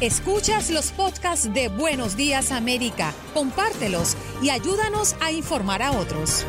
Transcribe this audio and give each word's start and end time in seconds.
Escuchas 0.00 0.68
los 0.68 0.90
podcasts 0.92 1.54
de 1.54 1.68
Buenos 1.68 2.16
Días 2.16 2.52
América, 2.52 3.14
compártelos 3.32 4.14
y 4.42 4.50
ayúdanos 4.50 5.16
a 5.20 5.32
informar 5.32 5.82
a 5.82 5.92
otros. 5.92 6.44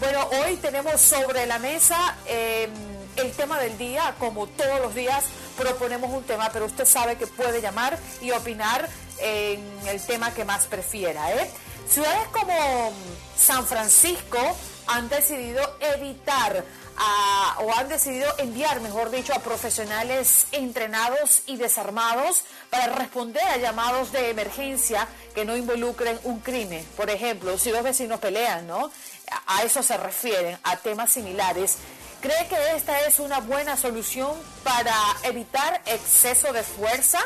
Bueno, 0.00 0.28
hoy 0.44 0.56
tenemos 0.56 1.00
sobre 1.00 1.46
la 1.46 1.58
mesa 1.58 2.14
eh, 2.26 2.68
el 3.16 3.32
tema 3.32 3.58
del 3.58 3.78
día, 3.78 4.14
como 4.18 4.48
todos 4.48 4.80
los 4.82 4.94
días 4.94 5.24
proponemos 5.56 6.10
un 6.10 6.24
tema, 6.24 6.50
pero 6.52 6.66
usted 6.66 6.84
sabe 6.84 7.16
que 7.16 7.26
puede 7.26 7.62
llamar 7.62 7.98
y 8.20 8.32
opinar 8.32 8.86
en 9.18 9.60
el 9.88 9.98
tema 10.02 10.34
que 10.34 10.44
más 10.44 10.66
prefiera. 10.66 11.32
¿eh? 11.32 11.50
Ciudades 11.90 12.28
como 12.32 12.92
San 13.36 13.66
Francisco 13.66 14.38
han 14.86 15.08
decidido 15.08 15.62
evitar 15.80 16.64
o 17.60 17.72
han 17.72 17.88
decidido 17.88 18.32
enviar, 18.38 18.80
mejor 18.80 19.10
dicho, 19.10 19.32
a 19.32 19.38
profesionales 19.38 20.46
entrenados 20.52 21.42
y 21.46 21.56
desarmados 21.56 22.42
para 22.70 22.92
responder 22.94 23.42
a 23.42 23.56
llamados 23.56 24.12
de 24.12 24.30
emergencia 24.30 25.08
que 25.34 25.44
no 25.44 25.56
involucren 25.56 26.18
un 26.24 26.40
crimen. 26.40 26.84
Por 26.96 27.08
ejemplo, 27.08 27.56
si 27.56 27.70
dos 27.70 27.82
vecinos 27.82 28.20
pelean, 28.20 28.66
¿no? 28.66 28.90
A 29.46 29.62
eso 29.62 29.82
se 29.82 29.96
refieren, 29.96 30.58
a 30.64 30.76
temas 30.76 31.12
similares. 31.12 31.78
¿Cree 32.20 32.48
que 32.48 32.76
esta 32.76 33.00
es 33.02 33.20
una 33.20 33.40
buena 33.40 33.76
solución 33.76 34.32
para 34.64 34.94
evitar 35.22 35.80
exceso 35.86 36.52
de 36.52 36.64
fuerza? 36.64 37.20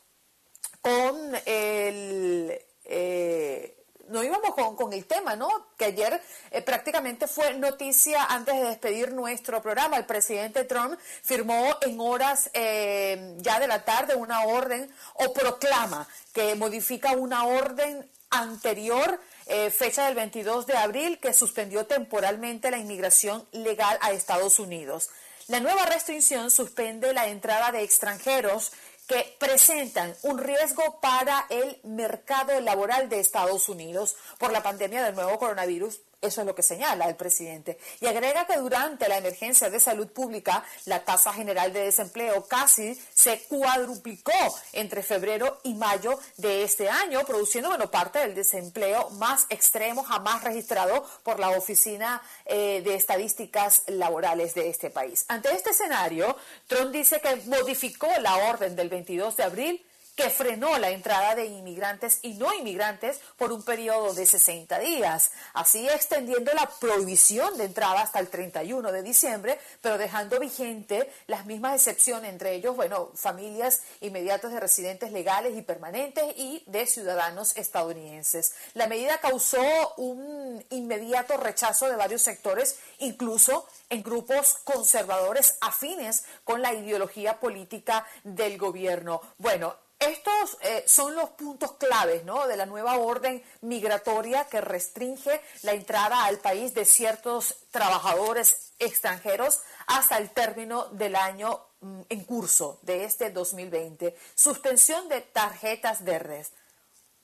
con 0.81 1.35
el... 1.45 2.57
Eh, 2.85 3.84
no 4.09 4.23
íbamos 4.23 4.53
con, 4.75 4.93
el 4.93 5.05
tema, 5.05 5.35
¿no? 5.35 5.49
Que 5.77 5.85
ayer 5.85 6.21
eh, 6.51 6.61
prácticamente 6.61 7.27
fue 7.27 7.53
noticia 7.55 8.23
antes 8.25 8.55
de 8.55 8.63
despedir 8.63 9.13
nuestro 9.13 9.61
programa. 9.61 9.97
El 9.97 10.05
presidente 10.05 10.63
Trump 10.63 10.97
firmó 11.23 11.75
en 11.81 11.99
horas 11.99 12.49
eh, 12.53 13.35
ya 13.37 13.59
de 13.59 13.67
la 13.67 13.83
tarde 13.83 14.15
una 14.15 14.43
orden 14.43 14.89
o 15.15 15.33
proclama 15.33 16.07
que 16.33 16.55
modifica 16.55 17.11
una 17.11 17.45
orden 17.45 18.09
anterior, 18.29 19.19
eh, 19.45 19.69
fecha 19.69 20.05
del 20.05 20.15
22 20.15 20.67
de 20.67 20.77
abril, 20.77 21.19
que 21.19 21.33
suspendió 21.33 21.85
temporalmente 21.85 22.71
la 22.71 22.77
inmigración 22.77 23.47
legal 23.51 23.97
a 24.01 24.11
Estados 24.11 24.59
Unidos. 24.59 25.09
La 25.47 25.59
nueva 25.59 25.85
restricción 25.85 26.49
suspende 26.49 27.13
la 27.13 27.27
entrada 27.27 27.71
de 27.71 27.83
extranjeros 27.83 28.71
que 29.07 29.35
presentan 29.39 30.15
un 30.23 30.37
riesgo 30.37 30.99
para 30.99 31.45
el 31.49 31.79
mercado 31.83 32.59
laboral 32.61 33.09
de 33.09 33.19
Estados 33.19 33.69
Unidos 33.69 34.15
por 34.39 34.51
la 34.51 34.63
pandemia 34.63 35.03
del 35.03 35.15
nuevo 35.15 35.37
coronavirus 35.37 36.01
eso 36.21 36.41
es 36.41 36.47
lo 36.47 36.55
que 36.55 36.63
señala 36.63 37.05
el 37.05 37.15
presidente. 37.15 37.77
Y 37.99 38.07
agrega 38.07 38.45
que 38.45 38.57
durante 38.57 39.07
la 39.07 39.17
emergencia 39.17 39.69
de 39.69 39.79
salud 39.79 40.07
pública, 40.07 40.63
la 40.85 41.03
tasa 41.03 41.33
general 41.33 41.73
de 41.73 41.85
desempleo 41.85 42.45
casi 42.45 42.99
se 43.13 43.43
cuadruplicó 43.43 44.31
entre 44.73 45.03
febrero 45.03 45.59
y 45.63 45.73
mayo 45.73 46.17
de 46.37 46.63
este 46.63 46.89
año, 46.89 47.21
produciendo 47.25 47.69
bueno, 47.69 47.89
parte 47.89 48.19
del 48.19 48.35
desempleo 48.35 49.09
más 49.11 49.45
extremo 49.49 50.03
jamás 50.03 50.43
registrado 50.43 51.05
por 51.23 51.39
la 51.39 51.49
Oficina 51.51 52.21
eh, 52.45 52.81
de 52.83 52.95
Estadísticas 52.95 53.83
Laborales 53.87 54.53
de 54.53 54.69
este 54.69 54.89
país. 54.89 55.25
Ante 55.27 55.53
este 55.53 55.71
escenario, 55.71 56.35
Trump 56.67 56.91
dice 56.91 57.19
que 57.19 57.35
modificó 57.47 58.07
la 58.19 58.35
orden 58.49 58.75
del 58.75 58.89
22 58.89 59.35
de 59.35 59.43
abril 59.43 59.85
que 60.15 60.29
frenó 60.29 60.77
la 60.77 60.89
entrada 60.89 61.35
de 61.35 61.45
inmigrantes 61.45 62.19
y 62.21 62.35
no 62.35 62.53
inmigrantes 62.53 63.19
por 63.37 63.51
un 63.51 63.63
periodo 63.63 64.13
de 64.13 64.25
60 64.25 64.79
días, 64.79 65.31
así 65.53 65.87
extendiendo 65.89 66.53
la 66.53 66.69
prohibición 66.79 67.57
de 67.57 67.65
entrada 67.65 68.01
hasta 68.01 68.19
el 68.19 68.29
31 68.29 68.91
de 68.91 69.03
diciembre, 69.03 69.59
pero 69.81 69.97
dejando 69.97 70.39
vigente 70.39 71.11
las 71.27 71.45
mismas 71.45 71.75
excepciones, 71.75 72.31
entre 72.31 72.53
ellos, 72.53 72.75
bueno, 72.75 73.11
familias 73.15 73.81
inmediatas 74.01 74.53
de 74.53 74.59
residentes 74.59 75.11
legales 75.11 75.57
y 75.57 75.61
permanentes 75.61 76.23
y 76.37 76.63
de 76.65 76.85
ciudadanos 76.85 77.57
estadounidenses. 77.57 78.53
La 78.73 78.87
medida 78.87 79.19
causó 79.19 79.61
un 79.97 80.63
inmediato 80.69 81.37
rechazo 81.37 81.87
de 81.89 81.95
varios 81.95 82.21
sectores, 82.21 82.79
incluso 82.99 83.67
en 83.89 84.01
grupos 84.01 84.55
conservadores 84.63 85.57
afines 85.61 86.23
con 86.43 86.61
la 86.61 86.73
ideología 86.73 87.39
política 87.39 88.05
del 88.23 88.57
gobierno. 88.57 89.21
Bueno, 89.37 89.75
estos 89.99 90.57
eh, 90.61 90.83
son 90.87 91.15
los 91.15 91.31
puntos 91.31 91.73
claves 91.73 92.23
¿no? 92.25 92.47
de 92.47 92.57
la 92.57 92.65
nueva 92.65 92.97
orden 92.97 93.43
migratoria 93.61 94.45
que 94.45 94.61
restringe 94.61 95.41
la 95.63 95.73
entrada 95.73 96.25
al 96.25 96.39
país 96.39 96.73
de 96.73 96.85
ciertos 96.85 97.55
trabajadores 97.71 98.73
extranjeros 98.79 99.61
hasta 99.87 100.17
el 100.17 100.31
término 100.31 100.85
del 100.89 101.15
año 101.15 101.61
mm, 101.79 102.01
en 102.09 102.23
curso 102.25 102.79
de 102.81 103.05
este 103.05 103.31
2020. 103.31 104.15
Suspensión 104.35 105.07
de 105.07 105.21
tarjetas 105.21 106.03
verdes 106.03 106.51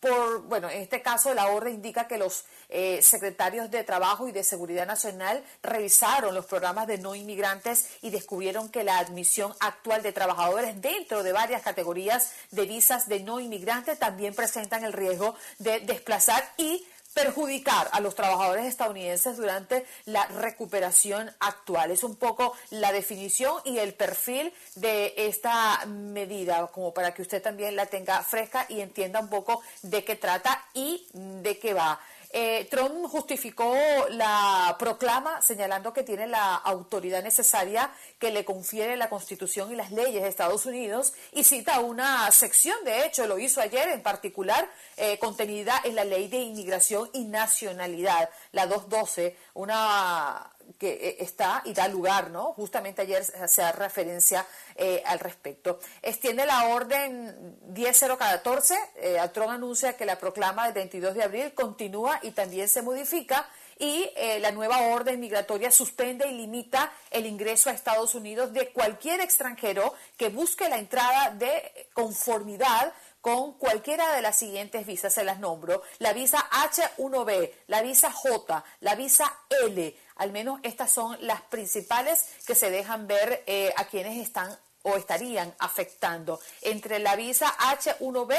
por, 0.02 0.42
bueno, 0.42 0.70
en 0.70 0.82
este 0.82 1.02
caso 1.02 1.34
la 1.34 1.48
orden 1.48 1.76
indica 1.76 2.08
que 2.08 2.18
los 2.18 2.44
eh, 2.70 3.02
secretarios 3.04 3.70
de 3.70 3.84
Trabajo 3.84 4.28
y 4.28 4.32
de 4.32 4.44
Seguridad 4.44 4.88
Nacional 4.88 5.44
revisaron 5.62 6.34
los 6.34 6.48
programas 6.48 6.88
de 6.88 6.98
no 6.98 7.14
inmigrantes 7.14 7.88
y 8.02 8.10
descubrieron 8.10 8.70
que 8.70 8.84
la 8.84 8.98
admisión 8.98 9.54
actual 9.60 10.02
de 10.02 10.12
trabajadores 10.12 10.82
dentro 10.82 11.22
de 11.22 11.32
varias 11.32 11.62
categorías 11.62 12.34
de 12.50 12.66
visas 12.66 13.08
de 13.08 13.20
no 13.20 13.40
inmigrantes 13.40 14.00
también 14.00 14.34
presentan 14.34 14.84
el 14.84 14.92
riesgo 14.92 15.36
de 15.60 15.82
desplazar 15.82 16.44
y 16.58 16.84
perjudicar 17.14 17.90
a 17.92 18.00
los 18.00 18.16
trabajadores 18.16 18.66
estadounidenses 18.66 19.38
durante 19.38 19.86
la 20.06 20.26
recuperación 20.28 21.32
actual. 21.40 21.92
Es 21.92 22.04
un 22.04 22.16
poco 22.16 22.54
la 22.70 22.92
definición 22.92 23.56
y 23.66 23.80
el 23.80 23.94
perfil 23.94 24.54
de 24.76 25.14
esta 25.18 25.86
medida, 25.86 26.68
como 26.68 26.94
para 26.94 27.14
que 27.14 27.22
usted 27.22 27.42
también 27.42 27.76
la 27.76 27.86
tenga 27.86 28.22
fresca 28.24 28.66
y 28.70 28.82
entienda 28.82 29.20
un 29.20 29.30
poco 29.30 29.62
de 29.82 30.04
qué 30.04 30.16
trata 30.16 30.64
y 30.74 31.08
de 31.14 31.60
qué 31.60 31.74
va. 31.74 32.00
Eh, 32.34 32.68
Trump 32.72 33.08
justificó 33.10 33.76
la 34.10 34.76
proclama 34.80 35.42
señalando 35.42 35.92
que 35.92 36.04
tiene 36.04 36.28
la 36.28 36.56
autoridad 36.56 37.22
necesaria 37.22 37.92
que 38.20 38.32
le 38.32 38.46
confiere 38.46 38.96
la 38.96 39.10
Constitución 39.10 39.72
y 39.72 39.76
las 39.76 39.92
leyes 39.92 40.24
de 40.24 40.30
Estados 40.30 40.66
Unidos 40.66 41.14
y 41.34 41.44
cita 41.44 41.82
una 41.82 42.32
sección, 42.32 42.78
de 42.86 43.06
hecho 43.06 43.28
lo 43.28 43.38
hizo 43.38 43.60
ayer 43.60 43.90
en 43.90 44.02
particular, 44.02 44.70
eh, 44.96 45.20
contenida 45.20 45.82
en 45.84 45.96
la 45.96 46.06
Ley 46.06 46.30
de 46.30 46.38
Inmigración 46.38 47.10
y 47.12 47.26
Nacionalidad, 47.26 48.30
la 48.54 48.66
212, 48.66 49.36
una 49.54 50.51
que 50.82 50.94
eh, 50.94 51.18
está 51.20 51.62
y 51.64 51.74
da 51.76 51.88
lugar, 51.88 52.32
¿no? 52.32 52.54
Justamente 52.54 53.04
ayer 53.04 53.24
se 53.24 53.38
hace 53.38 53.72
referencia 53.74 54.48
eh, 54.76 55.04
al 55.06 55.20
respecto. 55.20 55.80
Extiende 56.02 56.44
la 56.48 56.70
orden 56.70 57.60
10014, 57.72 58.76
eh, 58.96 59.20
anuncia 59.48 59.96
que 59.96 60.06
la 60.08 60.18
proclama 60.18 60.66
del 60.66 60.74
22 60.74 61.14
de 61.14 61.24
abril 61.24 61.54
continúa 61.54 62.20
y 62.24 62.32
también 62.32 62.68
se 62.68 62.82
modifica 62.82 63.48
y 63.78 64.12
eh, 64.16 64.40
la 64.40 64.52
nueva 64.52 64.80
orden 64.88 65.20
migratoria 65.20 65.70
suspende 65.70 66.28
y 66.28 66.34
limita 66.34 66.92
el 67.12 67.28
ingreso 67.28 67.70
a 67.70 67.74
Estados 67.74 68.16
Unidos 68.16 68.54
de 68.54 68.72
cualquier 68.72 69.22
extranjero 69.22 69.94
que 70.18 70.30
busque 70.30 70.68
la 70.68 70.78
entrada 70.78 71.32
de 71.32 71.90
conformidad 71.94 72.94
con 73.22 73.54
cualquiera 73.54 74.16
de 74.16 74.22
las 74.22 74.38
siguientes 74.38 74.86
visas, 74.86 75.14
se 75.14 75.24
las 75.24 75.40
nombro, 75.40 75.84
la 76.00 76.12
visa 76.12 76.38
H1B, 76.50 77.52
la 77.68 77.82
visa 77.82 78.12
J, 78.12 78.64
la 78.80 78.96
visa 78.96 79.32
L, 79.64 79.96
al 80.16 80.32
menos 80.32 80.60
estas 80.64 80.92
son 80.92 81.18
las 81.22 81.42
principales 81.42 82.26
que 82.46 82.56
se 82.56 82.70
dejan 82.70 83.08
ver 83.08 83.44
eh, 83.48 83.74
a 83.78 83.86
quienes 83.86 84.18
están 84.18 84.58
o 84.84 84.96
estarían 84.96 85.54
afectando 85.60 86.40
entre 86.62 87.00
la 87.00 87.16
visa 87.16 87.48
H1B 87.58 88.36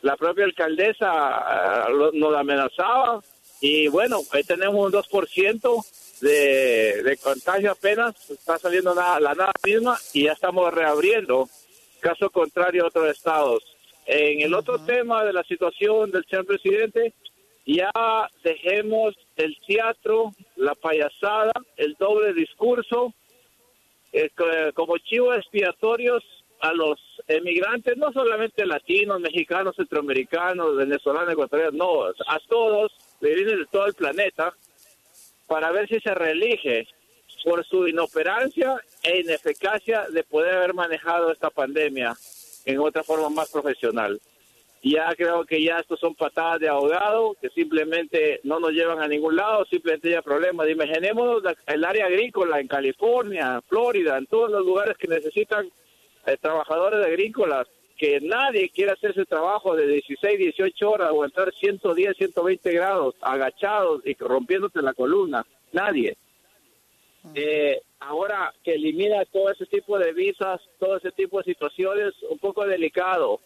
la 0.03 0.17
propia 0.17 0.45
alcaldesa 0.45 1.87
uh, 1.89 2.17
nos 2.17 2.37
amenazaba 2.37 3.21
y 3.61 3.89
bueno, 3.89 4.19
ahí 4.33 4.45
tenemos 4.45 4.75
un 4.77 4.93
2% 4.93 6.21
de, 6.21 7.03
de 7.03 7.17
contagio 7.17 7.73
apenas, 7.73 8.31
está 8.31 8.59
saliendo 8.59 8.95
la 8.95 9.19
nada 9.21 9.53
misma 9.65 9.97
y 10.13 10.25
ya 10.25 10.33
estamos 10.33 10.73
reabriendo, 10.73 11.49
caso 12.01 12.31
contrario 12.31 12.85
a 12.85 12.89
otros 12.89 13.11
estados. 13.11 13.65
En 14.07 14.41
el 14.41 14.55
otro 14.55 14.79
tema 14.79 15.25
de 15.25 15.35
la 15.35 15.43
situación 15.45 16.11
del 16.11 16.25
señor 16.25 16.47
presidente, 16.47 17.13
ya 17.67 17.91
dejemos 18.43 19.15
el 19.37 19.55
teatro, 19.67 20.33
la 20.57 20.75
payasada, 20.75 21.53
el 21.77 21.95
doble 21.99 22.33
discurso, 22.33 23.13
eh, 24.13 24.31
como 24.75 24.99
chivos 24.99 25.37
expiatorios 25.37 26.25
a 26.61 26.73
los 26.73 26.99
emigrantes, 27.29 27.97
no 27.97 28.13
solamente 28.13 28.67
latinos, 28.67 29.21
mexicanos, 29.21 29.77
centroamericanos, 29.77 30.77
venezolanos, 30.77 31.33
ecuatorianos, 31.33 31.75
no, 31.75 32.05
a 32.05 32.39
todos, 32.49 32.93
de 33.21 33.35
de 33.35 33.67
todo 33.71 33.87
el 33.87 33.95
planeta, 33.95 34.55
para 35.47 35.71
ver 35.71 35.89
si 35.89 36.01
se 36.01 36.15
reelige 36.15 36.87
por 37.45 37.65
su 37.65 37.87
inoperancia 37.87 38.77
e 39.03 39.21
ineficacia 39.21 40.07
de 40.11 40.25
poder 40.25 40.57
haber 40.57 40.75
manejado 40.75 41.31
esta 41.31 41.51
pandemia 41.51 42.15
en 42.65 42.79
otra 42.81 43.03
forma 43.03 43.31
más 43.31 43.51
profesional. 43.51 44.21
Ya 44.83 45.13
creo 45.17 45.45
que 45.45 45.63
ya 45.63 45.79
estos 45.79 45.99
son 45.99 46.15
patadas 46.15 46.61
de 46.61 46.69
ahogado 46.69 47.35
que 47.41 47.49
simplemente 47.51 48.41
no 48.45 48.61
nos 48.61 48.71
llevan 48.73 49.01
a 49.01 49.09
ningún 49.09 49.35
lado, 49.35 49.65
simplemente 49.65 50.15
hay 50.15 50.23
problemas. 50.23 50.69
Imaginémonos 50.69 51.43
el 51.67 51.85
área 51.85 52.07
agrícola 52.07 52.61
en 52.61 52.69
California, 52.69 53.61
Florida, 53.69 54.17
en 54.19 54.27
todos 54.27 54.51
los 54.51 54.65
lugares 54.65 54.97
que 54.97 55.09
necesitan 55.09 55.69
eh, 56.27 56.37
trabajadores 56.41 57.05
agrícolas, 57.05 57.67
que 57.97 58.21
nadie 58.21 58.71
quiere 58.71 58.93
hacer 58.93 59.11
ese 59.11 59.25
trabajo 59.25 59.75
de 59.75 59.87
16, 59.89 60.39
18 60.39 60.91
horas, 60.91 61.09
aguantar 61.09 61.53
110, 61.53 62.17
120 62.17 62.73
grados, 62.73 63.17
agachados 63.21 64.03
y 64.05 64.15
rompiéndote 64.15 64.81
la 64.81 64.95
columna. 64.95 65.45
Nadie. 65.73 66.17
Eh, 67.35 67.81
ahora 68.01 68.55
que 68.63 68.75
elimina 68.75 69.25
todo 69.27 69.51
ese 69.51 69.67
tipo 69.67 69.99
de 69.99 70.13
visas, 70.13 70.61
todo 70.79 70.97
ese 70.97 71.11
tipo 71.11 71.39
de 71.39 71.45
situaciones, 71.45 72.15
un 72.31 72.39
poco 72.39 72.65
delicado. 72.65 73.41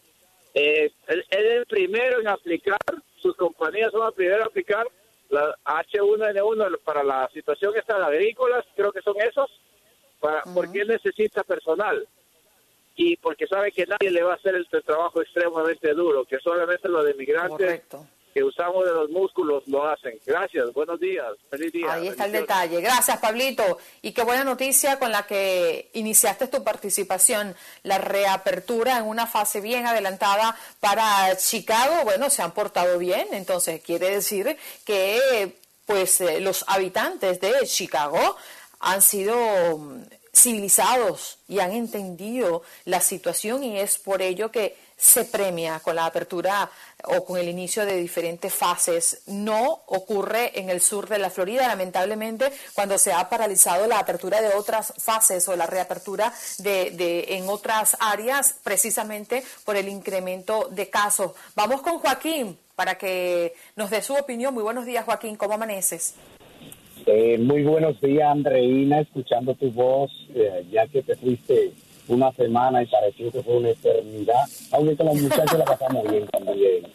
Eh, 0.55 0.93
él, 1.07 1.25
es 1.31 1.39
el 1.39 1.67
primero 1.67 2.21
en 2.21 2.29
aplicar, 2.29 2.79
sus 3.17 3.37
compañías 3.37 3.91
son 3.91 4.01
las 4.01 4.15
primeras 4.15 4.41
en 4.41 4.47
aplicar 4.47 4.87
la 5.31 5.57
H1N1 5.65 6.79
para 6.85 7.03
la 7.03 7.29
situación 7.33 7.73
esta 7.77 7.99
de 7.99 8.05
agrícolas, 8.05 8.65
creo 8.77 8.93
que 8.93 9.01
son 9.01 9.19
esos, 9.21 9.51
para, 10.21 10.43
porque 10.55 10.83
él 10.83 10.89
necesita 10.89 11.43
personal. 11.43 12.07
Y 12.95 13.17
porque 13.17 13.47
sabe 13.47 13.73
que 13.73 13.87
nadie 13.87 14.11
le 14.11 14.23
va 14.23 14.33
a 14.33 14.37
hacer 14.37 14.55
el, 14.55 14.69
trabajo 14.69 15.23
extremadamente 15.23 15.95
duro, 15.95 16.27
que 16.27 16.39
solamente 16.41 16.91
los 16.91 17.07
de 17.07 17.15
migrantes 17.15 17.83
que 18.33 18.43
usamos 18.43 18.85
de 18.85 18.93
los 18.93 19.11
músculos 19.11 19.63
lo 19.67 19.87
hacen. 19.87 20.19
Gracias, 20.27 20.73
buenos 20.73 20.99
días, 20.99 21.27
feliz 21.51 21.73
día. 21.73 21.93
Ahí 21.93 22.09
está 22.09 22.25
el 22.25 22.33
detalle. 22.33 22.81
Gracias, 22.81 23.19
Pablito. 23.19 23.79
Y 24.01 24.13
qué 24.13 24.23
buena 24.23 24.45
noticia 24.45 24.99
con 24.99 25.13
la 25.13 25.27
que 25.27 25.91
iniciaste 25.95 26.49
tu 26.49 26.65
participación, 26.65 27.55
la 27.83 27.99
reapertura 27.99 28.99
en 28.99 29.05
una 29.05 29.27
fase 29.27 29.61
bien 29.61 29.87
adelantada 29.87 30.57
para 30.81 31.37
Chicago. 31.37 32.05
Bueno, 32.05 32.31
se 32.31 32.43
han 32.43 32.53
portado 32.53 32.99
bien, 32.99 33.29
entonces 33.33 33.83
quiere 33.83 34.11
decir 34.11 34.57
que 34.85 35.57
pues 35.87 36.21
eh, 36.21 36.41
los 36.41 36.65
habitantes 36.69 37.41
de 37.41 37.53
Chicago 37.67 38.37
han 38.81 39.03
sido 39.03 39.37
civilizados 40.35 41.39
y 41.47 41.61
han 41.61 41.73
entendido 41.73 42.63
la 42.85 43.01
situación 43.01 43.63
y 43.63 43.79
es 43.79 43.99
por 43.99 44.23
ello 44.23 44.51
que 44.51 44.77
se 45.03 45.25
premia 45.25 45.81
con 45.81 45.97
la 45.97 46.07
apertura 46.07 46.71
o 47.05 47.25
con 47.25 47.37
el 47.37 47.49
inicio 47.49 47.85
de 47.85 47.97
diferentes 47.97 48.55
fases. 48.55 49.23
No 49.27 49.83
ocurre 49.87 50.59
en 50.61 50.71
el 50.71 50.81
sur 50.81 51.09
de 51.09 51.19
la 51.19 51.29
Florida, 51.29 51.67
lamentablemente, 51.67 52.53
cuando 52.73 52.97
se 52.99 53.13
ha 53.13 53.29
paralizado 53.29 53.89
la 53.89 53.99
apertura 53.99 54.41
de 54.41 54.55
otras 54.55 54.95
fases 54.99 55.49
o 55.49 55.57
la 55.57 55.67
reapertura 55.67 56.33
de, 56.59 56.93
de 56.93 57.37
en 57.37 57.49
otras 57.49 57.97
áreas, 57.99 58.55
precisamente 58.63 59.43
por 59.65 59.77
el 59.77 59.89
incremento 59.89 60.69
de 60.71 60.89
casos. 60.89 61.33
Vamos 61.57 61.83
con 61.83 61.99
Joaquín 61.99 62.57
para 62.77 62.97
que 62.97 63.55
nos 63.75 63.91
dé 63.91 64.03
su 64.03 64.15
opinión. 64.15 64.55
Muy 64.55 64.63
buenos 64.63 64.87
días, 64.87 65.05
Joaquín. 65.05 65.35
¿Cómo 65.35 65.55
amaneces? 65.55 66.15
Eh, 67.07 67.39
muy 67.39 67.65
buenos 67.65 68.01
días, 68.01 68.31
Andreina, 68.31 69.01
escuchando 69.01 69.57
tu 69.57 69.73
voz, 69.73 70.13
eh, 70.33 70.65
ya 70.71 70.87
que 70.87 71.03
te 71.03 71.17
fuiste 71.17 71.73
una 72.09 72.33
semana 72.33 72.83
y 72.83 72.87
pareció 72.87 73.31
que 73.31 73.43
fue 73.43 73.57
una 73.59 73.71
eternidad, 73.71 74.45
aunque 74.73 74.97
con 74.97 75.07
los 75.07 75.17
muchachos 75.17 75.59
la 75.59 75.65
pasamos 75.65 76.11
bien 76.11 76.27
también. 76.29 76.87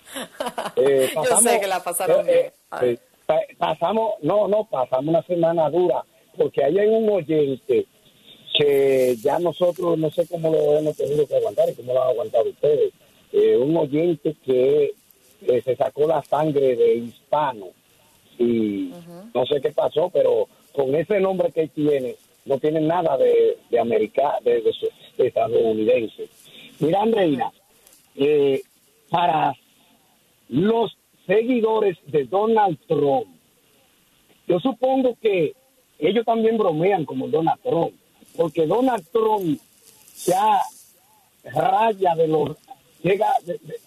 Eh, 0.76 1.10
Yo 1.16 1.38
sé 1.38 1.60
que 1.60 1.68
la 1.68 1.84
pasaron 1.84 2.26
bien. 2.26 3.00
pasamos, 3.58 4.14
no, 4.22 4.48
no, 4.48 4.66
pasamos 4.66 5.08
una 5.08 5.24
semana 5.24 5.70
dura, 5.70 6.04
porque 6.38 6.64
ahí 6.64 6.78
hay 6.78 6.88
un 6.88 7.10
oyente 7.10 7.86
que 8.56 9.16
ya 9.22 9.40
nosotros 9.40 9.98
no 9.98 10.10
sé 10.12 10.28
cómo 10.28 10.52
lo 10.52 10.78
hemos 10.78 10.96
tenido 10.96 11.26
que 11.28 11.36
aguantar 11.36 11.70
y 11.70 11.74
cómo 11.74 11.94
lo 11.94 12.04
han 12.04 12.10
aguantado 12.10 12.50
ustedes. 12.50 12.94
un 13.60 13.76
oyente 13.76 14.36
que 14.46 14.94
se 15.64 15.76
sacó 15.76 16.08
la 16.08 16.24
sangre 16.24 16.76
de 16.76 16.96
hispano 16.96 17.68
y 18.40 18.92
no 19.34 19.46
sé 19.46 19.62
qué 19.62 19.72
pasó, 19.72 20.10
pero 20.10 20.48
con 20.74 20.94
ese 20.96 21.20
nombre 21.20 21.52
que 21.52 21.68
tiene, 21.70 22.16
no 22.48 22.58
tienen 22.60 22.88
nada 22.88 23.18
de, 23.18 23.58
de, 23.70 23.80
América, 23.80 24.36
de, 24.44 24.64
estadounidense. 25.18 26.30
Mira, 26.80 27.02
Andreina, 27.02 27.52
eh, 28.16 28.62
para 29.10 29.54
los 30.50 30.98
seguidores 31.26 31.98
de 32.06 32.24
Donald 32.24 32.80
Trump, 32.88 33.28
yo 34.48 34.60
supongo 34.60 35.18
que 35.22 35.54
ellos 36.00 36.26
también 36.26 36.58
bromean 36.58 37.06
como 37.06 37.28
Donald 37.28 37.60
Trump, 37.62 37.94
porque 38.36 38.66
Donald 38.66 39.06
Trump 39.12 39.60
ya 40.26 40.62
raya 41.44 42.16
de 42.16 42.28
los, 42.28 42.56
llega 43.04 43.28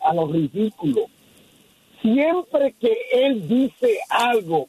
a 0.02 0.14
los 0.14 0.30
ridículos. 0.30 1.06
Siempre 2.02 2.74
que 2.78 2.96
él 3.12 3.48
dice 3.48 3.98
algo, 4.08 4.68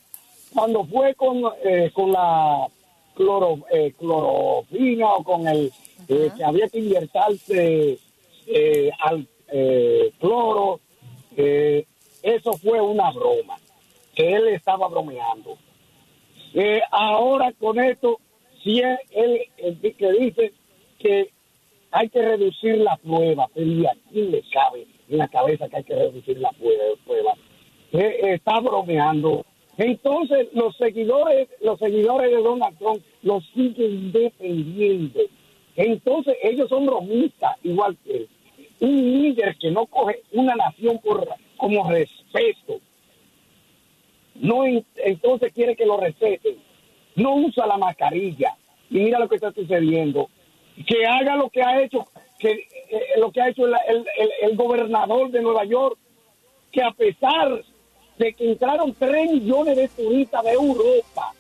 cuando 0.54 0.86
fue 0.86 1.14
con, 1.16 1.44
eh, 1.64 1.92
con 1.94 2.12
la 2.12 2.68
cloro, 3.22 3.60
eh, 3.72 3.94
clorofina 3.98 5.14
o 5.14 5.24
con 5.24 5.48
el 5.48 5.72
eh, 6.08 6.32
que 6.36 6.44
había 6.44 6.68
que 6.68 6.80
inyectarse 6.80 8.00
al 9.00 9.28
cloro, 10.20 10.80
eso 11.36 12.54
fue 12.54 12.82
una 12.82 13.12
broma, 13.12 13.58
que 14.16 14.34
él 14.34 14.48
estaba 14.50 14.88
bromeando. 14.88 15.58
ahora 16.92 17.54
con 17.54 17.80
esto, 17.80 18.20
si 18.64 18.80
él, 18.80 19.00
que 19.98 20.12
dice 20.20 20.54
que 21.00 21.32
hay 21.92 22.10
que 22.10 22.22
reducir 22.22 22.78
la 22.78 22.98
prueba, 22.98 23.48
pero 23.54 23.68
¿y 23.68 23.86
a 23.86 23.92
quién 24.12 24.32
le 24.32 24.44
cabe 24.52 24.88
en 25.10 25.18
la 25.18 25.28
cabeza 25.28 25.70
que 25.70 25.78
hay 25.78 25.84
que 25.84 25.96
reducir 25.96 26.40
la 26.40 26.52
prueba? 26.52 27.34
está 27.92 28.60
bromeando 28.62 29.46
entonces, 29.78 30.50
los 30.54 30.76
seguidores, 30.78 31.48
los 31.62 31.80
seguidores 31.80 32.32
de 32.32 32.38
Donald 32.38 32.78
Trump 32.78 33.02
los 33.24 33.44
siguen 33.54 34.12
defendiendo. 34.12 35.20
Entonces, 35.76 36.36
ellos 36.44 36.70
son 36.70 36.86
bromistas, 36.86 37.52
igual 37.64 37.98
que 38.04 38.18
él. 38.18 38.30
Un 38.82 39.22
líder 39.22 39.56
que 39.58 39.72
no 39.72 39.86
coge 39.86 40.22
una 40.34 40.56
nación 40.56 41.00
por, 41.00 41.28
como 41.58 41.90
respeto, 41.90 42.80
no 44.36 44.66
entonces 44.66 45.54
quiere 45.54 45.76
que 45.76 45.86
lo 45.86 45.98
respeten. 45.98 46.58
No 47.16 47.36
usa 47.36 47.68
la 47.68 47.78
mascarilla. 47.78 48.58
Y 48.90 49.00
mira 49.00 49.20
lo 49.20 49.30
que 49.30 49.36
está 49.36 49.52
sucediendo. 49.52 50.30
Que 50.88 51.06
haga 51.06 51.36
lo 51.36 51.50
que 51.50 51.62
ha 51.62 51.82
hecho, 51.82 52.08
que 52.40 52.52
eh, 52.52 53.02
lo 53.18 53.32
que 53.32 53.42
ha 53.42 53.50
hecho 53.50 53.68
el, 53.68 54.06
el 54.42 54.56
gobernador 54.56 55.30
de 55.30 55.42
Nueva 55.42 55.66
York, 55.66 55.98
que 56.72 56.82
a 56.82 56.92
pesar 56.92 57.64
de 58.22 58.34
que 58.34 58.52
entraron 58.52 58.94
3 58.94 59.32
millones 59.32 59.76
de 59.76 59.88
turistas 59.88 60.44
de 60.44 60.52
Europa 60.52 61.34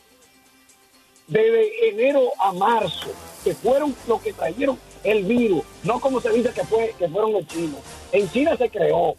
desde 1.28 1.90
enero 1.90 2.32
a 2.40 2.52
marzo, 2.54 3.12
que 3.44 3.54
fueron 3.54 3.96
los 4.08 4.20
que 4.20 4.34
trajeron 4.34 4.80
el 5.04 5.24
virus, 5.24 5.62
no 5.84 6.00
como 6.00 6.20
se 6.20 6.32
dice 6.32 6.52
que 6.52 6.64
fue 6.64 6.96
que 6.98 7.08
fueron 7.08 7.34
los 7.34 7.46
chinos. 7.46 7.80
En 8.12 8.28
China 8.32 8.58
se 8.58 8.68
creó, 8.68 9.14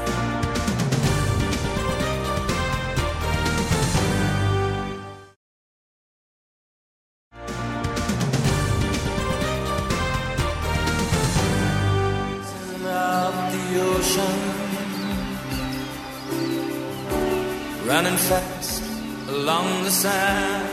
Sand. 19.92 20.68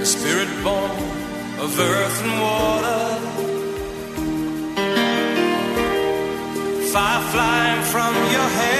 The 0.00 0.04
spirit 0.04 0.50
born 0.64 0.90
of 1.64 1.78
earth 1.78 2.22
and 2.24 2.34
water, 2.46 3.02
fire 6.92 7.22
flying 7.32 7.82
from 7.92 8.14
your 8.34 8.48
hands. 8.58 8.75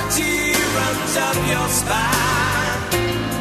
Reality 0.00 0.52
runs 0.76 1.16
up 1.16 1.36
your 1.46 1.68
spine, 1.68 3.39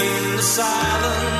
in 0.00 0.36
the 0.36 0.42
silence. 0.42 1.39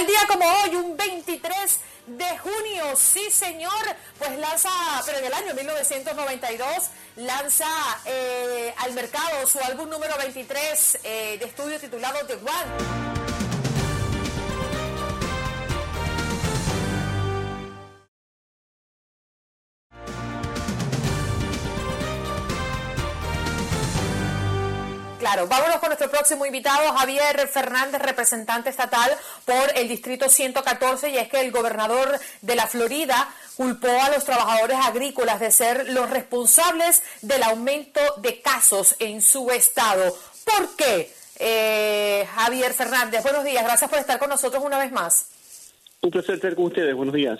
Tal 0.00 0.06
día 0.06 0.26
como 0.28 0.44
hoy, 0.46 0.76
un 0.76 0.96
23 0.96 1.78
de 2.06 2.38
junio, 2.38 2.96
sí 2.96 3.30
señor, 3.30 3.70
pues 4.18 4.38
lanza, 4.38 4.70
pero 5.04 5.18
en 5.18 5.26
el 5.26 5.32
año 5.34 5.54
1992, 5.54 6.90
lanza 7.16 7.66
eh, 8.06 8.72
al 8.78 8.92
mercado 8.94 9.46
su 9.46 9.58
álbum 9.60 9.90
número 9.90 10.16
23 10.16 11.00
eh, 11.04 11.36
de 11.38 11.44
estudio 11.44 11.78
titulado 11.78 12.26
The 12.26 12.34
One. 12.34 13.09
Claro, 25.32 25.46
vámonos 25.46 25.76
con 25.76 25.90
nuestro 25.90 26.10
próximo 26.10 26.44
invitado, 26.44 26.92
Javier 26.92 27.46
Fernández, 27.46 28.02
representante 28.02 28.68
estatal 28.68 29.16
por 29.44 29.78
el 29.78 29.86
Distrito 29.86 30.28
114, 30.28 31.08
y 31.10 31.18
es 31.18 31.28
que 31.28 31.40
el 31.40 31.52
gobernador 31.52 32.18
de 32.40 32.56
la 32.56 32.66
Florida 32.66 33.32
culpó 33.56 33.86
a 33.86 34.10
los 34.10 34.24
trabajadores 34.24 34.76
agrícolas 34.82 35.38
de 35.38 35.52
ser 35.52 35.88
los 35.90 36.10
responsables 36.10 37.04
del 37.22 37.44
aumento 37.44 38.00
de 38.16 38.42
casos 38.42 38.96
en 38.98 39.22
su 39.22 39.52
estado. 39.52 40.18
¿Por 40.44 40.74
qué? 40.74 41.14
Eh, 41.36 42.26
Javier 42.34 42.74
Fernández, 42.74 43.22
buenos 43.22 43.44
días, 43.44 43.62
gracias 43.62 43.88
por 43.88 44.00
estar 44.00 44.18
con 44.18 44.30
nosotros 44.30 44.64
una 44.64 44.78
vez 44.78 44.90
más. 44.90 45.28
Un 46.00 46.10
placer 46.10 46.34
estar 46.34 46.56
con 46.56 46.64
ustedes, 46.64 46.92
buenos 46.92 47.14
días. 47.14 47.38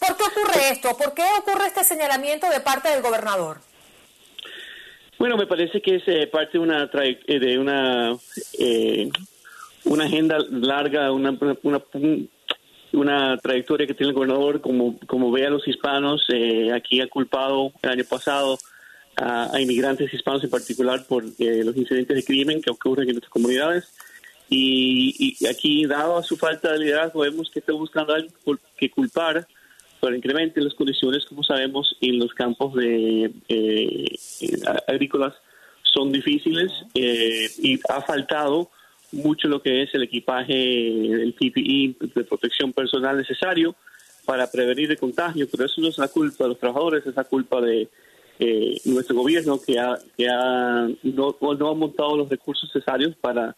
¿Por 0.00 0.16
qué 0.16 0.24
ocurre 0.24 0.70
esto? 0.70 0.96
¿Por 0.96 1.14
qué 1.14 1.22
ocurre 1.38 1.68
este 1.68 1.84
señalamiento 1.84 2.50
de 2.50 2.58
parte 2.58 2.88
del 2.88 3.00
gobernador? 3.00 3.69
Bueno, 5.20 5.36
me 5.36 5.46
parece 5.46 5.82
que 5.82 5.96
es 5.96 6.02
eh, 6.06 6.26
parte 6.28 6.52
de 6.56 6.60
una 6.60 6.90
eh, 6.94 7.38
de 7.38 7.58
una 7.58 8.16
eh, 8.58 9.10
agenda 10.00 10.38
larga, 10.50 11.12
una, 11.12 11.38
una, 11.62 11.82
una 12.94 13.36
trayectoria 13.36 13.86
que 13.86 13.92
tiene 13.92 14.12
el 14.12 14.14
gobernador, 14.14 14.62
como 14.62 15.30
ve 15.30 15.44
a 15.44 15.50
los 15.50 15.68
hispanos, 15.68 16.26
aquí 16.74 17.02
ha 17.02 17.06
culpado 17.08 17.70
el 17.82 17.90
año 17.90 18.04
pasado 18.08 18.58
a, 19.18 19.60
inmigrantes 19.60 20.10
hispanos 20.14 20.42
en 20.42 20.48
particular 20.48 21.04
por 21.06 21.22
los 21.22 21.76
incidentes 21.76 22.16
de 22.16 22.24
crimen 22.24 22.62
que 22.62 22.70
ocurren 22.70 23.06
en 23.06 23.16
nuestras 23.16 23.30
comunidades. 23.30 23.92
Y, 24.48 25.36
y, 25.38 25.46
aquí, 25.48 25.84
dado 25.84 26.16
a 26.16 26.22
su 26.22 26.38
falta 26.38 26.72
de 26.72 26.78
liderazgo, 26.78 27.20
vemos 27.20 27.50
que 27.50 27.58
está 27.58 27.74
buscando 27.74 28.14
algo 28.14 28.32
que 28.74 28.88
culpar 28.88 29.46
por 30.00 30.14
el 30.14 30.52
las 30.54 30.74
condiciones, 30.74 31.26
como 31.26 31.44
sabemos, 31.44 31.96
en 32.00 32.18
los 32.18 32.32
campos 32.32 32.74
de 32.74 33.30
eh, 33.48 34.06
agrícolas 34.88 35.34
son 35.82 36.10
difíciles 36.10 36.72
eh, 36.94 37.48
y 37.58 37.78
ha 37.88 38.00
faltado 38.00 38.70
mucho 39.12 39.48
lo 39.48 39.60
que 39.60 39.82
es 39.82 39.94
el 39.94 40.04
equipaje, 40.04 40.52
el 40.54 41.34
PPE 41.34 41.96
de 42.14 42.24
protección 42.24 42.72
personal 42.72 43.18
necesario 43.18 43.74
para 44.24 44.50
prevenir 44.50 44.90
el 44.90 44.98
contagio, 44.98 45.46
pero 45.50 45.66
eso 45.66 45.80
no 45.80 45.88
es 45.88 45.98
la 45.98 46.08
culpa 46.08 46.44
de 46.44 46.50
los 46.50 46.58
trabajadores, 46.58 47.06
es 47.06 47.16
la 47.16 47.24
culpa 47.24 47.60
de 47.60 47.88
eh, 48.38 48.80
nuestro 48.86 49.16
gobierno 49.16 49.60
que, 49.60 49.78
ha, 49.78 49.98
que 50.16 50.28
ha, 50.28 50.88
no, 51.02 51.36
no 51.40 51.68
ha 51.68 51.74
montado 51.74 52.16
los 52.16 52.28
recursos 52.28 52.70
necesarios 52.74 53.14
para 53.20 53.54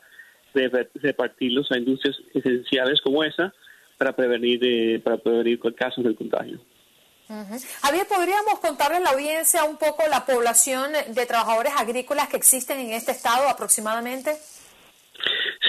repartirlos 0.54 1.70
a 1.70 1.78
industrias 1.78 2.16
esenciales 2.34 3.00
como 3.00 3.22
esa 3.24 3.54
para 4.02 4.16
prevenir, 4.16 4.58
eh, 4.64 4.98
para 4.98 5.16
prevenir 5.16 5.60
casos 5.76 6.02
del 6.02 6.16
contagio. 6.16 6.58
Javier, 7.80 8.06
¿podríamos 8.08 8.58
contarle 8.60 8.96
a 8.96 9.00
la 9.00 9.10
audiencia 9.10 9.62
un 9.64 9.76
poco 9.76 10.02
la 10.10 10.26
población 10.26 10.90
de 11.14 11.24
trabajadores 11.24 11.72
agrícolas 11.78 12.28
que 12.28 12.36
existen 12.36 12.80
en 12.80 12.90
este 12.90 13.12
estado 13.12 13.48
aproximadamente? 13.48 14.32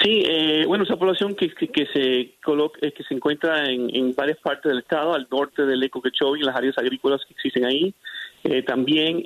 Sí, 0.02 0.24
eh, 0.26 0.64
bueno, 0.66 0.82
esa 0.82 0.96
población 0.96 1.36
que, 1.36 1.48
que, 1.48 1.86
se 1.92 2.34
coloca, 2.42 2.80
eh, 2.82 2.92
que 2.92 3.04
se 3.04 3.14
encuentra 3.14 3.70
en, 3.70 4.14
varias 4.16 4.38
partes 4.38 4.70
del 4.70 4.80
estado, 4.80 5.14
al 5.14 5.28
norte 5.30 5.64
del 5.64 5.82
Eco 5.84 6.02
en 6.04 6.40
las 6.44 6.56
áreas 6.56 6.76
agrícolas 6.76 7.22
que 7.26 7.34
existen 7.34 7.64
ahí, 7.64 7.94
eh, 8.42 8.62
también 8.64 9.22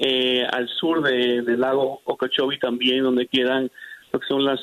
al 0.53 0.69
sur 0.69 1.03
del 1.03 1.59
lago 1.59 2.03
Okeechobee, 2.05 2.59
también 2.59 3.03
donde 3.03 3.27
quedan 3.27 3.71
lo 4.13 4.21
que 4.21 4.27
son 4.27 4.45
las 4.45 4.61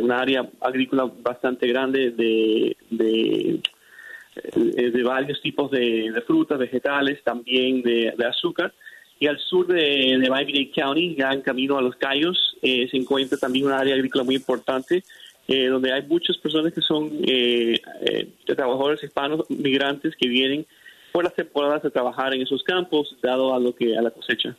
una 0.00 0.20
área 0.20 0.48
agrícola 0.60 1.10
bastante 1.22 1.66
grande 1.66 2.10
de, 2.10 2.76
de 2.90 3.60
eh, 3.60 3.60
de 4.54 5.02
varios 5.02 5.40
tipos 5.40 5.70
de, 5.70 6.12
frutas, 6.26 6.58
vegetales, 6.58 7.22
también 7.22 7.82
de, 7.82 8.14
azúcar. 8.28 8.72
Y 9.18 9.26
al 9.26 9.38
sur 9.38 9.66
de, 9.66 10.18
de 10.20 10.30
Miami-Dade 10.30 10.70
County, 10.72 11.16
ya 11.16 11.32
en 11.32 11.40
camino 11.40 11.78
a 11.78 11.82
los 11.82 11.96
Cayos, 11.96 12.56
eh, 12.60 12.86
se 12.90 12.96
encuentra 12.96 13.38
también 13.38 13.66
una 13.66 13.78
área 13.78 13.94
agrícola 13.94 14.24
muy 14.24 14.34
importante, 14.34 15.02
eh, 15.48 15.66
donde 15.68 15.92
hay 15.92 16.02
muchas 16.02 16.36
personas 16.36 16.72
que 16.72 16.82
son 16.82 17.10
trabajadores 18.44 19.02
hispanos, 19.02 19.48
migrantes, 19.48 20.14
que 20.16 20.28
vienen 20.28 20.66
por 21.12 21.24
las 21.24 21.34
temporadas 21.34 21.82
a 21.84 21.90
trabajar 21.90 22.34
en 22.34 22.42
esos 22.42 22.62
campos, 22.62 23.16
dado 23.22 23.54
a 23.54 23.58
lo 23.58 23.74
que 23.74 23.96
a 23.96 24.02
la 24.02 24.10
cosecha. 24.10 24.54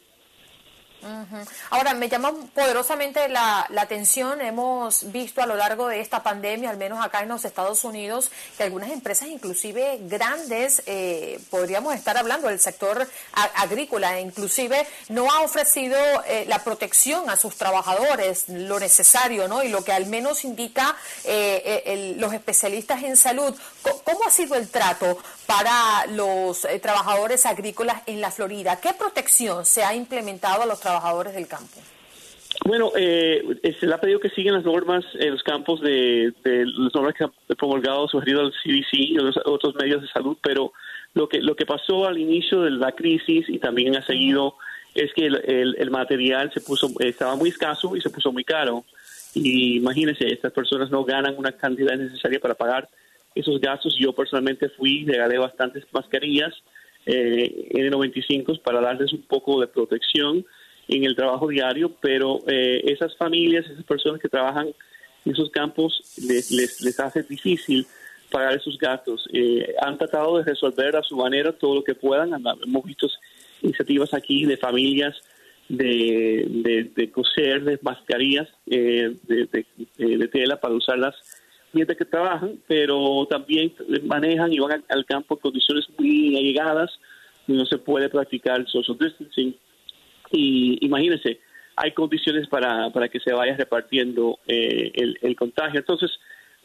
Ahora, 1.69 1.93
me 1.93 2.10
llama 2.10 2.33
poderosamente 2.53 3.29
la, 3.29 3.67
atención, 3.77 4.41
hemos 4.41 5.12
visto 5.12 5.41
a 5.41 5.45
lo 5.45 5.55
largo 5.55 5.88
de 5.88 6.01
esta 6.01 6.23
pandemia, 6.23 6.69
al 6.69 6.77
menos 6.77 7.03
acá 7.03 7.21
en 7.21 7.29
los 7.29 7.45
Estados 7.45 7.83
Unidos, 7.83 8.29
que 8.57 8.63
algunas 8.63 8.89
empresas, 8.91 9.27
inclusive 9.29 9.99
grandes, 10.01 10.83
eh, 10.86 11.39
podríamos 11.49 11.95
estar 11.95 12.17
hablando 12.17 12.47
del 12.47 12.60
sector 12.60 13.07
agrícola, 13.55 14.19
inclusive 14.19 14.88
no 15.10 15.31
ha 15.31 15.41
ofrecido 15.41 15.97
eh, 16.25 16.45
la 16.47 16.63
protección 16.63 17.29
a 17.29 17.38
sus 17.38 17.55
trabajadores, 17.55 18.49
lo 18.49 18.79
necesario, 18.79 19.47
¿no? 19.47 19.63
Y 19.63 19.69
lo 19.69 19.83
que 19.83 19.91
al 19.91 20.07
menos 20.07 20.43
indica 20.43 20.95
eh, 21.23 22.15
los 22.17 22.33
especialistas 22.33 23.03
en 23.03 23.17
salud. 23.17 23.55
¿Cómo 24.04 24.19
ha 24.26 24.30
sido 24.30 24.56
el 24.56 24.69
trato 24.69 25.17
para 25.45 26.06
los 26.13 26.67
trabajadores 26.82 27.45
agrícolas 27.45 28.04
en 28.06 28.21
la 28.21 28.32
Florida? 28.32 28.80
¿Qué 28.82 28.93
protección 28.93 29.65
se 29.65 29.84
ha 29.84 29.93
implementado 29.95 30.63
a 30.63 30.65
los 30.65 30.80
trabajadores? 30.80 31.28
del 31.34 31.47
campo? 31.47 31.80
Bueno, 32.65 32.91
eh, 32.95 33.43
se 33.80 33.86
le 33.86 33.93
ha 33.93 34.02
pedido 34.02 34.19
que 34.19 34.30
sigan 34.30 34.56
las 34.56 34.65
normas 34.65 35.06
en 35.19 35.32
los 35.32 35.43
campos 35.43 35.82
de, 35.82 36.34
de 36.43 36.65
las 36.65 36.93
normas 36.93 37.13
que 37.13 37.26
han 37.26 37.32
promulgado, 37.58 38.08
sugerido 38.08 38.41
al 38.41 38.52
CDC 38.52 38.93
y 38.93 39.17
otros 39.45 39.76
medios 39.76 40.02
de 40.02 40.08
salud, 40.08 40.38
pero 40.41 40.73
lo 41.13 41.30
que 41.30 41.39
lo 41.39 41.56
que 41.56 41.65
pasó 41.65 42.06
al 42.06 42.17
inicio 42.17 42.62
de 42.62 42.71
la 42.71 42.93
crisis 42.93 43.45
y 43.47 43.60
también 43.60 43.95
ha 43.95 44.06
seguido 44.06 44.56
es 44.95 45.13
que 45.13 45.28
el, 45.28 45.76
el, 45.78 45.91
material 45.91 46.52
se 46.52 46.62
puso 46.62 46.89
estaba 47.00 47.36
muy 47.36 47.50
escaso 47.50 47.95
y 47.95 48.02
se 48.02 48.10
puso 48.10 48.32
muy 48.32 48.43
caro. 48.43 48.84
Y 49.36 49.78
imagínense, 49.78 50.28
estas 50.28 50.52
personas 50.52 50.89
no 50.89 51.04
ganan 51.04 51.36
una 51.38 51.52
cantidad 51.52 51.95
necesaria 51.95 52.39
para 52.39 52.56
pagar 52.56 52.89
esos 53.39 53.60
gastos. 53.60 53.95
Yo 54.00 54.13
personalmente 54.13 54.69
fui, 54.69 55.06
regalé 55.06 55.38
bastantes 55.38 55.86
mascarillas 55.91 56.54
eh, 57.06 57.69
N95 57.73 58.62
para 58.62 58.82
darles 58.82 59.13
un 59.13 59.21
poco 59.21 59.62
de 59.62 59.67
protección 59.67 60.45
en 60.88 61.04
el 61.04 61.15
trabajo 61.15 61.47
diario, 61.47 61.91
pero 62.02 62.39
eh, 62.47 62.82
esas 62.86 63.15
familias, 63.17 63.65
esas 63.65 63.86
personas 63.86 64.21
que 64.21 64.30
trabajan 64.30 64.67
en 65.26 65.32
esos 65.32 65.50
campos, 65.52 66.02
les, 66.28 66.52
les, 66.52 67.00
hace 67.00 67.23
difícil 67.23 67.86
pagar 68.32 68.54
esos 68.54 68.78
gastos. 68.78 69.28
Eh, 69.34 69.76
han 69.82 69.97
tratado 69.97 70.38
de 70.38 70.43
resolver 70.43 70.95
a 70.95 71.04
su 71.04 71.15
manera 71.15 71.52
todo 71.52 71.76
lo 71.76 71.84
que 71.84 71.95
puedan. 71.95 72.32
Hemos 72.34 72.86
visto 72.86 73.08
iniciativas 73.62 74.13
aquí 74.13 74.45
de 74.45 74.58
familias 74.58 75.15
de, 75.69 76.91
de, 76.95 77.12
coser 77.12 77.63
de 77.63 77.80
mascarillas 77.82 78.47
eh, 78.67 79.15
de, 79.23 79.65
de, 79.97 80.28
tela 80.30 80.60
para 80.60 80.73
usarlas 80.73 81.15
mientras 81.73 81.97
que 81.97 82.06
trabajan, 82.06 82.60
pero 82.67 83.25
también 83.30 83.73
manejan 84.03 84.51
y 84.53 84.60
van 84.60 84.84
al, 84.88 85.06
campo 85.06 85.36
en 85.36 85.41
condiciones 85.41 85.86
muy 85.97 86.38
allegadas, 86.38 86.91
no 87.47 87.65
se 87.65 87.77
puede 87.77 88.10
practicar 88.10 88.60
el 88.60 88.67
social 88.67 88.97
distancing 88.99 89.56
y 90.32 90.86
imagínense, 90.86 91.39
hay 91.75 91.91
condiciones 91.91 92.47
para, 92.47 92.89
para 92.89 93.08
que 93.08 93.19
se 93.19 93.34
vaya 93.34 93.56
repartiendo 93.56 94.39
eh, 94.47 94.91
el, 95.21 95.36
contagio. 95.36 95.80
Entonces, 95.80 96.12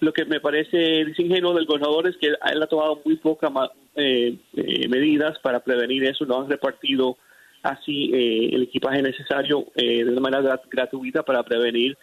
lo 0.01 0.13
que 0.13 0.25
me 0.25 0.41
parece 0.41 1.05
desingenuo 1.05 1.55
del 1.55 1.67
gobernador 1.67 2.09
es 2.09 2.17
que 2.17 2.29
él 2.29 2.63
ha 2.63 2.67
tomado 2.67 3.01
muy 3.05 3.17
pocas 3.17 3.53
eh, 3.95 4.37
eh, 4.57 4.89
medidas 4.89 5.39
para 5.41 5.61
prevenir 5.61 6.05
eso, 6.05 6.25
no 6.25 6.41
han 6.41 6.51
repartido 6.51 7.19
así 7.63 8.11
el 8.13 8.65
equipaje 8.65 9.03
necesario 9.03 9.67
de 9.77 10.03
una 10.03 10.21
manera 10.21 10.61
gratuita 10.69 11.23
para 11.23 11.45
prevenir 11.45 11.97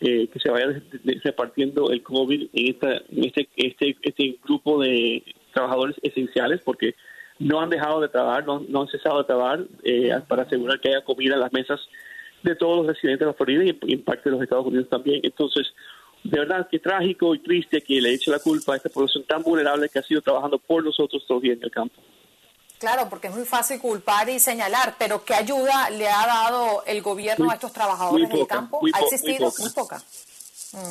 que 0.00 0.38
se 0.40 0.50
vaya 0.50 0.80
repartiendo 1.24 1.90
el 1.90 2.02
COVID 2.02 2.48
en, 2.52 2.68
esta, 2.68 3.02
este, 3.10 3.48
este, 3.56 3.96
este 4.02 4.38
grupo 4.44 4.80
de 4.80 5.24
trabajadores 5.52 5.96
esenciales, 6.02 6.60
porque 6.64 6.94
no 7.38 7.60
han 7.60 7.70
dejado 7.70 8.00
de 8.00 8.08
trabajar, 8.08 8.46
no, 8.46 8.80
han 8.80 8.88
cesado 8.88 9.18
de 9.18 9.24
trabajar 9.24 9.64
eh, 9.84 10.12
para 10.28 10.42
asegurar 10.42 10.80
que 10.80 10.88
haya 10.88 11.04
comida 11.04 11.34
en 11.34 11.40
las 11.40 11.52
mesas 11.52 11.80
de 12.42 12.54
todos 12.54 12.78
los 12.78 12.86
residentes 12.86 13.20
de 13.20 13.26
la 13.26 13.34
Florida 13.34 13.64
y 13.64 13.92
en 13.92 14.02
parte 14.02 14.24
de 14.24 14.32
los 14.32 14.42
Estados 14.42 14.66
Unidos 14.66 14.88
también. 14.88 15.20
Entonces, 15.22 15.66
de 16.24 16.38
verdad 16.38 16.68
que 16.70 16.78
trágico 16.78 17.34
y 17.34 17.38
triste 17.38 17.80
que 17.80 18.00
le 18.00 18.12
eche 18.12 18.30
la 18.30 18.38
culpa 18.38 18.74
a 18.74 18.76
esta 18.76 18.88
población 18.88 19.24
tan 19.24 19.42
vulnerable 19.42 19.88
que 19.88 19.98
ha 19.98 20.02
sido 20.02 20.20
trabajando 20.20 20.58
por 20.58 20.84
nosotros 20.84 21.24
todos 21.26 21.44
en 21.44 21.58
el 21.62 21.70
campo. 21.70 22.00
Claro, 22.78 23.08
porque 23.08 23.28
es 23.28 23.34
muy 23.34 23.44
fácil 23.44 23.80
culpar 23.80 24.28
y 24.28 24.38
señalar, 24.38 24.94
pero 24.98 25.24
¿qué 25.24 25.34
ayuda 25.34 25.90
le 25.90 26.08
ha 26.08 26.26
dado 26.26 26.84
el 26.86 27.02
gobierno 27.02 27.50
a 27.50 27.54
estos 27.54 27.72
trabajadores 27.72 28.28
del 28.28 28.46
campo? 28.46 28.80
¿Ha 28.92 29.00
existido? 29.00 29.52
Muy 29.58 29.70
poca. 29.70 30.02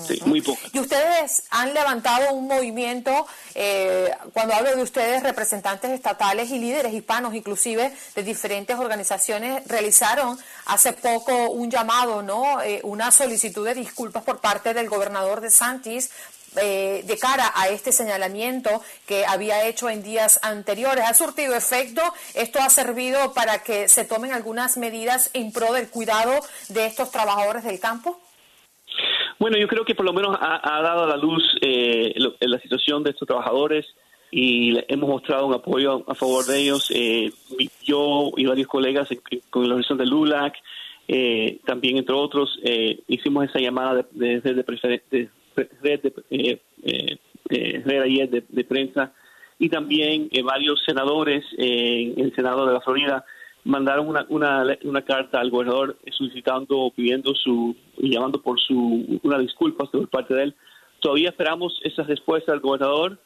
Sí, 0.07 0.19
muy 0.25 0.41
poca. 0.41 0.59
Y 0.73 0.79
ustedes 0.79 1.43
han 1.51 1.73
levantado 1.73 2.33
un 2.33 2.47
movimiento, 2.47 3.27
eh, 3.53 4.11
cuando 4.33 4.55
hablo 4.55 4.75
de 4.75 4.81
ustedes, 4.81 5.21
representantes 5.21 5.91
estatales 5.91 6.49
y 6.49 6.57
líderes 6.57 6.93
hispanos, 6.93 7.35
inclusive 7.35 7.95
de 8.15 8.23
diferentes 8.23 8.77
organizaciones, 8.77 9.65
realizaron 9.67 10.37
hace 10.65 10.93
poco 10.93 11.51
un 11.51 11.69
llamado, 11.69 12.23
¿no? 12.23 12.59
Eh, 12.63 12.81
una 12.83 13.11
solicitud 13.11 13.65
de 13.65 13.75
disculpas 13.75 14.23
por 14.23 14.39
parte 14.39 14.73
del 14.73 14.89
gobernador 14.89 15.41
de 15.41 15.51
Santis 15.51 16.09
eh, 16.61 17.03
de 17.05 17.17
cara 17.17 17.51
a 17.55 17.69
este 17.69 17.91
señalamiento 17.91 18.81
que 19.07 19.25
había 19.25 19.67
hecho 19.67 19.89
en 19.89 20.03
días 20.03 20.39
anteriores. 20.43 21.05
¿Ha 21.07 21.13
surtido 21.13 21.55
efecto? 21.55 22.01
¿Esto 22.35 22.59
ha 22.59 22.69
servido 22.69 23.33
para 23.33 23.63
que 23.63 23.87
se 23.87 24.05
tomen 24.05 24.31
algunas 24.31 24.77
medidas 24.77 25.29
en 25.33 25.51
pro 25.51 25.73
del 25.73 25.89
cuidado 25.89 26.33
de 26.69 26.85
estos 26.85 27.11
trabajadores 27.11 27.63
del 27.63 27.79
campo? 27.79 28.19
Bueno, 29.39 29.57
yo 29.57 29.67
creo 29.67 29.85
que 29.85 29.93
por 29.93 30.05
lo 30.05 30.13
menos 30.13 30.35
ha, 30.39 30.81
dado 30.81 31.03
a 31.03 31.07
la 31.07 31.17
luz 31.17 31.43
eh, 31.61 32.13
la 32.39 32.59
situación 32.59 33.03
de 33.03 33.11
estos 33.11 33.27
trabajadores 33.27 33.85
y 34.31 34.73
hemos 34.91 35.09
mostrado 35.09 35.45
un 35.45 35.53
apoyo 35.53 36.03
a, 36.07 36.15
favor 36.15 36.45
de 36.45 36.59
ellos. 36.59 36.91
Eh, 36.93 37.31
yo 37.83 38.31
y 38.35 38.45
varios 38.45 38.67
colegas 38.67 39.09
con 39.49 39.63
la 39.63 39.75
organización 39.75 39.97
de 39.99 40.05
LULAC, 40.05 40.55
eh, 41.07 41.59
también 41.65 41.97
entre 41.97 42.15
otros, 42.15 42.59
eh, 42.63 42.99
hicimos 43.07 43.45
esa 43.45 43.59
llamada 43.59 44.05
de, 44.11 44.41
de, 44.41 44.53
de, 44.53 45.29
red 45.81 46.01
de, 46.01 46.59
eh, 47.49 47.81
red 47.85 48.01
ayer 48.01 48.29
de, 48.29 48.63
prensa 48.63 49.13
y 49.59 49.69
también 49.69 50.29
varios 50.43 50.83
senadores 50.85 51.43
en 51.57 52.19
el 52.19 52.35
Senado 52.35 52.67
de 52.67 52.73
la 52.73 52.81
Florida 52.81 53.25
mandaron 53.67 54.07
una, 54.07 54.25
una, 54.29 54.77
una 54.83 55.01
carta 55.03 55.39
al 55.39 55.49
gobernador 55.49 55.97
solicitando, 56.17 56.91
pidiendo 56.95 57.35
su, 57.35 57.75
y 57.97 58.11
llamando 58.11 58.41
por 58.41 58.59
su, 58.59 59.19
una 59.23 59.39
disculpa 59.39 59.85
por 59.91 60.07
parte 60.09 60.33
de 60.33 60.43
él. 60.43 60.55
Todavía 60.99 61.29
esperamos 61.29 61.79
esa 61.83 62.03
respuesta 62.03 62.53
del 62.53 62.61
gobernador 62.61 63.19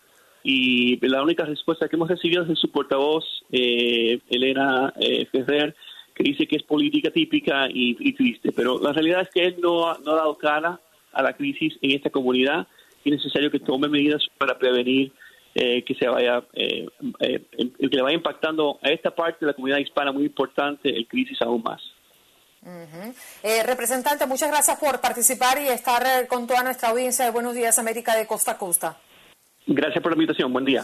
y 0.44 0.98
la 1.08 1.22
única 1.22 1.46
respuesta 1.46 1.88
que 1.88 1.96
hemos 1.96 2.10
recibido 2.10 2.42
es 2.42 2.50
de 2.50 2.56
su 2.56 2.72
portavoz, 2.72 3.24
eh, 3.52 4.20
Elena 4.30 4.92
eh, 5.00 5.28
Ferrer, 5.32 5.76
que 6.16 6.24
dice 6.24 6.48
que 6.48 6.56
es 6.56 6.64
política 6.64 7.12
típica 7.12 7.68
y, 7.70 8.14
triste, 8.14 8.52
pero 8.52 8.80
la 8.82 8.92
realidad 8.92 9.22
es 9.22 9.30
que 9.30 9.46
él 9.46 9.58
no 9.62 9.88
ha, 9.88 10.00
no 10.04 10.12
ha 10.12 10.16
dado 10.16 10.38
cara 10.38 10.80
a 11.14 11.22
la 11.22 11.34
crisis 11.34 11.74
en 11.82 11.92
esta 11.92 12.10
comunidad 12.10 12.68
y 13.04 13.10
es 13.10 13.18
necesario 13.18 13.52
que 13.52 13.60
tome 13.60 13.88
medidas 13.88 14.22
para 14.38 14.58
prevenir 14.58 15.12
eh, 15.54 15.84
que 15.84 15.96
se 15.96 16.08
vaya 16.08 16.44
eh, 16.54 16.88
eh, 17.20 17.46
que 17.50 17.98
le 17.98 18.02
vaya 18.02 18.16
impactando 18.16 18.80
a 18.82 18.90
esta 18.90 19.12
parte 19.14 19.40
de 19.42 19.48
la 19.48 19.54
comunidad 19.54 19.80
hispana 19.80 20.12
muy 20.12 20.24
importante 20.24 20.90
el 20.90 21.08
crisis 21.08 21.42
aún 21.42 21.62
más. 21.62 21.82
representante, 23.66 24.26
muchas 24.28 24.50
gracias 24.50 24.80
por 24.80 25.02
participar 25.02 25.62
y 25.62 25.68
estar 25.68 26.28
con 26.28 26.48
toda 26.48 26.64
nuestra 26.64 26.90
audiencia 26.90 27.26
de 27.26 27.32
Buenos 27.32 27.54
Días 27.54 27.80
América 27.80 28.16
de 28.16 28.28
Costa 28.28 28.52
a 28.52 28.58
Costa. 28.58 28.98
Gracias 29.68 30.02
por 30.02 30.12
la 30.12 30.16
invitación. 30.16 30.54
Buen 30.54 30.66
día. 30.66 30.84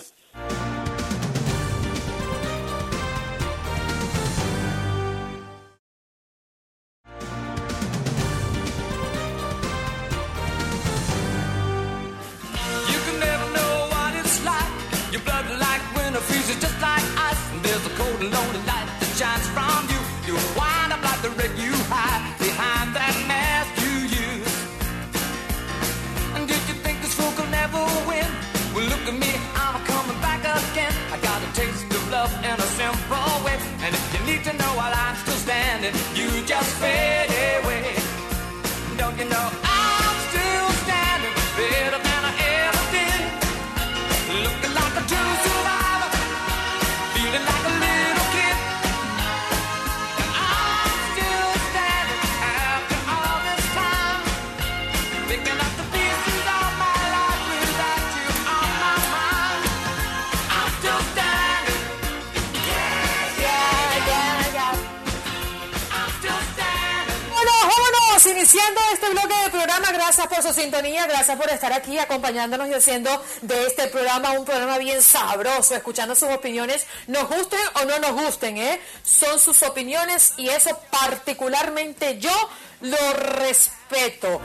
Iniciando 68.48 68.80
este 68.94 69.10
bloque 69.10 69.36
de 69.44 69.50
programa, 69.50 69.92
gracias 69.92 70.26
por 70.28 70.42
su 70.42 70.54
sintonía, 70.54 71.06
gracias 71.06 71.38
por 71.38 71.50
estar 71.50 71.74
aquí 71.74 72.00
acompañándonos 72.00 72.70
y 72.70 72.76
haciendo 72.76 73.22
de 73.42 73.66
este 73.66 73.90
programa 73.90 74.32
un 74.40 74.46
programa 74.46 74.78
bien 74.78 75.02
sabroso, 75.02 75.76
escuchando 75.76 76.16
sus 76.16 76.30
opiniones, 76.30 76.88
nos 77.08 77.28
gusten 77.28 77.60
o 77.74 77.84
no 77.84 78.00
nos 78.00 78.14
gusten, 78.14 78.58
¿eh? 78.58 78.80
Son 79.04 79.38
sus 79.38 79.64
opiniones 79.64 80.34
y 80.38 80.48
eso 80.48 80.80
particularmente 80.90 82.20
yo 82.20 82.32
lo 82.80 83.14
respeto. 83.16 84.40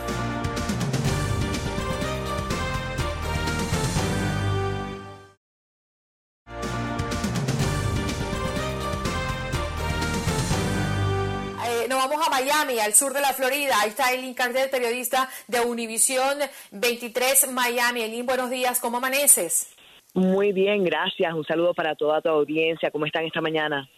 A 12.25 12.31
Miami, 12.31 12.79
al 12.79 12.95
sur 12.95 13.13
de 13.13 13.21
la 13.21 13.33
Florida. 13.33 13.75
Ahí 13.81 13.91
está 13.91 14.13
Elin 14.13 14.35
Cardel, 14.35 14.71
periodista 14.71 15.29
de 15.49 15.61
Univisión 15.61 16.39
23 16.71 17.51
Miami. 17.53 18.03
Elin, 18.03 18.27
buenos 18.27 18.51
días, 18.51 18.81
¿cómo 18.81 18.99
amaneces? 18.99 19.71
Muy 20.15 20.53
bien, 20.53 20.85
gracias. 20.85 21.33
Un 21.33 21.45
saludo 21.45 21.75
para 21.75 21.95
toda 21.95 22.21
tu 22.21 22.29
audiencia. 22.29 22.91
¿Cómo 22.91 23.07
están 23.07 23.25
esta 23.25 23.41
mañana? 23.41 23.89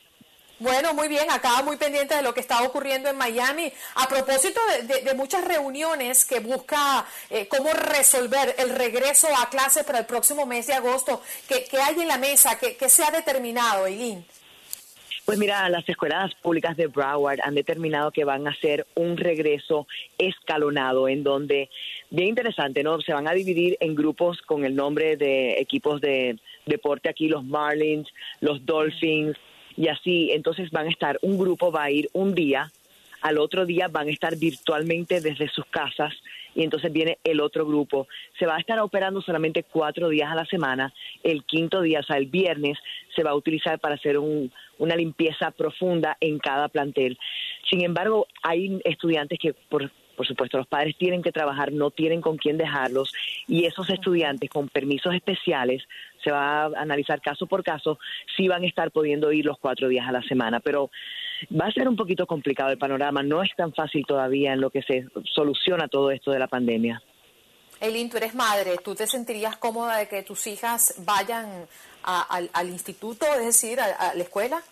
Bueno, 0.60 0.94
muy 0.94 1.08
bien, 1.08 1.28
acá 1.30 1.62
muy 1.64 1.76
pendiente 1.76 2.14
de 2.14 2.22
lo 2.22 2.32
que 2.32 2.40
está 2.40 2.62
ocurriendo 2.62 3.10
en 3.10 3.16
Miami. 3.16 3.72
A 3.96 4.08
propósito 4.08 4.60
de, 4.84 5.14
muchas 5.14 5.44
reuniones 5.44 6.24
que 6.24 6.38
busca 6.38 7.04
eh, 7.28 7.48
cómo 7.48 7.72
resolver 7.72 8.54
el 8.58 8.70
regreso 8.70 9.26
a 9.36 9.50
clase 9.50 9.82
para 9.82 9.98
el 9.98 10.06
próximo 10.06 10.46
mes 10.46 10.68
de 10.68 10.74
agosto, 10.74 11.20
¿qué, 11.48 11.66
hay 11.78 12.00
en 12.00 12.08
la 12.08 12.18
mesa? 12.18 12.56
¿Qué, 12.58 12.76
qué 12.76 12.88
se 12.88 13.02
ha 13.02 13.10
determinado, 13.10 13.86
Eileen? 13.86 14.24
Pues 15.24 15.38
mira, 15.38 15.66
las 15.70 15.88
escuelas 15.88 16.34
públicas 16.34 16.76
de 16.76 16.86
Broward 16.86 17.40
han 17.42 17.54
determinado 17.54 18.10
que 18.10 18.24
van 18.24 18.46
a 18.46 18.50
hacer 18.50 18.86
un 18.94 19.16
regreso 19.16 19.86
escalonado 20.18 21.08
en 21.08 21.24
donde, 21.24 21.70
bien 22.10 22.28
interesante, 22.28 22.82
¿no? 22.82 23.00
Se 23.00 23.14
van 23.14 23.26
a 23.26 23.32
dividir 23.32 23.78
en 23.80 23.94
grupos 23.94 24.42
con 24.42 24.66
el 24.66 24.76
nombre 24.76 25.16
de 25.16 25.58
equipos 25.60 26.02
de 26.02 26.38
deporte 26.66 27.08
aquí, 27.08 27.28
los 27.28 27.42
Marlins, 27.42 28.06
los 28.42 28.66
Dolphins 28.66 29.38
y 29.78 29.88
así. 29.88 30.30
Entonces 30.32 30.70
van 30.70 30.88
a 30.88 30.90
estar, 30.90 31.18
un 31.22 31.38
grupo 31.38 31.72
va 31.72 31.84
a 31.84 31.90
ir 31.90 32.10
un 32.12 32.34
día, 32.34 32.70
al 33.22 33.38
otro 33.38 33.64
día 33.64 33.88
van 33.88 34.08
a 34.08 34.12
estar 34.12 34.36
virtualmente 34.36 35.22
desde 35.22 35.48
sus 35.48 35.64
casas 35.64 36.12
y 36.54 36.62
entonces 36.62 36.92
viene 36.92 37.18
el 37.24 37.40
otro 37.40 37.66
grupo. 37.66 38.06
Se 38.38 38.44
va 38.44 38.56
a 38.56 38.60
estar 38.60 38.78
operando 38.80 39.22
solamente 39.22 39.62
cuatro 39.62 40.10
días 40.10 40.30
a 40.30 40.34
la 40.34 40.44
semana. 40.44 40.92
El 41.22 41.44
quinto 41.44 41.80
día, 41.80 42.00
o 42.00 42.02
sea, 42.02 42.18
el 42.18 42.26
viernes, 42.26 42.78
se 43.16 43.22
va 43.22 43.30
a 43.30 43.34
utilizar 43.34 43.78
para 43.78 43.94
hacer 43.94 44.18
una 44.78 44.96
limpieza 44.96 45.50
profunda 45.50 46.16
en 46.20 46.38
cada 46.38 46.68
plantel. 46.68 47.18
Sin 47.68 47.84
embargo, 47.84 48.26
hay 48.42 48.80
estudiantes 48.84 49.38
que 49.38 49.54
por 49.54 49.90
por 50.14 50.26
supuesto, 50.26 50.58
los 50.58 50.66
padres 50.66 50.96
tienen 50.96 51.22
que 51.22 51.32
trabajar, 51.32 51.72
no 51.72 51.90
tienen 51.90 52.20
con 52.20 52.36
quién 52.36 52.56
dejarlos 52.56 53.12
y 53.46 53.64
esos 53.64 53.90
estudiantes 53.90 54.50
con 54.50 54.68
permisos 54.68 55.14
especiales, 55.14 55.82
se 56.22 56.30
va 56.30 56.64
a 56.64 56.66
analizar 56.76 57.20
caso 57.20 57.46
por 57.46 57.62
caso, 57.62 57.98
si 58.36 58.48
van 58.48 58.62
a 58.62 58.66
estar 58.66 58.90
pudiendo 58.90 59.32
ir 59.32 59.44
los 59.44 59.58
cuatro 59.58 59.88
días 59.88 60.06
a 60.08 60.12
la 60.12 60.22
semana. 60.22 60.60
Pero 60.60 60.90
va 61.60 61.66
a 61.66 61.72
ser 61.72 61.88
un 61.88 61.96
poquito 61.96 62.26
complicado 62.26 62.70
el 62.70 62.78
panorama, 62.78 63.22
no 63.22 63.42
es 63.42 63.50
tan 63.56 63.72
fácil 63.74 64.04
todavía 64.06 64.52
en 64.52 64.60
lo 64.60 64.70
que 64.70 64.82
se 64.82 65.06
soluciona 65.34 65.88
todo 65.88 66.10
esto 66.10 66.30
de 66.30 66.38
la 66.38 66.48
pandemia. 66.48 67.02
Eileen, 67.80 68.08
tú 68.08 68.16
eres 68.16 68.34
madre, 68.34 68.76
¿tú 68.82 68.94
te 68.94 69.06
sentirías 69.06 69.56
cómoda 69.56 69.98
de 69.98 70.08
que 70.08 70.22
tus 70.22 70.46
hijas 70.46 70.94
vayan 71.04 71.66
al, 72.04 72.68
instituto, 72.68 73.26
es 73.38 73.46
decir, 73.46 73.80
a, 73.80 74.14
la 74.14 74.22
escuela? 74.22 74.62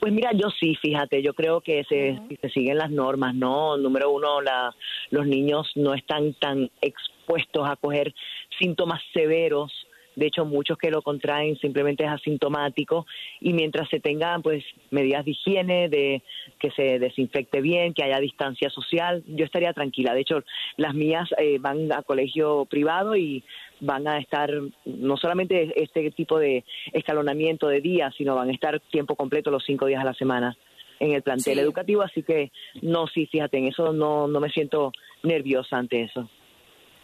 Pues 0.00 0.12
mira, 0.12 0.32
yo 0.32 0.48
sí, 0.58 0.74
fíjate, 0.82 1.22
yo 1.22 1.32
creo 1.32 1.60
que 1.60 1.84
se, 1.88 2.18
se 2.40 2.48
siguen 2.48 2.78
las 2.78 2.90
normas, 2.90 3.36
¿no? 3.36 3.76
Número 3.76 4.10
uno, 4.10 4.40
la, 4.40 4.74
los 5.10 5.26
niños 5.26 5.70
no 5.76 5.94
están 5.94 6.34
tan 6.34 6.70
expuestos 6.80 7.68
a 7.68 7.76
coger 7.76 8.12
síntomas 8.58 9.00
severos 9.12 9.72
De 10.16 10.26
hecho, 10.26 10.44
muchos 10.44 10.76
que 10.76 10.90
lo 10.90 11.02
contraen 11.02 11.56
simplemente 11.58 12.04
es 12.04 12.10
asintomático 12.10 13.06
y 13.40 13.52
mientras 13.52 13.88
se 13.88 14.00
tengan 14.00 14.42
pues 14.42 14.62
medidas 14.90 15.24
de 15.24 15.30
higiene, 15.30 15.88
de 15.88 16.22
que 16.58 16.70
se 16.72 16.98
desinfecte 16.98 17.60
bien, 17.60 17.94
que 17.94 18.04
haya 18.04 18.18
distancia 18.18 18.68
social, 18.70 19.22
yo 19.26 19.44
estaría 19.44 19.72
tranquila. 19.72 20.14
De 20.14 20.20
hecho, 20.20 20.42
las 20.76 20.94
mías 20.94 21.28
eh, 21.38 21.58
van 21.58 21.90
a 21.92 22.02
colegio 22.02 22.66
privado 22.66 23.16
y 23.16 23.42
van 23.82 24.06
a 24.08 24.18
estar 24.18 24.48
no 24.86 25.16
solamente 25.16 25.72
este 25.82 26.10
tipo 26.12 26.38
de 26.38 26.64
escalonamiento 26.92 27.66
de 27.68 27.80
días, 27.80 28.14
sino 28.16 28.36
van 28.36 28.48
a 28.48 28.52
estar 28.52 28.78
tiempo 28.90 29.16
completo 29.16 29.50
los 29.50 29.64
cinco 29.64 29.86
días 29.86 30.00
a 30.00 30.04
la 30.06 30.14
semana 30.14 30.56
en 31.00 31.12
el 31.12 31.22
plantel 31.22 31.54
Sí. 31.54 31.60
educativo, 31.60 32.02
así 32.02 32.22
que 32.22 32.52
no, 32.80 33.08
sí, 33.08 33.26
fíjate, 33.26 33.58
en 33.58 33.66
eso 33.66 33.92
no, 33.92 34.28
no 34.28 34.38
me 34.38 34.50
siento 34.50 34.92
nerviosa 35.24 35.76
ante 35.76 36.02
eso. 36.02 36.30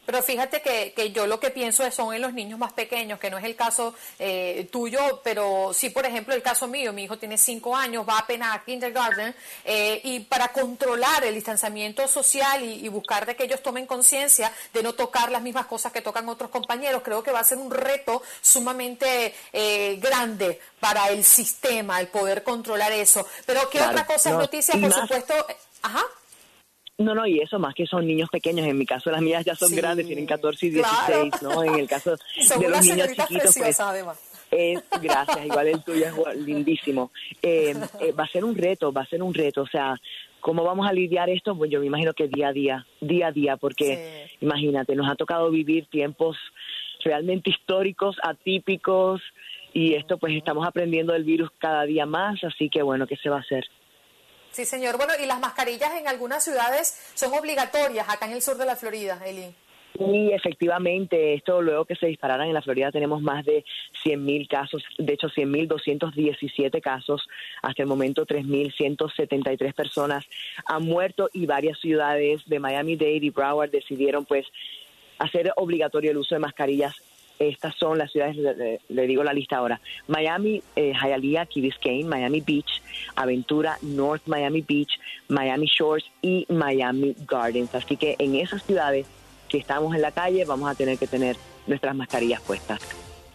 Pero 0.09 0.23
fíjate 0.23 0.63
que, 0.63 0.95
que 0.97 1.13
yo 1.13 1.27
lo 1.27 1.39
que 1.39 1.51
pienso 1.51 1.85
es 1.85 1.95
son 1.95 2.15
en 2.15 2.23
los 2.23 2.33
niños 2.33 2.59
más 2.59 2.73
pequeños, 2.73 3.19
que 3.21 3.29
no 3.29 3.37
es 3.37 3.45
el 3.45 3.55
caso 3.55 3.95
eh, 4.19 4.67
tuyo, 4.73 5.21
pero 5.23 5.73
sí, 5.75 5.91
por 5.91 6.07
ejemplo, 6.07 6.35
el 6.35 6.41
caso 6.41 6.67
mío. 6.67 6.95
Mi 6.95 7.05
hijo 7.05 7.19
tiene 7.19 7.37
cinco 7.37 7.77
años, 7.77 8.09
va 8.09 8.21
apenas 8.21 8.57
a 8.57 8.65
kindergarten, 8.65 9.35
eh, 9.67 10.01
y 10.05 10.21
para 10.21 10.49
controlar 10.49 11.25
el 11.25 11.35
distanciamiento 11.35 12.09
social 12.09 12.63
y, 12.63 12.87
y 12.87 12.89
buscar 12.89 13.27
de 13.27 13.37
que 13.37 13.45
ellos 13.45 13.63
tomen 13.63 13.85
conciencia 13.87 14.51
de 14.73 14.83
no 14.83 14.95
tocar 14.95 15.31
las 15.31 15.43
mismas 15.43 15.67
cosas 15.67 15.93
que 15.93 16.01
tocan 16.01 16.27
otros 16.31 16.49
compañeros, 16.51 17.03
creo 17.05 17.23
que 17.23 17.31
va 17.31 17.41
a 17.41 17.45
ser 17.45 17.59
un 17.59 17.71
reto 17.71 18.23
sumamente 18.41 19.35
eh, 19.53 19.99
grande 20.01 20.59
para 20.81 21.11
el 21.11 21.23
sistema, 21.23 22.01
el 22.01 22.09
poder 22.09 22.43
controlar 22.45 22.93
eso. 22.93 23.27
Pero 23.45 23.69
¿qué 23.69 23.77
Claro, 23.77 23.91
otra 23.93 24.07
cosa 24.07 24.31
es 24.31 24.35
no, 24.37 24.41
noticia? 24.41 24.73
Por 24.73 24.89
más- 24.89 25.01
supuesto, 25.01 25.35
eh, 25.51 25.57
ajá. 25.83 26.03
No, 26.99 27.15
no, 27.15 27.27
y 27.27 27.39
eso 27.41 27.59
más 27.61 27.75
que 27.75 27.87
son 27.87 28.07
niños 28.07 28.29
pequeños. 28.29 28.67
En 28.67 28.77
mi 28.77 28.85
caso, 28.85 29.11
las 29.11 29.23
mías 29.23 29.45
ya 29.45 29.55
son 29.55 29.69
Sí, 29.69 29.77
grandes, 29.77 30.07
tienen 30.07 30.27
14 30.27 30.67
y 30.67 30.73
claro. 30.73 31.23
16, 31.23 31.43
¿no? 31.43 31.63
En 31.63 31.75
el 31.79 31.89
caso 31.89 32.17
de 32.61 32.69
los 32.69 32.85
niños 32.85 33.09
chiquitos, 33.15 33.55
pues, 33.57 33.79
además. 33.81 34.19
es, 34.51 34.83
gracias, 35.01 35.47
igual 35.47 35.69
el 35.69 35.83
tuyo 35.85 36.07
es 36.31 36.37
lindísimo. 36.39 37.13
Eh, 37.41 37.75
eh, 38.01 38.13
va 38.13 38.25
a 38.25 38.29
ser 38.29 38.45
un 38.45 38.57
reto, 38.57 38.93
va 38.93 39.03
a 39.03 39.07
ser 39.07 39.23
un 39.23 39.33
reto. 39.33 39.63
O 39.63 39.67
sea, 39.69 39.95
¿cómo 40.41 40.65
vamos 40.65 40.89
a 40.89 40.93
lidiar 40.93 41.31
esto? 41.31 41.57
Pues 41.57 41.71
yo 41.71 41.79
me 41.79 41.87
imagino 41.87 42.13
que 42.15 42.27
día 42.27 42.49
a 42.49 42.53
día, 42.53 42.87
día 43.01 43.29
a 43.29 43.33
día, 43.33 43.57
porque 43.57 44.27
Sí. 44.31 44.37
imagínate, 44.41 44.97
nos 44.97 45.09
ha 45.09 45.15
tocado 45.15 45.51
vivir 45.51 45.87
tiempos 45.87 46.37
realmente 47.05 47.51
históricos, 47.51 48.17
atípicos, 48.25 49.23
y 49.73 49.95
esto 49.95 50.19
pues 50.19 50.35
estamos 50.35 50.67
aprendiendo 50.67 51.13
del 51.13 51.23
virus 51.25 51.51
cada 51.59 51.85
día 51.85 52.07
más, 52.07 52.43
así 52.43 52.69
que 52.71 52.83
bueno, 52.83 53.07
¿qué 53.07 53.17
se 53.17 53.29
va 53.29 53.37
a 53.37 53.41
hacer? 53.41 53.65
Sí, 54.59 54.65
señor. 54.65 54.97
Bueno, 54.97 55.13
y 55.23 55.25
las 55.25 55.39
mascarillas 55.39 55.93
en 56.01 56.09
algunas 56.09 56.43
ciudades 56.43 57.13
son 57.15 57.33
obligatorias 57.33 58.09
acá 58.09 58.27
en 58.27 58.33
el 58.33 58.43
sur 58.43 58.57
de 58.57 58.67
la 58.67 58.75
Florida, 58.75 59.17
Eli. 59.25 59.55
Y 60.01 60.33
efectivamente, 60.33 61.35
esto 61.35 61.63
luego 61.63 61.85
que 61.85 61.95
se 61.95 62.07
dispararan 62.09 62.49
en 62.49 62.55
la 62.55 62.63
Florida 62.63 62.91
tenemos 62.91 63.23
más 63.23 63.45
de 63.45 63.65
100.000 64.05 64.49
casos, 64.49 64.83
de 64.99 65.13
hecho 65.13 65.29
100.217 65.29 66.81
casos, 66.81 67.29
hasta 67.63 67.83
el 67.83 67.89
momento 67.89 68.27
3.173 68.27 69.75
personas 69.75 70.25
han 70.67 70.83
muerto 70.83 71.31
y 71.33 71.47
varias 71.47 71.79
ciudades 71.79 72.43
de 72.47 72.59
Miami-Dade 72.59 73.27
y 73.27 73.31
Broward 73.31 73.71
decidieron 73.71 74.25
pues 74.25 74.45
hacer 75.21 75.53
obligatorio 75.55 76.11
el 76.11 76.17
uso 76.17 76.35
de 76.35 76.41
mascarillas. 76.41 76.97
Estas 77.39 77.75
son 77.77 77.99
las 77.99 78.11
ciudades, 78.11 78.37
le, 78.89 79.07
digo 79.07 79.23
la 79.23 79.33
lista 79.33 79.59
ahora, 79.59 79.81
Miami, 80.09 80.63
eh, 80.75 80.93
Hialeah, 80.93 81.47
Key 81.47 81.61
Biscayne, 81.61 82.09
Miami 82.09 82.41
Beach, 82.41 82.83
Aventura, 83.15 83.79
North 83.83 84.23
Miami 84.27 84.63
Beach, 84.63 84.99
Miami 85.29 85.67
Shores 85.67 86.05
y 86.21 86.47
Miami 86.49 87.15
Gardens. 87.27 87.75
Así 87.75 87.97
que 87.97 88.17
en 88.19 88.35
esas 88.35 88.65
ciudades, 88.65 89.07
si 89.51 89.59
estamos 89.59 89.95
en 89.95 90.03
la 90.03 90.11
calle, 90.11 90.45
vamos 90.45 90.69
a 90.71 90.75
tener 90.75 90.99
que 90.99 91.07
tener 91.07 91.37
nuestras 91.67 91.95
mascarillas 91.95 92.41
puestas. 92.41 92.81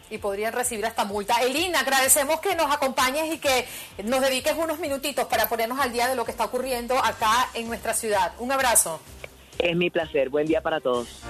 Y 0.10 0.18
podrían 0.18 0.54
recibir 0.54 0.86
hasta 0.86 1.06
multa. 1.06 1.42
Elina, 1.42 1.80
agradecemos 1.80 2.40
que 2.40 2.56
nos 2.56 2.72
acompañes 2.72 3.34
y 3.34 3.40
que 3.40 3.66
nos 4.04 4.22
dediques 4.22 4.54
unos 4.56 4.80
minutitos 4.80 5.26
para 5.26 5.50
ponernos 5.50 5.80
al 5.80 5.92
día 5.92 6.08
de 6.08 6.16
lo 6.16 6.26
que 6.26 6.32
está 6.32 6.46
ocurriendo 6.46 6.98
acá 6.98 7.50
en 7.56 7.68
nuestra 7.68 7.94
ciudad. 7.94 8.34
Un 8.38 8.52
abrazo. 8.52 9.00
Es 9.58 9.76
mi 9.76 9.90
placer. 9.90 10.30
Buen 10.30 10.46
día 10.46 10.62
para 10.62 10.82
todos. 10.82 11.24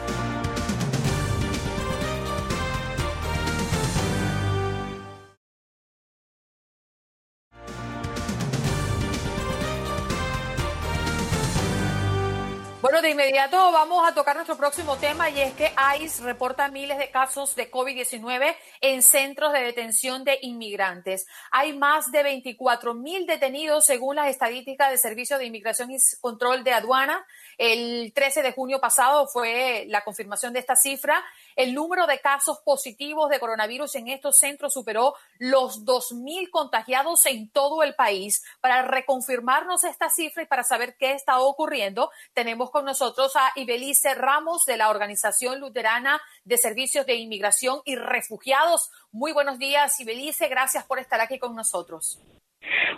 Bueno, 12.93 13.08
de 13.08 13.13
inmediato 13.13 13.71
vamos 13.71 14.08
a 14.08 14.13
tocar 14.13 14.36
nuestro 14.36 14.56
próximo 14.56 14.97
tema 14.97 15.27
y 15.27 15.41
es 15.41 15.53
que 15.53 15.71
ICE 15.99 16.21
reporta 16.21 16.67
miles 16.67 16.99
de 16.99 17.10
casos 17.10 17.56
de 17.56 17.71
COVID-19 17.71 18.56
en 18.82 19.01
centros 19.01 19.51
de 19.51 19.62
detención 19.62 20.23
de 20.23 20.38
inmigrantes. 20.43 21.25
Hay 21.49 21.75
más 21.75 22.12
de 22.12 22.21
24 22.21 22.93
mil 22.93 23.25
detenidos 23.25 23.88
según 23.88 24.17
las 24.17 24.27
estadísticas 24.27 24.91
del 24.91 24.99
Servicio 24.99 25.39
de 25.39 25.45
Inmigración 25.45 25.89
y 25.89 25.97
Control 26.21 26.63
de 26.63 26.73
Aduana. 26.73 27.25
El 27.58 28.13
13 28.13 28.43
de 28.43 28.51
junio 28.51 28.79
pasado 28.79 29.25
fue 29.25 29.86
la 29.88 30.03
confirmación 30.03 30.53
de 30.53 30.60
esta 30.60 30.75
cifra. 30.75 31.25
El 31.55 31.73
número 31.73 32.07
de 32.07 32.19
casos 32.19 32.59
positivos 32.63 33.29
de 33.29 33.39
coronavirus 33.39 33.95
en 33.95 34.07
estos 34.07 34.37
centros 34.37 34.73
superó 34.73 35.13
los 35.39 35.85
2.000 35.85 36.49
contagiados 36.49 37.25
en 37.25 37.49
todo 37.49 37.83
el 37.83 37.95
país. 37.95 38.43
Para 38.61 38.83
reconfirmarnos 38.83 39.83
esta 39.83 40.09
cifra 40.09 40.43
y 40.43 40.47
para 40.47 40.63
saber 40.63 40.95
qué 40.97 41.11
está 41.11 41.39
ocurriendo, 41.39 42.09
tenemos 42.33 42.71
con 42.71 42.85
nosotros 42.85 43.35
a 43.35 43.51
Ibelice 43.55 44.13
Ramos 44.15 44.63
de 44.65 44.77
la 44.77 44.89
Organización 44.89 45.59
Luterana 45.59 46.21
de 46.43 46.57
Servicios 46.57 47.05
de 47.05 47.15
Inmigración 47.15 47.81
y 47.85 47.95
Refugiados. 47.95 48.91
Muy 49.11 49.31
buenos 49.31 49.59
días, 49.59 49.99
Ibelice. 49.99 50.47
Gracias 50.47 50.85
por 50.85 50.99
estar 50.99 51.21
aquí 51.21 51.39
con 51.39 51.55
nosotros. 51.55 52.19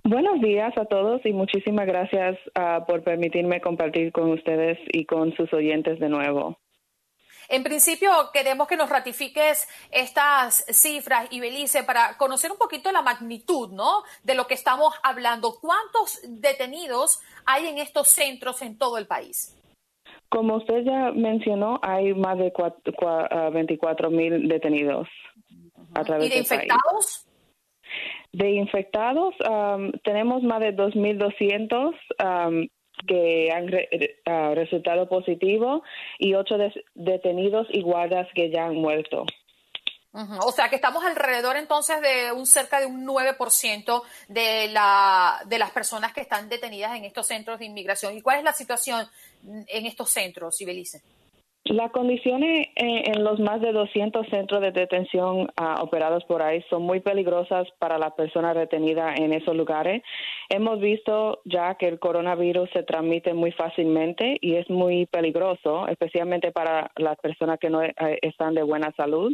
Buenos 0.03 0.39
días 0.41 0.77
a 0.77 0.85
todos 0.85 1.25
y 1.25 1.33
muchísimas 1.33 1.87
gracias 1.87 2.37
ah, 2.53 2.85
por 2.87 3.03
permitirme 3.03 3.61
compartir 3.61 4.11
con 4.11 4.31
ustedes 4.31 4.77
y 4.91 5.05
con 5.05 5.35
sus 5.35 5.51
oyentes 5.53 5.99
de 5.99 6.09
nuevo. 6.09 6.59
En 7.49 7.63
principio, 7.63 8.09
queremos 8.33 8.67
que 8.67 8.77
nos 8.77 8.89
ratifiques 8.89 9.67
estas 9.91 10.65
cifras, 10.69 11.27
Ibelice, 11.31 11.83
para 11.83 12.17
conocer 12.17 12.51
un 12.51 12.57
poquito 12.57 12.91
la 12.91 13.01
magnitud, 13.01 13.69
¿no? 13.71 14.03
De 14.23 14.35
lo 14.35 14.47
que 14.47 14.53
estamos 14.55 14.93
hablando. 15.03 15.55
¿Cuántos 15.61 16.19
detenidos 16.27 17.19
hay 17.45 17.67
en 17.67 17.77
estos 17.77 18.07
centros 18.09 18.61
en 18.61 18.77
todo 18.77 18.97
el 18.97 19.07
país? 19.07 19.55
Como 20.29 20.55
usted 20.57 20.83
ya 20.83 21.11
mencionó, 21.13 21.79
hay 21.83 22.13
más 22.13 22.37
de 22.37 22.51
cua- 22.51 22.75
cua- 22.97 23.27
ah, 23.29 23.49
24 23.51 24.09
mil 24.09 24.47
detenidos 24.47 25.07
a 25.93 26.03
través 26.03 26.25
¿Y 26.25 26.29
de 26.29 26.35
país. 26.35 26.51
infectados? 26.51 27.25
De 28.33 28.49
infectados, 28.51 29.33
am, 29.47 29.91
tenemos 30.03 30.41
más 30.43 30.59
de 30.59 30.73
2.200 30.75 31.93
am, 32.17 32.67
que 33.07 33.51
han 33.51 33.67
re- 33.67 34.19
ah, 34.25 34.53
resultado 34.55 35.07
positivo 35.07 35.83
y 36.19 36.33
ocho 36.33 36.55
detenidos 36.93 37.67
y 37.71 37.81
guardas 37.81 38.27
que 38.33 38.49
ya 38.49 38.65
han 38.65 38.75
muerto. 38.75 39.25
O 40.41 40.51
sea 40.53 40.69
que 40.69 40.77
estamos 40.77 41.03
alrededor 41.03 41.57
entonces 41.57 41.99
de 41.99 42.31
un 42.31 42.45
cerca 42.45 42.79
de 42.79 42.85
un 42.85 43.05
9% 43.05 44.01
de, 44.29 44.69
la, 44.69 45.41
de 45.45 45.59
las 45.59 45.71
personas 45.71 46.13
que 46.13 46.21
están 46.21 46.47
detenidas 46.47 46.95
en 46.95 47.03
estos 47.03 47.27
centros 47.27 47.59
de 47.59 47.65
inmigración. 47.65 48.15
¿Y 48.15 48.21
cuál 48.21 48.37
es 48.37 48.45
la 48.45 48.53
situación 48.53 49.05
en 49.43 49.85
estos 49.85 50.09
centros, 50.09 50.61
Ibelice? 50.61 51.01
Las 51.67 51.89
condiciones 51.91 52.67
en, 52.75 53.15
en 53.15 53.23
los 53.23 53.39
más 53.39 53.59
de 53.59 53.71
200 53.71 54.27
centros 54.27 54.61
de 54.61 54.71
detención 54.71 55.51
ah, 55.57 55.81
operados 55.81 56.23
por 56.25 56.43
ahí 56.43 56.63
son 56.69 56.83
muy 56.83 56.99
peligrosas 56.99 57.67
para 57.79 57.97
las 57.97 58.13
personas 58.13 58.55
retenidas 58.55 59.19
en 59.19 59.33
esos 59.33 59.55
lugares. 59.55 60.03
Hemos 60.49 60.79
visto 60.79 61.41
ya 61.43 61.73
que 61.73 61.87
el 61.87 61.97
coronavirus 61.97 62.69
se 62.69 62.83
transmite 62.83 63.33
muy 63.33 63.51
fácilmente 63.51 64.37
y 64.41 64.57
es 64.57 64.69
muy 64.69 65.07
peligroso, 65.07 65.87
especialmente 65.87 66.51
para 66.51 66.91
las 66.97 67.17
personas 67.17 67.57
que 67.57 67.71
no 67.71 67.81
eh, 67.81 67.93
están 68.21 68.53
de 68.53 68.61
buena 68.61 68.93
salud. 68.95 69.33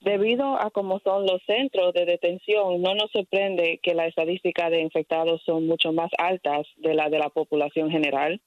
Debido 0.00 0.58
a 0.58 0.70
cómo 0.70 1.00
son 1.00 1.26
los 1.26 1.42
centros 1.44 1.92
de 1.92 2.06
detención, 2.06 2.80
no 2.80 2.94
nos 2.94 3.10
sorprende 3.10 3.78
que 3.82 3.94
las 3.94 4.08
estadísticas 4.08 4.70
de 4.70 4.80
infectados 4.80 5.42
son 5.44 5.66
mucho 5.66 5.92
más 5.92 6.10
altas 6.16 6.66
de 6.78 6.94
la 6.94 7.10
de 7.10 7.18
la 7.18 7.28
población 7.28 7.90
general. 7.90 8.40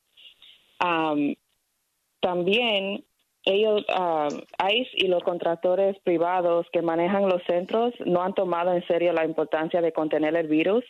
También 2.26 3.06
ellos, 3.44 3.86
ah, 3.90 4.28
ICE 4.72 4.90
y 4.94 5.08
los 5.08 5.22
contratores 5.24 5.96
privados 6.00 6.66
que 6.74 6.82
manejan 6.82 7.30
los 7.30 7.44
centros 7.44 7.94
no 8.04 8.24
han 8.24 8.34
tomado 8.34 8.74
en 8.74 8.84
serio 8.88 9.14
la 9.14 9.24
importancia 9.26 9.80
de 9.82 9.92
contener 9.94 10.36
el 10.36 10.48
virus 10.48 10.84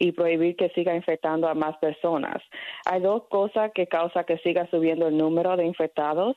y 0.00 0.10
prohibir 0.10 0.56
que 0.56 0.70
siga 0.70 0.96
infectando 0.96 1.46
a 1.46 1.54
más 1.54 1.76
personas. 1.78 2.42
Hay 2.84 3.00
dos 3.00 3.28
cosas 3.28 3.70
que 3.72 3.86
causan 3.86 4.24
que 4.24 4.38
siga 4.38 4.66
subiendo 4.72 5.06
el 5.06 5.16
número 5.16 5.56
de 5.56 5.64
infectados 5.64 6.34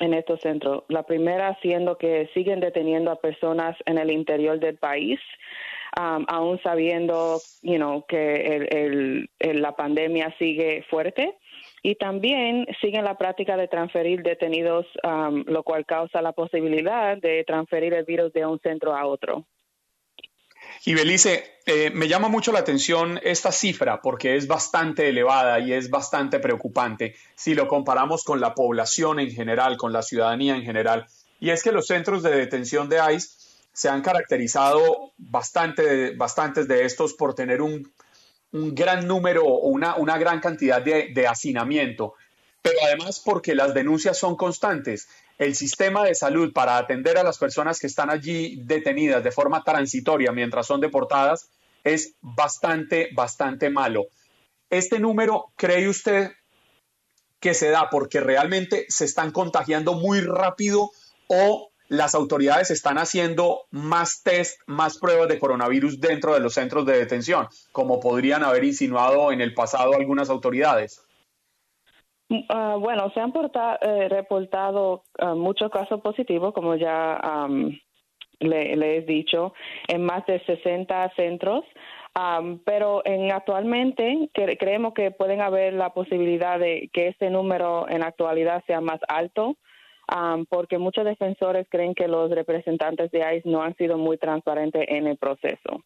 en 0.00 0.14
estos 0.14 0.40
centros. 0.40 0.84
La 0.88 1.02
primera 1.02 1.58
siendo 1.60 1.98
que 1.98 2.30
siguen 2.32 2.60
deteniendo 2.60 3.10
a 3.10 3.20
personas 3.20 3.76
en 3.84 3.98
el 3.98 4.10
interior 4.10 4.58
del 4.58 4.78
país, 4.78 5.20
um, 6.00 6.24
aún 6.28 6.58
sabiendo 6.62 7.38
you 7.60 7.76
know, 7.76 8.06
que 8.08 8.66
el- 8.70 9.28
la 9.60 9.72
pandemia 9.76 10.34
sigue 10.38 10.82
fuerte. 10.88 11.36
Y 11.82 11.96
también 11.96 12.66
siguen 12.80 13.04
la 13.04 13.18
práctica 13.18 13.56
de 13.56 13.66
transferir 13.66 14.22
detenidos, 14.22 14.86
um, 15.02 15.44
lo 15.46 15.64
cual 15.64 15.84
causa 15.84 16.22
la 16.22 16.32
posibilidad 16.32 17.16
de 17.18 17.42
transferir 17.44 17.92
el 17.94 18.04
virus 18.04 18.32
de 18.32 18.46
un 18.46 18.60
centro 18.60 18.94
a 18.94 19.04
otro. 19.06 19.46
Y 20.84 20.94
Belice, 20.94 21.58
eh, 21.66 21.90
me 21.90 22.08
llama 22.08 22.28
mucho 22.28 22.52
la 22.52 22.60
atención 22.60 23.20
esta 23.22 23.52
cifra 23.52 24.00
porque 24.00 24.36
es 24.36 24.46
bastante 24.46 25.08
elevada 25.08 25.58
y 25.58 25.72
es 25.72 25.90
bastante 25.90 26.38
preocupante 26.38 27.14
si 27.34 27.54
lo 27.54 27.68
comparamos 27.68 28.24
con 28.24 28.40
la 28.40 28.54
población 28.54 29.20
en 29.20 29.30
general, 29.30 29.76
con 29.76 29.92
la 29.92 30.02
ciudadanía 30.02 30.54
en 30.54 30.62
general. 30.62 31.06
Y 31.40 31.50
es 31.50 31.62
que 31.62 31.72
los 31.72 31.88
centros 31.88 32.22
de 32.22 32.30
detención 32.30 32.88
de 32.88 33.00
ICE 33.14 33.28
se 33.72 33.88
han 33.88 34.02
caracterizado 34.02 35.12
bastante, 35.18 36.14
bastantes 36.14 36.68
de 36.68 36.84
estos 36.84 37.14
por 37.14 37.34
tener 37.34 37.62
un, 37.62 37.92
un 38.52 38.74
gran 38.74 39.06
número 39.06 39.44
o 39.44 39.68
una, 39.68 39.96
una 39.96 40.18
gran 40.18 40.40
cantidad 40.40 40.82
de, 40.82 41.10
de 41.12 41.26
hacinamiento, 41.26 42.14
pero 42.60 42.78
además 42.84 43.20
porque 43.24 43.54
las 43.54 43.74
denuncias 43.74 44.18
son 44.18 44.36
constantes 44.36 45.08
el 45.38 45.54
sistema 45.56 46.04
de 46.04 46.14
salud 46.14 46.52
para 46.52 46.76
atender 46.76 47.18
a 47.18 47.24
las 47.24 47.38
personas 47.38 47.80
que 47.80 47.86
están 47.86 48.10
allí 48.10 48.60
detenidas 48.62 49.24
de 49.24 49.32
forma 49.32 49.64
transitoria 49.64 50.30
mientras 50.30 50.66
son 50.66 50.80
deportadas 50.80 51.48
es 51.82 52.14
bastante, 52.20 53.08
bastante 53.12 53.68
malo. 53.70 54.06
¿Este 54.70 55.00
número 55.00 55.52
cree 55.56 55.88
usted 55.88 56.30
que 57.40 57.54
se 57.54 57.70
da 57.70 57.90
porque 57.90 58.20
realmente 58.20 58.86
se 58.88 59.04
están 59.04 59.32
contagiando 59.32 59.94
muy 59.94 60.20
rápido 60.20 60.90
o 61.26 61.71
las 61.92 62.14
autoridades 62.14 62.70
están 62.70 62.96
haciendo 62.96 63.66
más 63.70 64.22
test, 64.22 64.62
más 64.66 64.98
pruebas 64.98 65.28
de 65.28 65.38
coronavirus 65.38 66.00
dentro 66.00 66.32
de 66.32 66.40
los 66.40 66.54
centros 66.54 66.86
de 66.86 66.96
detención, 66.96 67.48
como 67.70 68.00
podrían 68.00 68.42
haber 68.42 68.64
insinuado 68.64 69.30
en 69.30 69.42
el 69.42 69.52
pasado 69.52 69.92
algunas 69.94 70.30
autoridades? 70.30 71.06
Uh, 72.30 72.78
bueno, 72.80 73.10
se 73.12 73.20
han 73.20 73.30
eh, 73.82 74.08
reportado 74.08 75.04
uh, 75.20 75.34
muchos 75.34 75.70
casos 75.70 76.00
positivos, 76.00 76.54
como 76.54 76.76
ya 76.76 77.20
le, 78.40 78.96
he 78.96 79.02
dicho, 79.02 79.52
en 79.86 80.02
más 80.02 80.24
de 80.24 80.42
60 80.46 81.12
centros. 81.14 81.62
Pero 82.64 83.02
en 83.06 83.32
actualmente 83.32 84.30
creemos 84.32 84.92
que 84.92 85.10
pueden 85.10 85.40
haber 85.40 85.72
la 85.72 85.94
posibilidad 85.94 86.58
de 86.58 86.90
que 86.92 87.08
este 87.08 87.30
número 87.30 87.88
en 87.88 88.02
actualidad 88.02 88.62
sea 88.66 88.82
más 88.82 89.00
alto, 89.08 89.56
um, 90.14 90.44
porque 90.46 90.78
muchos 90.78 91.04
defensores 91.04 91.66
creen 91.68 91.94
que 91.94 92.08
los 92.08 92.30
representantes 92.30 93.10
de 93.10 93.20
ICE 93.36 93.48
no 93.48 93.62
han 93.62 93.76
sido 93.76 93.98
muy 93.98 94.18
transparentes 94.18 94.84
en 94.88 95.06
el 95.06 95.16
proceso. 95.16 95.82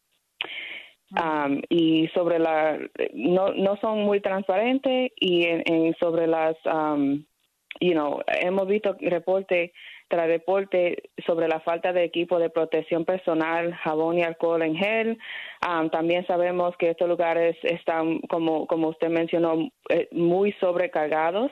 Um, 1.11 1.61
y 1.69 2.09
sobre 2.09 2.37
la 2.37 2.77
no 3.13 3.53
no 3.53 3.77
son 3.77 3.99
muy 3.99 4.19
transparentes 4.19 5.13
y 5.15 5.45
en, 5.45 5.95
sobre 6.01 6.27
las 6.27 6.57
um, 6.65 7.23
you 7.79 7.93
know 7.93 8.19
hemos 8.41 8.67
visto 8.67 8.97
reporte 8.99 9.71
tras 10.09 10.27
reporte 10.27 11.03
sobre 11.25 11.47
la 11.47 11.61
falta 11.61 11.93
de 11.93 12.03
equipo 12.03 12.39
de 12.39 12.49
protección 12.49 13.05
personal 13.05 13.73
jabón 13.75 14.17
y 14.17 14.23
alcohol 14.23 14.61
en 14.61 14.75
gel. 14.75 15.17
Um, 15.65 15.89
también 15.89 16.27
sabemos 16.27 16.75
que 16.77 16.89
estos 16.89 17.07
lugares 17.07 17.55
están 17.63 18.19
como 18.27 18.67
como 18.67 18.89
usted 18.89 19.07
mencionó 19.07 19.69
eh, 19.87 20.09
muy 20.11 20.51
sobrecargados 20.59 21.51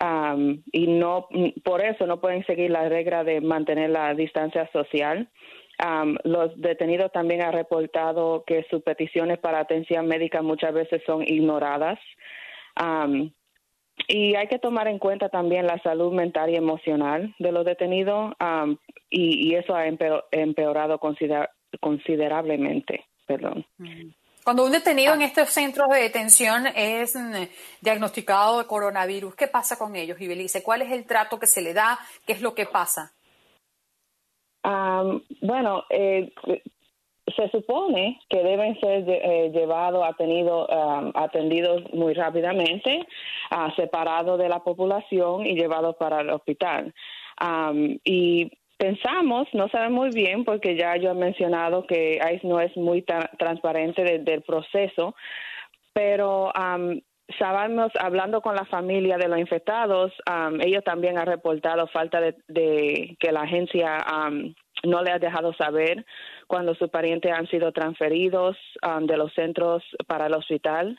um, 0.00 0.62
y 0.72 0.86
no 0.86 1.28
por 1.64 1.82
eso 1.82 2.06
no 2.06 2.20
pueden 2.20 2.44
seguir 2.46 2.70
la 2.70 2.88
regla 2.88 3.24
de 3.24 3.40
mantener 3.40 3.90
la 3.90 4.14
distancia 4.14 4.68
social 4.72 5.28
los 6.24 6.60
detenidos 6.60 7.12
también 7.12 7.42
han 7.42 7.52
reportado 7.52 8.44
que 8.46 8.64
sus 8.70 8.82
peticiones 8.82 9.38
para 9.38 9.60
atención 9.60 10.06
médica 10.06 10.42
muchas 10.42 10.72
veces 10.72 11.02
son 11.06 11.22
ignoradas. 11.22 11.98
y 14.08 14.34
hay 14.34 14.46
que 14.48 14.58
tomar 14.58 14.88
en 14.88 14.98
cuenta 14.98 15.28
también 15.28 15.66
la 15.66 15.78
salud 15.78 16.12
mental 16.12 16.50
y 16.50 16.56
emocional 16.56 17.34
de 17.38 17.52
los 17.52 17.64
detenidos 17.64 18.34
y, 19.10 19.54
eso 19.54 19.74
ha 19.74 19.86
empeorado 19.86 20.98
considerablemente. 21.80 23.04
Perdón. 23.26 23.64
Cuando 24.44 24.66
un 24.66 24.72
detenido 24.72 25.14
en 25.14 25.22
estos 25.22 25.48
centros 25.48 25.88
de 25.88 26.02
detención 26.02 26.66
es 26.76 27.16
mm, 27.16 27.48
diagnosticado 27.80 28.58
de 28.58 28.66
coronavirus, 28.66 29.34
¿qué 29.34 29.48
pasa 29.48 29.78
con 29.78 29.96
ellos, 29.96 30.20
Ibelice? 30.20 30.62
¿Cuál 30.62 30.82
es 30.82 30.92
el 30.92 31.06
trato 31.06 31.38
que 31.38 31.46
se 31.46 31.62
le 31.62 31.72
da? 31.72 31.98
¿Qué 32.26 32.34
es 32.34 32.42
lo 32.42 32.54
que 32.54 32.66
pasa? 32.66 33.12
bueno, 35.42 35.84
eh, 35.90 36.32
se 37.36 37.50
supone 37.50 38.18
que 38.30 38.42
deben 38.42 38.80
ser 38.80 39.04
eh, 39.06 39.50
llevados, 39.52 40.02
atendidos 40.06 41.82
muy 41.92 42.14
rápidamente, 42.14 43.06
uh, 43.50 43.70
separados 43.76 44.38
de 44.38 44.48
la 44.48 44.60
población 44.60 45.44
y 45.44 45.54
llevados 45.54 45.96
para 45.96 46.22
el 46.22 46.30
hospital. 46.30 46.94
y 48.04 48.50
pensamos, 48.76 49.48
no 49.52 49.68
sabemos 49.68 50.06
muy 50.06 50.10
bien, 50.10 50.44
porque 50.44 50.76
ya 50.76 50.96
yo 50.96 51.10
he 51.10 51.14
mencionado 51.14 51.86
que 51.86 52.18
ICE 52.34 52.46
no 52.46 52.60
es 52.60 52.76
muy 52.76 53.02
transparente 53.38 54.18
del 54.18 54.42
proceso, 54.42 55.14
pero 55.92 56.52
sabemos, 57.38 57.92
hablando 57.98 58.40
con 58.40 58.54
la 58.54 58.64
familia 58.66 59.16
de 59.16 59.28
los 59.28 59.38
infectados, 59.38 60.12
ellos 60.60 60.84
también 60.84 61.18
han 61.18 61.26
reportado 61.26 61.86
falta 61.88 62.20
de, 62.20 63.16
que 63.18 63.32
la 63.32 63.42
agencia 63.42 63.98
no 64.84 65.02
le 65.02 65.12
ha 65.12 65.18
dejado 65.18 65.54
saber 65.54 66.04
cuando 66.46 66.74
sus 66.74 66.90
parientes 66.90 67.32
han 67.32 67.46
sido 67.46 67.72
transferidos 67.72 68.56
de 69.00 69.16
los 69.16 69.32
centros 69.34 69.82
para 70.06 70.26
el 70.26 70.34
hospital 70.34 70.98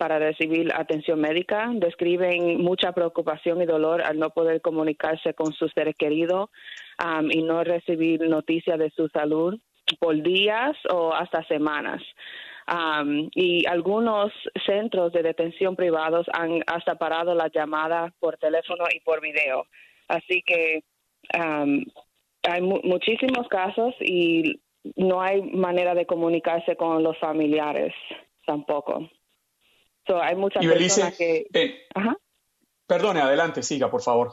para 0.00 0.18
recibir 0.18 0.72
atención 0.74 1.20
médica. 1.20 1.68
Describen 1.74 2.62
mucha 2.62 2.92
preocupación 2.92 3.60
y 3.60 3.66
dolor 3.66 4.00
al 4.00 4.18
no 4.18 4.30
poder 4.30 4.62
comunicarse 4.62 5.34
con 5.34 5.52
sus 5.52 5.70
seres 5.74 5.94
queridos 5.94 6.48
y 7.30 7.42
no 7.42 7.62
recibir 7.64 8.22
noticias 8.22 8.78
de 8.78 8.88
su 8.96 9.08
salud 9.08 9.60
por 9.98 10.22
días 10.22 10.74
o 10.90 11.12
hasta 11.12 11.44
semanas 11.44 12.00
y 13.34 13.66
algunos 13.66 14.32
centros 14.64 15.12
de 15.12 15.22
detención 15.22 15.76
privados 15.76 16.26
han 16.32 16.62
hasta 16.66 16.94
parado 16.94 17.34
las 17.34 17.52
llamadas 17.52 18.10
por 18.20 18.38
teléfono 18.38 18.84
y 18.94 19.00
por 19.00 19.20
video. 19.20 19.66
Así 20.08 20.42
que 20.46 20.82
hay 21.32 22.62
muchísimos 22.62 23.48
casos 23.48 23.94
y 24.00 24.60
no 24.96 25.20
hay 25.20 25.42
manera 25.42 25.94
de 25.94 26.06
comunicarse 26.06 26.74
con 26.76 27.02
los 27.02 27.18
familiares 27.18 27.92
tampoco. 28.46 29.10
So, 30.10 30.20
hay 30.20 30.34
muchas 30.34 30.66
personas 30.66 31.16
que... 31.16 31.46
Eh, 31.54 31.86
perdone, 32.84 33.20
adelante, 33.20 33.62
siga, 33.62 33.88
por 33.88 34.02
favor. 34.02 34.32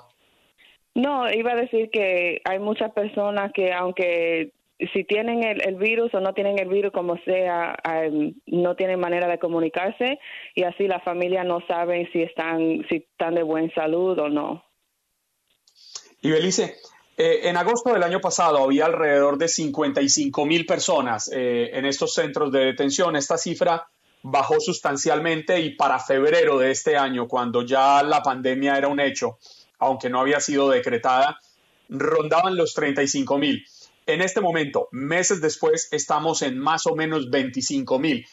No, 0.95 1.31
iba 1.31 1.51
a 1.51 1.55
decir 1.55 1.91
que 1.91 2.41
hay 2.45 2.57
muchas 2.57 2.91
personas 2.93 3.51
que 3.53 3.71
aunque 3.71 4.53
si 4.91 5.03
tienen 5.03 5.43
el, 5.43 5.75
virus 5.75 6.11
o 6.15 6.19
no 6.19 6.33
tienen 6.33 6.57
el 6.57 6.67
virus, 6.67 6.91
como 6.91 7.17
sea, 7.17 7.77
no 8.47 8.75
tienen 8.75 8.99
manera 8.99 9.27
de 9.27 9.37
comunicarse 9.37 10.17
y 10.55 10.63
así 10.63 10.87
la 10.87 10.99
familia 11.01 11.43
no 11.43 11.59
sabe 11.67 12.09
si 12.11 12.23
están, 12.23 12.83
si 12.89 13.07
están 13.11 13.35
de 13.35 13.43
buena 13.43 13.71
salud 13.75 14.17
o 14.17 14.29
no. 14.29 14.63
Y 16.23 16.31
Belice, 16.31 16.77
eh, 17.17 17.41
en 17.43 17.55
agosto 17.55 17.93
del 17.93 18.01
año 18.01 18.19
pasado 18.19 18.63
había 18.63 18.87
alrededor 18.87 19.37
de 19.37 19.47
55 19.47 20.43
mil 20.47 20.65
personas 20.65 21.29
eh, 21.31 21.69
en 21.73 21.85
estos 21.85 22.15
centros 22.15 22.51
de 22.51 22.65
detención. 22.65 23.15
Esta 23.15 23.37
cifra 23.37 23.87
bajó 24.23 24.59
sustancialmente 24.59 25.59
y 25.59 25.75
para 25.75 25.99
febrero 25.99 26.57
de 26.57 26.71
este 26.71 26.97
año, 26.97 27.27
cuando 27.27 27.61
ya 27.61 28.03
la 28.03 28.21
pandemia 28.21 28.77
era 28.77 28.87
un 28.87 28.99
hecho, 28.99 29.37
aunque 29.79 30.09
no 30.09 30.19
había 30.19 30.39
sido 30.39 30.69
decretada, 30.69 31.39
rondaban 31.89 32.55
los 32.55 32.73
35 32.73 33.37
mil. 33.37 33.65
En 34.05 34.21
este 34.21 34.41
momento, 34.41 34.87
meses 34.91 35.41
después, 35.41 35.89
estamos 35.91 36.41
en 36.41 36.57
más 36.57 36.87
o 36.87 36.95
menos 36.95 37.29
25 37.29 37.99
mil. 37.99 38.25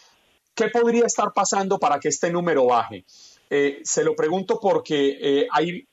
¿Qué 0.54 0.68
podría 0.68 1.04
estar 1.04 1.32
pasando 1.34 1.78
para 1.78 1.98
que 1.98 2.08
este 2.08 2.30
número 2.30 2.66
baje? 2.66 3.04
Eh, 3.50 3.80
se 3.84 4.04
lo 4.04 4.14
pregunto 4.14 4.60
porque 4.60 5.18
eh, 5.20 5.46
hay 5.50 5.88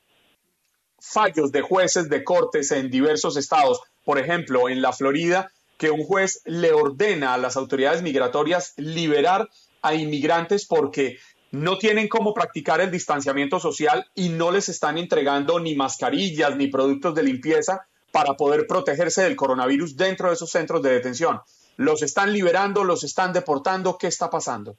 fallos 0.99 1.51
de 1.51 1.61
jueces 1.61 2.09
de 2.09 2.23
cortes 2.23 2.71
en 2.71 2.91
diversos 2.91 3.37
estados. 3.37 3.81
Por 4.05 4.19
ejemplo, 4.19 4.69
en 4.69 4.81
la 4.81 4.93
Florida, 4.93 5.51
que 5.77 5.89
un 5.89 6.03
juez 6.03 6.41
le 6.45 6.73
ordena 6.73 7.33
a 7.33 7.39
las 7.39 7.57
autoridades 7.57 8.03
migratorias 8.03 8.73
liberar 8.77 9.49
a 9.81 9.93
inmigrantes 9.93 10.65
porque 10.65 11.17
no 11.51 11.77
tienen 11.77 12.07
cómo 12.07 12.33
practicar 12.33 12.81
el 12.81 12.91
distanciamiento 12.91 13.59
social 13.59 14.05
y 14.15 14.29
no 14.29 14.51
les 14.51 14.69
están 14.69 14.97
entregando 14.97 15.59
ni 15.59 15.75
mascarillas 15.75 16.55
ni 16.55 16.67
productos 16.67 17.13
de 17.13 17.23
limpieza 17.23 17.85
para 18.11 18.33
poder 18.33 18.65
protegerse 18.67 19.23
del 19.23 19.35
coronavirus 19.35 19.95
dentro 19.95 20.27
de 20.27 20.35
esos 20.35 20.49
centros 20.49 20.81
de 20.81 20.91
detención. 20.91 21.41
¿Los 21.77 22.03
están 22.03 22.31
liberando? 22.33 22.83
¿Los 22.83 23.03
están 23.03 23.33
deportando? 23.33 23.97
¿Qué 23.97 24.07
está 24.07 24.29
pasando? 24.29 24.75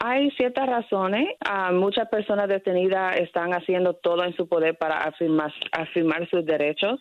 hay 0.00 0.30
ciertas 0.32 0.68
razones. 0.68 1.28
muchas 1.72 2.08
personas 2.08 2.48
detenidas 2.48 3.18
están 3.18 3.52
haciendo 3.52 3.94
todo 3.94 4.24
en 4.24 4.34
su 4.36 4.48
poder 4.48 4.76
para 4.76 4.98
afirmar, 4.98 5.52
afirmar 5.72 6.28
sus 6.28 6.44
derechos. 6.44 7.00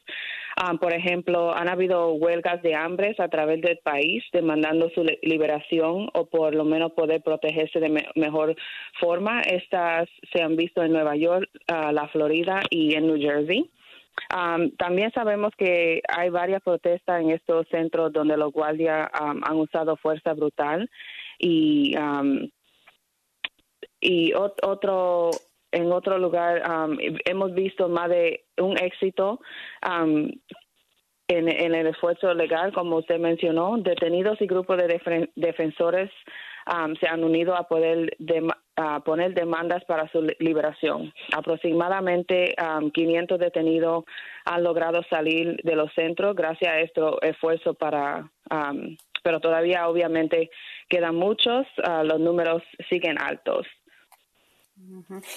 Ah, 0.61 0.73
por 0.73 0.93
ejemplo, 0.93 1.55
han 1.55 1.69
habido 1.69 2.11
huelgas 2.15 2.61
de 2.61 2.75
hambre 2.75 3.15
a 3.17 3.29
través 3.29 3.61
del 3.61 3.77
país 3.77 4.21
demandando 4.33 4.89
su 4.89 5.05
li- 5.05 5.17
liberación 5.21 6.09
o 6.13 6.25
por 6.25 6.53
lo 6.53 6.65
menos 6.65 6.91
poder 6.91 7.21
protegerse 7.21 7.79
de 7.79 7.87
me- 7.87 8.09
mejor 8.15 8.57
forma. 8.99 9.39
Estas 9.41 10.09
se 10.33 10.41
han 10.43 10.57
visto 10.57 10.83
en 10.83 10.91
Nueva 10.91 11.15
York, 11.15 11.49
ah, 11.69 11.93
la 11.93 12.09
Florida 12.09 12.59
y 12.69 12.93
en 12.95 13.07
New 13.07 13.17
Jersey. 13.21 13.69
Um, 14.35 14.71
también 14.71 15.13
sabemos 15.13 15.53
que 15.57 16.01
hay 16.09 16.29
varias 16.29 16.61
protestas 16.61 17.21
en 17.21 17.29
estos 17.29 17.65
centros 17.69 18.11
donde 18.11 18.35
los 18.35 18.51
guardias 18.51 19.09
um, 19.21 19.39
han 19.45 19.55
usado 19.55 19.95
fuerza 19.95 20.33
brutal 20.33 20.89
y 21.37 21.95
um, 21.97 22.49
y 24.01 24.31
ot- 24.33 24.59
otro 24.63 25.29
en 25.71 25.91
otro 25.91 26.17
lugar 26.17 26.61
um, 26.69 26.97
hemos 27.25 27.53
visto 27.53 27.89
más 27.89 28.09
de 28.09 28.45
un 28.57 28.77
éxito 28.77 29.39
um, 29.87 30.29
en, 31.27 31.47
en 31.47 31.75
el 31.75 31.87
esfuerzo 31.87 32.33
legal, 32.33 32.73
como 32.73 32.97
usted 32.97 33.19
mencionó, 33.19 33.77
detenidos 33.77 34.41
y 34.41 34.47
grupos 34.47 34.77
de 34.77 34.87
defen- 34.87 35.29
defensores 35.35 36.09
um, 36.73 36.95
se 36.95 37.07
han 37.07 37.23
unido 37.23 37.55
a 37.55 37.67
poder 37.67 38.15
dema- 38.17 38.57
a 38.75 39.01
poner 39.01 39.33
demandas 39.33 39.83
para 39.85 40.09
su 40.11 40.21
li- 40.23 40.35
liberación. 40.39 41.13
Aproximadamente 41.35 42.55
um, 42.59 42.89
500 42.89 43.37
detenidos 43.39 44.05
han 44.45 44.63
logrado 44.63 45.03
salir 45.09 45.57
de 45.63 45.75
los 45.75 45.93
centros 45.93 46.35
gracias 46.35 46.73
a 46.73 46.79
este 46.79 47.01
esfuerzo 47.23 47.73
para, 47.75 48.31
um, 48.49 48.95
pero 49.23 49.39
todavía 49.39 49.87
obviamente 49.87 50.49
quedan 50.87 51.15
muchos, 51.15 51.67
ah, 51.83 52.03
los 52.03 52.19
números 52.19 52.63
siguen 52.89 53.17
altos. 53.21 53.67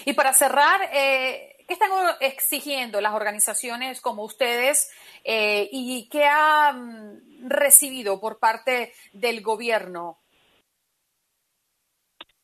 Y 0.05 0.13
para 0.15 0.33
cerrar, 0.33 0.81
eh, 0.93 1.57
¿qué 1.67 1.75
están 1.75 1.91
exigiendo 2.21 3.01
las 3.01 3.15
organizaciones 3.15 4.01
como 4.01 4.25
ustedes 4.25 4.91
eh, 5.25 5.69
y 5.73 6.09
qué 6.11 6.25
han 6.25 7.21
recibido 7.49 8.21
por 8.21 8.39
parte 8.39 8.93
del 9.13 9.43
gobierno? 9.43 10.19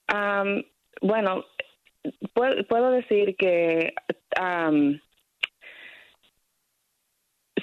Am, 0.09 0.65
bueno, 1.03 1.45
puedo, 2.33 2.67
puedo 2.67 2.91
decir 2.91 3.37
que 3.37 3.95
am, 4.37 5.01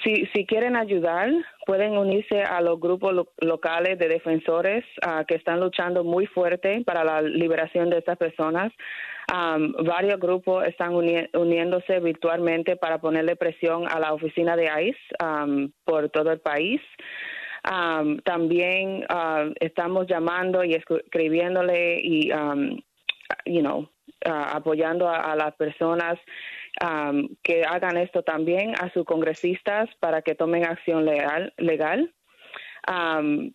si, 0.04 0.26
si 0.26 0.46
quieren 0.46 0.76
ayudar, 0.76 1.30
pueden 1.66 1.96
unirse 1.96 2.42
a 2.42 2.60
los 2.60 2.78
grupos 2.78 3.14
lo- 3.14 3.32
locales 3.38 3.98
de 3.98 4.08
defensores 4.08 4.84
ah, 5.04 5.24
que 5.26 5.34
están 5.34 5.58
luchando 5.60 6.04
muy 6.04 6.26
fuerte 6.26 6.82
para 6.84 7.02
la 7.04 7.22
liberación 7.22 7.90
de 7.90 7.98
estas 7.98 8.18
personas. 8.18 8.72
Am, 9.28 9.72
varios 9.84 10.20
grupos 10.20 10.66
están 10.66 10.94
uni- 10.94 11.28
uniéndose 11.34 12.00
virtualmente 12.00 12.76
para 12.76 12.98
ponerle 12.98 13.34
presión 13.36 13.86
a 13.90 13.98
la 13.98 14.12
oficina 14.12 14.56
de 14.56 14.66
ICE 14.66 14.98
am, 15.18 15.72
por 15.84 16.08
todo 16.10 16.30
el 16.30 16.40
país. 16.40 16.80
Um, 17.68 18.18
también 18.18 19.04
uh, 19.10 19.52
estamos 19.58 20.06
llamando 20.06 20.62
y 20.62 20.74
escri- 20.74 21.02
escribiéndole 21.02 21.98
y, 22.00 22.30
um, 22.30 22.78
you 23.44 23.60
know, 23.60 23.90
apoyando 24.24 25.08
a, 25.08 25.34
las 25.34 25.54
personas 25.56 26.16
um, 26.80 27.28
que 27.42 27.64
hagan 27.64 27.96
esto 27.96 28.22
también 28.22 28.74
a 28.80 28.90
sus 28.92 29.04
congresistas 29.04 29.88
para 29.98 30.22
que 30.22 30.36
tomen 30.36 30.64
acción 30.64 31.04
legal. 31.04 32.14
Um, 32.88 33.52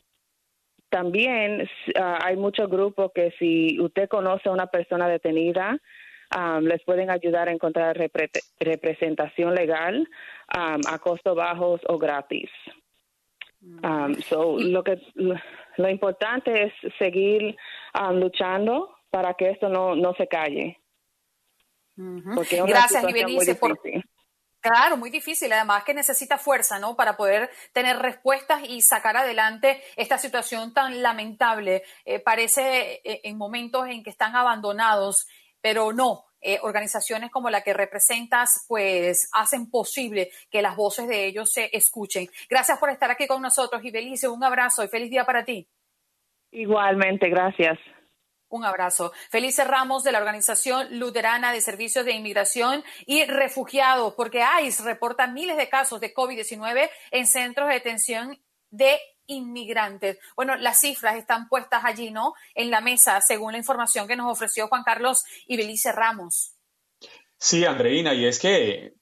también 0.91 1.61
uh, 1.61 2.17
hay 2.21 2.35
muchos 2.35 2.69
grupos 2.69 3.11
que 3.15 3.31
si 3.39 3.79
usted 3.79 4.07
conoce 4.07 4.49
a 4.49 4.51
una 4.51 4.67
persona 4.67 5.07
detenida, 5.07 5.79
um, 6.37 6.63
les 6.65 6.83
pueden 6.83 7.09
ayudar 7.09 7.47
a 7.47 7.51
encontrar 7.51 7.97
repre- 7.97 8.43
representación 8.59 9.55
legal 9.55 10.07
um, 10.55 10.81
a 10.87 10.99
costos 10.99 11.35
bajos 11.35 11.81
o 11.87 11.97
gratis. 11.97 12.51
Um, 13.61 14.15
so, 14.29 14.57
lo 14.57 14.83
que 14.83 14.99
lo, 15.15 15.35
lo 15.77 15.89
importante 15.89 16.63
es 16.63 16.73
seguir 16.97 17.55
um, 17.99 18.19
luchando 18.19 18.89
para 19.09 19.33
que 19.35 19.51
esto 19.51 19.69
no, 19.69 19.95
no 19.95 20.13
se 20.15 20.27
calle. 20.27 20.77
Porque 22.35 22.55
es 22.55 22.61
una 22.61 22.71
Gracias, 22.71 23.03
Ibelice, 23.07 23.55
por. 23.55 23.79
Claro, 24.61 24.95
muy 24.95 25.09
difícil, 25.09 25.51
además 25.51 25.83
que 25.83 25.95
necesita 25.95 26.37
fuerza, 26.37 26.77
¿no? 26.77 26.95
Para 26.95 27.17
poder 27.17 27.49
tener 27.73 27.97
respuestas 27.97 28.61
y 28.69 28.81
sacar 28.81 29.17
adelante 29.17 29.81
esta 29.95 30.19
situación 30.19 30.71
tan 30.71 31.01
lamentable. 31.01 31.81
Eh, 32.05 32.19
parece 32.19 33.01
eh, 33.03 33.21
en 33.23 33.37
momentos 33.39 33.87
en 33.87 34.03
que 34.03 34.11
están 34.11 34.35
abandonados, 34.35 35.27
pero 35.61 35.93
no. 35.93 36.25
Eh, 36.43 36.59
organizaciones 36.63 37.29
como 37.29 37.51
la 37.51 37.61
que 37.61 37.73
representas, 37.73 38.65
pues 38.67 39.29
hacen 39.33 39.69
posible 39.69 40.31
que 40.49 40.63
las 40.63 40.75
voces 40.75 41.07
de 41.07 41.25
ellos 41.25 41.51
se 41.51 41.69
escuchen. 41.75 42.27
Gracias 42.49 42.79
por 42.79 42.89
estar 42.89 43.11
aquí 43.11 43.27
con 43.27 43.41
nosotros, 43.41 43.83
Ibelice. 43.83 44.27
Un 44.27 44.43
abrazo 44.43 44.83
y 44.83 44.87
feliz 44.87 45.09
día 45.11 45.23
para 45.23 45.43
ti. 45.43 45.67
Igualmente, 46.51 47.29
gracias. 47.29 47.77
Un 48.51 48.65
abrazo. 48.65 49.13
Felice 49.29 49.63
Ramos 49.63 50.03
de 50.03 50.11
la 50.11 50.19
Organización 50.19 50.99
Luterana 50.99 51.53
de 51.53 51.61
Servicios 51.61 52.03
de 52.03 52.11
Inmigración 52.11 52.83
y 53.05 53.23
Refugiados, 53.23 54.13
porque 54.15 54.43
ICE 54.61 54.83
reporta 54.83 55.25
miles 55.25 55.55
de 55.55 55.69
casos 55.69 56.01
de 56.01 56.13
COVID-19 56.13 56.89
en 57.11 57.27
centros 57.27 57.69
de 57.69 57.75
detención 57.75 58.37
de 58.69 58.99
inmigrantes. 59.25 60.19
Bueno, 60.35 60.57
las 60.57 60.81
cifras 60.81 61.15
están 61.15 61.47
puestas 61.47 61.85
allí, 61.85 62.11
¿no? 62.11 62.33
En 62.53 62.69
la 62.69 62.81
mesa, 62.81 63.21
según 63.21 63.53
la 63.53 63.57
información 63.57 64.05
que 64.05 64.17
nos 64.17 64.29
ofreció 64.29 64.67
Juan 64.67 64.83
Carlos 64.83 65.23
y 65.47 65.55
Belice 65.55 65.93
Ramos. 65.93 66.57
Sí, 67.37 67.63
Andreina, 67.63 68.13
y 68.13 68.25
es 68.25 68.37
que 68.37 68.95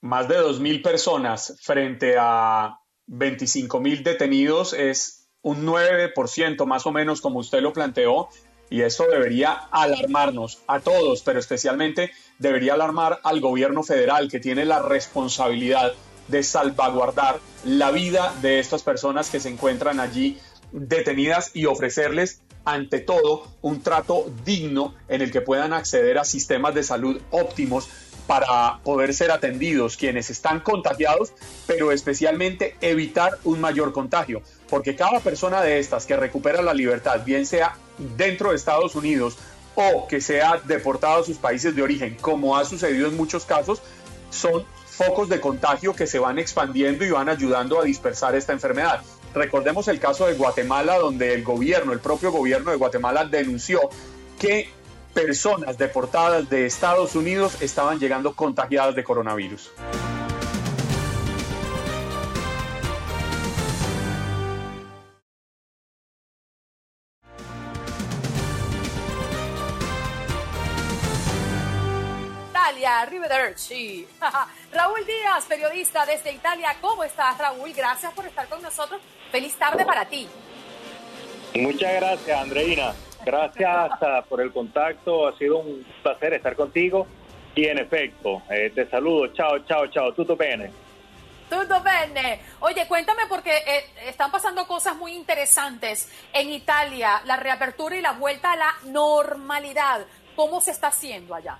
más 0.00 0.26
de 0.26 0.36
2.000 0.36 0.82
personas 0.82 1.56
frente 1.62 2.16
a 2.18 2.76
25.000 3.06 4.02
detenidos 4.02 4.72
es 4.72 5.28
un 5.42 5.64
9% 5.64 6.66
más 6.66 6.86
o 6.86 6.92
menos 6.92 7.20
como 7.20 7.38
usted 7.38 7.60
lo 7.60 7.72
planteó 7.72 8.28
y 8.70 8.82
eso 8.82 9.06
debería 9.10 9.52
alarmarnos 9.70 10.62
a 10.68 10.80
todos, 10.80 11.22
pero 11.22 11.40
especialmente 11.40 12.12
debería 12.38 12.74
alarmar 12.74 13.20
al 13.24 13.40
gobierno 13.40 13.82
federal 13.82 14.30
que 14.30 14.38
tiene 14.38 14.64
la 14.64 14.80
responsabilidad 14.80 15.92
de 16.28 16.42
salvaguardar 16.44 17.40
la 17.64 17.90
vida 17.90 18.32
de 18.40 18.60
estas 18.60 18.82
personas 18.82 19.28
que 19.28 19.40
se 19.40 19.48
encuentran 19.48 19.98
allí 19.98 20.38
detenidas 20.70 21.50
y 21.54 21.66
ofrecerles 21.66 22.42
ante 22.64 23.00
todo 23.00 23.48
un 23.62 23.82
trato 23.82 24.30
digno 24.44 24.94
en 25.08 25.22
el 25.22 25.32
que 25.32 25.40
puedan 25.40 25.72
acceder 25.72 26.18
a 26.18 26.24
sistemas 26.24 26.74
de 26.74 26.84
salud 26.84 27.20
óptimos 27.30 27.88
para 28.26 28.78
poder 28.84 29.12
ser 29.12 29.32
atendidos 29.32 29.96
quienes 29.96 30.30
están 30.30 30.60
contagiados, 30.60 31.32
pero 31.66 31.90
especialmente 31.90 32.76
evitar 32.80 33.38
un 33.42 33.60
mayor 33.60 33.92
contagio, 33.92 34.42
porque 34.70 34.94
cada 34.94 35.20
persona 35.20 35.60
de 35.60 35.80
estas 35.80 36.06
que 36.06 36.16
recupera 36.16 36.62
la 36.62 36.72
libertad, 36.72 37.22
bien 37.24 37.44
sea 37.44 37.76
dentro 38.16 38.50
de 38.50 38.56
Estados 38.56 38.94
Unidos 38.94 39.36
o 39.74 40.06
que 40.08 40.20
sea 40.20 40.60
deportado 40.64 41.20
a 41.20 41.24
sus 41.24 41.36
países 41.36 41.74
de 41.74 41.82
origen, 41.82 42.16
como 42.20 42.56
ha 42.56 42.64
sucedido 42.64 43.08
en 43.08 43.16
muchos 43.16 43.44
casos, 43.44 43.82
son 44.30 44.64
focos 44.86 45.28
de 45.28 45.40
contagio 45.40 45.94
que 45.94 46.06
se 46.06 46.18
van 46.18 46.38
expandiendo 46.38 47.04
y 47.04 47.10
van 47.10 47.28
ayudando 47.28 47.80
a 47.80 47.84
dispersar 47.84 48.34
esta 48.34 48.52
enfermedad. 48.52 49.02
Recordemos 49.34 49.88
el 49.88 49.98
caso 49.98 50.26
de 50.26 50.34
Guatemala, 50.34 50.98
donde 50.98 51.34
el 51.34 51.42
gobierno, 51.42 51.92
el 51.92 52.00
propio 52.00 52.30
gobierno 52.30 52.70
de 52.70 52.76
Guatemala 52.76 53.24
denunció 53.24 53.80
que 54.38 54.70
personas 55.14 55.78
deportadas 55.78 56.48
de 56.48 56.66
Estados 56.66 57.16
Unidos 57.16 57.60
estaban 57.60 57.98
llegando 57.98 58.34
contagiadas 58.34 58.94
de 58.94 59.04
coronavirus. 59.04 59.70
Arrivederci. 73.00 74.06
Raúl 74.72 75.06
Díaz, 75.06 75.46
periodista 75.46 76.04
desde 76.06 76.32
Italia. 76.32 76.76
¿Cómo 76.80 77.02
estás, 77.04 77.38
Raúl? 77.38 77.72
Gracias 77.72 78.12
por 78.12 78.26
estar 78.26 78.48
con 78.48 78.62
nosotros. 78.62 79.00
Feliz 79.30 79.56
tarde 79.56 79.84
para 79.84 80.04
ti. 80.04 80.28
Muchas 81.54 81.94
gracias, 81.94 82.40
Andreina. 82.40 82.92
Gracias 83.24 83.90
uh, 84.00 84.28
por 84.28 84.40
el 84.40 84.52
contacto. 84.52 85.26
Ha 85.26 85.36
sido 85.36 85.58
un 85.58 85.84
placer 86.02 86.34
estar 86.34 86.54
contigo. 86.56 87.06
Y 87.54 87.66
en 87.66 87.78
efecto, 87.78 88.42
eh, 88.48 88.70
te 88.74 88.88
saludo. 88.88 89.28
Chao, 89.28 89.58
chao, 89.60 89.86
chao. 89.88 90.12
Tutto 90.12 90.36
bene. 90.36 90.70
Tutto 91.48 91.82
bene. 91.82 92.40
Oye, 92.60 92.86
cuéntame 92.86 93.22
porque 93.28 93.50
eh, 93.50 93.84
están 94.06 94.30
pasando 94.30 94.66
cosas 94.68 94.96
muy 94.96 95.12
interesantes 95.14 96.08
en 96.32 96.50
Italia. 96.50 97.22
La 97.24 97.36
reapertura 97.36 97.96
y 97.96 98.00
la 98.00 98.12
vuelta 98.12 98.52
a 98.52 98.56
la 98.56 98.74
normalidad. 98.84 100.06
¿Cómo 100.36 100.60
se 100.60 100.70
está 100.70 100.88
haciendo 100.88 101.34
allá? 101.34 101.58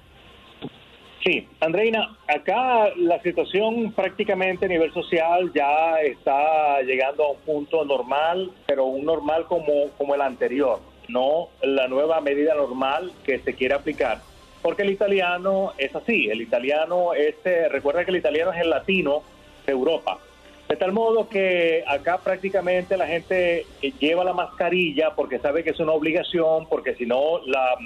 Sí, 1.22 1.46
Andreina, 1.60 2.16
acá 2.26 2.88
la 2.96 3.20
situación 3.22 3.92
prácticamente 3.92 4.64
a 4.64 4.68
nivel 4.68 4.90
social 4.94 5.52
ya 5.54 6.00
está 6.00 6.80
llegando 6.80 7.24
a 7.24 7.30
un 7.32 7.38
punto 7.40 7.84
normal, 7.84 8.50
pero 8.66 8.86
un 8.86 9.04
normal 9.04 9.44
como, 9.44 9.90
como 9.98 10.14
el 10.14 10.22
anterior, 10.22 10.80
no 11.08 11.48
la 11.62 11.88
nueva 11.88 12.20
medida 12.22 12.54
normal 12.54 13.12
que 13.24 13.38
se 13.40 13.54
quiere 13.54 13.74
aplicar. 13.74 14.22
Porque 14.62 14.82
el 14.82 14.90
italiano 14.90 15.72
es 15.76 15.94
así, 15.94 16.28
el 16.30 16.40
italiano 16.40 17.12
es, 17.12 17.34
eh, 17.44 17.68
recuerda 17.68 18.04
que 18.04 18.10
el 18.12 18.16
italiano 18.18 18.52
es 18.52 18.60
el 18.60 18.70
latino 18.70 19.22
de 19.66 19.72
Europa, 19.72 20.18
De 20.68 20.76
tal 20.76 20.92
modo 20.92 21.28
que 21.28 21.82
acá 21.84 22.18
prácticamente 22.18 22.96
la 22.96 23.08
gente 23.08 23.66
lleva 23.98 24.22
la 24.22 24.32
mascarilla 24.32 25.16
porque 25.16 25.40
sabe 25.40 25.64
que 25.64 25.70
es 25.70 25.80
una 25.80 25.90
obligación, 25.90 26.68
porque 26.68 26.94
si 26.94 27.06
no 27.06 27.40
la- 27.44 27.76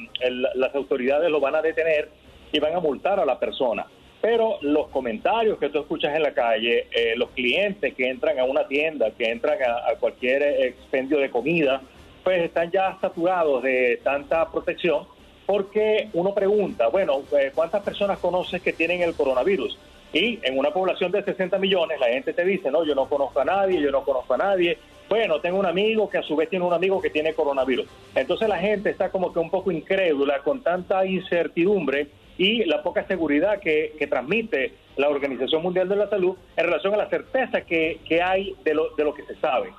las 0.55 0.75
autoridades 0.75 1.31
lo 1.31 1.41
van 1.41 1.55
a 1.55 1.63
detener 1.63 2.11
y 2.55 2.61
van 2.61 2.75
a 2.75 2.81
multar 2.81 3.19
a 3.19 3.27
la 3.27 3.39
persona. 3.39 3.85
Pero 4.21 4.59
los 4.63 4.89
comentarios 4.89 5.59
que 5.59 5.69
tú 5.69 5.81
escuchas 5.81 6.17
en 6.17 6.23
la 6.23 6.33
calle, 6.33 6.87
eh, 6.93 7.15
los 7.17 7.31
clientes 7.31 7.93
que 7.95 8.09
entran 8.09 8.39
a 8.39 8.45
una 8.45 8.67
tienda, 8.67 9.11
que 9.11 9.31
entran 9.31 9.59
a, 9.63 9.91
a 9.91 9.97
cualquier 9.97 10.43
expendio 10.43 11.19
de 11.19 11.29
comida, 11.29 11.83
pues 12.23 12.43
están 12.43 12.71
ya 12.71 12.97
saturados 13.01 13.63
de 13.63 14.01
tanta 14.03 14.51
protección 14.51 15.07
porque 15.47 16.09
uno 16.15 16.33
pregunta, 16.35 16.89
bueno, 16.89 17.23
eh, 17.39 17.53
¿cuántas 17.55 17.83
personas 17.83 18.19
conoces 18.19 18.63
que 18.63 18.73
tienen 18.73 19.03
el 19.03 19.15
coronavirus? 19.15 19.79
Y 20.13 20.39
en 20.43 20.59
una 20.59 20.71
población 20.71 21.11
de 21.11 21.25
60 21.25 21.59
millones, 21.59 21.99
la 21.99 22.07
gente 22.07 22.33
te 22.33 22.45
dice, 22.45 22.71
no, 22.71 22.85
yo 22.85 22.95
no 22.95 23.09
conozco 23.09 23.41
a 23.41 23.45
nadie, 23.45 23.81
yo 23.81 23.91
no 23.91 24.05
conozco 24.05 24.35
a 24.35 24.39
nadie. 24.39 24.79
Bueno, 25.09 25.41
tengo 25.41 25.59
un 25.59 25.67
amigo 25.67 26.09
que 26.09 26.19
a 26.19 26.23
su 26.23 26.37
vez 26.37 26.49
tiene 26.49 26.65
un 26.65 26.73
amigo 26.73 27.03
que 27.03 27.11
tiene 27.11 27.35
coronavirus. 27.35 27.87
Entonces 28.15 28.49
la 28.49 28.59
gente 28.59 28.91
está 28.91 29.11
como 29.11 29.33
que 29.33 29.41
un 29.41 29.51
poco 29.51 29.71
incrédula 29.71 30.39
con 30.39 30.63
tanta 30.63 31.05
incertidumbre 31.05 32.07
y 32.39 32.65
la 32.65 32.83
poca 32.83 33.07
seguridad 33.07 33.61
que, 33.61 33.93
que 33.99 34.07
transmite 34.07 34.73
la 34.97 35.09
Organización 35.09 35.63
Mundial 35.63 35.89
de 35.89 35.97
la 35.97 36.09
Salud 36.09 36.37
en 36.57 36.65
relación 36.65 36.95
a 36.95 36.97
la 36.99 37.09
certeza 37.09 37.61
que, 37.63 38.01
que 38.09 38.21
hay 38.23 38.55
de 38.65 38.75
lo, 38.75 38.91
de 38.97 39.05
lo 39.05 39.15
que 39.15 39.23
se 39.25 39.37
sabe. 39.37 39.71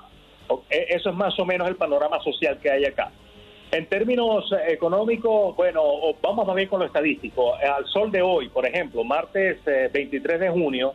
E- 0.70 0.86
Eso 0.90 1.10
es 1.10 1.16
más 1.16 1.38
o 1.38 1.44
menos 1.44 1.68
el 1.68 1.76
panorama 1.76 2.20
social 2.22 2.58
que 2.60 2.70
hay 2.70 2.84
acá. 2.84 3.10
En 3.72 3.86
términos 3.86 4.50
eh, 4.52 4.72
económicos, 4.72 5.56
bueno, 5.56 5.82
vamos 6.22 6.46
más 6.46 6.54
bien 6.56 6.68
con 6.68 6.80
lo 6.80 6.86
estadístico. 6.86 7.56
Eh, 7.62 7.66
Al 7.66 7.84
sol 7.86 8.10
de 8.12 8.22
hoy, 8.22 8.48
por 8.48 8.64
ejemplo, 8.64 9.02
martes 9.04 9.58
eh, 9.66 9.90
23 9.92 10.40
de 10.40 10.48
junio, 10.50 10.94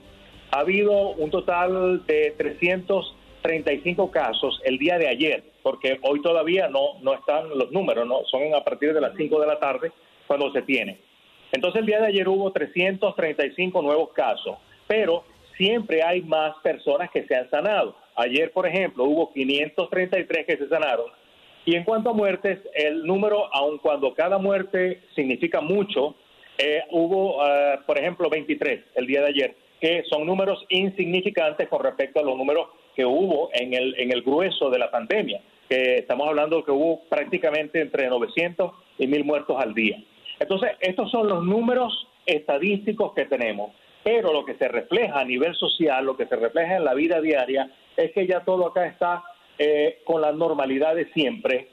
ha 0.51 0.59
habido 0.61 1.09
un 1.09 1.29
total 1.29 2.05
de 2.07 2.33
335 2.37 4.11
casos 4.11 4.61
el 4.65 4.77
día 4.77 4.97
de 4.97 5.07
ayer, 5.07 5.43
porque 5.63 5.99
hoy 6.03 6.21
todavía 6.21 6.67
no, 6.69 6.99
no 7.01 7.13
están 7.13 7.49
los 7.57 7.71
números, 7.71 8.07
no 8.07 8.23
son 8.25 8.53
a 8.55 8.63
partir 8.63 8.93
de 8.93 9.01
las 9.01 9.13
5 9.15 9.39
de 9.39 9.47
la 9.47 9.59
tarde 9.59 9.91
cuando 10.27 10.51
se 10.51 10.61
tiene. 10.61 10.99
Entonces 11.51 11.81
el 11.81 11.85
día 11.85 11.99
de 11.99 12.07
ayer 12.07 12.27
hubo 12.27 12.51
335 12.51 13.81
nuevos 13.81 14.09
casos, 14.13 14.57
pero 14.87 15.23
siempre 15.57 16.01
hay 16.03 16.21
más 16.21 16.55
personas 16.63 17.09
que 17.11 17.23
se 17.25 17.35
han 17.35 17.49
sanado. 17.49 17.95
Ayer, 18.15 18.51
por 18.51 18.67
ejemplo, 18.67 19.03
hubo 19.03 19.31
533 19.33 20.45
que 20.45 20.57
se 20.57 20.67
sanaron. 20.67 21.07
Y 21.65 21.75
en 21.75 21.83
cuanto 21.83 22.09
a 22.09 22.13
muertes, 22.13 22.59
el 22.73 23.05
número, 23.05 23.53
aun 23.53 23.77
cuando 23.77 24.13
cada 24.13 24.37
muerte 24.37 25.01
significa 25.15 25.61
mucho, 25.61 26.15
eh, 26.57 26.81
hubo, 26.89 27.41
ah, 27.41 27.79
por 27.85 27.97
ejemplo, 27.97 28.29
23 28.29 28.81
el 28.95 29.07
día 29.07 29.21
de 29.21 29.27
ayer, 29.27 29.55
que 29.79 30.03
son 30.09 30.25
números 30.25 30.65
insignificantes 30.69 31.67
con 31.67 31.83
respecto 31.83 32.19
a 32.19 32.23
los 32.23 32.37
números 32.37 32.67
que 32.95 33.05
hubo 33.05 33.49
en 33.53 33.73
el, 33.73 33.95
en 33.99 34.11
el 34.11 34.21
grueso 34.21 34.69
de 34.69 34.79
la 34.79 34.91
pandemia, 34.91 35.41
que 35.69 35.95
estamos 35.95 36.27
hablando 36.27 36.63
que 36.63 36.71
hubo 36.71 37.01
prácticamente 37.09 37.79
entre 37.81 38.07
900 38.07 38.71
y 38.97 39.07
1000 39.07 39.23
muertos 39.23 39.57
al 39.59 39.73
día. 39.73 40.03
Entonces, 40.41 40.71
estos 40.79 41.11
son 41.11 41.27
los 41.27 41.43
números 41.43 42.07
estadísticos 42.25 43.13
que 43.13 43.25
tenemos, 43.25 43.73
pero 44.03 44.33
lo 44.33 44.43
que 44.43 44.55
se 44.55 44.67
refleja 44.67 45.19
a 45.19 45.23
nivel 45.23 45.53
social, 45.53 46.03
lo 46.03 46.17
que 46.17 46.25
se 46.25 46.35
refleja 46.35 46.77
en 46.77 46.83
la 46.83 46.95
vida 46.95 47.21
diaria, 47.21 47.69
es 47.95 48.11
que 48.11 48.25
ya 48.25 48.39
todo 48.39 48.65
acá 48.65 48.87
está 48.87 49.23
eh, 49.59 49.99
con 50.03 50.19
la 50.19 50.31
normalidad 50.31 50.95
de 50.95 51.05
siempre, 51.13 51.67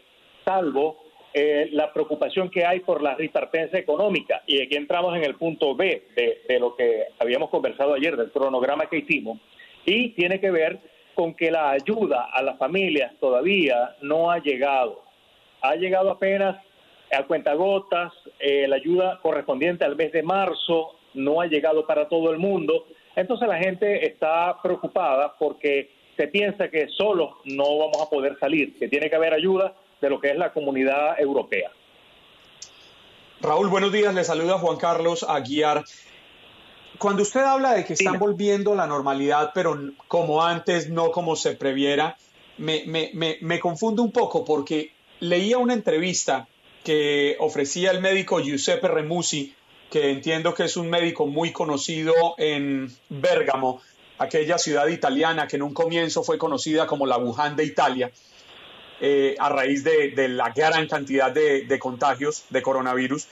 salvo 0.45 0.99
eh, 1.33 1.71
la 1.73 1.91
preocupación 1.95 2.51
que 2.51 2.67
hay 2.67 2.81
por 2.81 3.01
la 3.01 3.15
ripartencia 3.15 3.79
económica. 3.79 4.43
Y 4.47 4.61
aquí 4.61 4.77
entramos 4.77 5.17
en 5.17 5.25
el 5.25 5.37
punto 5.37 5.75
B 5.75 6.09
de, 6.15 6.43
de 6.47 6.61
lo 6.61 6.77
que 6.77 7.05
habíamos 7.19 7.49
conversado 7.49 7.95
ayer, 7.95 8.19
del 8.19 8.31
cronograma 8.31 8.85
que 8.85 8.99
hicimos, 8.99 9.39
y 9.87 10.11
tiene 10.11 10.41
que 10.41 10.51
ver 10.51 10.79
con 11.15 11.33
que 11.33 11.51
la 11.51 11.71
ayuda 11.71 12.29
a 12.35 12.43
las 12.43 12.59
familias 12.59 13.15
todavía 13.19 13.97
no 14.03 14.31
ha 14.31 14.41
llegado. 14.41 15.05
Ha 15.63 15.75
llegado 15.75 16.11
apenas 16.11 16.68
a 17.13 17.25
cuentagotas, 17.25 18.13
eh, 18.39 18.67
la 18.69 18.77
ayuda 18.77 19.19
correspondiente 19.23 19.85
al 19.85 19.97
mes 19.97 20.13
de 20.13 20.23
marzo 20.23 20.97
no 21.15 21.41
ha 21.41 21.47
llegado 21.47 21.87
para 21.87 22.09
todo 22.09 22.31
el 22.31 22.39
mundo. 22.39 22.87
Entonces 23.17 23.49
la 23.49 23.59
gente 23.59 24.07
está 24.07 24.61
preocupada 24.63 25.35
porque 25.39 25.91
se 26.17 26.29
piensa 26.29 26.69
que 26.69 26.89
solo 26.89 27.39
no 27.45 27.79
vamos 27.79 28.01
a 28.01 28.11
poder 28.11 28.39
salir, 28.39 28.79
que 28.79 28.89
tiene 28.89 29.09
que 29.09 29.17
haber 29.17 29.35
ayuda 29.35 29.75
de 30.01 30.11
lo 30.11 30.21
que 30.21 30.31
es 30.31 30.37
la 30.37 30.53
comunidad 30.53 31.19
europea. 31.19 31.71
Raúl, 33.41 33.69
buenos 33.69 33.93
días. 33.93 34.15
Le 34.15 34.25
saluda 34.25 34.59
Juan 34.59 34.77
Carlos 34.77 35.25
Aguiar. 35.29 35.85
Cuando 36.99 37.23
usted 37.23 37.41
habla 37.41 37.75
de 37.75 37.85
que 37.85 37.93
están 37.93 38.19
volviendo 38.19 38.73
a 38.73 38.77
la 38.77 38.87
normalidad, 38.87 39.53
pero 39.55 39.79
como 40.09 40.43
antes, 40.43 40.91
no 40.91 41.13
como 41.13 41.37
se 41.37 41.55
previera, 41.55 42.17
me, 42.57 42.83
me, 42.87 43.11
me, 43.15 43.39
me 43.41 43.61
confunde 43.61 44.03
un 44.03 44.11
poco 44.11 44.45
porque 44.45 44.93
leía 45.21 45.59
una 45.59 45.75
entrevista 45.75 46.49
que 46.89 47.37
ofrecía 47.39 47.91
el 47.91 48.01
médico 48.01 48.41
Giuseppe 48.41 48.89
Remusi, 48.89 49.55
que 49.91 50.09
entiendo 50.09 50.55
que 50.55 50.65
es 50.65 50.75
un 50.79 50.89
médico 50.89 51.27
muy 51.27 51.53
conocido 51.53 52.15
en 52.39 52.91
Bérgamo, 53.11 53.83
aquella 54.17 54.57
ciudad 54.57 54.87
italiana 54.87 55.47
que 55.47 55.57
en 55.57 55.65
un 55.65 55.75
comienzo 55.75 56.23
fue 56.23 56.39
conocida 56.39 56.87
como 56.87 57.05
la 57.05 57.19
Wuhan 57.19 57.57
de 57.57 57.65
Italia, 57.65 58.11
eh, 59.03 59.35
a 59.39 59.51
raíz 59.51 59.85
de, 59.85 60.13
de 60.13 60.29
la 60.29 60.49
gran 60.49 60.89
cantidad 60.89 61.31
de, 61.31 61.67
de 61.67 61.79
contagios 61.79 62.47
de 62.49 62.63
coronavirus. 62.63 63.27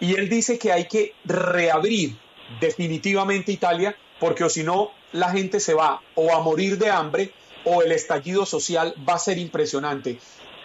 Y 0.00 0.16
él 0.16 0.28
dice 0.28 0.58
que 0.58 0.72
hay 0.72 0.86
que 0.88 1.14
reabrir 1.24 2.16
definitivamente 2.60 3.52
Italia, 3.52 3.94
porque 4.18 4.42
o 4.42 4.48
si 4.48 4.64
no, 4.64 4.90
la 5.12 5.30
gente 5.30 5.60
se 5.60 5.74
va 5.74 6.02
o 6.16 6.34
a 6.34 6.40
morir 6.40 6.76
de 6.76 6.90
hambre 6.90 7.30
o 7.64 7.82
el 7.82 7.92
estallido 7.92 8.46
social 8.46 8.94
va 9.08 9.14
a 9.14 9.18
ser 9.20 9.38
impresionante. 9.38 10.18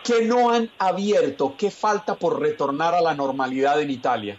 ¿Qué 0.05 0.23
no 0.23 0.51
han 0.51 0.69
abierto? 0.77 1.55
¿Qué 1.57 1.71
falta 1.71 2.13
por 2.13 2.39
retornar 2.39 2.93
a 2.93 3.01
la 3.01 3.15
normalidad 3.15 3.81
en 3.81 3.89
Italia? 3.89 4.37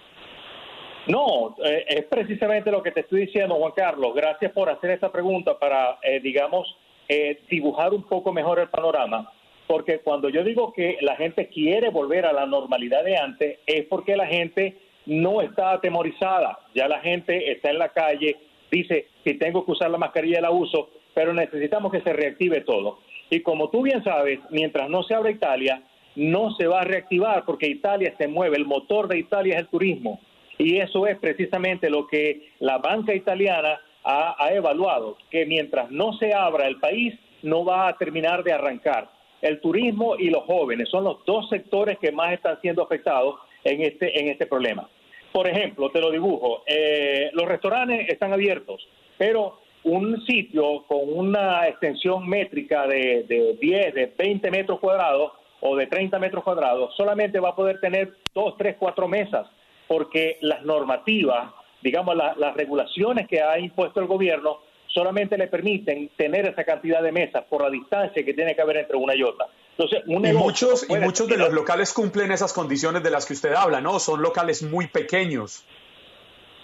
No, 1.09 1.57
eh, 1.65 1.85
es 1.89 2.05
precisamente 2.05 2.71
lo 2.71 2.83
que 2.85 2.93
te 2.93 3.01
estoy 3.01 3.23
diciendo, 3.23 3.57
Juan 3.57 3.73
Carlos. 3.75 4.15
Gracias 4.15 4.53
por 4.53 4.71
hacer 4.71 4.91
esta 4.91 5.11
pregunta 5.11 5.59
para, 5.59 5.99
eh, 6.03 6.21
digamos, 6.21 6.77
eh, 7.09 7.41
dibujar 7.51 7.93
un 7.95 8.05
poco 8.05 8.33
mejor 8.33 8.61
el 8.61 8.69
panorama. 8.69 9.33
Porque 9.67 9.99
cuando 9.99 10.29
yo 10.29 10.45
digo 10.45 10.73
que 10.73 10.99
la 11.01 11.17
gente 11.17 11.49
quiere 11.49 11.91
volver 11.91 12.27
a 12.27 12.33
la 12.33 12.47
normalidad 12.47 13.03
de 13.03 13.17
antes, 13.17 13.59
es 13.67 13.87
porque 13.87 14.17
la 14.17 14.27
gente 14.27 14.79
no 15.07 15.41
está 15.41 15.73
atemorizada. 15.73 16.61
Ya 16.77 16.87
la 16.87 17.01
gente 17.01 17.51
está 17.51 17.71
en 17.71 17.81
la 17.81 17.89
calle, 17.89 18.37
dice, 18.71 19.09
si 19.25 19.35
tengo 19.35 19.65
que 19.65 19.73
usar 19.73 19.91
la 19.91 19.99
mascarilla 19.99 20.41
la 20.41 20.53
uso, 20.53 20.91
pero 21.13 21.33
necesitamos 21.33 21.91
que 21.91 22.03
se 22.03 22.13
reactive 22.13 22.61
todo. 22.61 23.01
Y 23.31 23.41
como 23.41 23.71
tú 23.71 23.83
bien 23.83 24.03
sabes, 24.05 24.39
mientras 24.51 24.89
no 24.89 25.03
se 25.03 25.15
abra 25.15 25.31
Italia, 25.31 25.83
no 26.15 26.55
se 26.57 26.67
va 26.67 26.81
a 26.81 26.85
reactivar 26.85 27.45
porque 27.45 27.67
Italia 27.67 28.15
se 28.19 28.29
mueve, 28.29 28.57
el 28.57 28.67
motor 28.67 29.09
de 29.09 29.19
Italia 29.19 29.55
es 29.55 29.61
el 29.61 29.69
turismo. 29.69 30.21
Y 30.59 30.79
eso 30.79 31.07
es 31.07 31.19
precisamente 31.19 31.91
lo 31.91 32.07
que 32.07 32.51
la 32.61 32.79
banca 32.79 33.15
italiana 33.15 33.81
ha, 34.05 34.37
ha 34.39 34.53
evaluado, 34.55 35.19
que 35.31 35.45
mientras 35.45 35.91
no 35.91 36.15
se 36.15 36.33
abra 36.33 36.67
el 36.67 36.79
país, 36.79 37.15
no 37.43 37.65
va 37.65 37.89
a 37.89 37.97
terminar 37.97 38.43
de 38.43 38.53
arrancar. 38.53 39.11
El 39.43 39.61
turismo 39.61 40.17
y 40.17 40.31
los 40.31 40.45
jóvenes 40.45 40.89
son 40.89 41.05
los 41.05 41.25
dos 41.27 41.49
sectores 41.51 41.99
que 41.99 42.13
más 42.13 42.33
están 42.33 42.61
siendo 42.63 42.83
afectados 42.83 43.37
en 43.65 43.83
este, 43.83 44.19
en 44.19 44.29
este 44.29 44.47
problema. 44.47 44.89
Por 45.33 45.47
ejemplo, 45.49 45.91
te 45.91 46.01
lo 46.01 46.11
dibujo, 46.11 46.63
eh, 46.67 47.31
los 47.35 47.47
restaurantes 47.47 48.09
están 48.09 48.33
abiertos, 48.33 48.89
pero 49.19 49.59
un 49.87 50.21
sitio 50.27 50.85
con 50.89 50.99
una 51.13 51.67
extensión 51.69 52.29
métrica 52.29 52.87
de, 52.87 53.25
de 53.29 53.57
10, 53.61 53.95
de 53.95 54.13
20 54.19 54.51
metros 54.51 54.81
cuadrados 54.81 55.33
o 55.61 55.77
de 55.77 55.87
30 55.87 56.19
metros 56.19 56.43
cuadrados, 56.45 56.95
solamente 56.97 57.39
va 57.41 57.51
a 57.51 57.57
poder 57.57 57.81
tener 57.81 58.13
dos, 58.35 58.57
tres, 58.59 58.77
cuatro 58.79 59.07
mesas, 59.09 59.47
porque 59.89 60.39
las 60.41 60.65
normativas, 60.65 61.53
digamos, 61.83 62.17
la- 62.17 62.35
las 62.37 62.55
regulaciones 62.57 63.29
que 63.29 63.41
ha 63.41 63.59
impuesto 63.59 64.01
el 64.01 64.07
gobierno 64.07 64.59
solamente 64.89 65.39
le 65.39 65.47
permiten 65.47 66.11
tener 66.17 66.47
esa 66.47 66.65
cantidad 66.65 67.03
de 67.03 67.13
mesas 67.13 67.45
por 67.49 67.63
la 67.63 67.71
distancia 67.71 68.25
que 68.25 68.35
tiene 68.35 68.55
que 68.57 68.63
haber 68.63 68.79
entre 68.79 68.97
una 68.97 69.15
y 69.15 69.23
otra. 69.23 69.47
Entonces, 69.79 70.03
un 70.07 70.27
Y 70.27 70.33
muchos, 70.33 70.89
y 70.89 70.95
muchos 70.97 71.29
de 71.29 71.37
los 71.37 71.53
locales 71.53 71.93
cumplen 71.93 72.33
esas 72.33 72.53
condiciones 72.53 73.03
de 73.03 73.11
las 73.11 73.25
que 73.27 73.35
usted 73.35 73.53
habla, 73.53 73.81
¿no? 73.81 73.99
Son 74.01 74.21
locales 74.23 74.63
muy 74.63 74.87
pequeños. 74.89 75.65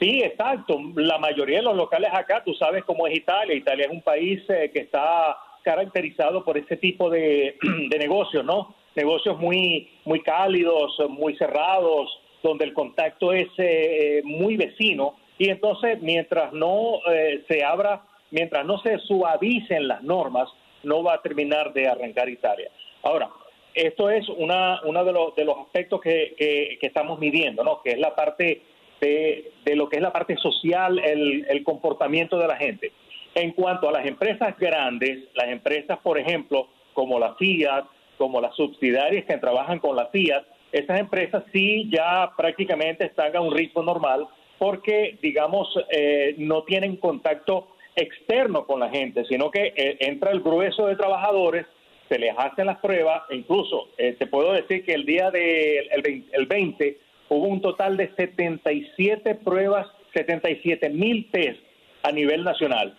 Sí, 0.02 0.20
exacto. 0.20 0.80
La 0.96 1.16
mayoría 1.18 1.58
de 1.58 1.62
los 1.62 1.76
locales 1.76 2.10
acá, 2.12 2.42
tú 2.44 2.52
sabes 2.54 2.82
cómo 2.84 3.06
es 3.06 3.16
Italia. 3.16 3.54
Italia 3.54 3.84
es 3.84 3.92
un 3.92 4.02
país 4.02 4.42
eh, 4.48 4.68
que 4.74 4.80
está 4.80 5.36
caracterizado 5.62 6.44
por 6.44 6.58
ese 6.58 6.76
tipo 6.76 7.08
de, 7.10 7.54
negocios, 8.00 8.44
¿no? 8.44 8.74
Negocios 8.96 9.38
muy, 9.38 9.88
muy 10.04 10.20
cálidos, 10.20 10.98
muy 11.08 11.36
cerrados, 11.36 12.10
donde 12.42 12.64
el 12.64 12.72
contacto 12.74 13.32
es 13.32 13.46
eh, 13.58 14.18
eh, 14.18 14.22
muy 14.24 14.56
vecino. 14.56 15.14
Y 15.38 15.50
entonces, 15.50 16.02
mientras 16.02 16.52
no 16.52 16.98
eh, 17.08 17.44
se 17.46 17.62
abra, 17.62 18.02
mientras 18.32 18.66
no 18.66 18.78
se 18.78 18.98
suavicen 18.98 19.86
las 19.86 20.02
normas, 20.02 20.48
no 20.82 21.04
va 21.04 21.14
a 21.14 21.22
terminar 21.22 21.72
de 21.72 21.86
arrancar 21.86 22.28
Italia. 22.28 22.70
Ahora, 23.04 23.30
esto 23.72 24.10
es 24.10 24.28
una, 24.28 24.80
uno 24.82 25.04
de 25.04 25.12
los, 25.12 25.34
de 25.36 25.44
los 25.44 25.58
aspectos 25.58 26.00
que, 26.00 26.34
que- 26.36 26.76
que 26.80 26.86
estamos 26.88 27.20
midiendo, 27.20 27.62
¿no? 27.62 27.80
Que 27.82 27.92
es 27.92 27.98
la 27.98 28.16
parte 28.16 28.62
de, 29.02 29.74
lo 29.74 29.88
que 29.88 29.96
es 29.96 30.02
la 30.02 30.12
parte 30.12 30.36
social, 30.36 30.98
el, 30.98 31.44
el 31.48 31.64
comportamiento 31.64 32.38
de 32.38 32.46
la 32.46 32.56
gente. 32.56 32.92
En 33.34 33.52
cuanto 33.52 33.88
a 33.88 33.92
las 33.92 34.06
empresas 34.06 34.56
grandes, 34.58 35.24
las 35.34 35.48
empresas, 35.48 35.98
por 35.98 36.18
ejemplo, 36.18 36.68
como 36.92 37.18
la 37.18 37.34
Fiat, 37.34 37.84
como 38.18 38.40
las 38.40 38.54
subsidiarias 38.54 39.24
que 39.24 39.38
trabajan 39.38 39.78
con 39.78 39.96
la 39.96 40.06
Fiat, 40.06 40.44
esas 40.70 41.00
empresas 41.00 41.42
sí 41.52 41.90
ya 41.92 42.32
prácticamente 42.36 43.04
están 43.04 43.34
a 43.36 43.40
un 43.40 43.54
ritmo 43.54 43.82
normal 43.82 44.26
porque, 44.58 45.18
digamos, 45.20 45.68
eh, 45.90 46.34
no 46.38 46.62
tienen 46.62 46.96
contacto 46.96 47.68
externo 47.96 48.64
con 48.64 48.80
la 48.80 48.88
gente, 48.90 49.24
sino 49.24 49.50
que 49.50 49.72
eh, 49.76 49.96
entra 50.00 50.30
el 50.30 50.40
grueso 50.40 50.86
de 50.86 50.96
trabajadores, 50.96 51.66
se 52.08 52.18
les 52.18 52.32
hacen 52.38 52.66
las 52.66 52.78
pruebas, 52.78 53.22
e 53.30 53.36
incluso 53.36 53.88
eh, 53.98 54.14
te 54.18 54.26
puedo 54.26 54.52
decir 54.52 54.84
que 54.84 54.94
el 54.94 55.04
día 55.04 55.30
del 55.30 56.02
de, 56.02 56.22
el 56.32 56.46
20 56.46 56.98
hubo 57.32 57.46
un 57.46 57.60
total 57.60 57.96
de 57.96 58.14
77 58.14 59.34
pruebas, 59.36 59.86
77 60.14 60.90
mil 60.90 61.30
test 61.30 61.60
a 62.02 62.12
nivel 62.12 62.44
nacional. 62.44 62.96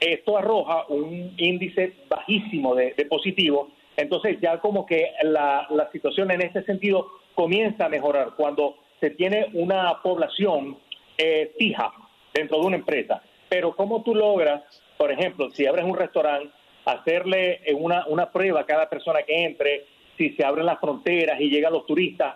Esto 0.00 0.36
arroja 0.36 0.86
un 0.88 1.34
índice 1.36 1.92
bajísimo 2.08 2.74
de, 2.74 2.94
de 2.94 3.04
positivo, 3.06 3.70
entonces 3.96 4.38
ya 4.40 4.58
como 4.58 4.86
que 4.86 5.12
la, 5.22 5.68
situación 5.92 6.30
en 6.30 6.42
este 6.42 6.62
sentido 6.64 7.08
comienza 7.34 7.86
a 7.86 7.88
mejorar 7.88 8.32
cuando 8.36 8.76
se 9.00 9.10
tiene 9.10 9.46
una 9.52 10.00
población 10.02 10.78
eh, 11.18 11.52
fija 11.58 11.92
dentro 12.32 12.60
de 12.60 12.66
una 12.66 12.76
empresa. 12.76 13.22
Pero 13.48 13.76
¿cómo 13.76 14.02
tú 14.02 14.14
logras, 14.14 14.62
por 14.96 15.12
ejemplo, 15.12 15.50
si 15.50 15.66
abres 15.66 15.84
un 15.84 15.96
restaurante, 15.96 16.50
hacerle 16.84 17.60
una, 17.76 18.06
una 18.06 18.30
prueba 18.30 18.60
a 18.60 18.66
cada 18.66 18.88
persona 18.88 19.22
que 19.22 19.44
entre, 19.44 19.86
si 20.16 20.30
se 20.30 20.44
abren 20.44 20.66
las 20.66 20.80
fronteras 20.80 21.40
y 21.40 21.48
llegan 21.48 21.72
los 21.72 21.86
turistas, 21.86 22.34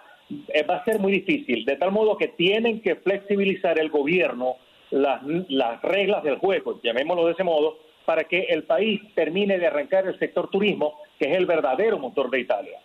va 0.68 0.76
a 0.76 0.84
ser 0.84 0.98
muy 0.98 1.12
difícil. 1.12 1.64
De 1.64 1.76
tal 1.76 1.92
modo 1.92 2.16
que 2.16 2.28
tienen 2.28 2.80
que 2.80 2.96
flexibilizar 2.96 3.78
el 3.78 3.90
gobierno 3.90 4.56
las, 4.90 5.22
las 5.48 5.82
reglas 5.82 6.22
del 6.22 6.38
juego, 6.38 6.80
llamémoslo 6.82 7.26
de 7.26 7.32
ese 7.32 7.44
modo, 7.44 7.78
para 8.04 8.24
que 8.24 8.40
el 8.48 8.64
país 8.64 9.00
termine 9.14 9.58
de 9.58 9.66
arrancar 9.66 10.06
el 10.06 10.18
sector 10.18 10.48
turismo, 10.48 11.00
que 11.18 11.30
es 11.30 11.36
el 11.36 11.46
verdadero 11.46 11.98
motor 11.98 12.30
de 12.30 12.40
Italia. 12.40 12.78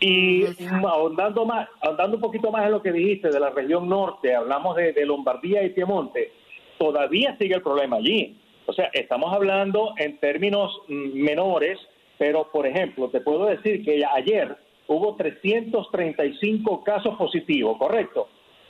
Y 0.00 0.44
ahondando 0.84 1.46
más, 1.46 1.68
ahondando 1.80 2.16
un 2.16 2.22
poquito 2.22 2.50
más 2.50 2.66
en 2.66 2.72
lo 2.72 2.82
que 2.82 2.90
dijiste 2.90 3.30
de 3.30 3.38
la 3.38 3.50
región 3.50 3.88
norte, 3.88 4.34
hablamos 4.34 4.74
de, 4.74 4.92
de, 4.92 5.06
Lombardía 5.06 5.62
y 5.62 5.70
Piemonte, 5.70 6.32
todavía 6.76 7.36
sigue 7.38 7.54
el 7.54 7.62
problema 7.62 7.96
allí. 7.98 8.36
O 8.66 8.72
sea, 8.72 8.90
estamos 8.92 9.32
hablando 9.32 9.94
en 9.98 10.18
términos 10.18 10.76
menores, 10.88 11.78
pero 12.18 12.50
por 12.50 12.66
ejemplo, 12.66 13.10
te 13.10 13.20
puedo 13.20 13.46
decir 13.46 13.84
que 13.84 14.04
ayer 14.04 14.56
hubo 14.86 15.16
335 15.16 16.82
casos 16.82 17.16
positivos, 17.16 17.76
¿correcto? 17.78 18.28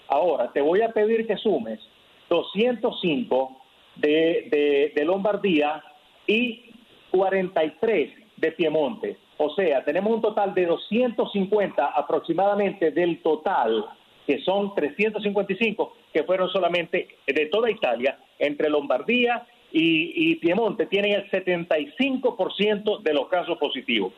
Ahora, 0.09 0.53
te 0.53 0.61
voy 0.61 0.83
a 0.83 0.93
pedir 0.93 1.27
que 1.27 1.37
sumes 1.37 1.81
205 2.29 3.57
de, 3.97 4.49
de, 4.51 4.93
de 4.95 5.05
Lombardía 5.05 5.83
y 6.27 6.71
43 7.11 8.11
de 8.37 8.53
Piemonte. 8.53 9.17
O 9.39 9.55
sea, 9.55 9.85
tenemos 9.85 10.15
un 10.15 10.21
total 10.21 10.55
de 10.55 10.67
250 10.67 11.85
aproximadamente 11.85 12.91
del 12.91 13.21
total, 13.23 13.87
que 14.27 14.41
son 14.43 14.75
355, 14.75 15.97
que 16.13 16.23
fueron 16.25 16.49
solamente 16.51 17.09
de 17.27 17.47
toda 17.47 17.71
Italia, 17.71 18.19
entre 18.39 18.71
Lombardía 18.71 19.47
y, 19.73 20.33
y 20.33 20.37
Piemonte, 20.37 20.87
tienen 20.87 21.13
el 21.13 21.31
75% 21.31 23.03
de 23.03 23.15
los 23.15 23.29
casos 23.29 23.59
positivos. 23.59 24.13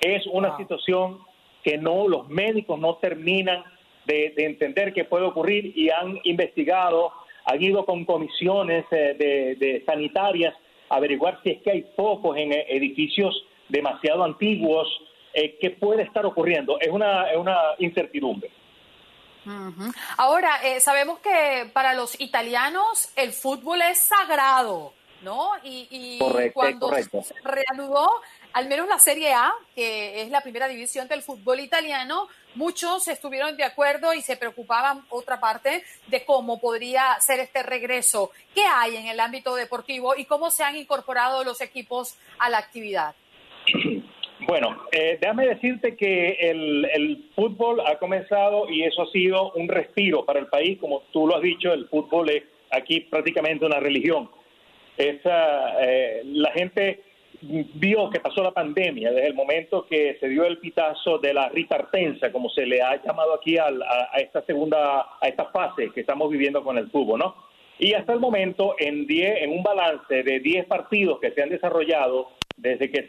Es 0.00 0.26
una 0.26 0.50
wow. 0.50 0.58
situación 0.58 1.18
que 1.68 1.76
no 1.76 2.08
los 2.08 2.30
médicos 2.30 2.80
no 2.80 2.96
terminan 2.96 3.62
de, 4.06 4.32
de, 4.34 4.46
entender 4.46 4.94
que 4.94 5.04
puede 5.04 5.26
ocurrir 5.26 5.76
y 5.76 5.90
han 5.90 6.18
investigado, 6.24 7.12
han 7.44 7.62
ido 7.62 7.84
con 7.84 8.06
comisiones 8.06 8.86
eh, 8.90 9.54
de, 9.60 9.82
sanitarias 9.84 10.54
a 10.88 10.96
averiguar 10.96 11.38
si 11.42 11.50
es 11.50 11.62
que 11.62 11.70
hay 11.70 11.86
focos 11.94 12.38
en 12.38 12.54
edificios 12.54 13.44
demasiado 13.68 14.24
antiguos, 14.24 14.88
eh, 15.34 15.58
¿qué 15.60 15.72
puede 15.72 16.04
estar 16.04 16.24
ocurriendo? 16.24 16.80
Es 16.80 16.88
una, 16.88 17.30
es 17.30 17.36
una 17.36 17.58
incertidumbre. 17.80 18.50
Ahora, 20.16 20.60
eh, 20.64 20.80
sabemos 20.80 21.18
que 21.18 21.70
para 21.74 21.92
los 21.92 22.18
italianos 22.18 23.12
el 23.14 23.32
fútbol 23.32 23.82
es 23.82 23.98
sagrado, 23.98 24.94
¿no? 25.22 25.50
Y, 25.62 25.88
y 25.90 26.18
correcto, 26.18 26.54
cuando 26.54 26.88
correcto. 26.88 27.22
se 27.22 27.34
reanudó, 27.42 28.08
al 28.52 28.68
menos 28.68 28.88
la 28.88 28.98
Serie 28.98 29.32
A, 29.32 29.52
que 29.74 30.22
es 30.22 30.30
la 30.30 30.40
primera 30.40 30.68
división 30.68 31.08
del 31.08 31.22
fútbol 31.22 31.60
italiano, 31.60 32.28
muchos 32.54 33.08
estuvieron 33.08 33.56
de 33.56 33.64
acuerdo 33.64 34.12
y 34.14 34.22
se 34.22 34.36
preocupaban, 34.36 35.02
otra 35.10 35.40
parte, 35.40 35.84
de 36.08 36.24
cómo 36.24 36.60
podría 36.60 37.18
ser 37.20 37.40
este 37.40 37.62
regreso. 37.62 38.30
¿Qué 38.54 38.62
hay 38.62 38.96
en 38.96 39.06
el 39.06 39.20
ámbito 39.20 39.54
deportivo 39.54 40.14
y 40.16 40.24
cómo 40.24 40.50
se 40.50 40.64
han 40.64 40.76
incorporado 40.76 41.44
los 41.44 41.60
equipos 41.60 42.16
a 42.38 42.50
la 42.50 42.58
actividad? 42.58 43.14
Bueno, 44.46 44.84
eh, 44.92 45.18
déjame 45.20 45.48
decirte 45.48 45.96
que 45.96 46.30
el, 46.40 46.84
el, 46.94 47.30
fútbol 47.34 47.80
ha 47.80 47.98
comenzado 47.98 48.70
y 48.70 48.84
eso 48.84 49.02
ha 49.02 49.10
sido 49.10 49.50
un 49.52 49.68
respiro 49.68 50.24
para 50.24 50.38
el 50.38 50.46
país. 50.46 50.78
Como 50.78 51.02
tú 51.12 51.26
lo 51.26 51.36
has 51.36 51.42
dicho, 51.42 51.72
el 51.72 51.88
fútbol 51.88 52.30
es 52.30 52.44
aquí 52.70 53.00
prácticamente 53.00 53.66
una 53.66 53.80
religión. 53.80 54.30
Esa, 54.98 55.82
eh, 55.82 56.22
la 56.24 56.50
gente 56.50 57.04
vio 57.40 58.10
que 58.10 58.18
pasó 58.18 58.42
la 58.42 58.50
pandemia 58.50 59.12
desde 59.12 59.28
el 59.28 59.34
momento 59.34 59.86
que 59.86 60.16
se 60.18 60.28
dio 60.28 60.44
el 60.44 60.58
pitazo 60.58 61.18
de 61.18 61.32
la 61.32 61.48
ripartenza, 61.48 62.32
como 62.32 62.50
se 62.50 62.66
le 62.66 62.82
ha 62.82 63.00
llamado 63.02 63.32
aquí 63.34 63.56
a, 63.56 63.66
a, 63.66 64.18
esta 64.18 64.42
segunda, 64.42 65.06
a 65.20 65.28
esta 65.28 65.46
fase 65.46 65.90
que 65.94 66.00
estamos 66.00 66.28
viviendo 66.30 66.64
con 66.64 66.76
el 66.78 66.90
fútbol, 66.90 67.20
¿no? 67.20 67.48
Y 67.78 67.94
hasta 67.94 68.12
el 68.12 68.18
momento, 68.18 68.74
en, 68.78 69.06
diez, 69.06 69.40
en 69.40 69.52
un 69.52 69.62
balance 69.62 70.22
de 70.24 70.40
10 70.40 70.66
partidos 70.66 71.20
que 71.20 71.30
se 71.30 71.42
han 71.42 71.48
desarrollado 71.48 72.30
desde 72.56 72.90
que 72.90 73.06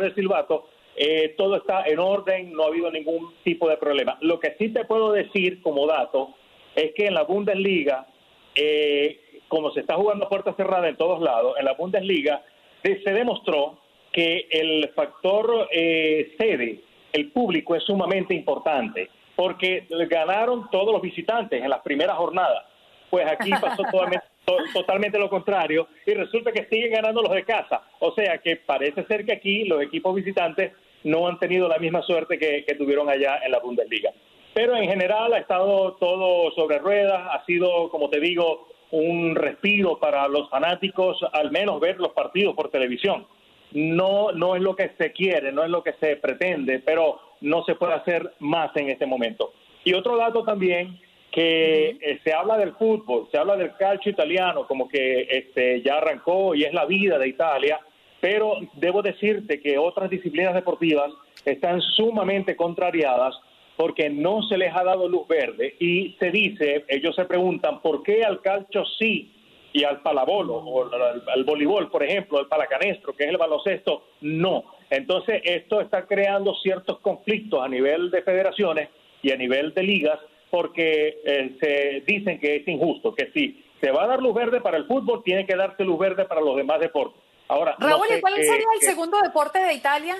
de 0.00 0.14
silbato, 0.14 0.68
eh, 0.96 1.34
todo 1.38 1.56
está 1.56 1.84
en 1.86 1.98
orden, 1.98 2.52
no 2.52 2.64
ha 2.64 2.66
habido 2.66 2.90
ningún 2.90 3.34
tipo 3.44 3.68
de 3.68 3.76
problema. 3.76 4.18
Lo 4.20 4.40
que 4.40 4.56
sí 4.58 4.70
te 4.70 4.84
puedo 4.84 5.12
decir 5.12 5.62
como 5.62 5.86
dato 5.86 6.34
es 6.74 6.92
que 6.94 7.06
en 7.06 7.14
la 7.14 7.22
Bundesliga, 7.22 8.06
eh, 8.54 9.20
como 9.48 9.70
se 9.70 9.80
está 9.80 9.94
jugando 9.94 10.26
a 10.26 10.28
puerta 10.28 10.54
cerrada 10.54 10.88
en 10.88 10.96
todos 10.96 11.20
lados, 11.20 11.54
en 11.58 11.64
la 11.64 11.74
Bundesliga 11.74 12.42
se 12.82 13.12
demostró 13.12 13.78
que 14.12 14.46
el 14.50 14.90
factor 14.94 15.68
eh, 15.72 16.34
sede, 16.38 16.80
el 17.12 17.32
público, 17.32 17.74
es 17.74 17.82
sumamente 17.84 18.34
importante, 18.34 19.10
porque 19.34 19.86
ganaron 20.08 20.70
todos 20.70 20.92
los 20.92 21.02
visitantes 21.02 21.62
en 21.62 21.68
las 21.68 21.80
primeras 21.80 22.16
jornadas. 22.16 22.64
Pues 23.10 23.26
aquí 23.26 23.50
pasó 23.60 23.82
totalmente, 23.82 24.26
totalmente 24.72 25.18
lo 25.18 25.28
contrario 25.28 25.88
y 26.06 26.14
resulta 26.14 26.52
que 26.52 26.66
siguen 26.66 26.92
ganando 26.92 27.22
los 27.22 27.32
de 27.32 27.44
casa. 27.44 27.82
O 28.00 28.12
sea 28.12 28.38
que 28.38 28.56
parece 28.56 29.04
ser 29.04 29.24
que 29.24 29.32
aquí 29.32 29.64
los 29.64 29.82
equipos 29.82 30.14
visitantes 30.14 30.72
no 31.04 31.28
han 31.28 31.38
tenido 31.38 31.68
la 31.68 31.78
misma 31.78 32.02
suerte 32.02 32.38
que, 32.38 32.64
que 32.66 32.74
tuvieron 32.74 33.08
allá 33.08 33.40
en 33.44 33.52
la 33.52 33.60
Bundesliga. 33.60 34.10
Pero 34.54 34.74
en 34.74 34.88
general 34.88 35.34
ha 35.34 35.38
estado 35.38 35.94
todo 35.96 36.50
sobre 36.52 36.78
ruedas, 36.78 37.28
ha 37.30 37.44
sido, 37.44 37.90
como 37.90 38.08
te 38.08 38.18
digo, 38.18 38.68
un 38.90 39.34
respiro 39.34 39.98
para 39.98 40.28
los 40.28 40.48
fanáticos, 40.48 41.18
al 41.32 41.50
menos 41.50 41.80
ver 41.80 41.98
los 41.98 42.12
partidos 42.12 42.54
por 42.54 42.70
televisión. 42.70 43.26
No, 43.72 44.32
no 44.32 44.54
es 44.54 44.62
lo 44.62 44.76
que 44.76 44.92
se 44.96 45.12
quiere, 45.12 45.52
no 45.52 45.64
es 45.64 45.70
lo 45.70 45.82
que 45.82 45.94
se 45.94 46.16
pretende, 46.16 46.78
pero 46.78 47.20
no 47.40 47.64
se 47.64 47.74
puede 47.74 47.94
hacer 47.94 48.32
más 48.38 48.74
en 48.76 48.90
este 48.90 49.06
momento. 49.06 49.52
Y 49.84 49.92
otro 49.94 50.16
dato 50.16 50.44
también 50.44 50.98
que 51.30 51.90
eh, 52.00 52.20
se 52.24 52.32
habla 52.32 52.56
del 52.56 52.72
fútbol, 52.74 53.28
se 53.30 53.38
habla 53.38 53.56
del 53.56 53.76
calcio 53.76 54.10
italiano, 54.10 54.66
como 54.66 54.88
que 54.88 55.26
este, 55.30 55.82
ya 55.82 55.96
arrancó 55.96 56.54
y 56.54 56.64
es 56.64 56.72
la 56.72 56.86
vida 56.86 57.18
de 57.18 57.28
Italia, 57.28 57.80
pero 58.20 58.54
debo 58.74 59.02
decirte 59.02 59.60
que 59.60 59.76
otras 59.76 60.08
disciplinas 60.08 60.54
deportivas 60.54 61.12
están 61.44 61.80
sumamente 61.82 62.56
contrariadas 62.56 63.34
porque 63.76 64.08
no 64.10 64.42
se 64.42 64.56
les 64.56 64.74
ha 64.74 64.82
dado 64.84 65.08
luz 65.08 65.26
verde 65.28 65.76
y 65.78 66.16
se 66.18 66.30
dice, 66.30 66.84
ellos 66.88 67.14
se 67.14 67.24
preguntan, 67.24 67.80
¿por 67.82 68.02
qué 68.02 68.24
al 68.24 68.40
calcio 68.40 68.84
sí 68.98 69.32
y 69.72 69.84
al 69.84 70.00
palabolo 70.00 70.54
o 70.56 70.84
al, 70.92 71.22
al 71.28 71.44
voleibol, 71.44 71.90
por 71.90 72.02
ejemplo, 72.02 72.38
al 72.38 72.46
palacanestro, 72.48 73.14
que 73.14 73.24
es 73.24 73.30
el 73.30 73.36
baloncesto, 73.36 74.04
no? 74.22 74.64
Entonces, 74.88 75.42
esto 75.44 75.80
está 75.80 76.06
creando 76.06 76.54
ciertos 76.62 77.00
conflictos 77.00 77.62
a 77.62 77.68
nivel 77.68 78.10
de 78.10 78.22
federaciones 78.22 78.88
y 79.22 79.32
a 79.32 79.36
nivel 79.36 79.74
de 79.74 79.82
ligas 79.82 80.18
porque 80.50 81.18
eh, 81.24 81.56
se 81.60 82.02
dicen 82.10 82.38
que 82.38 82.56
es 82.56 82.68
injusto, 82.68 83.14
que 83.14 83.30
si 83.34 83.62
se 83.80 83.90
va 83.90 84.04
a 84.04 84.06
dar 84.06 84.22
luz 84.22 84.32
verde 84.34 84.60
para 84.60 84.78
el 84.78 84.86
fútbol, 84.86 85.22
tiene 85.24 85.44
que 85.44 85.56
darse 85.56 85.84
luz 85.84 85.98
verde 85.98 86.24
para 86.24 86.40
los 86.40 86.56
demás 86.56 86.80
deportes. 86.80 87.20
Ahora, 87.48 87.76
Raúl, 87.78 87.90
no 88.00 88.04
sé 88.06 88.18
¿y 88.18 88.20
cuál 88.20 88.34
qué- 88.36 88.42
sería 88.44 88.66
el 88.74 88.80
qué- 88.80 88.86
segundo 88.86 89.18
deporte 89.22 89.58
de 89.58 89.74
Italia? 89.74 90.16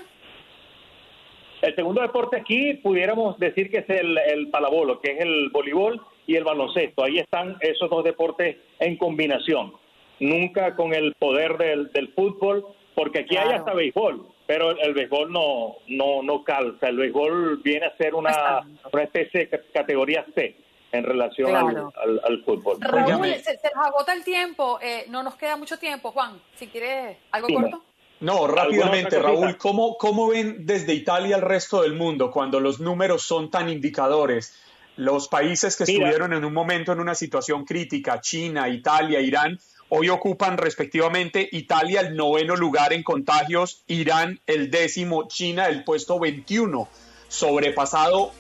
El 1.67 1.75
segundo 1.75 2.01
deporte 2.01 2.37
aquí 2.37 2.75
pudiéramos 2.75 3.39
decir 3.39 3.71
que 3.71 3.79
es 3.79 3.91
el, 3.91 4.17
el 4.19 4.51
palabolo, 4.51 5.01
que 5.01 5.13
es 5.13 5.21
el 5.21 5.51
voleibol 5.51 6.01
y 6.27 6.37
el 6.37 6.45
baloncesto. 6.45 7.03
Ahí 7.03 7.19
están 7.19 7.57
esos 7.61 7.91
dos 7.91 8.05
deportes 8.05 8.57
en 8.79 8.97
combinación. 8.97 9.73
Nunca 10.21 10.77
con 10.77 10.95
el 10.95 11.15
poder 11.15 11.59
del, 11.59 11.91
del 11.93 12.09
fútbol, 12.15 12.65
porque 12.95 13.21
aquí 13.21 13.37
hay 13.37 13.51
hasta 13.53 13.75
béisbol, 13.75 14.27
pero 14.47 14.71
el, 14.71 14.81
el 14.81 14.95
béisbol 14.95 15.33
no, 15.33 15.77
no, 15.89 16.23
no 16.23 16.45
calza. 16.45 16.89
El 16.89 16.99
béisbol 16.99 17.59
viene 17.65 17.87
a 17.87 17.97
ser 17.97 18.15
una, 18.15 18.67
una 18.93 19.03
especie 19.03 19.41
de 19.41 19.49
ca- 19.49 19.61
categoría 19.75 20.25
C. 20.35 20.55
en 20.93 21.03
relación 21.05 21.51
Claro. 21.51 21.93
al, 21.97 22.11
al- 22.11 22.21
al 22.25 22.45
fútbol. 22.45 22.79
Raúl, 22.81 23.27
se, 23.35 23.59
se 23.59 23.71
nos 23.75 23.87
agota 23.87 24.13
el 24.15 24.23
tiempo. 24.25 24.79
eh, 24.81 25.05
no 25.11 25.23
nos 25.25 25.35
queda 25.35 25.57
mucho 25.57 25.79
tiempo. 25.79 26.13
Juan, 26.13 26.41
si 26.55 26.69
quieres 26.69 27.17
algo 27.33 27.49
Dime. 27.49 27.63
corto. 27.71 27.85
No, 28.21 28.47
rápidamente? 28.47 29.19
Raúl, 29.19 29.57
¿cómo, 29.59 29.99
¿cómo 29.99 30.29
ven 30.29 30.65
desde 30.67 30.95
Italia 30.95 31.37
el 31.37 31.43
resto 31.43 31.83
del 31.83 31.95
mundo 31.95 32.31
cuando 32.31 32.61
los 32.61 32.81
números 32.81 33.23
son 33.23 33.51
tan 33.51 33.69
indicadores? 33.69 34.55
Los 34.97 35.29
países 35.29 35.77
que 35.77 35.85
Mira. 35.85 36.07
estuvieron 36.07 36.33
en 36.33 36.45
un 36.45 36.55
momento 36.55 36.93
en 36.93 37.01
una 37.01 37.15
situación 37.15 37.67
crítica, 37.67 38.21
China, 38.23 38.69
Italia, 38.71 39.21
Irán, 39.21 39.61
hoy 39.91 40.09
ocupan 40.09 40.57
respectivamente 40.57 41.47
Italia 41.53 42.01
el 42.01 42.17
noveno 42.17 42.57
lugar 42.57 42.95
en 42.95 43.03
contagios, 43.03 43.83
Irán 43.87 44.41
el 44.47 44.71
décimo, 44.71 45.29
China 45.29 45.67
el 45.69 45.85
puesto 45.85 46.19
21, 46.19 46.89
sobrepasado 47.29 48.33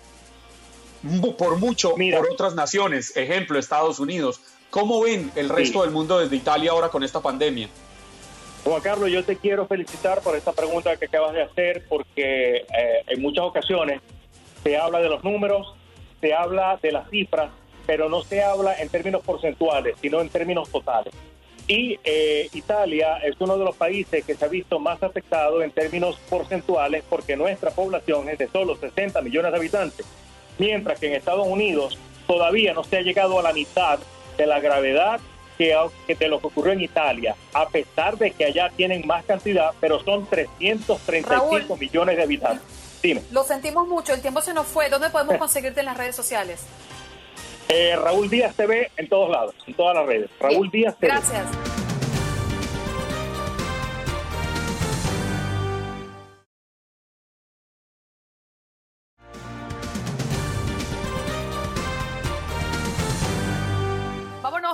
por 1.36 1.58
mucho 1.58 1.94
por 1.94 2.30
otras 2.32 2.54
naciones, 2.54 3.14
ejemplo 3.16 3.58
Estados 3.58 4.00
Unidos. 4.00 4.40
¿Cómo 4.70 5.02
ven 5.02 5.30
el 5.36 5.48
resto 5.50 5.80
Sí. 5.80 5.84
del 5.84 5.90
mundo 5.90 6.18
desde 6.18 6.36
Italia 6.36 6.70
ahora 6.72 6.88
con 6.88 7.04
esta 7.04 7.20
pandemia? 7.20 7.68
Juan 8.66 8.82
Carlos, 8.82 9.12
yo 9.12 9.24
te 9.24 9.36
quiero 9.36 9.68
felicitar 9.68 10.22
por 10.22 10.34
esta 10.34 10.50
pregunta 10.50 10.96
que 10.96 11.04
acabas 11.04 11.32
de 11.34 11.42
hacer, 11.42 11.84
porque 11.88 12.56
eh, 12.56 13.02
en 13.06 13.22
muchas 13.22 13.44
ocasiones 13.44 14.00
se 14.64 14.76
habla 14.76 14.98
de 14.98 15.08
los 15.08 15.22
números, 15.22 15.72
se 16.20 16.34
habla 16.34 16.76
de 16.82 16.90
las 16.90 17.08
cifras, 17.08 17.50
pero 17.86 18.08
no 18.08 18.24
se 18.24 18.42
habla 18.42 18.74
en 18.74 18.88
términos 18.88 19.22
porcentuales, 19.22 19.94
sino 20.02 20.20
en 20.20 20.30
términos 20.30 20.68
totales. 20.68 21.14
Y 21.68 22.00
eh, 22.02 22.48
Italia 22.54 23.18
es 23.18 23.36
uno 23.38 23.56
de 23.56 23.64
los 23.64 23.76
países 23.76 24.24
que 24.24 24.34
se 24.34 24.44
ha 24.44 24.48
visto 24.48 24.80
más 24.80 25.00
afectado 25.00 25.62
en 25.62 25.70
términos 25.70 26.18
porcentuales 26.28 27.04
porque 27.08 27.36
nuestra 27.36 27.70
población 27.70 28.28
es 28.28 28.38
de 28.38 28.48
solo 28.48 28.74
60 28.74 29.22
millones 29.22 29.52
de 29.52 29.58
habitantes, 29.58 30.06
mientras 30.58 30.98
que 30.98 31.06
en 31.06 31.12
Estados 31.12 31.46
Unidos 31.46 31.96
todavía 32.26 32.74
no 32.74 32.82
se 32.82 32.96
ha 32.96 33.02
llegado 33.02 33.38
a 33.38 33.44
la 33.44 33.52
mitad 33.52 34.00
de 34.36 34.46
la 34.46 34.58
gravedad 34.58 35.20
que, 35.56 35.76
que 36.06 36.14
de 36.14 36.28
lo 36.28 36.40
que 36.40 36.46
ocurrió 36.46 36.72
en 36.72 36.80
Italia, 36.80 37.36
a 37.52 37.68
pesar 37.68 38.16
de 38.16 38.30
que 38.30 38.44
allá 38.44 38.70
tienen 38.76 39.06
más 39.06 39.24
cantidad, 39.24 39.72
pero 39.80 40.02
son 40.02 40.26
335 40.26 41.28
Raúl. 41.28 41.80
millones 41.80 42.16
de 42.16 42.22
habitantes. 42.22 42.66
Dime. 43.02 43.22
Lo 43.30 43.44
sentimos 43.44 43.86
mucho. 43.86 44.14
El 44.14 44.20
tiempo 44.20 44.40
se 44.40 44.54
nos 44.54 44.66
fue. 44.66 44.88
¿Dónde 44.88 45.10
podemos 45.10 45.36
conseguirte 45.36 45.80
en 45.80 45.86
las 45.86 45.96
redes 45.96 46.16
sociales? 46.16 46.64
Eh, 47.68 47.96
Raúl 47.96 48.30
Díaz 48.30 48.54
TV 48.54 48.90
en 48.96 49.08
todos 49.08 49.30
lados, 49.30 49.54
en 49.66 49.74
todas 49.74 49.96
las 49.96 50.06
redes. 50.06 50.30
Raúl 50.40 50.70
Díaz 50.70 50.96
TV. 50.98 51.12
Gracias. 51.12 51.75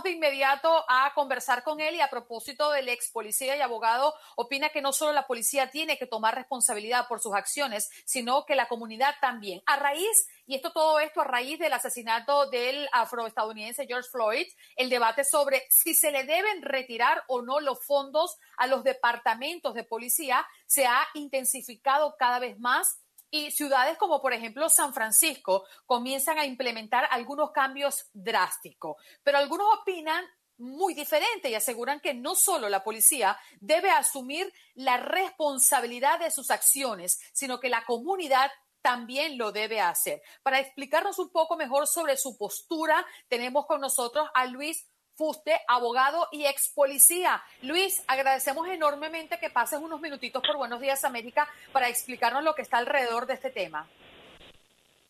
De 0.03 0.11
inmediato 0.11 0.85
a 0.89 1.13
conversar 1.15 1.63
con 1.63 1.81
él 1.81 1.95
y 1.95 2.01
a 2.01 2.11
propósito 2.11 2.71
del 2.71 2.89
ex 2.89 3.11
policía 3.13 3.57
y 3.57 3.61
abogado, 3.61 4.15
opina 4.35 4.71
que 4.71 4.83
no 4.83 4.93
solo 4.93 5.13
la 5.13 5.29
policía 5.29 5.71
tiene 5.71 5.97
que 5.97 6.09
tomar 6.09 6.35
responsabilidad 6.35 7.07
por 7.07 7.21
sus 7.21 7.35
acciones, 7.35 7.89
sino 8.05 8.45
que 8.45 8.57
la 8.57 8.67
comunidad 8.67 9.15
también. 9.21 9.63
A 9.67 9.77
raíz, 9.77 10.27
y 10.45 10.57
esto 10.57 10.73
todo 10.73 10.99
esto 10.99 11.21
a 11.21 11.25
raíz 11.25 11.61
del 11.61 11.73
asesinato 11.73 12.51
del 12.51 12.89
afroestadounidense 12.93 13.87
George 13.87 14.09
Floyd, 14.11 14.47
el 14.75 14.91
debate 14.91 15.25
sobre 15.25 15.63
si 15.71 15.95
se 15.95 16.11
le 16.11 16.25
deben 16.25 16.63
retirar 16.63 17.23
o 17.29 17.43
no 17.43 17.61
los 17.61 17.85
fondos 17.85 18.39
a 18.57 18.67
los 18.67 18.83
departamentos 18.83 19.75
de 19.75 19.85
policía 19.85 20.45
se 20.67 20.87
ha 20.87 21.07
intensificado 21.15 22.17
cada 22.19 22.41
vez 22.41 22.59
más 22.59 23.02
y 23.33 23.51
ciudades 23.51 23.99
como 23.99 24.21
por 24.21 24.33
ejemplo 24.33 24.69
San 24.69 24.95
Francisco 24.95 25.65
comienzan 25.87 26.39
a 26.39 26.45
implementar 26.45 27.09
algunos 27.11 27.51
cambios 27.51 28.07
drásticos. 28.13 28.97
Pero 29.25 29.39
algunos 29.39 29.67
opinan 29.81 30.25
muy 30.59 30.95
diferente 30.95 31.49
y 31.49 31.55
aseguran 31.55 31.99
que 31.99 32.15
no 32.15 32.35
solo 32.37 32.69
la 32.69 32.85
policía 32.85 33.37
debe 33.59 33.91
asumir 33.91 34.53
la 34.75 34.99
responsabilidad 34.99 36.21
de 36.21 36.31
sus 36.31 36.51
acciones, 36.51 37.21
sino 37.33 37.59
que 37.59 37.71
la 37.71 37.85
comunidad 37.85 38.51
también 38.83 39.39
lo 39.39 39.51
debe 39.51 39.81
hacer. 39.81 40.23
Para 40.43 40.61
explicarnos 40.61 41.19
un 41.19 41.31
poco 41.31 41.57
mejor 41.57 41.87
sobre 41.87 42.17
su 42.17 42.37
postura, 42.37 43.07
tenemos 43.29 43.65
con 43.67 43.81
nosotros 43.81 44.29
a 44.35 44.45
Luis 44.47 44.87
Fuste, 45.23 45.53
abogado 45.69 46.27
y 46.33 46.47
ex 46.47 46.73
policía. 46.75 47.41
Luis, 47.63 48.03
agradecemos 48.09 48.67
enormemente 48.67 49.39
que 49.39 49.51
pases 49.51 49.79
unos 49.79 50.01
minutitos 50.01 50.43
por 50.45 50.57
Buenos 50.57 50.81
Días 50.81 51.05
América 51.05 51.47
para 51.71 51.89
explicarnos 51.89 52.43
lo 52.43 52.57
que 52.57 52.63
está 52.63 52.79
alrededor 52.79 53.27
de 53.27 53.35
este 53.35 53.51
tema. 53.51 53.87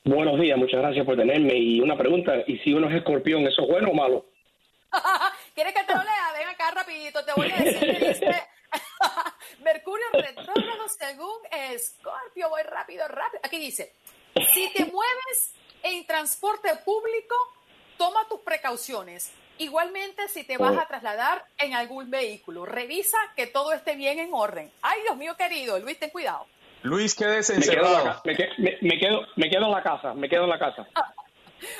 Buenos 0.04 0.38
días, 0.38 0.58
muchas 0.58 0.80
gracias 0.80 1.06
por 1.06 1.16
tenerme. 1.16 1.54
Y 1.56 1.80
una 1.80 1.96
pregunta, 1.96 2.34
¿y 2.46 2.58
si 2.58 2.74
uno 2.74 2.90
es 2.90 2.96
escorpión, 2.96 3.46
eso 3.46 3.62
es 3.62 3.68
bueno 3.68 3.88
o 3.88 3.94
malo? 3.94 4.26
¿Quieres 5.54 5.72
que 5.72 5.82
te 5.82 5.94
lo 5.94 6.02
lea? 6.02 6.32
Ven 6.38 6.48
acá 6.48 6.70
rapidito, 6.72 7.24
te 7.24 7.32
voy 7.32 7.50
a 7.50 7.56
decir 7.56 7.80
que 7.80 8.08
dice 8.08 8.42
Mercurio 9.64 10.04
retrógrado 10.12 10.88
según 10.90 11.38
Escorpio, 11.50 12.50
voy 12.50 12.62
rápido, 12.64 13.08
rápido. 13.08 13.40
Aquí 13.44 13.58
dice, 13.58 13.94
si 14.52 14.70
te 14.74 14.84
mueves 14.84 15.54
en 15.82 16.06
transporte 16.06 16.68
público, 16.84 17.34
toma 17.96 18.28
tus 18.28 18.40
precauciones. 18.40 19.32
Igualmente, 19.62 20.26
si 20.28 20.42
te 20.42 20.58
vas 20.58 20.76
a 20.76 20.86
trasladar 20.86 21.44
en 21.58 21.74
algún 21.74 22.10
vehículo, 22.10 22.66
revisa 22.66 23.16
que 23.36 23.46
todo 23.46 23.72
esté 23.72 23.94
bien 23.94 24.18
en 24.18 24.34
orden. 24.34 24.72
Ay, 24.82 25.00
Dios 25.02 25.16
mío 25.16 25.36
querido, 25.36 25.78
Luis, 25.78 25.98
ten 26.00 26.10
cuidado. 26.10 26.46
Luis, 26.82 27.14
quédese 27.14 27.54
Me 27.58 27.60
quedo, 27.64 27.72
en 27.74 27.82
la 27.82 27.88
encerrado. 28.00 28.20
me, 28.24 28.36
que- 28.36 28.48
me- 28.58 28.78
me 28.80 28.98
quedo, 28.98 29.20
me 29.36 29.48
quedo 29.48 29.66
en 29.66 29.70
la 29.70 29.82
casa, 29.84 30.14
me 30.14 30.28
quedo 30.28 30.44
en 30.44 30.50
la 30.50 30.58
casa. 30.58 30.86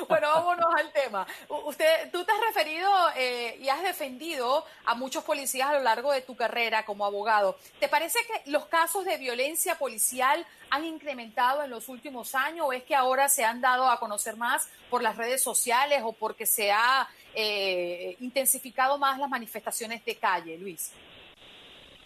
Bueno, 0.09 0.29
vámonos 0.29 0.73
al 0.77 0.93
tema. 0.93 1.27
Usted, 1.49 2.13
tú 2.13 2.25
te 2.25 2.31
has 2.31 2.41
referido 2.55 2.89
eh, 3.17 3.59
y 3.61 3.69
has 3.69 3.83
defendido 3.83 4.65
a 4.85 4.95
muchos 4.95 5.25
policías 5.25 5.71
a 5.71 5.73
lo 5.73 5.81
largo 5.81 6.13
de 6.13 6.21
tu 6.23 6.37
carrera 6.37 6.85
como 6.85 7.05
abogado. 7.05 7.59
¿Te 7.81 7.89
parece 7.89 8.21
que 8.29 8.49
los 8.49 8.67
casos 8.67 9.05
de 9.05 9.17
violencia 9.19 9.75
policial 9.77 10.47
han 10.71 10.85
incrementado 10.85 11.65
en 11.65 11.71
los 11.71 11.89
últimos 11.89 12.37
años 12.37 12.65
o 12.69 12.73
es 12.73 12.85
que 12.85 12.95
ahora 12.95 13.29
se 13.29 13.45
han 13.45 13.61
dado 13.61 13.91
a 13.91 13.99
conocer 13.99 14.37
más 14.37 14.69
por 14.89 15.03
las 15.03 15.17
redes 15.17 15.43
sociales 15.43 16.01
o 16.05 16.13
porque 16.13 16.47
se 16.47 16.71
ha 16.71 17.09
eh, 17.35 18.17
intensificado 18.21 18.99
más 18.99 19.19
las 19.19 19.29
manifestaciones 19.29 20.05
de 20.05 20.17
calle, 20.17 20.59
Luis? 20.59 20.93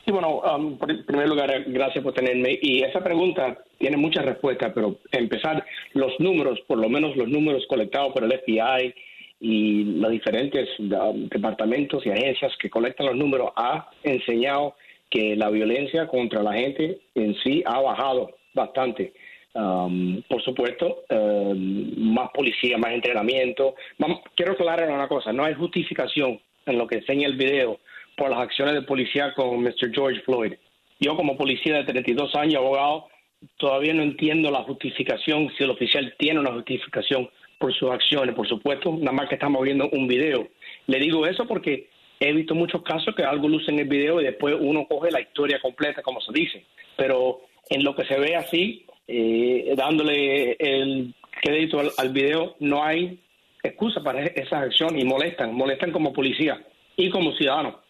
Sí, 0.04 0.12
bueno, 0.12 0.38
um, 0.38 0.78
en 0.88 1.04
primer 1.04 1.28
lugar, 1.28 1.50
eh, 1.50 1.64
gracias 1.66 2.04
por 2.04 2.14
tenerme. 2.14 2.56
Y 2.62 2.82
esa 2.84 3.02
pregunta 3.02 3.58
tiene 3.76 3.96
muchas 3.96 4.24
respuestas, 4.24 4.72
pero 4.72 4.98
empezar 5.10 5.66
los 5.94 6.12
números, 6.20 6.60
por 6.68 6.78
lo 6.78 6.88
menos 6.88 7.16
los 7.16 7.28
números 7.28 7.66
colectados 7.68 8.12
por 8.12 8.22
el 8.22 8.32
FBI 8.38 8.94
y 9.40 9.84
los 9.98 10.12
diferentes 10.12 10.68
um, 10.78 11.28
departamentos 11.28 12.06
y 12.06 12.10
agencias 12.10 12.52
que 12.58 12.70
colectan 12.70 13.06
los 13.06 13.16
números, 13.16 13.50
ha 13.56 13.90
enseñado 14.04 14.76
que 15.10 15.34
la 15.34 15.50
violencia 15.50 16.06
contra 16.06 16.40
la 16.42 16.52
gente 16.52 17.00
en 17.16 17.34
sí 17.42 17.64
ha 17.66 17.80
bajado 17.80 18.30
bastante. 18.54 19.12
Um, 19.58 20.20
por 20.28 20.42
supuesto, 20.42 21.04
um, 21.08 22.12
más 22.12 22.28
policía, 22.34 22.76
más 22.76 22.92
entrenamiento. 22.92 23.74
Vamos- 23.96 24.20
quiero 24.34 24.52
aclarar 24.52 24.90
una 24.90 25.08
cosa, 25.08 25.32
no 25.32 25.44
hay 25.44 25.54
justificación 25.54 26.38
en 26.66 26.76
lo 26.76 26.86
que 26.86 26.96
enseña 26.96 27.26
el 27.26 27.36
video 27.36 27.78
por 28.18 28.28
las 28.28 28.40
acciones 28.40 28.74
de 28.74 28.82
policía 28.82 29.32
con 29.34 29.62
Mr. 29.62 29.90
George 29.94 30.20
Floyd. 30.26 30.52
Yo 31.00 31.16
como 31.16 31.38
policía 31.38 31.76
de 31.76 31.84
32 31.84 32.34
años, 32.34 32.56
abogado, 32.56 33.08
todavía 33.56 33.94
no 33.94 34.02
entiendo 34.02 34.50
la 34.50 34.62
justificación, 34.62 35.50
si 35.56 35.64
el 35.64 35.70
oficial 35.70 36.14
tiene 36.18 36.40
una 36.40 36.52
justificación 36.52 37.30
por 37.58 37.72
sus 37.72 37.90
acciones. 37.90 38.34
Por 38.34 38.46
supuesto, 38.46 38.92
nada 38.98 39.12
más 39.12 39.28
que 39.28 39.36
estamos 39.36 39.62
viendo 39.62 39.88
un 39.90 40.06
video. 40.06 40.48
Le 40.86 40.98
digo 40.98 41.26
eso 41.26 41.46
porque 41.46 41.88
he 42.20 42.32
visto 42.32 42.54
muchos 42.54 42.82
casos 42.82 43.14
que 43.14 43.22
algo 43.24 43.48
luce 43.48 43.70
en 43.70 43.78
el 43.78 43.88
video 43.88 44.20
y 44.20 44.24
después 44.24 44.54
uno 44.58 44.86
coge 44.86 45.10
la 45.10 45.20
historia 45.20 45.60
completa, 45.60 46.02
como 46.02 46.20
se 46.20 46.32
dice. 46.32 46.64
Pero 46.96 47.40
en 47.68 47.84
lo 47.84 47.94
que 47.94 48.04
se 48.04 48.18
ve 48.18 48.36
así, 48.36 48.85
eh, 49.06 49.74
dándole 49.76 50.52
el 50.58 51.14
crédito 51.42 51.80
al, 51.80 51.92
al 51.96 52.08
video, 52.10 52.56
no 52.60 52.84
hay 52.84 53.20
excusa 53.62 54.02
para 54.02 54.24
esas 54.24 54.64
acciones 54.64 55.02
y 55.02 55.04
molestan, 55.04 55.54
molestan 55.54 55.92
como 55.92 56.12
policía 56.12 56.64
y 56.96 57.10
como 57.10 57.32
ciudadano. 57.32 57.80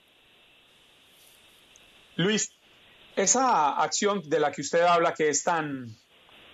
Luis, 2.17 2.51
esa 3.15 3.81
acción 3.81 4.23
de 4.29 4.41
la 4.41 4.51
que 4.53 4.63
usted 4.63 4.83
habla 4.83 5.15
que 5.15 5.29
es 5.29 5.43
tan, 5.43 5.89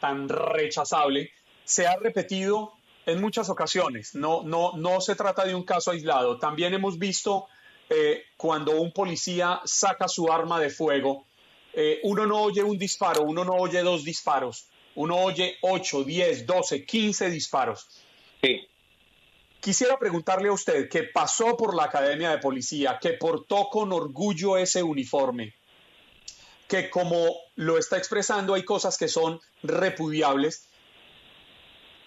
tan 0.01 0.29
rechazable, 0.29 1.31
se 1.65 1.87
ha 1.87 1.97
repetido 1.97 2.73
en 3.07 3.21
muchas 3.21 3.49
ocasiones. 3.49 4.15
No, 4.15 4.43
no, 4.43 4.73
no 4.77 5.01
se 5.01 5.15
trata 5.15 5.45
de 5.45 5.55
un 5.55 5.65
caso 5.65 5.91
aislado. 5.91 6.39
También 6.39 6.75
hemos 6.75 6.99
visto 6.99 7.47
eh, 7.89 8.25
cuando 8.37 8.81
un 8.81 8.93
policía 8.93 9.61
saca 9.65 10.09
su 10.09 10.33
arma 10.33 10.61
de 10.61 10.71
fuego, 10.71 11.27
eh, 11.73 12.01
uno 12.05 12.27
no 12.27 12.43
oye 12.43 12.63
un 12.63 12.79
disparo, 12.79 13.23
uno 13.23 13.45
no 13.45 13.53
oye 13.53 13.83
dos 13.83 14.05
disparos, 14.05 14.69
uno 14.95 15.17
oye 15.17 15.57
8, 15.63 16.05
10, 16.05 16.47
12, 16.47 16.85
15 16.85 17.31
disparos. 17.31 17.87
Sí. 18.43 18.67
Quisiera 19.61 19.99
preguntarle 19.99 20.49
a 20.49 20.53
usted, 20.53 20.89
que 20.89 21.05
pasó 21.05 21.57
por 21.57 21.75
la 21.75 21.85
Academia 21.85 22.31
de 22.31 22.39
Policía, 22.39 22.99
que 23.01 23.13
portó 23.13 23.69
con 23.71 23.93
orgullo 23.93 24.57
ese 24.57 24.83
uniforme, 24.83 25.55
que 26.67 26.91
como 26.91 27.37
lo 27.55 27.79
está 27.79 27.97
expresando 27.97 28.55
hay 28.55 28.65
cosas 28.65 28.99
que 28.99 29.09
son 29.09 29.41
repudiables. 29.63 30.69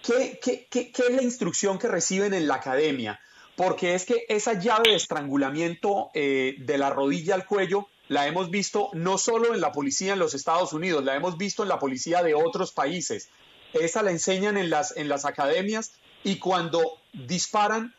¿qué, 0.05 0.39
qué, 0.41 0.67
qué, 0.69 0.91
qué 0.91 1.03
es 1.03 1.15
la 1.15 1.23
instrucción 1.23 1.79
que 1.79 1.87
reciben 1.87 2.33
en 2.33 2.47
la 2.47 2.55
academia? 2.55 3.19
Porque 3.55 3.95
es 3.95 4.05
que 4.05 4.25
esa 4.27 4.53
llave 4.53 4.91
de 4.91 4.95
estrangulamiento 4.95 6.09
eh, 6.13 6.55
de 6.59 6.77
la 6.77 6.89
rodilla 6.89 7.35
al 7.35 7.45
cuello 7.45 7.87
la 8.07 8.27
hemos 8.27 8.49
visto 8.49 8.89
no 8.93 9.17
solo 9.17 9.53
en 9.53 9.61
la 9.61 9.71
policía 9.71 10.13
en 10.13 10.19
los 10.19 10.33
Estados 10.33 10.73
Unidos, 10.73 11.03
la 11.03 11.15
hemos 11.15 11.37
visto 11.37 11.63
en 11.63 11.69
la 11.69 11.79
policía 11.79 12.23
de 12.23 12.35
otros 12.35 12.71
países. 12.71 13.29
Esa 13.73 14.03
la 14.03 14.11
enseñan 14.11 14.57
en 14.57 14.69
las, 14.69 14.95
en 14.95 15.09
las 15.09 15.25
academias 15.25 15.99
y 16.23 16.37
cuando 16.37 16.81
disparan, 17.13 17.93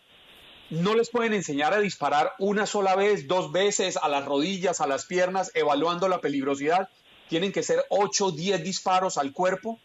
no 0.70 0.94
les 0.94 1.11
pueden 1.11 1.32
enseñar 1.32 1.72
a 1.72 1.80
disparar 1.80 2.32
una 2.38 2.66
sola 2.66 2.96
vez, 2.96 3.28
dos 3.28 3.52
veces, 3.52 3.96
a 3.96 4.09
las 4.09 4.24
rodillas, 4.24 4.80
a 4.80 4.86
las 4.86 5.07
piernas, 5.07 5.52
evaluando 5.54 6.09
la 6.09 6.20
peligrosidad. 6.20 6.88
Tienen 7.28 7.52
que 7.52 7.62
ser 7.62 7.84
8 7.88 8.26
o 8.26 8.32
10 8.32 8.64
disparos 8.64 9.18
al 9.18 9.32
cuerpo. 9.32 9.78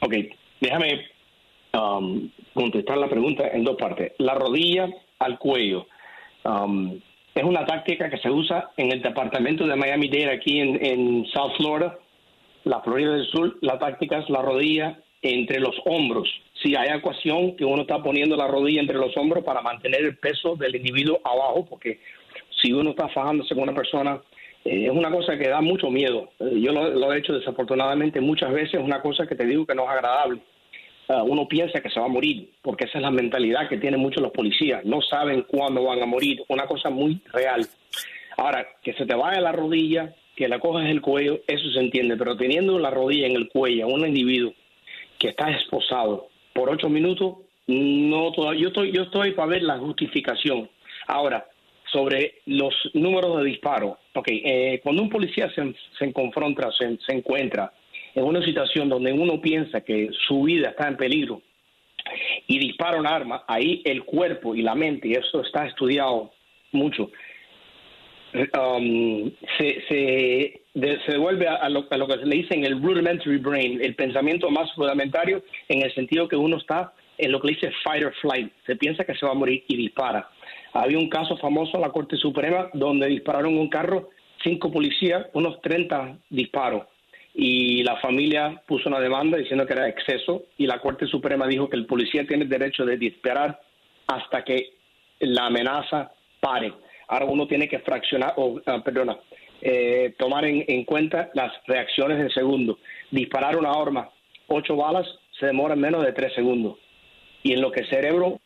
Ok, 0.00 0.14
déjame 0.60 1.08
um, 1.72 2.30
contestar 2.54 2.98
la 2.98 3.08
pregunta 3.08 3.48
en 3.48 3.64
dos 3.64 3.76
partes. 3.76 4.12
La 4.18 4.34
rodilla 4.34 4.88
al 5.18 5.38
cuello. 5.38 5.86
Um, 6.44 7.00
es 7.34 7.44
una 7.44 7.64
táctica 7.64 8.10
que 8.10 8.18
se 8.18 8.30
usa 8.30 8.70
en 8.76 8.92
el 8.92 9.02
departamento 9.02 9.66
de 9.66 9.76
Miami-Dade, 9.76 10.32
aquí 10.32 10.60
en, 10.60 11.24
South 11.26 11.52
Florida, 11.56 11.98
la 12.64 12.80
Florida 12.80 13.12
del 13.12 13.26
Sur. 13.26 13.56
La 13.60 13.78
táctica 13.78 14.18
es 14.18 14.28
la 14.28 14.42
rodilla 14.42 14.98
entre 15.22 15.60
los 15.60 15.74
hombros. 15.84 16.28
Si 16.62 16.74
hay 16.74 16.88
ecuación 16.96 17.56
que 17.56 17.64
uno 17.64 17.82
está 17.82 18.02
poniendo 18.02 18.36
la 18.36 18.48
rodilla 18.48 18.80
entre 18.80 18.98
los 18.98 19.16
hombros 19.16 19.44
para 19.44 19.62
mantener 19.62 20.00
el 20.02 20.16
peso 20.18 20.56
del 20.56 20.76
individuo 20.76 21.20
abajo, 21.24 21.66
porque 21.68 22.00
si 22.60 22.72
uno 22.72 22.90
está 22.90 23.08
fajándose 23.08 23.54
con 23.54 23.62
una 23.62 23.74
persona, 23.74 24.20
eh, 24.64 24.86
es 24.86 24.90
una 24.90 25.10
cosa 25.10 25.38
que 25.38 25.48
da 25.48 25.60
mucho 25.60 25.88
miedo. 25.88 26.30
Eh, 26.40 26.60
yo 26.60 26.72
lo, 26.72 26.90
lo, 26.90 27.12
he 27.12 27.18
hecho 27.18 27.32
desafortunadamente 27.32 28.20
muchas 28.20 28.52
veces, 28.52 28.74
es 28.74 28.80
una 28.80 29.00
cosa 29.00 29.26
que 29.26 29.36
te 29.36 29.46
digo 29.46 29.66
que 29.66 29.74
no 29.74 29.84
es 29.84 29.90
agradable. 29.90 30.40
Uh, 31.10 31.24
uno 31.24 31.48
piensa 31.48 31.80
que 31.80 31.90
se 31.90 31.98
va 31.98 32.06
a 32.06 32.08
morir, 32.08 32.50
porque 32.62 32.84
esa 32.84 32.98
es 32.98 33.02
la 33.02 33.10
mentalidad 33.10 33.68
que 33.68 33.78
tienen 33.78 33.98
muchos 33.98 34.22
los 34.22 34.30
policías. 34.30 34.84
No 34.84 35.02
saben 35.02 35.42
cuándo 35.42 35.82
van 35.82 36.00
a 36.00 36.06
morir, 36.06 36.40
una 36.46 36.66
cosa 36.66 36.88
muy 36.88 37.20
real. 37.32 37.66
Ahora, 38.36 38.64
que 38.80 38.92
se 38.92 39.04
te 39.06 39.16
vaya 39.16 39.40
la 39.40 39.50
rodilla, 39.50 40.14
que 40.36 40.46
la 40.46 40.60
cojas 40.60 40.88
el 40.88 41.00
cuello, 41.00 41.40
eso 41.48 41.68
se 41.72 41.80
entiende, 41.80 42.16
pero 42.16 42.36
teniendo 42.36 42.78
la 42.78 42.90
rodilla 42.90 43.26
en 43.26 43.34
el 43.34 43.48
cuello 43.48 43.86
a 43.86 43.88
un 43.88 44.06
individuo 44.06 44.54
que 45.18 45.30
está 45.30 45.50
esposado 45.50 46.28
por 46.52 46.70
ocho 46.70 46.88
minutos, 46.88 47.38
no 47.66 48.30
todavía, 48.30 48.62
yo 48.62 48.68
estoy, 48.68 48.92
yo 48.92 49.02
estoy 49.02 49.32
para 49.32 49.48
ver 49.48 49.64
la 49.64 49.78
justificación. 49.78 50.70
Ahora, 51.08 51.44
sobre 51.90 52.36
los 52.46 52.72
números 52.94 53.38
de 53.38 53.48
disparos, 53.50 53.98
okay, 54.14 54.42
eh, 54.44 54.80
cuando 54.80 55.02
un 55.02 55.10
policía 55.10 55.50
se, 55.56 55.74
se 55.98 56.12
confronta, 56.12 56.70
se 56.70 57.12
encuentra 57.12 57.72
en 58.14 58.24
una 58.24 58.44
situación 58.44 58.88
donde 58.88 59.12
uno 59.12 59.40
piensa 59.40 59.80
que 59.82 60.10
su 60.26 60.42
vida 60.42 60.70
está 60.70 60.88
en 60.88 60.96
peligro 60.96 61.42
y 62.46 62.58
dispara 62.58 62.98
un 62.98 63.06
arma, 63.06 63.44
ahí 63.46 63.82
el 63.84 64.04
cuerpo 64.04 64.54
y 64.54 64.62
la 64.62 64.74
mente, 64.74 65.08
y 65.08 65.12
eso 65.12 65.42
está 65.42 65.66
estudiado 65.66 66.32
mucho, 66.72 67.10
um, 68.34 69.30
se, 69.58 69.82
se, 69.88 70.62
de, 70.74 70.98
se, 71.04 71.12
devuelve 71.12 71.46
a 71.46 71.68
lo, 71.68 71.86
a 71.90 71.96
lo, 71.96 72.06
que 72.06 72.16
le 72.16 72.36
dicen 72.36 72.64
el 72.64 72.80
rudimentary 72.82 73.38
brain, 73.38 73.80
el 73.82 73.94
pensamiento 73.94 74.50
más 74.50 74.74
rudimentario, 74.76 75.42
en 75.68 75.82
el 75.82 75.94
sentido 75.94 76.28
que 76.28 76.36
uno 76.36 76.56
está 76.56 76.92
en 77.18 77.32
lo 77.32 77.40
que 77.40 77.48
le 77.48 77.54
dice 77.54 77.72
fight 77.84 78.04
or 78.04 78.14
flight, 78.20 78.50
se 78.66 78.76
piensa 78.76 79.04
que 79.04 79.14
se 79.14 79.26
va 79.26 79.32
a 79.32 79.34
morir 79.34 79.64
y 79.68 79.76
dispara. 79.76 80.28
Había 80.72 80.98
un 80.98 81.08
caso 81.08 81.36
famoso 81.36 81.76
en 81.76 81.82
la 81.82 81.90
Corte 81.90 82.16
Suprema 82.16 82.70
donde 82.72 83.08
dispararon 83.08 83.58
un 83.58 83.68
carro, 83.68 84.10
cinco 84.42 84.70
policías, 84.70 85.26
unos 85.32 85.60
30 85.60 86.18
disparos. 86.30 86.84
Y 87.34 87.82
la 87.84 87.96
familia 87.96 88.62
puso 88.66 88.88
una 88.88 89.00
demanda 89.00 89.38
diciendo 89.38 89.66
que 89.66 89.72
era 89.72 89.88
exceso 89.88 90.44
y 90.58 90.66
la 90.66 90.80
Corte 90.80 91.06
Suprema 91.06 91.46
dijo 91.46 91.68
que 91.68 91.76
el 91.76 91.86
policía 91.86 92.26
tiene 92.26 92.44
el 92.44 92.48
derecho 92.50 92.84
de 92.84 92.96
disparar 92.96 93.60
hasta 94.08 94.44
que 94.44 94.74
la 95.20 95.46
amenaza 95.46 96.12
pare. 96.40 96.72
Ahora 97.08 97.26
uno 97.26 97.46
tiene 97.46 97.68
que 97.68 97.78
fraccionar, 97.80 98.34
o 98.36 98.60
uh, 98.66 98.82
perdona, 98.82 99.18
eh, 99.60 100.14
tomar 100.18 100.44
en, 100.44 100.64
en, 100.66 100.84
cuenta 100.84 101.30
las 101.34 101.52
reacciones 101.66 102.18
de 102.18 102.30
segundo. 102.30 102.78
Disparar 103.10 103.56
una 103.56 103.70
arma, 103.70 104.10
ocho 104.48 104.76
balas, 104.76 105.06
se 105.38 105.46
demora 105.46 105.76
menos 105.76 106.04
de 106.04 106.12
tres 106.12 106.32
segundos. 106.34 106.78
Y 107.42 107.52
en 107.52 107.60
lo 107.60 107.70
que 107.70 107.80
el 107.80 107.90
cerebro 107.90 108.40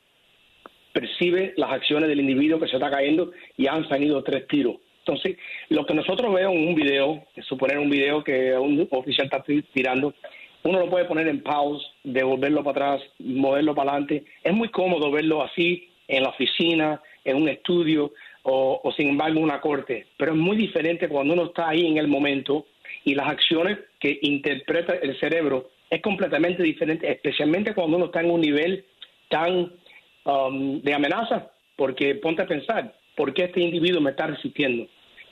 percibe 0.92 1.54
las 1.56 1.72
acciones 1.72 2.08
del 2.08 2.20
individuo 2.20 2.60
que 2.60 2.68
se 2.68 2.76
está 2.76 2.90
cayendo, 2.90 3.32
ya 3.58 3.72
han 3.72 3.88
salido 3.88 4.22
tres 4.22 4.46
tiros. 4.46 4.76
Entonces, 5.06 5.36
lo 5.68 5.84
que 5.84 5.92
nosotros 5.92 6.32
vemos 6.32 6.54
en 6.54 6.68
un 6.68 6.74
video, 6.74 7.22
suponer 7.42 7.78
un 7.78 7.90
video 7.90 8.24
que 8.24 8.56
un 8.56 8.88
oficial 8.90 9.26
está 9.26 9.44
tirando, 9.72 10.14
uno 10.62 10.80
lo 10.80 10.88
puede 10.88 11.04
poner 11.04 11.28
en 11.28 11.42
pause, 11.42 11.84
devolverlo 12.02 12.64
para 12.64 12.94
atrás, 12.94 13.10
moverlo 13.18 13.74
para 13.74 13.90
adelante. 13.90 14.24
Es 14.42 14.54
muy 14.54 14.70
cómodo 14.70 15.10
verlo 15.10 15.42
así 15.42 15.90
en 16.08 16.22
la 16.22 16.30
oficina, 16.30 17.02
en 17.22 17.36
un 17.36 17.48
estudio 17.50 18.12
o, 18.44 18.92
sin 18.96 19.10
embargo 19.10 19.40
una 19.40 19.60
corte, 19.60 20.06
pero 20.18 20.32
es 20.32 20.38
muy 20.38 20.56
diferente 20.56 21.08
cuando 21.08 21.34
uno 21.34 21.46
está 21.46 21.68
ahí 21.68 21.86
en 21.86 21.98
el 21.98 22.08
momento 22.08 22.66
y 23.04 23.14
las 23.14 23.28
acciones 23.28 23.78
que 23.98 24.18
interpreta 24.22 24.94
el 24.94 25.18
cerebro 25.18 25.70
es 25.88 26.02
completamente 26.02 26.62
diferente, 26.62 27.10
especialmente 27.10 27.74
cuando 27.74 27.96
uno 27.96 28.06
está 28.06 28.20
en 28.20 28.30
un 28.30 28.40
nivel 28.40 28.84
tan 29.28 29.72
um, 30.24 30.80
de 30.80 30.94
amenaza, 30.94 31.50
porque 31.76 32.14
ponte 32.16 32.42
a 32.42 32.46
pensar, 32.46 32.94
¿por 33.16 33.32
qué 33.32 33.44
este 33.44 33.60
individuo 33.60 34.00
me 34.00 34.10
está 34.10 34.26
resistiendo? 34.26 34.86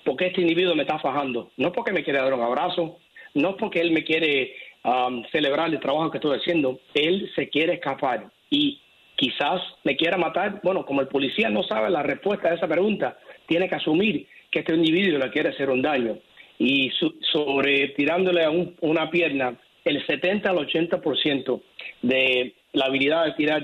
¿Por 0.04 0.16
qué 0.16 0.26
este 0.26 0.40
individuo 0.40 0.74
me 0.74 0.82
está 0.82 0.98
fajando? 0.98 1.50
No 1.56 1.72
porque 1.72 1.92
me 1.92 2.02
quiere 2.02 2.20
dar 2.20 2.34
un 2.34 2.42
abrazo, 2.42 2.98
no 3.34 3.56
porque 3.56 3.80
él 3.80 3.92
me 3.92 4.04
quiere 4.04 4.54
um, 4.84 5.24
celebrar 5.30 5.68
el 5.68 5.80
trabajo 5.80 6.10
que 6.10 6.18
estoy 6.18 6.38
haciendo, 6.38 6.80
él 6.94 7.30
se 7.34 7.48
quiere 7.48 7.74
escapar 7.74 8.30
y 8.50 8.80
quizás 9.16 9.60
me 9.84 9.96
quiera 9.96 10.16
matar. 10.18 10.60
Bueno, 10.62 10.84
como 10.84 11.00
el 11.00 11.08
policía 11.08 11.48
no 11.48 11.62
sabe 11.62 11.90
la 11.90 12.02
respuesta 12.02 12.48
a 12.48 12.54
esa 12.54 12.68
pregunta, 12.68 13.18
tiene 13.46 13.68
que 13.68 13.76
asumir 13.76 14.26
que 14.50 14.60
este 14.60 14.74
individuo 14.74 15.18
le 15.18 15.30
quiere 15.30 15.50
hacer 15.50 15.70
un 15.70 15.82
daño. 15.82 16.18
Y 16.58 16.90
sobre 17.32 17.88
tirándole 17.88 18.44
a 18.44 18.50
un, 18.50 18.76
una 18.80 19.10
pierna, 19.10 19.56
el 19.84 20.04
70 20.06 20.50
al 20.50 20.56
80% 20.56 21.60
de 22.02 22.54
la 22.72 22.86
habilidad 22.86 23.24
de 23.24 23.32
tirar 23.32 23.62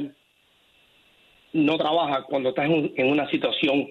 no 1.52 1.78
trabaja 1.78 2.24
cuando 2.24 2.50
estás 2.50 2.66
en, 2.66 3.06
una 3.06 3.28
situación 3.30 3.90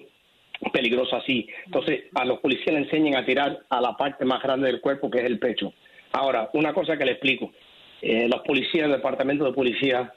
peligrosa 0.72 1.18
así. 1.18 1.48
Entonces, 1.66 2.04
a 2.14 2.24
los 2.24 2.40
policías 2.40 2.72
le 2.72 2.80
enseñan 2.80 3.16
a 3.16 3.24
tirar 3.24 3.64
a 3.68 3.80
la 3.80 3.96
parte 3.96 4.24
más 4.24 4.42
grande 4.42 4.66
del 4.66 4.80
cuerpo, 4.80 5.10
que 5.10 5.18
es 5.18 5.24
el 5.24 5.38
pecho. 5.38 5.72
Ahora, 6.12 6.50
una 6.54 6.72
cosa 6.72 6.96
que 6.96 7.04
le 7.04 7.12
explico. 7.12 7.52
Eh, 8.00 8.28
los 8.28 8.40
policías, 8.42 8.86
el 8.86 8.92
departamento 8.92 9.44
de 9.44 9.52
policía, 9.52 10.12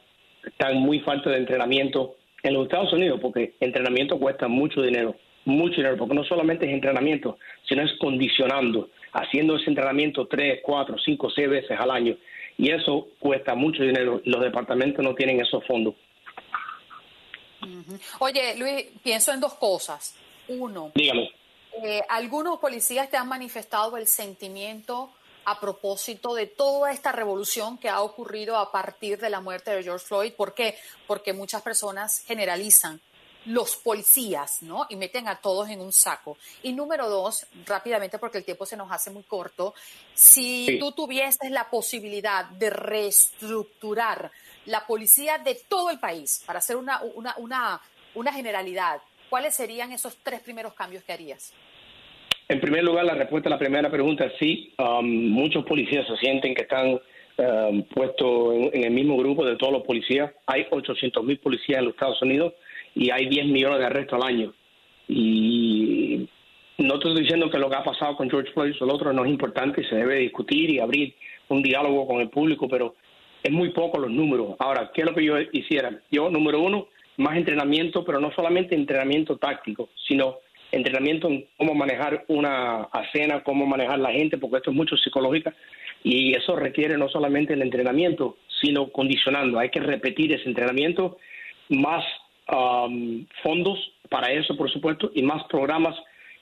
están 0.45 0.77
muy 0.77 0.99
falta 0.99 1.29
de 1.29 1.37
entrenamiento 1.37 2.15
en 2.43 2.53
los 2.53 2.63
Estados 2.63 2.93
Unidos, 2.93 3.19
porque 3.21 3.53
entrenamiento 3.59 4.19
cuesta 4.19 4.47
mucho 4.47 4.81
dinero, 4.81 5.15
mucho 5.45 5.75
dinero, 5.75 5.97
porque 5.97 6.15
no 6.15 6.23
solamente 6.23 6.65
es 6.65 6.73
entrenamiento, 6.73 7.37
sino 7.67 7.83
es 7.83 7.91
condicionando, 7.99 8.89
haciendo 9.13 9.55
ese 9.55 9.69
entrenamiento 9.69 10.27
tres, 10.27 10.59
cuatro, 10.63 10.97
cinco, 11.03 11.29
seis 11.29 11.49
veces 11.49 11.77
al 11.79 11.91
año. 11.91 12.15
Y 12.57 12.71
eso 12.71 13.07
cuesta 13.19 13.55
mucho 13.55 13.83
dinero. 13.83 14.21
Los 14.25 14.41
departamentos 14.41 15.03
no 15.03 15.15
tienen 15.15 15.39
esos 15.39 15.65
fondos. 15.65 15.95
Oye, 18.19 18.55
Luis, 18.57 18.87
pienso 19.03 19.31
en 19.31 19.39
dos 19.39 19.53
cosas. 19.55 20.15
Uno, 20.59 20.91
dígame. 20.93 21.31
Eh, 21.83 22.01
algunos 22.09 22.59
policías 22.59 23.09
te 23.09 23.17
han 23.17 23.27
manifestado 23.27 23.95
el 23.97 24.07
sentimiento 24.07 25.11
a 25.45 25.59
propósito 25.59 26.35
de 26.35 26.45
toda 26.47 26.91
esta 26.91 27.11
revolución 27.11 27.77
que 27.77 27.89
ha 27.89 28.01
ocurrido 28.01 28.57
a 28.57 28.71
partir 28.71 29.17
de 29.19 29.29
la 29.29 29.39
muerte 29.39 29.71
de 29.71 29.83
George 29.83 30.05
Floyd. 30.05 30.33
¿Por 30.33 30.53
qué? 30.53 30.77
Porque 31.07 31.33
muchas 31.33 31.61
personas 31.61 32.23
generalizan 32.25 33.01
los 33.45 33.75
policías, 33.77 34.61
¿no? 34.61 34.85
Y 34.89 34.95
meten 34.95 35.27
a 35.27 35.37
todos 35.37 35.69
en 35.69 35.81
un 35.81 35.91
saco. 35.91 36.37
Y 36.61 36.73
número 36.73 37.09
dos, 37.09 37.47
rápidamente 37.65 38.19
porque 38.19 38.37
el 38.37 38.45
tiempo 38.45 38.65
se 38.65 38.77
nos 38.77 38.91
hace 38.91 39.09
muy 39.09 39.23
corto, 39.23 39.73
si 40.13 40.65
sí. 40.67 40.79
tú 40.79 40.91
tuvieses 40.91 41.49
la 41.49 41.69
posibilidad 41.69 42.45
de 42.45 42.69
reestructurar 42.69 44.31
la 44.65 44.85
policía 44.85 45.39
de 45.39 45.55
todo 45.55 45.89
el 45.89 45.99
país 45.99 46.43
para 46.45 46.59
hacer 46.59 46.75
una, 46.75 47.01
una, 47.01 47.35
una, 47.37 47.81
una 48.13 48.31
generalidad, 48.31 49.01
¿cuáles 49.31 49.55
serían 49.55 49.93
esos 49.93 50.17
tres 50.17 50.41
primeros 50.41 50.73
cambios 50.73 51.03
que 51.05 51.13
harías? 51.13 51.53
En 52.49 52.59
primer 52.59 52.83
lugar, 52.83 53.05
la 53.05 53.15
respuesta 53.15 53.47
a 53.47 53.51
la 53.51 53.57
primera 53.57 53.89
pregunta 53.89 54.25
es 54.25 54.33
sí. 54.37 54.73
Um, 54.77 55.29
muchos 55.29 55.63
policías 55.63 56.05
se 56.05 56.17
sienten 56.17 56.53
que 56.53 56.63
están 56.63 56.99
um, 57.37 57.83
puestos 57.83 58.55
en, 58.73 58.83
el 58.83 58.91
mismo 58.91 59.15
grupo 59.15 59.45
de 59.45 59.55
todos 59.55 59.71
los 59.71 59.83
policías. 59.83 60.33
Hay 60.45 60.67
800 60.69 61.23
mil 61.23 61.39
policías 61.39 61.79
en 61.79 61.85
los 61.85 61.93
Estados 61.93 62.21
Unidos 62.21 62.53
y 62.93 63.09
hay 63.09 63.29
10 63.29 63.45
millones 63.45 63.79
de 63.79 63.85
arrestos 63.85 64.21
al 64.21 64.27
año. 64.27 64.53
Y 65.07 66.27
no 66.79 66.95
estoy 66.95 67.17
diciendo 67.17 67.49
que 67.49 67.57
lo 67.57 67.69
que 67.69 67.77
ha 67.77 67.85
pasado 67.85 68.17
con 68.17 68.29
George 68.29 68.51
Floyd 68.51 68.75
o 68.81 68.83
el 68.83 68.91
otro 68.91 69.13
no 69.13 69.23
es 69.23 69.31
importante 69.31 69.79
y 69.79 69.85
se 69.85 69.95
debe 69.95 70.15
discutir 70.19 70.71
y 70.71 70.79
abrir 70.79 71.15
un 71.47 71.61
diálogo 71.61 72.05
con 72.05 72.19
el 72.19 72.29
público, 72.29 72.67
pero 72.67 72.95
es 73.41 73.51
muy 73.51 73.69
poco 73.69 73.97
los 73.97 74.11
números. 74.11 74.55
Ahora, 74.59 74.91
¿qué 74.93 75.01
es 75.01 75.07
lo 75.07 75.15
que 75.15 75.23
yo 75.23 75.35
hiciera? 75.53 76.01
Yo, 76.11 76.29
número 76.29 76.59
uno, 76.59 76.89
más 77.21 77.37
entrenamiento, 77.37 78.03
pero 78.03 78.19
no 78.19 78.31
solamente 78.31 78.75
entrenamiento 78.75 79.37
táctico, 79.37 79.89
sino 80.07 80.37
entrenamiento 80.71 81.27
en 81.27 81.45
cómo 81.57 81.73
manejar 81.73 82.25
una 82.27 82.87
escena, 83.05 83.43
cómo 83.43 83.65
manejar 83.65 83.99
la 83.99 84.11
gente, 84.11 84.37
porque 84.37 84.57
esto 84.57 84.71
es 84.71 84.77
mucho 84.77 84.97
psicológica 84.97 85.53
y 86.03 86.35
eso 86.35 86.55
requiere 86.55 86.97
no 86.97 87.09
solamente 87.09 87.53
el 87.53 87.61
entrenamiento, 87.61 88.37
sino 88.61 88.89
condicionando. 88.89 89.59
Hay 89.59 89.69
que 89.69 89.79
repetir 89.79 90.33
ese 90.33 90.49
entrenamiento, 90.49 91.17
más 91.69 92.03
um, 92.51 93.25
fondos 93.43 93.79
para 94.09 94.31
eso, 94.31 94.55
por 94.57 94.71
supuesto, 94.71 95.11
y 95.13 95.21
más 95.21 95.43
programas 95.45 95.95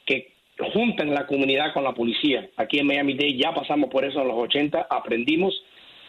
que 0.05 0.33
juntan 0.73 1.13
la 1.13 1.27
comunidad 1.27 1.73
con 1.73 1.83
la 1.83 1.93
policía. 1.93 2.49
Aquí 2.57 2.79
en 2.79 2.87
Miami-Dade 2.87 3.37
ya 3.37 3.53
pasamos 3.53 3.89
por 3.89 4.05
eso 4.05 4.21
en 4.21 4.27
los 4.27 4.37
80, 4.37 4.87
aprendimos 4.89 5.53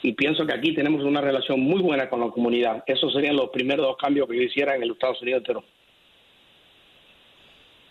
y 0.03 0.13
pienso 0.15 0.47
que 0.47 0.55
aquí 0.55 0.75
tenemos 0.75 1.03
una 1.05 1.21
relación 1.21 1.61
muy 1.61 1.83
buena 1.83 2.09
con 2.09 2.21
la 2.21 2.31
comunidad. 2.31 2.83
Esos 2.87 3.13
serían 3.13 3.37
los 3.37 3.51
primeros 3.51 3.87
dos 3.87 3.97
cambios 3.99 4.29
que 4.29 4.37
yo 4.37 4.43
hiciera 4.43 4.75
en 4.75 4.83
el 4.83 4.93
Estados 4.93 5.21
Unidos 5.21 5.41
entero. 5.41 5.65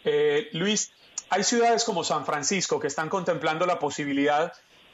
Eh, 0.06 0.50
Luis, 0.54 0.92
hay 1.30 1.44
ciudades 1.44 1.84
como 1.84 2.04
San 2.04 2.26
Francisco 2.26 2.80
que 2.80 2.88
están 2.88 3.10
contemplando 3.10 3.66
la 3.66 3.78
posibilidad 3.78 4.54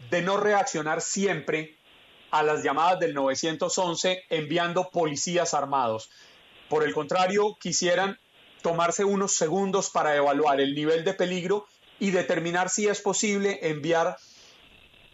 de 0.10 0.22
no 0.22 0.38
reaccionar 0.38 1.00
siempre 1.02 1.78
a 2.32 2.44
las 2.44 2.64
llamadas 2.64 3.00
del 3.00 3.14
911 3.14 4.24
enviando 4.30 4.90
policías 4.90 5.54
armados. 5.54 6.10
Por 6.68 6.84
el 6.84 6.94
contrario, 6.94 7.56
quisieran 7.62 8.18
tomarse 8.62 9.06
unos 9.06 9.34
segundos 9.34 9.90
para 9.90 10.16
evaluar 10.16 10.60
el 10.60 10.76
nivel 10.76 11.06
de 11.06 11.14
peligro 11.14 11.66
y 12.00 12.12
determinar 12.12 12.70
si 12.70 12.88
es 12.88 13.00
posible 13.00 13.60
enviar 13.62 14.18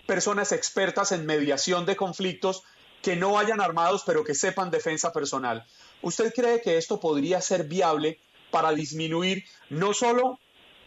personas 0.05 0.51
expertas 0.51 1.11
en 1.11 1.25
mediación 1.25 1.85
de 1.85 1.95
conflictos 1.95 2.63
que 3.01 3.15
no 3.15 3.33
vayan 3.33 3.61
armados 3.61 4.03
pero 4.05 4.23
que 4.23 4.35
sepan 4.35 4.71
defensa 4.71 5.11
personal. 5.11 5.65
¿Usted 6.01 6.33
cree 6.33 6.61
que 6.61 6.77
esto 6.77 6.99
podría 6.99 7.41
ser 7.41 7.65
viable 7.65 8.19
para 8.51 8.71
disminuir 8.73 9.45
no 9.69 9.93
solo 9.93 10.39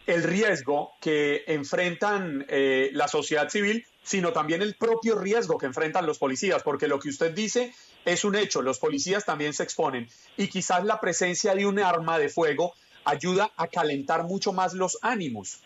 el 0.07 0.23
riesgo 0.23 0.93
que 1.01 1.43
enfrentan 1.47 2.45
eh, 2.47 2.91
la 2.93 3.07
sociedad 3.07 3.49
civil, 3.49 3.85
sino 4.03 4.31
también 4.33 4.61
el 4.61 4.75
propio 4.75 5.17
riesgo 5.17 5.57
que 5.57 5.65
enfrentan 5.65 6.05
los 6.05 6.19
policías, 6.19 6.61
porque 6.61 6.87
lo 6.87 6.99
que 6.99 7.09
usted 7.09 7.33
dice 7.33 7.73
es 8.05 8.23
un 8.23 8.35
hecho, 8.35 8.61
los 8.61 8.77
policías 8.77 9.25
también 9.25 9.53
se 9.53 9.63
exponen 9.63 10.07
y 10.37 10.47
quizás 10.47 10.85
la 10.85 10.99
presencia 10.99 11.55
de 11.55 11.65
un 11.65 11.79
arma 11.79 12.19
de 12.19 12.29
fuego 12.29 12.75
ayuda 13.03 13.51
a 13.57 13.67
calentar 13.67 14.23
mucho 14.23 14.53
más 14.53 14.73
los 14.73 14.99
ánimos. 15.01 15.59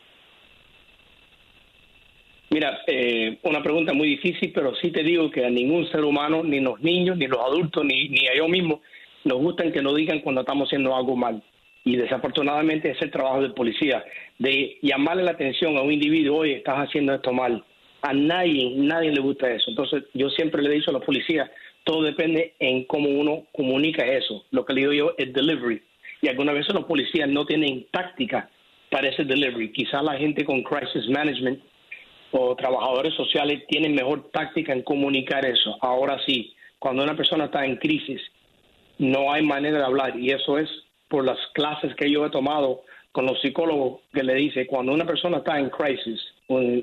Mira, 2.51 2.81
eh, 2.87 3.37
una 3.43 3.61
pregunta 3.61 3.93
muy 3.93 4.07
difícil, 4.07 4.51
pero 4.53 4.73
sí 4.75 4.91
te 4.91 5.03
digo 5.03 5.29
que 5.29 5.45
a 5.45 5.49
ningún 5.49 5.89
ser 5.91 6.03
humano, 6.03 6.43
ni 6.43 6.59
los 6.59 6.81
niños, 6.81 7.17
ni 7.17 7.27
los 7.27 7.39
adultos, 7.39 7.85
ni, 7.85 8.09
ni 8.09 8.27
a 8.27 8.35
yo 8.35 8.47
mismo, 8.47 8.81
nos 9.23 9.37
gustan 9.37 9.71
que 9.71 9.81
nos 9.81 9.95
digan 9.95 10.21
cuando 10.21 10.41
estamos 10.41 10.67
haciendo 10.67 10.95
algo 10.95 11.15
mal 11.15 11.43
y 11.83 11.95
desafortunadamente 11.95 12.91
es 12.91 13.01
el 13.01 13.11
trabajo 13.11 13.41
del 13.41 13.53
policía, 13.53 14.03
de 14.37 14.77
llamarle 14.81 15.23
la 15.23 15.31
atención 15.31 15.77
a 15.77 15.81
un 15.81 15.91
individuo, 15.91 16.39
oye, 16.39 16.57
estás 16.57 16.77
haciendo 16.77 17.13
esto 17.13 17.33
mal. 17.33 17.63
A 18.01 18.13
nadie, 18.13 18.73
nadie 18.75 19.11
le 19.11 19.21
gusta 19.21 19.51
eso. 19.51 19.69
Entonces, 19.69 20.03
yo 20.13 20.29
siempre 20.29 20.61
le 20.61 20.69
he 20.69 20.75
dicho 20.75 20.91
a 20.91 20.93
los 20.93 21.03
policías, 21.03 21.49
todo 21.83 22.03
depende 22.03 22.53
en 22.59 22.83
cómo 22.85 23.09
uno 23.09 23.43
comunica 23.53 24.05
eso. 24.05 24.45
Lo 24.51 24.65
que 24.65 24.73
le 24.73 24.81
digo 24.81 24.93
yo 24.93 25.13
es 25.17 25.33
delivery. 25.33 25.81
Y 26.21 26.27
algunas 26.27 26.55
veces 26.55 26.73
los 26.73 26.85
policías 26.85 27.27
no 27.29 27.45
tienen 27.45 27.85
táctica 27.91 28.49
para 28.91 29.09
ese 29.09 29.23
delivery. 29.23 29.71
Quizás 29.71 30.03
la 30.03 30.17
gente 30.17 30.45
con 30.45 30.63
crisis 30.63 31.07
management 31.09 31.59
o 32.31 32.55
trabajadores 32.55 33.13
sociales 33.15 33.63
tienen 33.67 33.95
mejor 33.95 34.29
táctica 34.31 34.73
en 34.73 34.83
comunicar 34.83 35.45
eso. 35.45 35.77
Ahora 35.81 36.19
sí, 36.25 36.53
cuando 36.77 37.03
una 37.03 37.15
persona 37.15 37.45
está 37.45 37.65
en 37.65 37.77
crisis, 37.77 38.21
no 38.97 39.31
hay 39.31 39.43
manera 39.43 39.77
de 39.77 39.85
hablar 39.85 40.17
y 40.17 40.31
eso 40.31 40.57
es 40.57 40.69
por 41.07 41.25
las 41.25 41.37
clases 41.53 41.95
que 41.95 42.11
yo 42.11 42.25
he 42.25 42.29
tomado 42.29 42.83
con 43.11 43.25
los 43.25 43.41
psicólogos 43.41 44.01
que 44.13 44.23
le 44.23 44.35
dice 44.35 44.67
cuando 44.67 44.93
una 44.93 45.05
persona 45.05 45.37
está 45.37 45.57
en 45.59 45.69
crisis, 45.69 46.21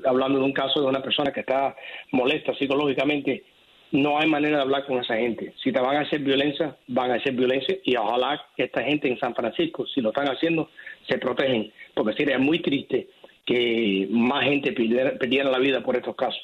hablando 0.05 0.39
de 0.39 0.45
un 0.45 0.53
caso 0.53 0.81
de 0.81 0.87
una 0.87 1.01
persona 1.01 1.31
que 1.31 1.39
está 1.39 1.75
molesta 2.11 2.53
psicológicamente, 2.55 3.43
no 3.91 4.19
hay 4.19 4.27
manera 4.27 4.57
de 4.57 4.63
hablar 4.63 4.85
con 4.85 4.99
esa 4.99 5.15
gente. 5.15 5.53
Si 5.63 5.71
te 5.71 5.79
van 5.79 5.95
a 5.95 6.01
hacer 6.01 6.19
violencia, 6.19 6.75
van 6.87 7.11
a 7.11 7.15
hacer 7.15 7.33
violencia 7.33 7.77
y 7.83 7.95
ojalá 7.95 8.41
que 8.55 8.63
esta 8.65 8.83
gente 8.83 9.07
en 9.07 9.17
San 9.17 9.33
Francisco, 9.33 9.85
si 9.87 10.01
lo 10.01 10.09
están 10.09 10.27
haciendo, 10.27 10.69
se 11.07 11.17
protegen, 11.17 11.71
porque 11.93 12.13
sería 12.13 12.37
muy 12.37 12.59
triste 12.59 13.07
que 13.47 14.07
más 14.11 14.43
gente 14.43 14.73
perdiera 14.73 15.49
la 15.49 15.57
vida 15.57 15.81
por 15.81 15.95
estos 15.95 16.15
casos. 16.15 16.41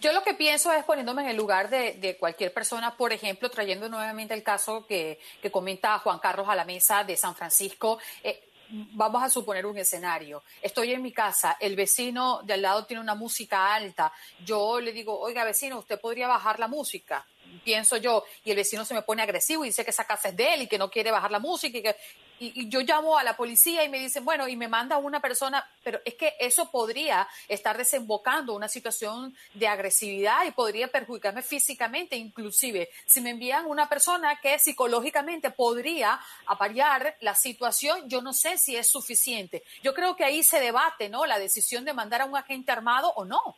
Yo 0.00 0.12
lo 0.12 0.22
que 0.22 0.34
pienso 0.34 0.72
es 0.72 0.84
poniéndome 0.84 1.22
en 1.22 1.28
el 1.28 1.36
lugar 1.36 1.68
de, 1.70 2.16
cualquier 2.18 2.52
persona, 2.52 2.96
por 2.96 3.12
ejemplo, 3.12 3.50
trayendo 3.50 3.88
nuevamente 3.88 4.32
el 4.34 4.42
caso 4.42 4.86
que, 4.86 5.18
comenta 5.52 5.98
Juan 5.98 6.18
Carlos 6.18 6.48
a 6.48 6.56
la 6.56 6.64
mesa 6.64 7.04
de 7.04 7.16
San 7.16 7.34
Francisco. 7.34 7.98
Eh, 8.22 8.48
vamos 8.70 9.22
a 9.22 9.28
suponer 9.28 9.66
un 9.66 9.76
escenario. 9.76 10.42
Estoy 10.62 10.92
en 10.92 11.02
mi 11.02 11.12
casa, 11.12 11.58
el 11.60 11.76
vecino 11.76 12.40
de 12.44 12.54
al 12.54 12.62
lado 12.62 12.86
tiene 12.86 13.02
una 13.02 13.14
música 13.14 13.74
alta. 13.74 14.10
Yo 14.44 14.80
le 14.80 14.92
digo, 14.92 15.18
oiga, 15.18 15.44
vecino, 15.44 15.78
usted 15.78 16.00
podría 16.00 16.28
bajar 16.28 16.58
la 16.58 16.68
música 16.68 17.26
pienso 17.64 17.96
yo, 17.96 18.24
y 18.44 18.50
el 18.50 18.56
vecino 18.56 18.84
se 18.84 18.94
me 18.94 19.02
pone 19.02 19.22
agresivo 19.22 19.64
y 19.64 19.68
dice 19.68 19.84
que 19.84 19.90
esa 19.90 20.04
casa 20.04 20.28
es 20.28 20.36
de 20.36 20.54
él 20.54 20.62
y 20.62 20.66
que 20.66 20.78
no 20.78 20.90
quiere 20.90 21.10
bajar 21.10 21.30
la 21.30 21.38
música 21.38 21.78
y 21.78 21.82
que 21.82 21.96
y, 22.40 22.68
yo 22.68 22.80
llamo 22.80 23.18
a 23.18 23.24
la 23.24 23.36
policía 23.36 23.84
y 23.84 23.88
me 23.88 23.98
dicen, 23.98 24.24
bueno, 24.24 24.48
y 24.48 24.56
me 24.56 24.68
manda 24.68 24.98
una 24.98 25.20
persona, 25.20 25.68
pero 25.82 26.00
es 26.04 26.14
que 26.14 26.34
eso 26.38 26.70
podría 26.70 27.28
estar 27.48 27.76
desembocando 27.76 28.54
una 28.54 28.68
situación 28.68 29.34
de 29.54 29.68
agresividad 29.68 30.44
y 30.46 30.52
podría 30.52 30.88
perjudicarme 30.88 31.42
físicamente, 31.42 32.16
inclusive 32.16 32.90
si 33.06 33.20
me 33.20 33.30
envían 33.30 33.66
una 33.66 33.88
persona 33.88 34.38
que 34.40 34.58
psicológicamente 34.58 35.50
podría 35.50 36.20
aparear 36.46 37.16
la 37.20 37.34
situación, 37.34 38.08
yo 38.08 38.22
no 38.22 38.32
sé 38.32 38.58
si 38.58 38.76
es 38.76 38.90
suficiente. 38.90 39.62
Yo 39.82 39.94
creo 39.94 40.16
que 40.16 40.24
ahí 40.24 40.42
se 40.42 40.60
debate, 40.60 41.08
¿no? 41.08 41.26
La 41.26 41.38
decisión 41.38 41.84
de 41.84 41.92
mandar 41.92 42.22
a 42.22 42.24
un 42.24 42.36
agente 42.36 42.72
armado 42.72 43.12
o 43.16 43.24
no. 43.24 43.56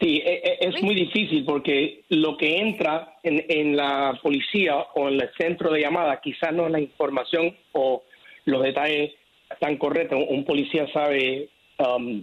Sí, 0.00 0.22
e, 0.24 0.32
e, 0.42 0.68
es 0.68 0.82
muy 0.82 0.94
difícil 0.94 1.44
porque 1.44 2.04
lo 2.08 2.36
que 2.38 2.58
entra 2.58 3.16
en, 3.22 3.76
la 3.76 4.18
policía 4.22 4.76
o 4.94 5.08
en 5.08 5.20
el 5.20 5.30
centro 5.38 5.70
de 5.70 5.80
llamada 5.80 6.20
quizás 6.22 6.54
no 6.54 6.66
es 6.66 6.72
la 6.72 6.80
información 6.80 7.54
o 7.72 8.02
los 8.46 8.62
detalles 8.62 9.12
tan 9.58 9.76
correctos. 9.76 10.18
Un 10.28 10.44
policía 10.46 10.86
sabe 10.90 11.50
um, 11.78 12.22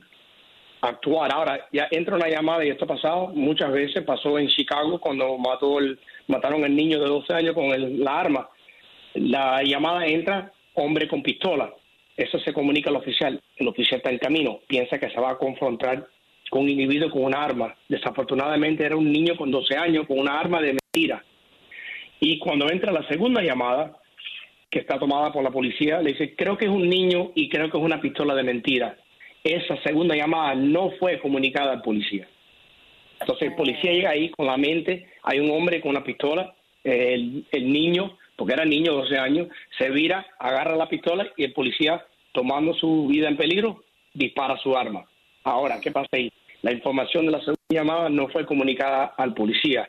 actuar. 0.82 1.32
Ahora, 1.32 1.68
ya 1.72 1.88
entra 1.92 2.16
una 2.16 2.30
llamada 2.30 2.66
y 2.66 2.70
esto 2.70 2.86
ha 2.86 2.96
pasado 2.96 3.28
muchas 3.28 3.72
veces. 3.72 4.04
Pasó 4.04 4.40
en 4.40 4.48
Chicago 4.48 5.00
cuando 5.00 5.38
mató 5.38 5.78
el, 5.78 6.00
mataron 6.28 6.64
al 6.64 6.76
niño 6.76 7.00
de 7.00 7.06
12 7.06 7.32
años 7.32 7.54
con 7.54 7.70
la 8.04 8.20
arma. 8.20 8.50
La 9.14 9.62
llamada 9.62 10.08
entra 10.08 10.52
hombre 10.74 11.08
con 11.08 11.22
pistola. 11.22 11.72
Eso 12.16 12.40
se 12.40 12.54
comunica 12.54 12.90
al 12.90 12.96
oficial. 12.96 13.40
El 13.56 13.68
oficial 13.68 13.98
está 13.98 14.10
en 14.10 14.18
camino. 14.18 14.62
Piensa 14.68 14.98
que 14.98 15.12
se 15.12 15.20
va 15.20 15.32
a 15.32 15.38
confrontar 15.38 16.08
con 16.50 16.64
un 16.64 16.70
individuo 16.70 17.10
con 17.10 17.24
una 17.24 17.44
arma. 17.44 17.76
Desafortunadamente 17.88 18.86
era 18.86 18.96
un 18.96 19.12
niño 19.12 19.36
con 19.36 19.52
12 19.52 19.76
años 19.78 20.08
con 20.08 20.20
una 20.20 20.40
arma 20.40 20.62
de 20.62 20.78
mentira. 20.78 21.24
Y 22.20 22.40
cuando 22.40 22.70
entra 22.70 22.92
la 22.92 23.08
segunda 23.08 23.42
llamada, 23.42 23.98
que 24.70 24.80
está 24.80 25.00
tomada 25.00 25.32
por 25.32 25.44
la 25.44 25.52
policía, 25.52 26.02
le 26.02 26.12
dice, 26.12 26.36
creo 26.36 26.58
que 26.58 26.66
es 26.66 26.72
un 26.72 26.90
niño 26.90 27.32
y 27.36 27.50
creo 27.50 27.70
que 27.70 27.78
es 27.78 27.84
una 27.84 28.02
pistola 28.02 28.36
de 28.36 28.44
mentira. 28.44 28.98
Esa 29.44 29.82
segunda 29.84 30.16
llamada 30.16 30.56
no 30.56 30.92
fue 31.00 31.20
comunicada 31.20 31.72
al 31.72 31.82
policía. 31.82 32.28
Entonces 33.20 33.50
el 33.50 33.56
policía 33.56 33.92
llega 33.92 34.10
ahí 34.12 34.30
con 34.30 34.46
la 34.46 34.58
mente, 34.58 35.08
hay 35.24 35.40
un 35.40 35.50
hombre 35.52 35.82
con 35.82 35.92
una 35.92 36.04
pistola, 36.04 36.54
el, 36.84 37.46
el 37.52 37.72
niño, 37.72 38.18
porque 38.36 38.54
era 38.54 38.66
niño 38.66 38.92
de 38.92 39.02
12 39.02 39.18
años, 39.18 39.48
se 39.78 39.90
vira, 39.90 40.26
agarra 40.40 40.76
la 40.76 40.90
pistola 40.90 41.28
y 41.36 41.46
el 41.46 41.54
policía, 41.54 42.06
tomando 42.32 42.74
su 42.76 43.08
vida 43.08 43.28
en 43.28 43.38
peligro, 43.38 43.84
dispara 44.14 44.58
su 44.58 44.76
arma. 44.78 45.07
Ahora, 45.48 45.80
¿qué 45.80 45.92
pasa 45.92 46.10
ahí? 46.12 46.30
La 46.62 46.74
información 46.74 47.26
de 47.26 47.32
la 47.32 47.40
segunda 47.40 47.62
llamada 47.70 48.10
no 48.10 48.28
fue 48.28 48.46
comunicada 48.46 49.14
al 49.16 49.34
policía. 49.34 49.88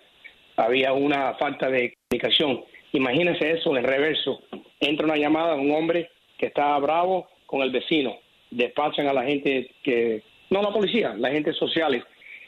Había 0.57 0.93
una 0.93 1.35
falta 1.35 1.69
de 1.69 1.97
comunicación. 2.09 2.63
Imagínense 2.93 3.51
eso 3.51 3.77
en 3.77 3.83
reverso. 3.83 4.41
Entra 4.79 5.07
una 5.07 5.17
llamada 5.17 5.57
de 5.57 5.61
un 5.63 5.73
hombre 5.73 6.11
que 6.39 6.47
está 6.47 6.79
bravo 6.79 7.27
con 7.47 7.63
el 7.63 7.73
vecino. 7.73 8.19
Despachan 8.53 9.09
a 9.09 9.13
la 9.13 9.25
gente 9.25 9.73
que, 9.83 10.23
no 10.51 10.63
la 10.63 10.71
policía, 10.71 11.15
la 11.19 11.31
gente 11.31 11.53
sociales. 11.55 12.05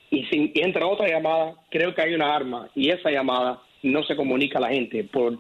Y 0.09 0.27
si 0.27 0.53
entra 0.55 0.87
otra 0.87 1.09
llamada, 1.09 1.55
creo 1.69 1.93
que 1.93 2.03
hay 2.03 2.15
una 2.15 2.33
arma. 2.33 2.71
Y 2.77 2.91
esa 2.91 3.11
llamada 3.11 3.61
no 3.83 4.05
se 4.05 4.15
comunica 4.15 4.59
a 4.59 4.63
la 4.63 4.69
gente 4.69 5.03
por 5.03 5.37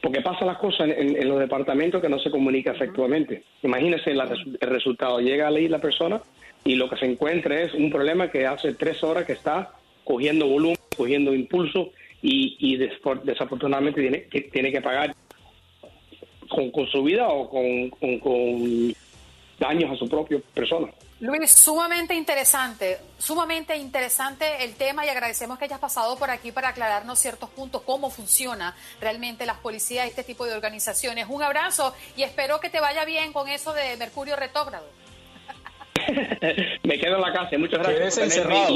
porque 0.00 0.20
pasan 0.20 0.46
las 0.46 0.58
cosas 0.58 0.90
en, 0.96 1.28
los 1.28 1.40
departamentos 1.40 2.00
que 2.00 2.08
no 2.08 2.20
se 2.20 2.30
comunica 2.30 2.70
efectivamente. 2.70 3.42
Imagínense 3.64 4.12
el 4.12 4.20
resultado. 4.60 5.18
Llega 5.18 5.48
a 5.48 5.50
leer 5.50 5.72
la 5.72 5.80
persona 5.80 6.22
y 6.64 6.74
lo 6.74 6.88
que 6.88 6.96
se 6.96 7.06
encuentra 7.06 7.60
es 7.60 7.74
un 7.74 7.90
problema 7.90 8.30
que 8.30 8.46
hace 8.46 8.74
tres 8.74 9.02
horas 9.02 9.24
que 9.24 9.32
está 9.32 9.72
cogiendo 10.04 10.46
volumen, 10.46 10.76
cogiendo 10.96 11.34
impulso 11.34 11.90
y, 12.22 12.76
desafortunadamente 12.76 14.00
tiene 14.00 14.24
que, 14.24 14.40
tiene 14.42 14.72
que 14.72 14.80
pagar 14.80 15.14
con, 16.48 16.86
su 16.88 17.04
vida 17.04 17.28
o 17.28 17.48
con, 17.48 17.90
con 18.18 18.94
daños 19.58 19.92
a 19.92 19.96
su 19.96 20.08
propia 20.08 20.40
persona. 20.54 20.88
Luis, 21.20 21.50
sumamente 21.50 22.14
interesante, 22.14 22.98
sumamente 23.18 23.76
interesante 23.76 24.62
el 24.62 24.74
tema 24.76 25.04
y 25.04 25.08
agradecemos 25.08 25.58
que 25.58 25.64
hayas 25.64 25.80
pasado 25.80 26.16
por 26.16 26.30
aquí 26.30 26.52
para 26.52 26.68
aclararnos 26.68 27.18
ciertos 27.18 27.50
puntos, 27.50 27.82
cómo 27.82 28.08
funciona 28.08 28.76
realmente 29.00 29.44
las 29.44 29.58
policías 29.58 30.06
y 30.06 30.10
este 30.10 30.22
tipo 30.22 30.46
de 30.46 30.54
organizaciones. 30.54 31.26
Un 31.28 31.42
abrazo 31.42 31.92
y 32.16 32.22
espero 32.22 32.60
que 32.60 32.70
te 32.70 32.78
vaya 32.78 33.04
bien 33.04 33.32
con 33.32 33.48
eso 33.48 33.72
de 33.72 33.96
Mercurio 33.96 34.36
Retógrado. 34.36 34.86
me 36.82 36.98
quedo 36.98 37.16
en 37.16 37.20
la 37.20 37.32
casa. 37.32 37.58
Muchas 37.58 37.80
gracias. 37.80 38.18
encerrado. 38.18 38.74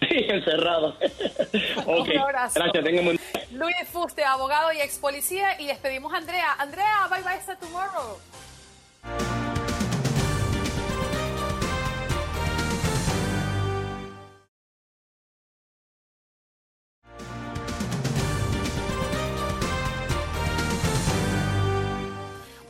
encerrado. 0.00 0.96
ok, 1.86 2.08
Un 2.08 2.18
abrazo. 2.18 2.60
gracias, 2.60 3.04
buen 3.04 3.18
Luis 3.52 3.76
Fuste, 3.90 4.24
abogado 4.24 4.72
y 4.72 4.80
ex 4.80 4.98
policía, 4.98 5.60
y 5.60 5.66
despedimos 5.66 6.12
a 6.12 6.18
Andrea. 6.18 6.54
Andrea, 6.58 7.08
bye 7.10 7.22
bye 7.22 7.32
hasta 7.34 7.56
tomorrow. 7.56 8.18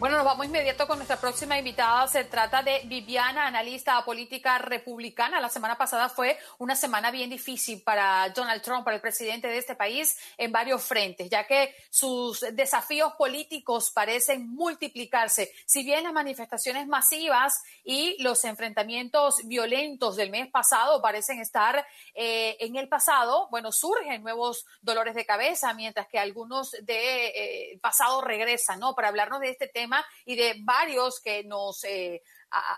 Bueno, 0.09 0.25
nos 0.25 0.33
vamos 0.33 0.47
inmediato 0.47 0.87
con 0.87 0.97
nuestra 0.97 1.21
próxima 1.21 1.59
invitada. 1.59 2.09
Se 2.09 2.25
trata 2.25 2.63
de 2.63 2.81
Viviana, 2.87 3.47
analista 3.47 4.03
política 4.07 4.57
republicana. 4.57 5.39
La 5.39 5.51
semana 5.51 5.77
pasada 5.77 6.09
fue 6.09 6.39
una 6.57 6.75
semana 6.75 7.11
bien 7.11 7.29
difícil 7.29 7.83
para 7.83 8.27
Donald 8.31 8.63
Trump, 8.63 8.85
para 8.85 8.95
el 8.95 9.03
presidente 9.03 9.49
de 9.49 9.59
este 9.59 9.75
país, 9.75 10.17
en 10.39 10.51
varios 10.51 10.83
frentes, 10.83 11.29
ya 11.29 11.47
que 11.47 11.75
sus 11.91 12.41
desafíos 12.55 13.13
políticos 13.19 13.91
parecen 13.91 14.49
multiplicarse. 14.49 15.53
Si 15.67 15.85
bien 15.85 16.05
las 16.05 16.15
manifestaciones 16.15 16.87
masivas 16.87 17.63
y 17.85 18.17
los 18.23 18.43
enfrentamientos 18.47 19.47
violentos 19.47 20.17
del 20.17 20.31
mes 20.31 20.51
pasado 20.51 21.03
parecen 21.03 21.39
estar 21.39 21.87
eh, 22.15 22.57
en 22.61 22.77
el 22.77 22.89
pasado, 22.89 23.49
bueno, 23.51 23.73
surgen 23.73 24.23
nuevos 24.23 24.65
dolores 24.81 25.15
de 25.15 25.27
cabeza, 25.27 25.75
mientras 25.75 26.09
que 26.09 26.19
algunos 26.19 26.71
de, 26.81 27.27
eh, 27.27 27.79
pasado 27.83 28.23
regresan, 28.23 28.81
¿no? 28.81 28.95
Para 28.95 29.09
hablarnos 29.09 29.41
de 29.41 29.51
este 29.51 29.69
tema 29.69 29.98
y 30.25 30.37
de 30.37 30.57
varios 30.61 31.21
que 31.21 31.45
nos 31.45 31.85
eh, 31.85 32.23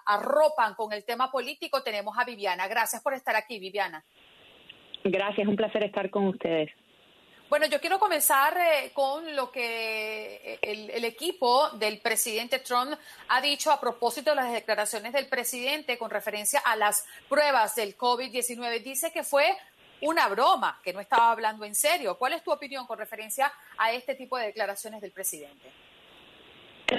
arropan 0.07 0.75
con 0.75 0.93
el 0.93 1.05
tema 1.05 1.31
político, 1.31 1.83
tenemos 1.83 2.17
a 2.19 2.25
Viviana. 2.25 2.69
Gracias 2.69 3.03
por 3.03 3.15
estar 3.15 3.37
aquí, 3.37 3.59
Viviana. 3.59 4.05
Gracias, 5.05 5.47
un 5.47 5.57
placer 5.57 5.85
estar 5.85 6.11
con 6.11 6.27
ustedes. 6.27 6.71
Bueno, 7.49 7.67
yo 7.67 7.81
quiero 7.81 7.99
comenzar 7.99 8.57
eh, 8.57 8.93
con 8.93 9.35
lo 9.35 9.51
que 9.51 10.61
el, 10.63 10.91
el, 10.91 11.05
equipo 11.05 11.69
del 11.71 11.99
presidente 11.99 12.61
Trump 12.61 12.93
ha 13.27 13.41
dicho 13.41 13.73
a 13.73 13.81
propósito 13.81 14.31
de 14.31 14.37
las 14.37 14.53
declaraciones 14.53 15.13
del 15.13 15.27
presidente 15.27 15.99
con 15.99 16.11
referencia 16.11 16.61
a 16.61 16.77
las 16.77 17.05
pruebas 17.29 17.75
del 17.75 17.97
COVID-19. 17.97 18.85
Dice 18.85 19.11
que 19.11 19.25
fue 19.25 19.57
una 20.03 20.29
broma, 20.29 20.81
que 20.83 20.93
no 20.93 21.01
estaba 21.01 21.33
hablando 21.33 21.65
en 21.65 21.75
serio. 21.75 22.17
¿Cuál 22.19 22.35
es 22.35 22.43
tu 22.43 22.53
opinión 22.53 22.87
con 22.87 22.99
referencia 22.99 23.53
a 23.79 23.93
este 23.93 24.15
tipo 24.15 24.39
de 24.39 24.47
declaraciones 24.47 25.01
del 25.01 25.13
presidente? 25.13 25.71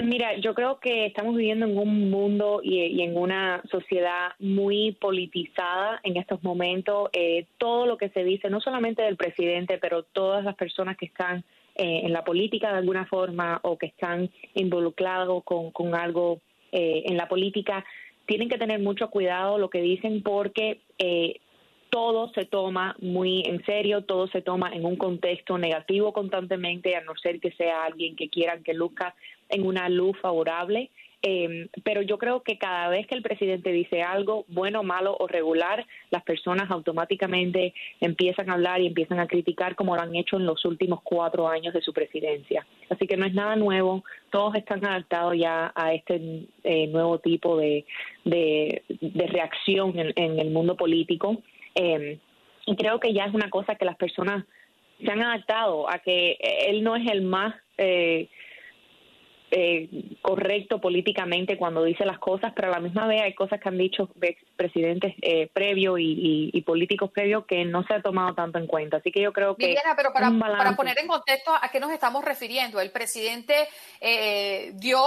Mira, 0.00 0.36
yo 0.38 0.54
creo 0.54 0.80
que 0.80 1.06
estamos 1.06 1.36
viviendo 1.36 1.66
en 1.66 1.76
un 1.76 2.10
mundo 2.10 2.60
y, 2.62 3.02
en 3.02 3.16
una 3.16 3.62
sociedad 3.70 4.32
muy 4.38 4.92
politizada 4.92 6.00
en 6.02 6.16
estos 6.16 6.42
momentos. 6.42 7.10
Eh, 7.12 7.46
todo 7.58 7.84
lo 7.86 7.98
que 7.98 8.08
se 8.08 8.24
dice, 8.24 8.48
no 8.48 8.60
solamente 8.60 9.02
del 9.02 9.16
presidente, 9.16 9.78
pero 9.78 10.02
todas 10.02 10.44
las 10.44 10.56
personas 10.56 10.96
que 10.96 11.06
están 11.06 11.44
eh, 11.74 12.02
en 12.04 12.12
la 12.12 12.24
política 12.24 12.72
de 12.72 12.78
alguna 12.78 13.04
forma 13.06 13.60
o 13.64 13.76
que 13.76 13.86
están 13.86 14.30
involucrados 14.54 15.44
con, 15.44 15.94
algo 15.94 16.40
eh, 16.70 17.02
en 17.06 17.18
la 17.18 17.28
política, 17.28 17.84
tienen 18.24 18.48
que 18.48 18.58
tener 18.58 18.80
mucho 18.80 19.10
cuidado 19.10 19.58
lo 19.58 19.68
que 19.68 19.82
dicen 19.82 20.22
porque 20.22 20.80
todo 21.90 22.32
se 22.32 22.46
toma 22.46 22.96
muy 23.00 23.42
en 23.44 23.62
serio, 23.66 24.04
todo 24.04 24.26
se 24.28 24.40
toma 24.40 24.70
en 24.72 24.86
un 24.86 24.96
contexto 24.96 25.58
negativo 25.58 26.14
constantemente, 26.14 26.96
a 26.96 27.02
no 27.02 27.14
ser 27.16 27.38
que 27.38 27.52
sea 27.52 27.84
alguien 27.84 28.16
que 28.16 28.30
quieran 28.30 28.62
que 28.62 28.72
luzca 28.72 29.14
en 29.52 29.66
una 29.66 29.88
luz 29.88 30.18
favorable. 30.20 30.90
Eh, 31.24 31.68
pero 31.84 32.02
yo 32.02 32.18
creo 32.18 32.42
que 32.42 32.58
cada 32.58 32.88
vez 32.88 33.06
que 33.06 33.14
el 33.14 33.22
presidente 33.22 33.70
dice 33.70 34.02
algo, 34.02 34.44
bueno, 34.48 34.82
malo 34.82 35.16
o 35.20 35.28
regular, 35.28 35.86
las 36.10 36.24
personas 36.24 36.68
automáticamente 36.68 37.74
empiezan 38.00 38.50
a 38.50 38.54
hablar 38.54 38.80
y 38.80 38.88
empiezan 38.88 39.20
a 39.20 39.28
criticar 39.28 39.76
como 39.76 39.94
lo 39.94 40.02
han 40.02 40.16
hecho 40.16 40.36
en 40.36 40.46
los 40.46 40.64
últimos 40.64 41.00
cuatro 41.04 41.46
años 41.46 41.74
de 41.74 41.80
su 41.80 41.92
presidencia. 41.92 42.66
Así 42.90 43.06
que 43.06 43.16
no 43.16 43.24
es 43.24 43.34
nada 43.34 43.54
nuevo, 43.54 44.02
todos 44.30 44.56
están 44.56 44.84
adaptados 44.84 45.34
ya 45.38 45.72
a 45.76 45.94
este 45.94 46.48
eh, 46.64 46.88
nuevo 46.88 47.20
tipo 47.20 47.56
de, 47.56 47.84
de, 48.24 48.82
reacción 49.28 49.96
en, 49.96 50.12
en 50.16 50.40
el 50.40 50.50
mundo 50.50 50.76
político. 50.76 51.40
Eh, 51.76 52.18
y 52.66 52.76
creo 52.76 52.98
que 52.98 53.12
ya 53.12 53.26
es 53.26 53.34
una 53.34 53.48
cosa 53.48 53.76
que 53.76 53.84
las 53.84 53.96
personas 53.96 54.44
se 55.04 55.10
han 55.10 55.22
adaptado 55.22 55.88
a 55.88 55.98
que 55.98 56.36
él 56.66 56.82
no 56.82 56.96
es 56.96 57.08
el 57.10 57.22
más 57.22 57.54
eh, 57.78 58.28
eh, 59.54 60.16
correcto 60.22 60.80
políticamente 60.80 61.58
cuando 61.58 61.84
dice 61.84 62.06
las 62.06 62.18
cosas, 62.18 62.54
pero 62.56 62.68
a 62.68 62.70
la 62.70 62.80
misma 62.80 63.06
vez 63.06 63.20
hay 63.20 63.34
cosas 63.34 63.60
que 63.60 63.68
han 63.68 63.76
dicho 63.76 64.08
presidentes 64.56 65.14
eh, 65.20 65.48
previos 65.52 66.00
y, 66.00 66.04
y, 66.04 66.50
y, 66.54 66.62
políticos 66.62 67.10
previos 67.10 67.44
que 67.44 67.66
no 67.66 67.84
se 67.84 67.92
ha 67.92 68.00
tomado 68.00 68.34
tanto 68.34 68.58
en 68.58 68.66
cuenta. 68.66 68.96
Así 68.96 69.12
que 69.12 69.20
yo 69.20 69.30
creo 69.34 69.54
que... 69.54 69.66
Viviana, 69.66 69.94
pero 69.94 70.10
para, 70.10 70.30
para 70.38 70.74
poner 70.74 70.98
en 70.98 71.06
contexto 71.06 71.52
a 71.54 71.68
qué 71.68 71.80
nos 71.80 71.92
estamos 71.92 72.24
refiriendo, 72.24 72.80
el 72.80 72.90
presidente 72.90 73.68
eh, 74.00 74.72
dio 74.74 74.98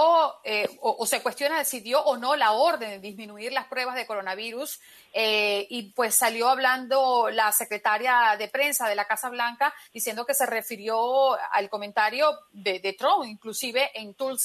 eh, 0.44 0.68
o, 0.80 0.94
o, 1.00 1.06
se 1.06 1.22
cuestiona 1.22 1.64
si 1.64 1.80
dio 1.80 2.00
o 2.00 2.16
no 2.16 2.36
la 2.36 2.52
orden 2.52 2.90
de 2.90 2.98
disminuir 3.00 3.52
las 3.52 3.66
pruebas 3.66 3.96
de 3.96 4.06
coronavirus 4.06 4.80
eh, 5.12 5.66
y 5.70 5.90
pues 5.90 6.14
salió 6.14 6.48
hablando 6.48 7.30
la 7.32 7.50
secretaria 7.50 8.36
de 8.38 8.46
prensa 8.46 8.88
de 8.88 8.94
la 8.94 9.06
Casa 9.06 9.28
Blanca 9.28 9.74
diciendo 9.92 10.24
que 10.24 10.34
se 10.34 10.46
refirió 10.46 11.34
al 11.50 11.68
comentario 11.68 12.30
de, 12.52 12.78
de 12.78 12.92
Trump, 12.92 13.24
inclusive 13.26 13.90
en 13.94 14.14
Tulsa 14.14 14.35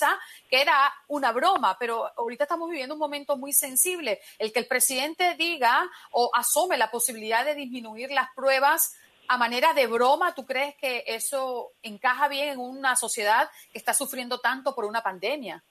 que 0.49 0.61
era 0.61 0.93
una 1.07 1.31
broma, 1.31 1.77
pero 1.79 2.11
ahorita 2.17 2.45
estamos 2.45 2.69
viviendo 2.69 2.95
un 2.95 2.99
momento 2.99 3.37
muy 3.37 3.53
sensible. 3.53 4.19
El 4.39 4.51
que 4.51 4.59
el 4.59 4.67
presidente 4.67 5.35
diga 5.35 5.89
o 6.11 6.29
asome 6.33 6.77
la 6.77 6.91
posibilidad 6.91 7.45
de 7.45 7.55
disminuir 7.55 8.11
las 8.11 8.29
pruebas 8.35 8.93
a 9.27 9.37
manera 9.37 9.73
de 9.73 9.87
broma, 9.87 10.35
¿tú 10.35 10.45
crees 10.45 10.75
que 10.75 11.05
eso 11.07 11.71
encaja 11.81 12.27
bien 12.27 12.49
en 12.49 12.59
una 12.59 12.97
sociedad 12.97 13.49
que 13.71 13.79
está 13.79 13.93
sufriendo 13.93 14.39
tanto 14.39 14.75
por 14.75 14.83
una 14.83 15.01
pandemia? 15.01 15.63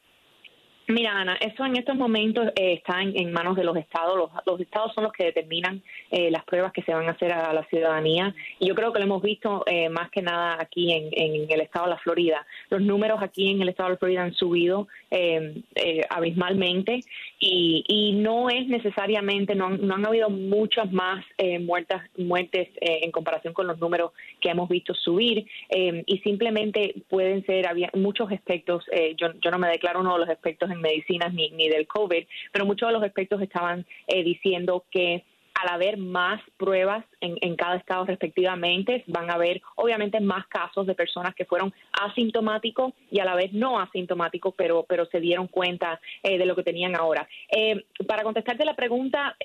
Mira, 0.91 1.13
Ana, 1.21 1.37
eso 1.37 1.65
en 1.65 1.77
estos 1.77 1.95
momentos 1.95 2.49
eh, 2.57 2.73
está 2.73 3.01
en, 3.01 3.17
en, 3.17 3.33
manos 3.33 3.55
de 3.55 3.63
los 3.63 3.77
estados. 3.77 4.29
Los, 4.45 4.61
estados 4.61 4.93
son 4.93 5.05
los 5.05 5.13
que 5.13 5.25
determinan 5.25 5.81
eh, 6.11 6.33
las 6.33 6.43
pruebas 6.45 6.73
que 6.73 6.83
se 6.83 6.93
van 6.93 7.07
a 7.07 7.13
hacer 7.13 7.33
a, 7.33 7.53
la 7.53 7.65
ciudadanía. 7.67 8.35
Y 8.59 8.67
yo 8.67 8.75
creo 8.75 8.93
que 8.93 8.99
lo 8.99 9.05
hemos 9.05 9.23
visto 9.23 9.63
eh, 9.67 9.89
más 9.89 10.11
que 10.11 10.21
nada 10.21 10.57
aquí 10.59 10.93
en, 10.93 11.11
el 11.49 11.61
estado 11.61 11.85
de 11.85 11.93
la 11.93 11.99
Florida. 11.99 12.45
Los 12.71 12.83
números 12.83 13.23
aquí 13.23 13.51
en 13.51 13.63
el 13.63 13.69
estado 13.69 13.91
de 13.91 13.95
la 13.95 13.99
Florida 13.99 14.23
han 14.25 14.35
subido 14.35 14.89
eh, 15.13 15.63
abismalmente 16.11 17.01
y, 17.39 18.17
no 18.21 18.51
es 18.51 18.67
necesariamente, 18.67 19.55
no 19.55 19.67
han, 19.67 20.07
habido 20.07 20.29
muchas 20.29 20.91
más 20.93 21.25
muertas, 21.61 22.03
muertes 22.17 22.69
en 22.81 23.11
comparación 23.13 23.55
con 23.55 23.67
los 23.67 23.79
números 23.79 24.13
que 24.41 24.51
hemos 24.51 24.69
visto 24.69 24.95
subir. 24.95 25.47
y 25.71 26.19
simplemente 26.19 26.95
pueden 27.09 27.45
ser, 27.47 27.67
había 27.69 27.91
muchos 27.95 28.31
aspectos, 28.33 28.85
yo, 29.17 29.29
yo 29.41 29.51
no 29.51 29.59
me 29.59 29.69
declaro 29.69 30.01
uno 30.01 30.15
de 30.15 30.21
los 30.21 30.29
aspectos 30.29 30.71
en 30.71 30.80
medicinas 30.81 31.33
ni, 31.33 31.51
ni 31.51 31.69
del 31.69 31.87
COVID, 31.87 32.27
pero 32.53 32.67
muchos 32.67 32.89
de 32.89 32.93
los 32.93 33.05
expertos 33.05 33.41
estaban 33.43 33.87
eh, 34.07 34.23
diciendo 34.23 34.85
que 34.91 35.25
al 35.61 35.75
haber 35.75 35.99
más 35.99 36.41
pruebas 36.57 37.05
en, 37.21 37.37
en, 37.41 37.55
cada 37.55 37.77
estado 37.77 38.07
respectivamente, 38.07 39.05
van 39.07 39.31
a 39.31 39.35
haber 39.35 39.61
obviamente 39.77 40.21
más 40.21 40.47
casos 40.47 40.87
de 40.87 40.95
personas 40.95 41.35
que 41.35 41.45
fueron 41.45 41.75
asintomáticos 41.93 42.95
y 43.11 43.21
a 43.21 43.25
la 43.25 43.35
vez 43.35 43.53
no 43.53 43.79
asintomáticos, 43.79 44.55
pero, 44.57 44.87
pero 44.89 45.07
se 45.07 45.21
dieron 45.21 45.49
cuenta 45.49 46.01
eh, 46.23 46.39
de 46.39 46.47
lo 46.47 46.57
que 46.57 46.63
tenían 46.63 46.97
ahora. 46.97 47.29
Eh, 47.51 47.85
para 48.07 48.23
contestarte 48.23 48.65
la 48.65 48.75
pregunta, 48.75 49.37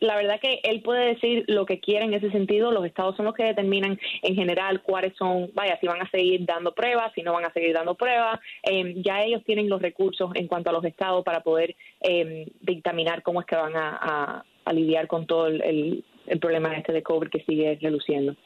la 0.00 0.16
verdad 0.16 0.40
que 0.40 0.60
él 0.64 0.82
puede 0.82 1.14
decir 1.14 1.44
lo 1.46 1.66
que 1.66 1.78
quiera 1.78 2.04
en 2.04 2.14
ese 2.14 2.30
sentido. 2.30 2.72
Los 2.72 2.86
estados 2.86 3.16
son 3.16 3.26
los 3.26 3.34
que 3.34 3.44
determinan 3.44 3.98
en 4.22 4.34
general 4.34 4.82
cuáles 4.82 5.14
son, 5.16 5.50
vaya, 5.54 5.78
si 5.78 5.86
van 5.86 6.00
a 6.00 6.10
seguir 6.10 6.44
dando 6.46 6.74
pruebas, 6.74 7.12
si 7.14 7.22
no 7.22 7.34
van 7.34 7.44
a 7.44 7.52
seguir 7.52 7.74
dando 7.74 7.94
pruebas. 7.94 8.40
Eh, 8.62 8.94
ya 9.04 9.22
ellos 9.22 9.42
tienen 9.44 9.68
los 9.68 9.80
recursos 9.80 10.30
en 10.34 10.48
cuanto 10.48 10.70
a 10.70 10.72
los 10.72 10.84
estados 10.84 11.22
para 11.22 11.42
poder 11.42 11.76
eh, 12.00 12.50
dictaminar 12.62 13.22
cómo 13.22 13.40
es 13.40 13.46
que 13.46 13.56
van 13.56 13.76
a, 13.76 14.44
a, 14.64 14.72
lidiar 14.72 15.08
con 15.08 15.26
todo 15.26 15.48
el, 15.48 16.04
problema 16.40 16.76
este 16.76 16.92
de 16.92 17.02
COVID 17.02 17.28
que 17.28 17.44
sigue 17.44 17.76
reluciendo. 17.82 18.36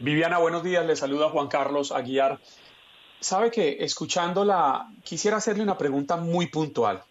Viviana, 0.00 0.38
buenos 0.38 0.64
días. 0.64 0.84
Le 0.84 0.96
saluda 0.96 1.28
Juan 1.28 1.46
Carlos 1.46 1.92
Aguiar. 1.92 2.40
Sabe 3.20 3.52
que 3.52 3.84
escuchándola, 3.84 4.88
quisiera 5.04 5.36
hacerle 5.36 5.62
una 5.62 5.78
pregunta 5.78 6.16
muy 6.16 6.46
puntual 6.48 7.02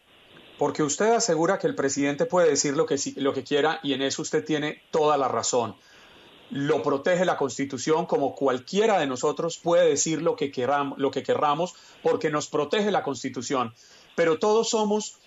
porque 0.61 0.83
usted 0.83 1.13
asegura 1.13 1.57
que 1.57 1.65
el 1.65 1.73
presidente 1.73 2.27
puede 2.27 2.51
decir 2.51 2.77
lo 2.77 2.85
que, 2.85 2.95
lo 3.15 3.33
que 3.33 3.43
quiera 3.43 3.79
y 3.81 3.93
en 3.93 4.03
eso 4.03 4.21
usted 4.21 4.45
tiene 4.45 4.83
toda 4.91 5.17
la 5.17 5.27
razón. 5.27 5.75
Lo 6.51 6.83
protege 6.83 7.25
la 7.25 7.35
Constitución 7.35 8.05
como 8.05 8.35
cualquiera 8.35 8.99
de 8.99 9.07
nosotros 9.07 9.57
puede 9.57 9.89
decir 9.89 10.21
lo 10.21 10.35
que, 10.35 10.51
queramos, 10.51 10.99
lo 10.99 11.09
que 11.09 11.23
querramos 11.23 11.73
porque 12.03 12.29
nos 12.29 12.47
protege 12.47 12.91
la 12.91 13.01
Constitución. 13.01 13.73
Pero 14.15 14.37
todos 14.37 14.69
somos 14.69 15.17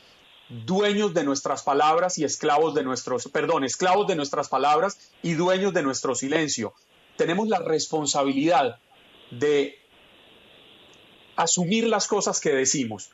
dueños 0.49 1.15
de 1.15 1.25
nuestras 1.25 1.65
palabras 1.65 2.17
y 2.17 2.23
esclavos 2.23 2.73
de 2.73 2.85
nuestros, 2.85 3.27
perdón, 3.27 3.65
esclavos 3.65 4.07
de 4.07 4.15
nuestras 4.15 4.49
palabras 4.49 5.01
y 5.21 5.33
dueños 5.33 5.75
de 5.75 5.83
nuestro 5.83 6.15
silencio. 6.15 6.75
Tenemos 7.17 7.49
la 7.49 7.59
responsabilidad 7.59 8.79
de 9.33 9.81
asumir 11.35 11.89
las 11.89 12.07
cosas 12.07 12.39
que 12.39 12.51
decimos 12.51 13.11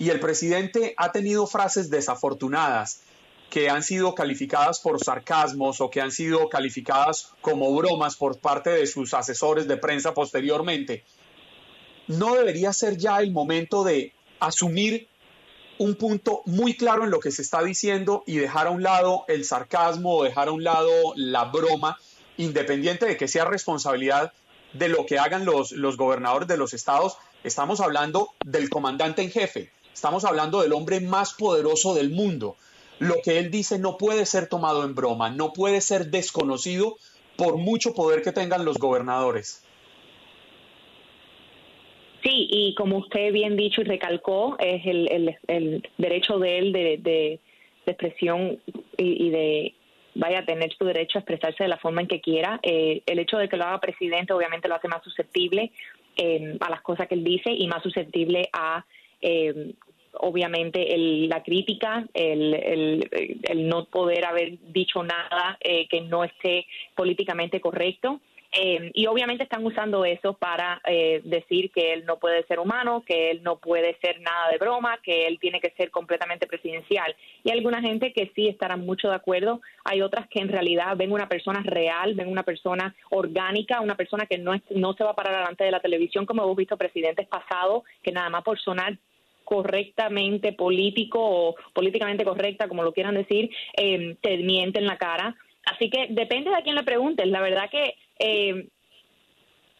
y 0.00 0.08
el 0.08 0.18
presidente 0.18 0.94
ha 0.96 1.12
tenido 1.12 1.46
frases 1.46 1.90
desafortunadas 1.90 3.02
que 3.50 3.68
han 3.68 3.82
sido 3.82 4.14
calificadas 4.14 4.80
por 4.80 4.98
sarcasmos 4.98 5.82
o 5.82 5.90
que 5.90 6.00
han 6.00 6.10
sido 6.10 6.48
calificadas 6.48 7.34
como 7.42 7.76
bromas 7.76 8.16
por 8.16 8.38
parte 8.38 8.70
de 8.70 8.86
sus 8.86 9.12
asesores 9.12 9.68
de 9.68 9.76
prensa 9.76 10.14
posteriormente, 10.14 11.04
¿no 12.08 12.34
debería 12.34 12.72
ser 12.72 12.96
ya 12.96 13.18
el 13.18 13.30
momento 13.30 13.84
de 13.84 14.14
asumir 14.38 15.06
un 15.76 15.96
punto 15.96 16.40
muy 16.46 16.78
claro 16.78 17.04
en 17.04 17.10
lo 17.10 17.20
que 17.20 17.30
se 17.30 17.42
está 17.42 17.62
diciendo 17.62 18.24
y 18.26 18.38
dejar 18.38 18.68
a 18.68 18.70
un 18.70 18.82
lado 18.82 19.26
el 19.28 19.44
sarcasmo 19.44 20.16
o 20.16 20.24
dejar 20.24 20.48
a 20.48 20.52
un 20.52 20.64
lado 20.64 20.90
la 21.14 21.44
broma, 21.44 21.98
independiente 22.38 23.04
de 23.04 23.18
que 23.18 23.28
sea 23.28 23.44
responsabilidad 23.44 24.32
de 24.72 24.88
lo 24.88 25.04
que 25.04 25.18
hagan 25.18 25.44
los, 25.44 25.72
los 25.72 25.98
gobernadores 25.98 26.48
de 26.48 26.56
los 26.56 26.72
estados? 26.72 27.18
Estamos 27.44 27.80
hablando 27.80 28.30
del 28.46 28.70
comandante 28.70 29.20
en 29.20 29.30
jefe, 29.30 29.70
estamos 29.92 30.24
hablando 30.24 30.62
del 30.62 30.72
hombre 30.72 31.00
más 31.00 31.34
poderoso 31.34 31.94
del 31.94 32.10
mundo 32.10 32.56
lo 33.00 33.14
que 33.24 33.38
él 33.38 33.50
dice 33.50 33.78
no 33.78 33.96
puede 33.96 34.26
ser 34.26 34.46
tomado 34.46 34.84
en 34.84 34.94
broma, 34.94 35.30
no 35.30 35.52
puede 35.52 35.80
ser 35.80 36.06
desconocido 36.10 36.96
por 37.36 37.56
mucho 37.56 37.94
poder 37.94 38.22
que 38.22 38.30
tengan 38.30 38.64
los 38.64 38.78
gobernadores. 38.78 39.64
Sí, 42.22 42.46
y 42.50 42.74
como 42.74 42.98
usted 42.98 43.32
bien 43.32 43.56
dicho 43.56 43.80
y 43.80 43.84
recalcó, 43.84 44.56
es 44.58 44.84
el, 44.84 45.34
el, 45.48 45.88
derecho 45.96 46.38
de 46.38 46.58
él 46.58 46.72
de, 46.72 46.98
de, 46.98 47.40
expresión 47.86 48.60
y, 48.98 49.30
de 49.30 49.74
vaya 50.14 50.40
a 50.40 50.44
tener 50.44 50.70
su 50.76 50.84
derecho 50.84 51.18
a 51.18 51.22
expresarse 51.22 51.64
de 51.64 51.68
la 51.68 51.78
forma 51.78 52.02
en 52.02 52.06
que 52.06 52.20
quiera. 52.20 52.60
Eh, 52.62 53.02
el 53.06 53.18
hecho 53.18 53.38
de 53.38 53.48
que 53.48 53.56
lo 53.56 53.64
haga 53.64 53.80
presidente 53.80 54.34
obviamente 54.34 54.68
lo 54.68 54.74
hace 54.74 54.88
más 54.88 55.02
susceptible 55.02 55.72
eh, 56.16 56.58
a 56.60 56.68
las 56.68 56.82
cosas 56.82 57.08
que 57.08 57.14
él 57.14 57.24
dice 57.24 57.50
y 57.50 57.66
más 57.66 57.82
susceptible 57.82 58.50
a 58.52 58.84
eh, 59.20 59.74
obviamente 60.14 60.94
el, 60.94 61.28
la 61.28 61.42
crítica, 61.42 62.06
el, 62.14 63.68
no 63.68 63.86
poder 63.86 64.24
haber 64.24 64.58
dicho 64.72 65.02
nada 65.02 65.58
eh, 65.60 65.86
que 65.88 66.00
no 66.02 66.24
esté 66.24 66.66
políticamente 66.94 67.60
correcto. 67.60 68.20
Eh, 68.52 68.90
y 68.94 69.06
obviamente 69.06 69.44
están 69.44 69.64
usando 69.64 70.04
eso 70.04 70.32
para 70.32 70.80
eh, 70.84 71.20
decir 71.22 71.70
que 71.70 71.92
él 71.92 72.04
no 72.04 72.18
puede 72.18 72.42
ser 72.48 72.58
humano, 72.58 73.04
que 73.06 73.30
él 73.30 73.44
no 73.44 73.60
puede 73.60 73.96
ser 74.00 74.20
nada 74.20 74.50
de 74.50 74.58
broma, 74.58 74.98
que 75.04 75.28
él 75.28 75.38
tiene 75.40 75.60
que 75.60 75.70
ser 75.76 75.92
completamente 75.92 76.48
presidencial. 76.48 77.14
Y 77.44 77.50
hay 77.50 77.58
alguna 77.58 77.80
gente 77.80 78.12
que 78.12 78.32
sí 78.34 78.48
estará 78.48 78.76
mucho 78.76 79.08
de 79.08 79.14
acuerdo, 79.14 79.60
hay 79.84 80.02
otras 80.02 80.26
que 80.28 80.40
en 80.40 80.48
realidad 80.48 80.96
ven 80.96 81.12
una 81.12 81.28
persona 81.28 81.62
real, 81.64 82.14
ven 82.14 82.26
una 82.26 82.42
persona 82.42 82.92
orgánica, 83.10 83.80
una 83.80 83.94
persona 83.94 84.26
que 84.26 84.38
no, 84.38 84.60
no 84.70 84.94
se 84.94 85.04
va 85.04 85.10
a 85.10 85.16
parar 85.16 85.38
delante 85.38 85.62
de 85.62 85.70
la 85.70 85.80
televisión 85.80 86.26
como 86.26 86.42
hemos 86.42 86.56
visto 86.56 86.76
presidentes 86.76 87.28
pasados, 87.28 87.84
que 88.02 88.10
nada 88.10 88.30
más 88.30 88.42
por 88.42 88.58
sonar 88.58 88.98
correctamente 89.50 90.52
político 90.52 91.18
o 91.20 91.56
políticamente 91.72 92.24
correcta, 92.24 92.68
como 92.68 92.84
lo 92.84 92.92
quieran 92.92 93.16
decir, 93.16 93.50
eh, 93.76 94.16
te 94.20 94.36
mienten 94.36 94.86
la 94.86 94.96
cara. 94.96 95.34
Así 95.64 95.90
que 95.90 96.06
depende 96.10 96.50
de 96.50 96.56
a 96.56 96.62
quién 96.62 96.76
le 96.76 96.84
preguntes. 96.84 97.26
La 97.26 97.40
verdad 97.40 97.68
que, 97.68 97.96
eh, 98.20 98.68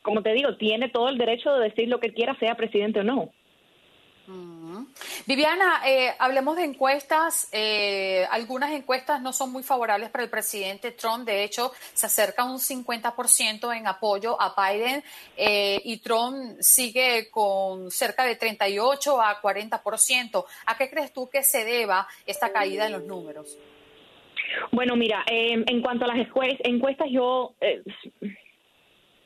como 0.03 0.23
te 0.23 0.33
digo, 0.33 0.57
tiene 0.57 0.89
todo 0.89 1.09
el 1.09 1.19
derecho 1.19 1.55
de 1.55 1.69
decir 1.69 1.89
lo 1.89 2.01
que 2.01 2.13
quiera, 2.13 2.37
sea 2.41 2.57
presidente 2.57 2.99
o 2.99 3.05
no. 3.05 3.31
Viviana, 5.27 5.83
eh, 5.87 6.15
hablemos 6.19 6.57
de 6.57 6.65
encuestas. 6.65 7.49
Eh, 7.53 8.27
algunas 8.31 8.73
encuestas 8.73 9.21
no 9.21 9.33
son 9.33 9.53
muy 9.53 9.63
favorables 9.63 10.11
para 10.11 10.25
el 10.25 10.31
presidente 10.31 10.93
Trump. 10.93 11.25
De 11.25 11.45
hecho, 11.45 11.73
se 11.93 12.07
acerca 12.07 12.45
un 12.45 12.59
50% 12.59 13.77
en 13.77 13.87
apoyo 13.87 14.37
a 14.41 14.55
Biden 14.57 15.03
eh, 15.37 15.81
y 15.85 15.99
Trump 15.99 16.57
sigue 16.61 17.31
con 17.31 17.91
cerca 17.91 18.25
de 18.25 18.37
38 18.37 19.21
a 19.21 19.41
40%. 19.41 20.45
¿A 20.67 20.77
qué 20.77 20.91
crees 20.91 21.13
tú 21.13 21.29
que 21.29 21.43
se 21.43 21.65
deba 21.65 22.09
esta 22.27 22.53
caída 22.53 22.87
en 22.87 22.93
los 22.93 23.05
números? 23.05 23.57
Bueno, 24.73 24.97
mira, 24.97 25.23
en 25.29 25.81
cuanto 25.81 26.07
a 26.07 26.09
las 26.09 26.27
encuestas, 26.65 27.07
yo 27.09 27.55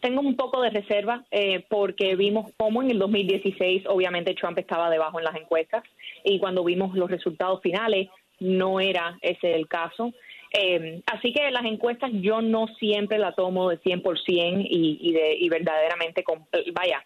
tengo 0.05 0.21
un 0.21 0.37
poco 0.37 0.61
de 0.61 0.69
reserva 0.69 1.25
eh, 1.31 1.65
porque 1.71 2.15
vimos 2.15 2.53
cómo 2.59 2.83
en 2.83 2.91
el 2.91 2.99
2016 2.99 3.85
obviamente 3.87 4.35
Trump 4.35 4.59
estaba 4.59 4.91
debajo 4.91 5.19
en 5.19 5.25
las 5.25 5.35
encuestas 5.35 5.83
y 6.23 6.39
cuando 6.39 6.63
vimos 6.63 6.95
los 6.95 7.11
resultados 7.11 7.63
finales 7.63 8.11
no 8.39 8.81
era 8.81 9.17
ese 9.23 9.55
el 9.55 9.67
caso. 9.67 10.13
Eh, 10.53 11.01
así 11.07 11.33
que 11.33 11.51
las 11.51 11.65
encuestas 11.65 12.11
yo 12.13 12.43
no 12.43 12.67
siempre 12.79 13.17
la 13.17 13.33
tomo 13.33 13.71
de 13.71 13.81
100% 13.81 14.67
y, 14.69 14.99
y, 15.01 15.13
de, 15.15 15.37
y 15.37 15.49
verdaderamente, 15.49 16.23
vaya, 16.75 17.03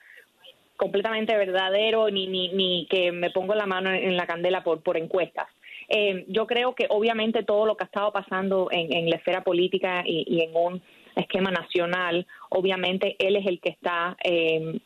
completamente 0.76 1.36
verdadero 1.36 2.10
ni, 2.10 2.26
ni, 2.26 2.48
ni 2.48 2.88
que 2.90 3.12
me 3.12 3.30
pongo 3.30 3.54
la 3.54 3.66
mano 3.66 3.92
en 3.92 4.16
la 4.16 4.26
candela 4.26 4.64
por, 4.64 4.82
por 4.82 4.96
encuestas. 4.96 5.46
Eh, 5.88 6.24
yo 6.26 6.48
creo 6.48 6.74
que 6.74 6.86
obviamente 6.90 7.44
todo 7.44 7.64
lo 7.64 7.76
que 7.76 7.84
ha 7.84 7.86
estado 7.86 8.12
pasando 8.12 8.68
en, 8.72 8.92
en 8.92 9.08
la 9.08 9.16
esfera 9.16 9.44
política 9.44 10.02
y, 10.04 10.24
y 10.26 10.42
en 10.42 10.50
un 10.56 10.82
esquema 11.20 11.50
nacional, 11.50 12.26
obviamente 12.50 13.16
él 13.18 13.36
es 13.36 13.46
el 13.46 13.60
que 13.60 13.70
está 13.70 14.16
eh, 14.24 14.80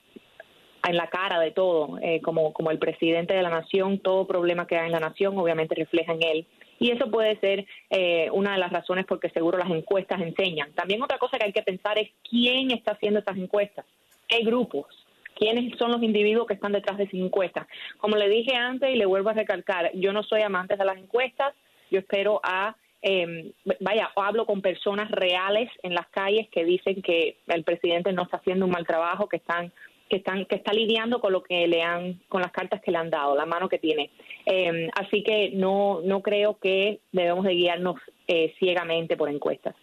en 0.84 0.96
la 0.96 1.06
cara 1.09 1.38
de 1.38 1.52
todo, 1.52 1.98
eh, 2.00 2.20
como, 2.22 2.52
como 2.52 2.70
el 2.70 2.78
presidente 2.78 3.34
de 3.34 3.42
la 3.42 3.50
nación, 3.50 3.98
todo 3.98 4.26
problema 4.26 4.66
que 4.66 4.76
hay 4.76 4.86
en 4.86 4.92
la 4.92 5.00
nación 5.00 5.38
obviamente 5.38 5.74
refleja 5.74 6.12
en 6.12 6.22
él. 6.22 6.46
Y 6.78 6.90
eso 6.90 7.10
puede 7.10 7.38
ser 7.38 7.64
eh, 7.90 8.28
una 8.32 8.54
de 8.54 8.59
las 8.59 8.72
razones 8.72 9.06
porque 9.06 9.30
seguro 9.30 9.56
las 9.56 9.70
encuestas 9.70 10.20
enseñan. 10.20 10.72
También 10.72 11.00
otra 11.02 11.18
cosa 11.18 11.38
que 11.38 11.44
hay 11.44 11.52
que 11.52 11.62
pensar 11.62 11.96
es 11.98 12.10
quién 12.28 12.72
está 12.72 12.92
haciendo 12.92 13.20
estas 13.20 13.36
encuestas, 13.36 13.84
qué 14.26 14.42
grupos, 14.42 14.86
quiénes 15.36 15.78
son 15.78 15.92
los 15.92 16.02
individuos 16.02 16.46
que 16.48 16.54
están 16.54 16.72
detrás 16.72 16.98
de 16.98 17.04
esas 17.04 17.20
encuestas. 17.20 17.68
Como 17.98 18.16
le 18.16 18.28
dije 18.28 18.56
antes 18.56 18.90
y 18.90 18.96
le 18.96 19.06
vuelvo 19.06 19.30
a 19.30 19.34
recalcar, 19.34 19.92
yo 19.94 20.12
no 20.12 20.24
soy 20.24 20.42
amante 20.42 20.76
de 20.76 20.84
las 20.84 20.96
encuestas, 20.96 21.54
yo 21.90 22.00
espero 22.00 22.40
a 22.42 22.74
eh, 23.02 23.52
vaya, 23.80 24.10
hablo 24.16 24.46
con 24.46 24.62
personas 24.62 25.10
reales 25.10 25.68
en 25.82 25.94
las 25.94 26.06
calles 26.08 26.48
que 26.50 26.64
dicen 26.64 27.02
que 27.02 27.36
el 27.48 27.64
presidente 27.64 28.12
no 28.12 28.22
está 28.22 28.36
haciendo 28.36 28.64
un 28.66 28.72
mal 28.72 28.86
trabajo, 28.86 29.28
que 29.28 29.36
están 29.36 29.72
que 30.08 30.16
están 30.16 30.44
que 30.44 30.56
está 30.56 30.72
lidiando 30.72 31.20
con 31.20 31.32
lo 31.32 31.42
que 31.42 31.66
le 31.66 31.82
han 31.82 32.20
con 32.28 32.42
las 32.42 32.52
cartas 32.52 32.80
que 32.82 32.90
le 32.90 32.98
han 32.98 33.10
dado, 33.10 33.34
la 33.34 33.46
mano 33.46 33.68
que 33.68 33.78
tiene. 33.78 34.10
Eh, 34.46 34.88
así 34.94 35.22
que 35.22 35.50
no 35.54 36.00
no 36.04 36.20
creo 36.22 36.58
que 36.58 37.00
debemos 37.10 37.44
de 37.44 37.54
guiarnos 37.54 37.96
eh, 38.28 38.54
ciegamente 38.58 39.16
por 39.16 39.28
encuestas. 39.28 39.74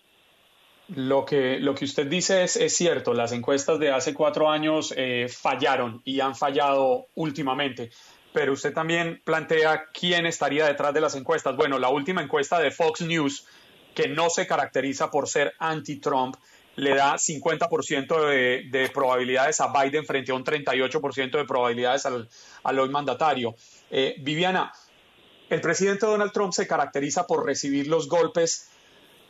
Lo 0.95 1.23
que, 1.23 1.59
lo 1.59 1.75
que 1.75 1.85
usted 1.85 2.07
dice 2.07 2.43
es, 2.43 2.55
es 2.55 2.75
cierto, 2.75 3.13
las 3.13 3.31
encuestas 3.31 3.77
de 3.77 3.91
hace 3.91 4.15
cuatro 4.15 4.49
años 4.49 4.91
eh, 4.97 5.27
fallaron 5.29 6.01
y 6.03 6.19
han 6.19 6.35
fallado 6.35 7.05
últimamente 7.13 7.91
pero 8.33 8.53
usted 8.53 8.73
también 8.73 9.21
plantea 9.23 9.87
quién 9.93 10.25
estaría 10.25 10.65
detrás 10.65 10.93
de 10.93 11.01
las 11.01 11.15
encuestas. 11.15 11.55
Bueno, 11.55 11.79
la 11.79 11.89
última 11.89 12.21
encuesta 12.21 12.59
de 12.59 12.71
Fox 12.71 13.01
News, 13.01 13.45
que 13.95 14.07
no 14.07 14.29
se 14.29 14.47
caracteriza 14.47 15.09
por 15.09 15.27
ser 15.27 15.53
anti-Trump, 15.59 16.35
le 16.75 16.95
da 16.95 17.15
50% 17.15 18.29
de, 18.29 18.63
de, 18.69 18.89
probabilidades 18.89 19.59
a 19.59 19.67
Biden 19.73 20.05
frente 20.05 20.31
a 20.31 20.35
un 20.35 20.45
38% 20.45 21.31
de 21.31 21.45
probabilidades 21.45 22.05
al, 22.05 22.29
al 22.63 22.79
hoy 22.79 22.89
mandatario. 22.89 23.55
Eh, 23.91 24.15
Viviana, 24.19 24.71
el 25.49 25.61
presidente 25.61 26.05
Donald 26.05 26.31
Trump 26.31 26.53
se 26.53 26.67
caracteriza 26.67 27.25
por 27.25 27.45
recibir 27.45 27.87
los 27.87 28.07
golpes 28.07 28.69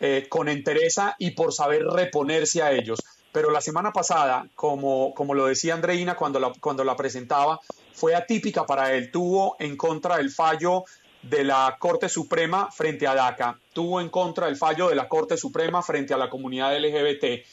eh, 0.02 0.28
con 0.30 0.48
entereza 0.48 1.16
y 1.18 1.32
por 1.32 1.54
saber 1.54 1.84
reponerse 1.84 2.62
a 2.62 2.72
ellos. 2.72 3.00
Pero 3.32 3.52
la 3.52 3.62
semana 3.62 3.92
pasada, 3.92 4.48
como, 4.56 5.14
como 5.14 5.34
lo 5.34 5.46
decía 5.46 5.76
Andreina 5.76 6.16
cuando 6.16 6.40
la, 6.40 6.52
cuando 6.60 6.84
la 6.84 6.96
presentaba, 6.96 7.60
fue 7.94 8.16
atípica 8.16 8.66
para 8.66 8.94
él. 8.94 9.12
Tuvo 9.12 9.56
en 9.60 9.78
contra 9.78 10.18
el 10.18 10.32
fallo 10.32 10.86
de 11.22 11.44
la 11.44 11.78
Corte 11.80 12.10
Suprema 12.10 12.72
frente 12.72 13.06
a 13.06 13.14
DACA, 13.14 13.60
tuvo 13.74 14.00
en 14.00 14.10
contra 14.10 14.48
el 14.48 14.56
fallo 14.56 14.90
de 14.90 14.96
la 14.96 15.08
Corte 15.08 15.38
Suprema 15.38 15.82
frente 15.84 16.14
a 16.14 16.18
la 16.18 16.30
comunidad 16.30 16.78
LGBT, 16.78 17.46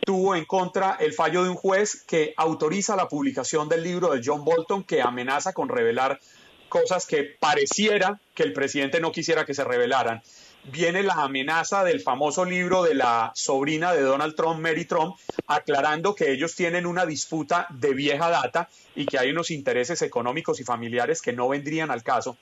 tuvo 0.00 0.36
en 0.36 0.44
contra 0.44 0.96
el 1.00 1.12
fallo 1.12 1.42
de 1.42 1.50
un 1.50 1.56
juez 1.56 2.04
que 2.06 2.32
autoriza 2.36 2.96
la 2.96 3.08
publicación 3.08 3.68
del 3.68 3.82
libro 3.82 4.12
de 4.12 4.22
John 4.24 4.44
Bolton 4.44 4.84
que 4.84 5.02
amenaza 5.02 5.52
con 5.52 5.68
revelar 5.68 6.20
cosas 6.68 7.06
que 7.06 7.24
pareciera 7.24 8.20
que 8.34 8.44
el 8.44 8.52
presidente 8.52 9.00
no 9.00 9.10
quisiera 9.10 9.44
que 9.44 9.54
se 9.54 9.64
revelaran 9.64 10.22
viene 10.70 11.02
la 11.02 11.14
amenaza 11.14 11.84
del 11.84 12.00
famoso 12.00 12.44
libro 12.44 12.82
de 12.82 12.94
la 12.94 13.32
sobrina 13.34 13.92
de 13.92 14.02
Donald 14.02 14.34
Trump, 14.34 14.60
Mary 14.60 14.84
Trump, 14.84 15.16
aclarando 15.46 16.14
que 16.14 16.30
ellos 16.30 16.54
tienen 16.54 16.86
una 16.86 17.06
disputa 17.06 17.66
de 17.70 17.94
vieja 17.94 18.30
data 18.30 18.68
y 18.94 19.06
que 19.06 19.18
hay 19.18 19.30
unos 19.30 19.50
intereses 19.50 20.02
económicos 20.02 20.60
y 20.60 20.64
familiares 20.64 21.22
que 21.22 21.32
no 21.32 21.48
vendrían 21.48 21.90
al 21.90 22.02
caso. 22.02 22.36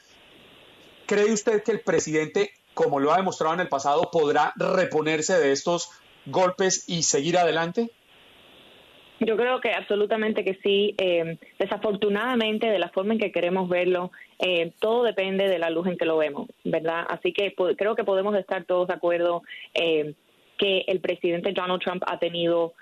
¿Cree 1.06 1.32
usted 1.32 1.62
que 1.62 1.72
el 1.72 1.80
presidente, 1.80 2.50
como 2.74 2.98
lo 2.98 3.12
ha 3.12 3.16
demostrado 3.16 3.54
en 3.54 3.60
el 3.60 3.68
pasado, 3.68 4.10
podrá 4.10 4.52
reponerse 4.56 5.38
de 5.38 5.52
estos 5.52 5.90
golpes 6.26 6.84
y 6.88 7.04
seguir 7.04 7.38
adelante? 7.38 7.90
Yo 9.20 9.36
creo 9.36 9.60
que 9.60 9.70
absolutamente 9.72 10.44
que 10.44 10.58
sí. 10.62 10.94
Eh, 10.98 11.38
desafortunadamente, 11.58 12.68
de 12.68 12.78
la 12.78 12.90
forma 12.90 13.14
en 13.14 13.20
que 13.20 13.32
queremos 13.32 13.68
verlo, 13.68 14.10
eh, 14.38 14.72
todo 14.78 15.04
depende 15.04 15.48
de 15.48 15.58
la 15.58 15.70
luz 15.70 15.86
en 15.86 15.96
que 15.96 16.04
lo 16.04 16.18
vemos, 16.18 16.48
¿verdad? 16.64 17.06
Así 17.08 17.32
que 17.32 17.54
creo 17.76 17.94
que 17.96 18.04
podemos 18.04 18.36
estar 18.36 18.64
todos 18.64 18.88
de 18.88 18.94
acuerdo 18.94 19.42
eh, 19.74 20.14
que 20.58 20.84
el 20.86 21.00
presidente 21.00 21.52
Donald 21.52 21.82
Trump 21.82 22.02
ha 22.06 22.18
tenido 22.18 22.74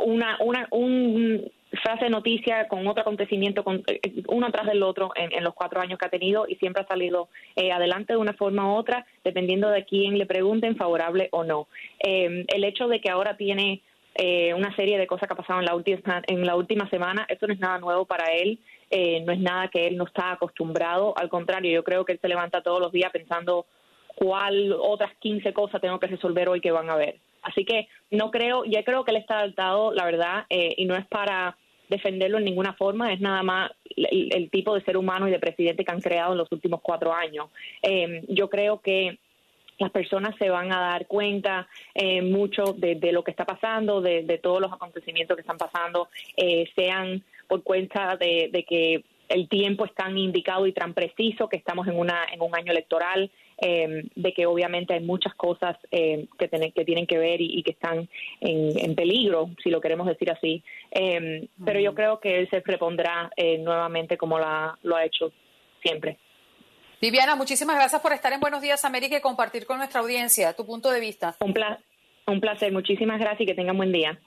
una, 0.00 0.38
una, 0.40 0.66
un, 0.70 1.50
frase 1.82 2.04
de 2.04 2.10
noticia 2.10 2.68
con 2.68 2.86
otro 2.86 3.02
acontecimiento, 3.02 3.64
con, 3.64 3.82
eh, 3.86 4.00
uno 4.28 4.50
tras 4.50 4.66
del 4.66 4.82
otro 4.82 5.10
en, 5.14 5.32
en, 5.32 5.44
los 5.44 5.54
cuatro 5.54 5.80
años 5.80 5.98
que 5.98 6.06
ha 6.06 6.10
tenido 6.10 6.46
y 6.48 6.56
siempre 6.56 6.82
ha 6.82 6.86
salido 6.86 7.28
eh, 7.56 7.72
adelante 7.72 8.14
de 8.14 8.18
una 8.18 8.32
forma 8.32 8.72
u 8.72 8.76
otra, 8.76 9.06
dependiendo 9.24 9.68
de 9.68 9.84
quién 9.84 10.18
le 10.18 10.26
pregunten, 10.26 10.76
favorable 10.76 11.28
o 11.32 11.44
no. 11.44 11.68
Eh, 12.00 12.44
el 12.48 12.64
hecho 12.64 12.88
de 12.88 13.00
que 13.00 13.10
ahora 13.10 13.36
tiene 13.36 13.82
eh, 14.20 14.52
una 14.52 14.74
serie 14.74 14.98
de 14.98 15.06
cosas 15.06 15.28
que 15.28 15.34
ha 15.34 15.36
pasado 15.36 15.60
en 15.60 15.64
la 15.64 15.76
última, 15.76 16.22
en 16.26 16.44
la 16.44 16.56
última 16.56 16.90
semana, 16.90 17.24
esto 17.28 17.46
no 17.46 17.54
es 17.54 17.60
nada 17.60 17.78
nuevo 17.78 18.04
para 18.04 18.32
él, 18.32 18.58
eh, 18.90 19.20
no 19.20 19.32
es 19.32 19.38
nada 19.38 19.68
que 19.68 19.86
él 19.86 19.96
no 19.96 20.04
está 20.04 20.32
acostumbrado, 20.32 21.16
al 21.16 21.28
contrario, 21.28 21.70
yo 21.70 21.84
creo 21.84 22.04
que 22.04 22.12
él 22.12 22.18
se 22.20 22.26
levanta 22.26 22.60
todos 22.60 22.80
los 22.80 22.90
días 22.90 23.12
pensando 23.12 23.66
cuál 24.16 24.72
otras 24.72 25.12
15 25.20 25.52
cosas 25.52 25.80
tengo 25.80 26.00
que 26.00 26.08
resolver 26.08 26.48
hoy 26.48 26.60
que 26.60 26.72
van 26.72 26.90
a 26.90 26.96
ver. 26.96 27.20
Así 27.42 27.64
que 27.64 27.86
no 28.10 28.32
creo, 28.32 28.64
ya 28.64 28.82
creo 28.82 29.04
que 29.04 29.12
él 29.12 29.18
está 29.18 29.38
adaptado, 29.38 29.94
la 29.94 30.04
verdad, 30.04 30.46
eh, 30.50 30.74
y 30.76 30.84
no 30.86 30.96
es 30.96 31.06
para 31.06 31.56
defenderlo 31.88 32.38
en 32.38 32.44
ninguna 32.44 32.72
forma, 32.74 33.12
es 33.12 33.20
nada 33.20 33.44
más 33.44 33.70
el, 33.94 34.30
el, 34.34 34.50
tipo 34.50 34.74
de 34.74 34.82
ser 34.82 34.96
humano 34.96 35.28
y 35.28 35.30
de 35.30 35.38
presidente 35.38 35.84
que 35.84 35.92
han 35.92 36.00
creado 36.00 36.32
en 36.32 36.38
los 36.38 36.50
últimos 36.50 36.80
cuatro 36.82 37.14
años. 37.14 37.50
Eh, 37.82 38.24
yo 38.28 38.50
creo 38.50 38.80
que 38.80 39.20
las 39.78 39.90
personas 39.90 40.34
se 40.38 40.50
van 40.50 40.72
a 40.72 40.80
dar 40.80 41.06
cuenta 41.06 41.68
eh, 41.94 42.22
mucho 42.22 42.74
de, 42.76 42.96
de, 42.96 43.12
lo 43.12 43.22
que 43.22 43.30
está 43.30 43.44
pasando, 43.44 44.00
de, 44.00 44.22
de, 44.22 44.38
todos 44.38 44.60
los 44.60 44.72
acontecimientos 44.72 45.36
que 45.36 45.42
están 45.42 45.58
pasando, 45.58 46.08
eh, 46.36 46.68
sean 46.74 47.22
por 47.46 47.62
cuenta 47.62 48.16
de, 48.16 48.50
de, 48.52 48.64
que 48.64 49.04
el 49.28 49.48
tiempo 49.48 49.84
es 49.84 49.94
tan 49.94 50.16
indicado 50.16 50.66
y 50.66 50.72
tan 50.72 50.94
preciso, 50.94 51.48
que 51.48 51.56
estamos 51.56 51.86
en, 51.86 51.98
una, 51.98 52.24
en 52.32 52.42
un 52.42 52.54
año 52.54 52.72
electoral, 52.72 53.30
eh, 53.60 54.04
de 54.14 54.32
que 54.32 54.46
obviamente 54.46 54.94
hay 54.94 55.00
muchas 55.00 55.34
cosas 55.34 55.76
eh, 55.90 56.26
que, 56.38 56.48
tienen 56.84 57.06
que 57.06 57.18
ver 57.18 57.40
y, 57.40 57.58
y 57.58 57.62
que 57.62 57.72
están 57.72 58.08
en, 58.40 58.78
en, 58.78 58.94
peligro, 58.94 59.50
si 59.62 59.70
lo 59.70 59.80
queremos 59.80 60.06
decir 60.06 60.30
así. 60.30 60.62
Pero 60.92 61.80
yo 61.80 61.94
creo 61.94 62.20
que 62.20 62.38
él 62.38 62.48
se 62.50 62.60
repondrá 62.64 63.30
eh, 63.36 63.58
nuevamente 63.58 64.16
como 64.16 64.38
la, 64.38 64.78
lo 64.82 64.96
ha 64.96 65.04
hecho 65.04 65.32
siempre. 65.82 66.18
Viviana, 67.00 67.36
muchísimas 67.36 67.76
gracias 67.76 68.02
por 68.02 68.12
estar 68.12 68.32
en 68.32 68.40
Buenos 68.40 68.60
Días 68.60 68.84
América 68.84 69.16
y 69.16 69.20
compartir 69.20 69.66
con 69.66 69.78
nuestra 69.78 70.00
audiencia 70.00 70.54
tu 70.54 70.66
punto 70.66 70.90
de 70.90 70.98
vista. 70.98 71.36
Un, 71.40 71.54
pla 71.54 71.78
un 72.26 72.40
placer, 72.40 72.72
muchísimas 72.72 73.20
gracias 73.20 73.42
y 73.42 73.46
que 73.46 73.54
tengan 73.54 73.76
buen 73.76 73.92
día. 73.92 74.20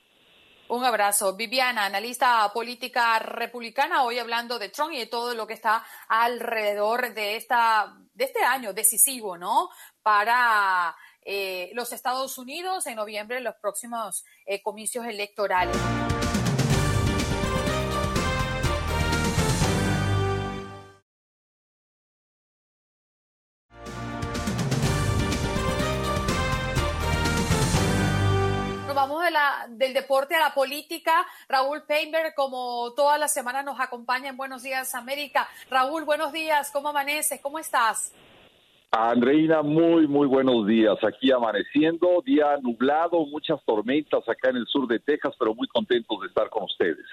Un 0.70 0.86
abrazo. 0.86 1.36
Viviana, 1.36 1.86
analista 1.86 2.50
política 2.54 3.20
republicana, 3.20 4.04
hoy 4.04 4.20
hablando 4.20 4.58
de 4.58 4.70
Trump 4.70 4.94
y 4.94 5.00
de 5.00 5.06
todo 5.06 5.36
lo 5.36 5.46
que 5.46 5.54
está 5.54 5.84
alrededor 6.08 7.14
de, 7.14 7.36
esta, 7.36 7.94
de 8.14 8.24
este 8.24 8.42
año 8.42 8.72
decisivo, 8.72 9.38
¿no? 9.38 9.70
Para 10.02 10.96
eh, 11.26 11.72
los 11.74 11.92
Estados 11.92 12.38
Unidos 12.38 12.88
en 12.88 12.96
noviembre, 12.96 13.42
los 13.42 13.56
próximos 13.56 14.24
eh, 14.46 14.62
comicios 14.62 15.06
electorales. 15.06 15.76
Vamos 29.12 29.26
de 29.26 29.32
la, 29.32 29.68
del 29.70 29.94
deporte 29.94 30.36
a 30.36 30.40
la 30.40 30.54
política. 30.54 31.26
Raúl 31.50 31.84
Painberg, 31.84 32.34
como 32.34 32.94
todas 32.94 33.20
las 33.20 33.34
semanas, 33.34 33.66
nos 33.66 33.80
acompaña 33.80 34.30
en 34.30 34.38
Buenos 34.38 34.64
Días 34.64 34.96
América. 34.96 35.50
Raúl, 35.70 36.06
buenos 36.06 36.32
días. 36.32 36.72
¿Cómo 36.72 36.90
amaneces? 36.90 37.42
¿Cómo 37.42 37.60
estás? 37.60 38.14
Andreina, 38.92 39.62
muy, 39.62 40.08
muy 40.08 40.28
buenos 40.28 40.66
días. 40.68 40.98
Aquí 41.04 41.32
amaneciendo, 41.32 42.22
día 42.26 42.58
nublado, 42.62 43.26
muchas 43.26 43.62
tormentas 43.66 44.28
acá 44.28 44.50
en 44.50 44.58
el 44.58 44.68
sur 44.68 44.88
de 44.88 45.00
Texas, 45.00 45.34
pero 45.38 45.54
muy 45.54 45.68
contentos 45.68 46.20
de 46.22 46.28
estar 46.28 46.50
con 46.50 46.64
ustedes. 46.64 47.06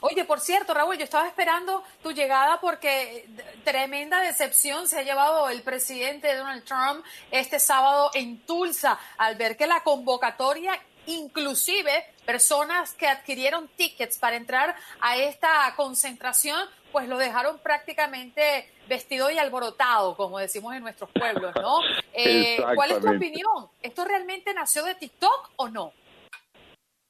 Oye, 0.00 0.24
por 0.24 0.40
cierto, 0.40 0.74
Raúl, 0.74 0.98
yo 0.98 1.04
estaba 1.04 1.26
esperando 1.26 1.82
tu 2.02 2.12
llegada 2.12 2.60
porque 2.60 3.26
tremenda 3.64 4.20
decepción 4.20 4.86
se 4.88 4.98
ha 4.98 5.02
llevado 5.02 5.48
el 5.48 5.62
presidente 5.62 6.34
Donald 6.36 6.64
Trump 6.64 7.02
este 7.30 7.58
sábado 7.58 8.10
en 8.12 8.38
Tulsa 8.44 8.98
al 9.16 9.36
ver 9.36 9.56
que 9.56 9.66
la 9.66 9.80
convocatoria 9.82 10.78
inclusive 11.06 11.90
personas 12.24 12.94
que 12.94 13.06
adquirieron 13.06 13.68
tickets 13.76 14.18
para 14.18 14.36
entrar 14.36 14.74
a 15.00 15.16
esta 15.16 15.72
concentración, 15.76 16.58
pues 16.92 17.08
lo 17.08 17.18
dejaron 17.18 17.58
prácticamente 17.58 18.70
vestido 18.88 19.30
y 19.30 19.38
alborotado, 19.38 20.16
como 20.16 20.38
decimos 20.38 20.74
en 20.74 20.82
nuestros 20.82 21.10
pueblos, 21.10 21.52
¿no? 21.56 21.80
Eh, 22.18 22.56
¿Cuál 22.74 22.92
es 22.92 23.00
tu 23.00 23.10
opinión? 23.10 23.66
¿Esto 23.82 24.02
realmente 24.06 24.54
nació 24.54 24.84
de 24.84 24.94
TikTok 24.94 25.50
o 25.56 25.68
no? 25.68 25.92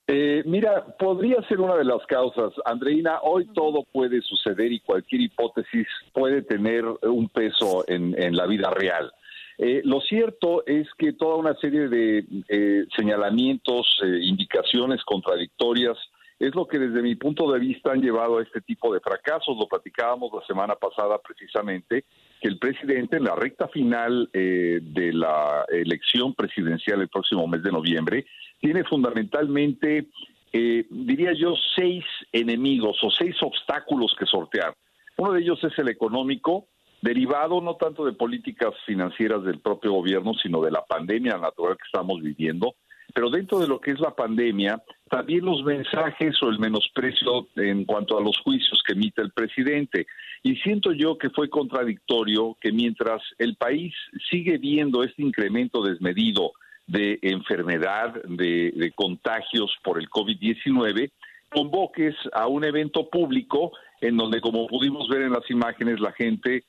Eh, 0.08 0.42
mira, 0.44 0.84
podría 0.98 1.40
ser 1.48 1.60
una 1.60 1.76
de 1.76 1.84
las 1.84 2.04
causas. 2.06 2.52
Andreina, 2.64 3.20
hoy 3.22 3.44
uh 3.44 3.46
-huh. 3.46 3.54
todo 3.54 3.84
puede 3.92 4.20
suceder 4.22 4.72
y 4.72 4.80
cualquier 4.80 5.20
hipótesis 5.20 5.86
puede 6.12 6.42
tener 6.42 6.84
un 6.84 7.28
peso 7.28 7.84
en, 7.86 8.20
en 8.20 8.36
la 8.36 8.46
vida 8.46 8.70
real. 8.70 9.12
Eh, 9.58 9.80
lo 9.84 10.00
cierto 10.00 10.66
es 10.66 10.86
que 10.98 11.12
toda 11.12 11.36
una 11.36 11.54
serie 11.56 11.88
de 11.88 12.24
eh, 12.48 12.84
señalamientos, 12.94 13.86
eh, 14.04 14.18
indicaciones 14.22 15.02
contradictorias, 15.04 15.96
es 16.38 16.54
lo 16.54 16.66
que 16.66 16.78
desde 16.78 17.02
mi 17.02 17.14
punto 17.14 17.50
de 17.50 17.58
vista 17.58 17.92
han 17.92 18.02
llevado 18.02 18.38
a 18.38 18.42
este 18.42 18.60
tipo 18.60 18.92
de 18.92 19.00
fracasos. 19.00 19.56
Lo 19.56 19.66
platicábamos 19.66 20.30
la 20.32 20.46
semana 20.46 20.74
pasada 20.74 21.18
precisamente, 21.18 22.04
que 22.40 22.48
el 22.48 22.58
presidente 22.58 23.16
en 23.16 23.24
la 23.24 23.34
recta 23.34 23.68
final 23.68 24.28
eh, 24.32 24.80
de 24.82 25.12
la 25.12 25.64
elección 25.68 26.34
presidencial 26.34 27.00
el 27.00 27.08
próximo 27.08 27.46
mes 27.46 27.62
de 27.62 27.72
noviembre 27.72 28.26
tiene 28.60 28.84
fundamentalmente, 28.84 30.08
eh, 30.52 30.86
diría 30.90 31.32
yo, 31.32 31.54
seis 31.74 32.04
enemigos 32.32 32.98
o 33.02 33.10
seis 33.10 33.36
obstáculos 33.42 34.14
que 34.18 34.26
sortear. 34.26 34.74
Uno 35.16 35.32
de 35.32 35.40
ellos 35.40 35.62
es 35.64 35.78
el 35.78 35.88
económico, 35.88 36.66
derivado 37.06 37.60
no 37.60 37.76
tanto 37.76 38.04
de 38.04 38.12
políticas 38.12 38.74
financieras 38.84 39.44
del 39.44 39.60
propio 39.60 39.92
gobierno, 39.92 40.34
sino 40.34 40.60
de 40.60 40.72
la 40.72 40.84
pandemia 40.84 41.38
natural 41.38 41.76
que 41.76 41.86
estamos 41.86 42.20
viviendo. 42.20 42.74
Pero 43.14 43.30
dentro 43.30 43.60
de 43.60 43.68
lo 43.68 43.80
que 43.80 43.92
es 43.92 44.00
la 44.00 44.14
pandemia, 44.14 44.82
también 45.08 45.44
los 45.44 45.62
mensajes 45.62 46.34
o 46.42 46.48
el 46.48 46.58
menosprecio 46.58 47.46
en 47.54 47.84
cuanto 47.84 48.18
a 48.18 48.20
los 48.20 48.36
juicios 48.40 48.82
que 48.84 48.94
emite 48.94 49.22
el 49.22 49.30
presidente. 49.30 50.06
Y 50.42 50.56
siento 50.56 50.92
yo 50.92 51.16
que 51.16 51.30
fue 51.30 51.48
contradictorio 51.48 52.56
que 52.60 52.72
mientras 52.72 53.22
el 53.38 53.54
país 53.54 53.94
sigue 54.28 54.58
viendo 54.58 55.04
este 55.04 55.22
incremento 55.22 55.82
desmedido 55.82 56.52
de 56.88 57.20
enfermedad, 57.22 58.14
de, 58.24 58.92
contagios 58.96 59.72
por 59.84 60.00
el 60.00 60.10
COVID-19, 60.10 61.10
convoques 61.48 62.16
a 62.32 62.48
un 62.48 62.64
evento 62.64 63.08
público 63.08 63.72
en 64.00 64.16
donde, 64.16 64.40
como 64.40 64.66
pudimos 64.66 65.08
ver 65.08 65.22
en 65.22 65.32
las 65.32 65.48
imágenes, 65.48 66.00
la 66.00 66.12
gente 66.12 66.64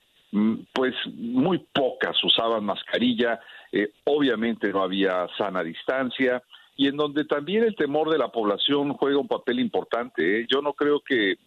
pues 0.74 0.94
muy 1.16 1.60
pocas 1.74 2.22
usaban 2.24 2.66
mascarilla, 2.66 3.40
eh, 3.72 3.92
obviamente 4.06 4.72
no 4.72 4.84
había 4.84 5.28
sana 5.38 5.64
distancia 5.64 6.44
y 6.76 6.88
en 6.88 6.96
donde 6.96 7.26
también 7.26 7.64
el 7.64 7.76
temor 7.76 8.10
de 8.10 8.20
la 8.20 8.30
población 8.30 8.94
juega 8.94 9.18
un 9.18 9.28
papel 9.28 9.60
importante. 9.60 10.42
¿eh? 10.42 10.48
Yo 10.50 10.62
no 10.62 10.74
creo 10.74 11.02
que, 11.02 11.32
eh, 11.32 11.38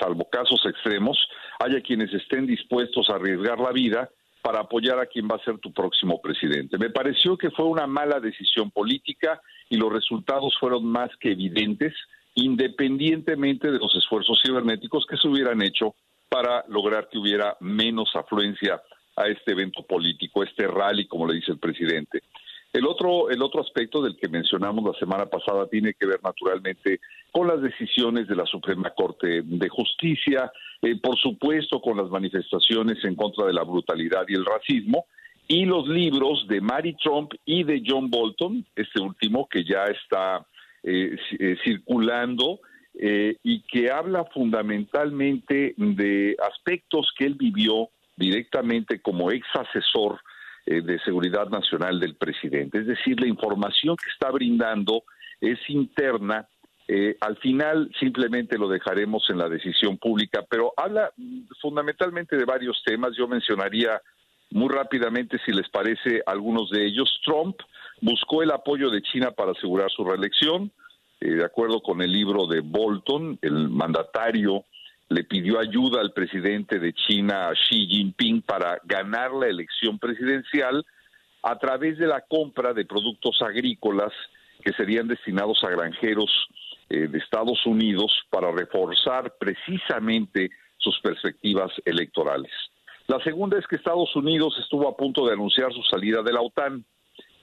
salvo 0.00 0.28
casos 0.30 0.60
extremos, 0.66 1.16
haya 1.60 1.80
quienes 1.80 2.12
estén 2.12 2.46
dispuestos 2.46 3.08
a 3.08 3.14
arriesgar 3.14 3.60
la 3.60 3.70
vida 3.70 4.10
para 4.42 4.60
apoyar 4.60 4.98
a 4.98 5.06
quien 5.06 5.28
va 5.28 5.36
a 5.36 5.44
ser 5.44 5.58
tu 5.58 5.72
próximo 5.72 6.20
presidente. 6.20 6.78
Me 6.78 6.90
pareció 6.90 7.36
que 7.36 7.50
fue 7.50 7.64
una 7.64 7.86
mala 7.86 8.20
decisión 8.20 8.70
política 8.70 9.40
y 9.68 9.76
los 9.76 9.92
resultados 9.92 10.56
fueron 10.58 10.84
más 10.84 11.10
que 11.18 11.32
evidentes, 11.32 11.94
independientemente 12.34 13.70
de 13.70 13.78
los 13.78 13.94
esfuerzos 13.96 14.40
cibernéticos 14.44 15.06
que 15.06 15.16
se 15.16 15.26
hubieran 15.26 15.62
hecho 15.62 15.94
para 16.28 16.64
lograr 16.68 17.08
que 17.08 17.18
hubiera 17.18 17.56
menos 17.60 18.10
afluencia 18.14 18.82
a 19.16 19.28
este 19.28 19.52
evento 19.52 19.82
político, 19.82 20.42
este 20.42 20.66
rally, 20.66 21.06
como 21.06 21.26
le 21.26 21.34
dice 21.34 21.52
el 21.52 21.58
presidente. 21.58 22.22
El 22.72 22.86
otro, 22.86 23.30
el 23.30 23.40
otro 23.40 23.62
aspecto 23.62 24.02
del 24.02 24.16
que 24.16 24.28
mencionamos 24.28 24.84
la 24.84 24.98
semana 24.98 25.24
pasada 25.26 25.66
tiene 25.66 25.94
que 25.94 26.04
ver 26.04 26.20
naturalmente 26.22 27.00
con 27.32 27.48
las 27.48 27.62
decisiones 27.62 28.28
de 28.28 28.36
la 28.36 28.44
Suprema 28.44 28.90
Corte 28.90 29.40
de 29.42 29.68
Justicia, 29.70 30.52
eh, 30.82 30.96
por 31.00 31.16
supuesto 31.16 31.80
con 31.80 31.96
las 31.96 32.10
manifestaciones 32.10 33.02
en 33.04 33.14
contra 33.14 33.46
de 33.46 33.54
la 33.54 33.62
brutalidad 33.62 34.26
y 34.28 34.34
el 34.34 34.44
racismo, 34.44 35.06
y 35.48 35.64
los 35.64 35.88
libros 35.88 36.46
de 36.48 36.60
Mary 36.60 36.94
Trump 37.02 37.32
y 37.46 37.62
de 37.62 37.82
John 37.86 38.10
Bolton, 38.10 38.66
este 38.74 39.00
último 39.00 39.48
que 39.48 39.64
ya 39.64 39.84
está 39.84 40.44
eh, 40.82 41.16
eh, 41.38 41.56
circulando 41.64 42.60
eh, 42.98 43.36
y 43.42 43.60
que 43.62 43.90
habla 43.90 44.24
fundamentalmente 44.32 45.74
de 45.76 46.34
aspectos 46.50 47.12
que 47.18 47.26
él 47.26 47.34
vivió 47.34 47.90
directamente 48.16 49.02
como 49.02 49.30
ex 49.30 49.46
asesor 49.54 50.18
eh, 50.64 50.80
de 50.80 50.98
seguridad 51.00 51.50
nacional 51.50 52.00
del 52.00 52.14
presidente. 52.14 52.78
Es 52.78 52.86
decir, 52.86 53.20
la 53.20 53.26
información 53.26 53.96
que 53.96 54.08
está 54.08 54.30
brindando 54.30 55.02
es 55.42 55.58
interna. 55.68 56.48
Eh, 56.88 57.18
al 57.20 57.36
final 57.36 57.90
simplemente 58.00 58.56
lo 58.56 58.66
dejaremos 58.66 59.28
en 59.28 59.38
la 59.38 59.50
decisión 59.50 59.98
pública, 59.98 60.46
pero 60.48 60.72
habla 60.74 61.12
fundamentalmente 61.60 62.36
de 62.38 62.46
varios 62.46 62.82
temas. 62.82 63.14
Yo 63.14 63.28
mencionaría 63.28 64.00
muy 64.52 64.72
rápidamente, 64.72 65.38
si 65.44 65.52
les 65.52 65.68
parece, 65.68 66.22
algunos 66.24 66.70
de 66.70 66.86
ellos. 66.86 67.20
Trump 67.26 67.56
buscó 68.00 68.42
el 68.42 68.52
apoyo 68.52 68.88
de 68.88 69.02
China 69.02 69.32
para 69.32 69.52
asegurar 69.52 69.90
su 69.90 70.02
reelección 70.02 70.72
Eh, 71.20 71.30
de 71.30 71.44
acuerdo 71.44 71.80
con 71.80 72.02
el 72.02 72.12
libro 72.12 72.46
de 72.46 72.60
Bolton, 72.60 73.38
el 73.42 73.68
mandatario 73.68 74.64
le 75.08 75.24
pidió 75.24 75.58
ayuda 75.58 76.00
al 76.00 76.12
presidente 76.12 76.78
de 76.78 76.92
China, 76.92 77.50
Xi 77.52 77.86
Jinping, 77.86 78.42
para 78.42 78.80
ganar 78.84 79.32
la 79.32 79.46
elección 79.46 79.98
presidencial 79.98 80.84
a 81.42 81.58
través 81.58 81.96
de 81.98 82.06
la 82.06 82.22
compra 82.22 82.74
de 82.74 82.84
productos 82.84 83.40
agrícolas 83.40 84.12
que 84.64 84.72
serían 84.72 85.06
destinados 85.06 85.62
a 85.62 85.70
granjeros 85.70 86.30
eh, 86.88 87.06
de 87.06 87.18
Estados 87.18 87.64
Unidos 87.66 88.12
para 88.30 88.50
reforzar 88.50 89.34
precisamente 89.38 90.50
sus 90.76 90.98
perspectivas 91.00 91.70
electorales. 91.84 92.50
La 93.06 93.22
segunda 93.22 93.58
es 93.58 93.66
que 93.68 93.76
Estados 93.76 94.14
Unidos 94.16 94.56
estuvo 94.58 94.88
a 94.88 94.96
punto 94.96 95.24
de 95.26 95.34
anunciar 95.34 95.72
su 95.72 95.82
salida 95.82 96.22
de 96.22 96.32
la 96.32 96.40
OTAN. 96.40 96.84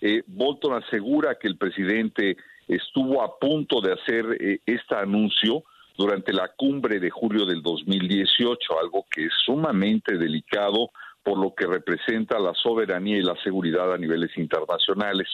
Eh, 0.02 0.24
Bolton 0.28 0.74
asegura 0.84 1.36
que 1.36 1.48
el 1.48 1.58
presidente 1.58 2.36
estuvo 2.68 3.22
a 3.22 3.38
punto 3.40 3.82
de 3.82 3.94
hacer 3.94 4.26
eh, 4.40 4.60
este 4.66 4.96
anuncio 4.96 5.64
durante 5.98 6.34
la 6.34 6.50
cumbre 6.50 7.00
de 7.00 7.10
julio 7.10 7.46
del 7.46 7.62
2018, 7.62 8.80
algo 8.80 9.06
que 9.10 9.26
es 9.26 9.34
sumamente 9.46 10.18
delicado 10.18 10.92
por 11.24 11.38
lo 11.38 11.54
que 11.54 11.66
representa 11.68 12.40
la 12.40 12.54
soberanía 12.54 13.18
y 13.18 13.22
la 13.22 13.36
seguridad 13.44 13.94
a 13.94 13.98
niveles 13.98 14.38
internacionales. 14.38 15.28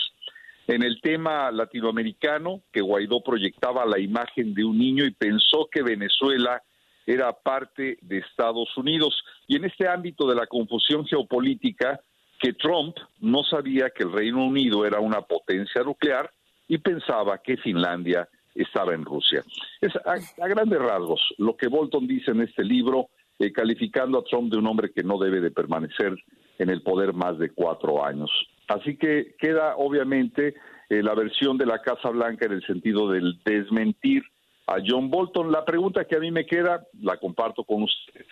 En 0.67 0.83
el 0.83 1.01
tema 1.01 1.49
latinoamericano, 1.51 2.61
que 2.71 2.81
Guaidó 2.81 3.23
proyectaba 3.23 3.85
la 3.85 3.97
imagen 3.99 4.53
de 4.53 4.63
un 4.63 4.77
niño 4.77 5.05
y 5.05 5.11
pensó 5.11 5.67
que 5.71 5.81
Venezuela 5.81 6.61
era 7.07 7.33
parte 7.33 7.97
de 8.01 8.19
Estados 8.19 8.69
Unidos. 8.77 9.23
Y 9.47 9.55
en 9.55 9.65
este 9.65 9.87
ámbito 9.87 10.27
de 10.27 10.35
la 10.35 10.45
confusión 10.45 11.07
geopolítica, 11.07 11.99
que 12.39 12.53
Trump 12.53 12.95
no 13.19 13.43
sabía 13.43 13.89
que 13.89 14.03
el 14.03 14.11
Reino 14.11 14.45
Unido 14.45 14.85
era 14.85 14.99
una 14.99 15.21
potencia 15.21 15.81
nuclear 15.81 16.31
y 16.69 16.77
pensaba 16.77 17.39
que 17.39 17.57
Finlandia 17.57 18.29
estaba 18.55 18.93
en 18.93 19.03
Rusia. 19.03 19.43
Es 19.81 19.93
a, 20.05 20.47
grandes 20.47 20.79
rasgos 20.79 21.21
lo 21.37 21.57
que 21.57 21.67
Bolton 21.67 22.07
dice 22.07 22.31
en 22.31 22.41
este 22.41 22.63
libro, 22.63 23.09
eh, 23.39 23.51
calificando 23.51 24.19
a 24.19 24.23
Trump 24.23 24.51
de 24.51 24.57
un 24.57 24.67
hombre 24.67 24.91
que 24.91 25.03
no 25.03 25.17
debe 25.17 25.41
de 25.41 25.51
permanecer 25.51 26.15
en 26.57 26.69
el 26.69 26.81
poder 26.81 27.13
más 27.13 27.37
de 27.39 27.49
cuatro 27.51 28.05
años. 28.05 28.29
Así 28.67 28.97
que 28.97 29.35
queda 29.39 29.75
obviamente 29.77 30.55
eh, 30.89 31.01
la 31.01 31.15
versión 31.15 31.57
de 31.57 31.65
la 31.65 31.81
Casa 31.81 32.09
Blanca 32.09 32.45
en 32.45 32.53
el 32.53 32.65
sentido 32.65 33.09
del 33.09 33.39
desmentir 33.43 34.23
a 34.67 34.75
John 34.85 35.09
Bolton. 35.09 35.51
La 35.51 35.65
pregunta 35.65 36.05
que 36.05 36.17
a 36.17 36.19
mí 36.19 36.29
me 36.29 36.45
queda, 36.45 36.85
la 37.01 37.17
comparto 37.17 37.63
con 37.63 37.83
ustedes. 37.83 38.27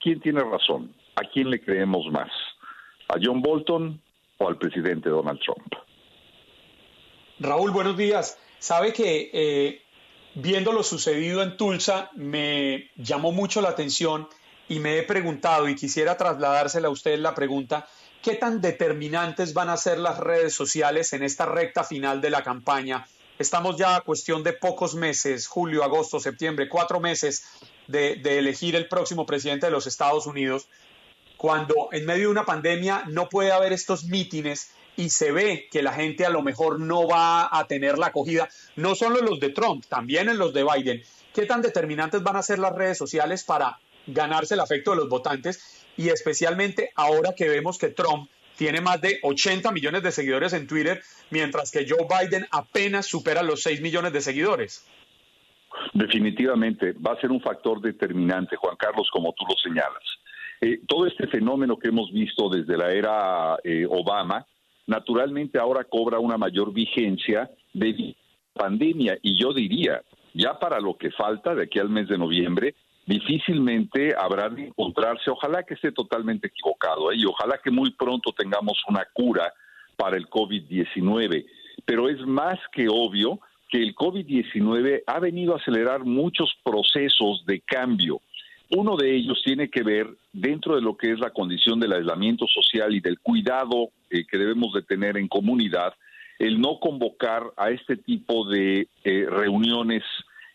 ¿Quién 0.00 0.20
tiene 0.20 0.40
razón? 0.40 0.94
¿A 1.16 1.28
quién 1.28 1.50
le 1.50 1.60
creemos 1.60 2.06
más? 2.10 2.30
¿A 3.08 3.16
John 3.22 3.42
Bolton 3.42 4.00
o 4.38 4.48
al 4.48 4.56
presidente 4.56 5.10
Donald 5.10 5.40
Trump? 5.40 5.87
Raúl, 7.40 7.70
buenos 7.70 7.96
días. 7.96 8.36
Sabe 8.58 8.92
que 8.92 9.30
eh, 9.32 9.82
viendo 10.34 10.72
lo 10.72 10.82
sucedido 10.82 11.42
en 11.42 11.56
Tulsa 11.56 12.10
me 12.14 12.90
llamó 12.96 13.30
mucho 13.30 13.60
la 13.60 13.68
atención 13.68 14.28
y 14.68 14.80
me 14.80 14.98
he 14.98 15.02
preguntado 15.04 15.68
y 15.68 15.76
quisiera 15.76 16.16
trasladársela 16.16 16.88
a 16.88 16.90
usted 16.90 17.16
la 17.20 17.36
pregunta, 17.36 17.86
¿qué 18.22 18.34
tan 18.34 18.60
determinantes 18.60 19.54
van 19.54 19.68
a 19.70 19.76
ser 19.76 19.98
las 19.98 20.18
redes 20.18 20.52
sociales 20.52 21.12
en 21.12 21.22
esta 21.22 21.46
recta 21.46 21.84
final 21.84 22.20
de 22.20 22.30
la 22.30 22.42
campaña? 22.42 23.06
Estamos 23.38 23.76
ya 23.76 23.94
a 23.94 24.00
cuestión 24.00 24.42
de 24.42 24.52
pocos 24.52 24.96
meses, 24.96 25.46
julio, 25.46 25.84
agosto, 25.84 26.18
septiembre, 26.18 26.68
cuatro 26.68 26.98
meses 26.98 27.44
de, 27.86 28.16
de 28.16 28.38
elegir 28.38 28.74
el 28.74 28.88
próximo 28.88 29.26
presidente 29.26 29.66
de 29.66 29.72
los 29.72 29.86
Estados 29.86 30.26
Unidos, 30.26 30.66
cuando 31.36 31.88
en 31.92 32.04
medio 32.04 32.24
de 32.24 32.32
una 32.32 32.44
pandemia 32.44 33.04
no 33.06 33.28
puede 33.28 33.52
haber 33.52 33.72
estos 33.72 34.02
mítines 34.02 34.72
y 34.98 35.10
se 35.10 35.30
ve 35.30 35.68
que 35.70 35.80
la 35.80 35.92
gente 35.92 36.26
a 36.26 36.28
lo 36.28 36.42
mejor 36.42 36.80
no 36.80 37.06
va 37.06 37.48
a 37.56 37.66
tener 37.68 37.98
la 37.98 38.08
acogida, 38.08 38.48
no 38.74 38.96
solo 38.96 39.20
en 39.20 39.26
los 39.26 39.38
de 39.38 39.50
Trump, 39.50 39.84
también 39.88 40.28
en 40.28 40.38
los 40.38 40.52
de 40.52 40.64
Biden. 40.64 41.02
¿Qué 41.32 41.46
tan 41.46 41.62
determinantes 41.62 42.20
van 42.24 42.34
a 42.34 42.42
ser 42.42 42.58
las 42.58 42.74
redes 42.74 42.98
sociales 42.98 43.44
para 43.44 43.78
ganarse 44.08 44.54
el 44.54 44.60
afecto 44.60 44.90
de 44.90 44.96
los 44.96 45.08
votantes? 45.08 45.86
Y 45.96 46.08
especialmente 46.08 46.90
ahora 46.96 47.32
que 47.36 47.48
vemos 47.48 47.78
que 47.78 47.90
Trump 47.90 48.28
tiene 48.56 48.80
más 48.80 49.00
de 49.00 49.20
80 49.22 49.70
millones 49.70 50.02
de 50.02 50.10
seguidores 50.10 50.52
en 50.52 50.66
Twitter, 50.66 51.00
mientras 51.30 51.70
que 51.70 51.86
Joe 51.88 52.08
Biden 52.08 52.48
apenas 52.50 53.06
supera 53.06 53.44
los 53.44 53.62
6 53.62 53.80
millones 53.80 54.12
de 54.12 54.20
seguidores. 54.20 54.84
Definitivamente 55.94 56.92
va 56.94 57.12
a 57.12 57.20
ser 57.20 57.30
un 57.30 57.40
factor 57.40 57.80
determinante, 57.80 58.56
Juan 58.56 58.74
Carlos, 58.76 59.08
como 59.12 59.32
tú 59.34 59.44
lo 59.48 59.56
señalas. 59.62 60.02
Eh, 60.60 60.80
todo 60.88 61.06
este 61.06 61.28
fenómeno 61.28 61.76
que 61.76 61.86
hemos 61.86 62.10
visto 62.12 62.48
desde 62.48 62.76
la 62.76 62.90
era 62.90 63.58
eh, 63.62 63.86
Obama, 63.88 64.44
naturalmente 64.88 65.58
ahora 65.58 65.84
cobra 65.84 66.18
una 66.18 66.36
mayor 66.36 66.72
vigencia 66.72 67.48
de 67.72 68.16
pandemia. 68.54 69.18
Y 69.22 69.40
yo 69.40 69.52
diría, 69.52 70.02
ya 70.34 70.58
para 70.58 70.80
lo 70.80 70.96
que 70.96 71.10
falta 71.12 71.54
de 71.54 71.64
aquí 71.64 71.78
al 71.78 71.90
mes 71.90 72.08
de 72.08 72.18
noviembre, 72.18 72.74
difícilmente 73.06 74.14
habrá 74.18 74.48
de 74.48 74.68
encontrarse, 74.68 75.30
ojalá 75.30 75.62
que 75.62 75.74
esté 75.74 75.92
totalmente 75.92 76.48
equivocado 76.48 77.12
¿eh? 77.12 77.16
y 77.16 77.26
ojalá 77.26 77.58
que 77.62 77.70
muy 77.70 77.90
pronto 77.92 78.32
tengamos 78.32 78.82
una 78.88 79.06
cura 79.12 79.52
para 79.96 80.16
el 80.16 80.28
COVID-19, 80.28 81.46
pero 81.84 82.08
es 82.08 82.20
más 82.26 82.58
que 82.72 82.88
obvio 82.88 83.40
que 83.68 83.82
el 83.82 83.94
COVID-19 83.94 85.02
ha 85.06 85.20
venido 85.20 85.52
a 85.54 85.58
acelerar 85.58 86.04
muchos 86.04 86.50
procesos 86.64 87.44
de 87.46 87.60
cambio. 87.60 88.22
Uno 88.70 88.96
de 88.96 89.14
ellos 89.14 89.42
tiene 89.44 89.68
que 89.68 89.82
ver 89.82 90.06
dentro 90.40 90.76
de 90.76 90.82
lo 90.82 90.96
que 90.96 91.12
es 91.12 91.18
la 91.18 91.30
condición 91.30 91.80
del 91.80 91.92
aislamiento 91.92 92.46
social 92.46 92.94
y 92.94 93.00
del 93.00 93.18
cuidado 93.20 93.90
eh, 94.10 94.24
que 94.26 94.38
debemos 94.38 94.72
de 94.72 94.82
tener 94.82 95.16
en 95.16 95.28
comunidad, 95.28 95.94
el 96.38 96.60
no 96.60 96.78
convocar 96.78 97.42
a 97.56 97.70
este 97.70 97.96
tipo 97.96 98.48
de 98.48 98.88
eh, 99.04 99.26
reuniones 99.28 100.04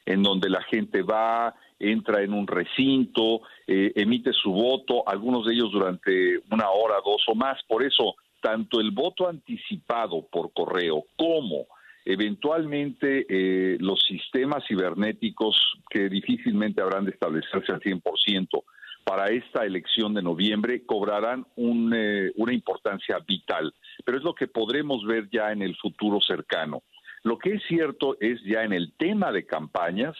en 0.05 0.23
donde 0.23 0.49
la 0.49 0.61
gente 0.64 1.01
va, 1.01 1.55
entra 1.80 2.23
en 2.23 2.34
un 2.34 2.47
recinto, 2.47 3.41
eh, 3.68 3.91
emite 3.95 4.31
su 4.34 4.51
voto, 4.51 5.07
algunos 5.07 5.45
de 5.45 5.53
ellos 5.53 5.72
durante 5.72 6.39
una 6.51 6.69
hora, 6.69 6.95
dos 7.05 7.23
o 7.27 7.35
más. 7.35 7.61
Por 7.68 7.84
eso, 7.84 8.15
tanto 8.41 8.80
el 8.80 8.91
voto 8.91 9.27
anticipado 9.27 10.26
por 10.31 10.51
correo 10.53 11.05
como 11.18 11.68
Eventualmente, 12.05 13.26
los 13.80 14.03
sistemas 14.05 14.65
cibernéticos 14.68 15.55
que 15.89 16.10
difícilmente 16.10 16.81
habrán 16.81 17.05
de 17.05 17.11
establecerse 17.11 17.72
al 17.72 17.80
100% 17.80 18.61
para 19.03 19.30
esta 19.30 19.65
elección 19.65 20.13
de 20.13 20.21
noviembre 20.21 20.85
cobrarán 20.85 21.45
eh, 21.57 22.31
una 22.35 22.53
importancia 22.53 23.19
vital, 23.27 23.73
pero 24.05 24.17
es 24.17 24.23
lo 24.23 24.34
que 24.34 24.47
podremos 24.47 25.05
ver 25.05 25.30
ya 25.31 25.51
en 25.51 25.61
el 25.61 25.75
futuro 25.75 26.21
cercano. 26.21 26.84
Lo 27.23 27.38
que 27.38 27.53
es 27.53 27.63
cierto 27.67 28.17
es 28.19 28.41
ya 28.43 28.63
en 28.63 28.73
el 28.73 28.93
tema 28.97 29.31
de 29.31 29.45
campañas, 29.45 30.15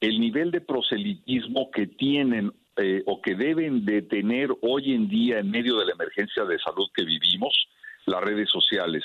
el 0.00 0.20
nivel 0.20 0.50
de 0.50 0.60
proselitismo 0.60 1.70
que 1.70 1.86
tienen 1.86 2.52
eh, 2.76 3.02
o 3.06 3.20
que 3.20 3.34
deben 3.34 3.84
de 3.84 4.02
tener 4.02 4.50
hoy 4.62 4.94
en 4.94 5.08
día 5.08 5.38
en 5.38 5.50
medio 5.50 5.76
de 5.78 5.86
la 5.86 5.92
emergencia 5.92 6.44
de 6.44 6.58
salud 6.58 6.88
que 6.94 7.04
vivimos, 7.04 7.68
las 8.06 8.20
redes 8.22 8.50
sociales. 8.50 9.04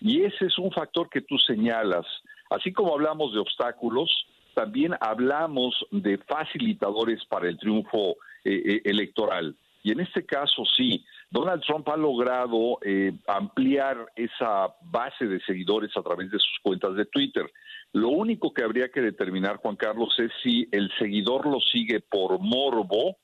Y 0.00 0.22
ese 0.22 0.46
es 0.46 0.58
un 0.58 0.70
factor 0.70 1.08
que 1.08 1.22
tú 1.22 1.38
señalas. 1.38 2.06
Así 2.50 2.72
como 2.72 2.92
hablamos 2.92 3.32
de 3.32 3.40
obstáculos, 3.40 4.10
también 4.54 4.94
hablamos 5.00 5.74
de 5.90 6.18
facilitadores 6.18 7.24
para 7.26 7.48
el 7.48 7.58
triunfo 7.58 8.16
eh, 8.44 8.62
eh, 8.64 8.82
electoral. 8.84 9.56
Y 9.82 9.92
en 9.92 10.00
este 10.00 10.24
caso 10.24 10.64
sí, 10.64 11.04
Donald 11.30 11.62
Trump 11.62 11.88
ha 11.90 11.96
logrado 11.96 12.78
eh, 12.82 13.12
ampliar 13.26 14.06
esa 14.16 14.74
base 14.82 15.26
de 15.26 15.40
seguidores 15.40 15.94
a 15.96 16.02
través 16.02 16.30
de 16.30 16.38
sus 16.38 16.58
cuentas 16.62 16.94
de 16.94 17.04
Twitter. 17.04 17.44
Lo 17.92 18.08
único 18.08 18.54
que 18.54 18.62
habría 18.62 18.88
que 18.88 19.02
determinar, 19.02 19.56
Juan 19.56 19.76
Carlos, 19.76 20.14
es 20.18 20.30
si 20.42 20.66
el 20.72 20.90
seguidor 20.98 21.46
lo 21.46 21.60
sigue 21.60 22.00
por 22.00 22.38
morbo 22.40 23.18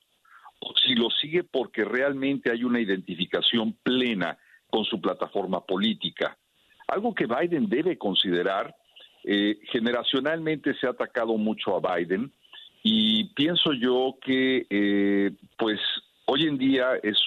o 0.59 0.73
si 0.85 0.93
lo 0.93 1.09
sigue 1.09 1.43
porque 1.43 1.83
realmente 1.83 2.51
hay 2.51 2.63
una 2.63 2.79
identificación 2.79 3.73
plena 3.81 4.37
con 4.69 4.85
su 4.85 5.01
plataforma 5.01 5.65
política. 5.65 6.37
Algo 6.87 7.15
que 7.15 7.25
Biden 7.25 7.69
debe 7.69 7.97
considerar, 7.97 8.75
eh, 9.23 9.59
generacionalmente 9.71 10.73
se 10.75 10.87
ha 10.87 10.91
atacado 10.91 11.37
mucho 11.37 11.75
a 11.75 11.95
Biden 11.95 12.31
y 12.83 13.25
pienso 13.35 13.73
yo 13.73 14.17
que 14.19 14.65
eh, 14.69 15.31
pues 15.57 15.79
hoy 16.25 16.47
en 16.47 16.57
día 16.57 16.95
es 17.03 17.17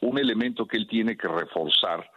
un 0.00 0.18
elemento 0.18 0.66
que 0.66 0.76
él 0.76 0.88
tiene 0.88 1.16
que 1.16 1.28
reforzar 1.28 2.10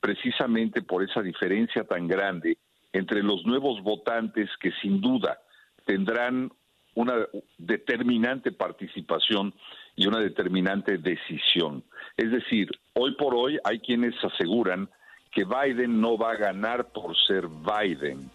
precisamente 0.00 0.82
por 0.82 1.04
esa 1.04 1.22
diferencia 1.22 1.84
tan 1.84 2.08
grande 2.08 2.58
entre 2.92 3.22
los 3.22 3.46
nuevos 3.46 3.80
votantes 3.82 4.50
que 4.60 4.72
sin 4.82 5.00
duda 5.00 5.40
tendrán 5.86 6.50
una 6.94 7.14
determinante 7.58 8.50
participación 8.50 9.54
y 9.94 10.06
una 10.06 10.18
determinante 10.18 10.98
decisión. 10.98 11.84
Es 12.16 12.30
decir, 12.30 12.68
hoy 12.94 13.14
por 13.14 13.34
hoy 13.34 13.58
hay 13.64 13.78
quienes 13.78 14.14
aseguran 14.22 14.88
que 15.30 15.44
Biden 15.44 16.00
no 16.00 16.18
va 16.18 16.32
a 16.32 16.36
ganar 16.36 16.92
por 16.92 17.16
ser 17.16 17.46
Biden 17.46 18.30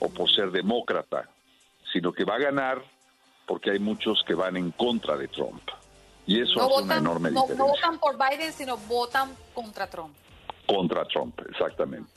o 0.00 0.08
por 0.08 0.30
ser 0.30 0.50
demócrata, 0.50 1.28
sino 1.92 2.12
que 2.12 2.24
va 2.24 2.34
a 2.34 2.38
ganar 2.38 2.82
porque 3.46 3.70
hay 3.70 3.78
muchos 3.78 4.22
que 4.26 4.34
van 4.34 4.56
en 4.56 4.70
contra 4.72 5.16
de 5.16 5.28
Trump. 5.28 5.62
Y 6.26 6.40
eso 6.40 6.62
hace 6.62 6.82
una 6.82 6.96
enorme 6.98 7.30
diferencia. 7.30 7.56
No 7.56 7.66
votan 7.68 7.98
por 7.98 8.16
Biden, 8.16 8.52
sino 8.52 8.76
votan 8.76 9.34
contra 9.54 9.88
Trump. 9.88 10.14
Contra 10.66 11.04
Trump, 11.06 11.40
exactamente. 11.50 12.08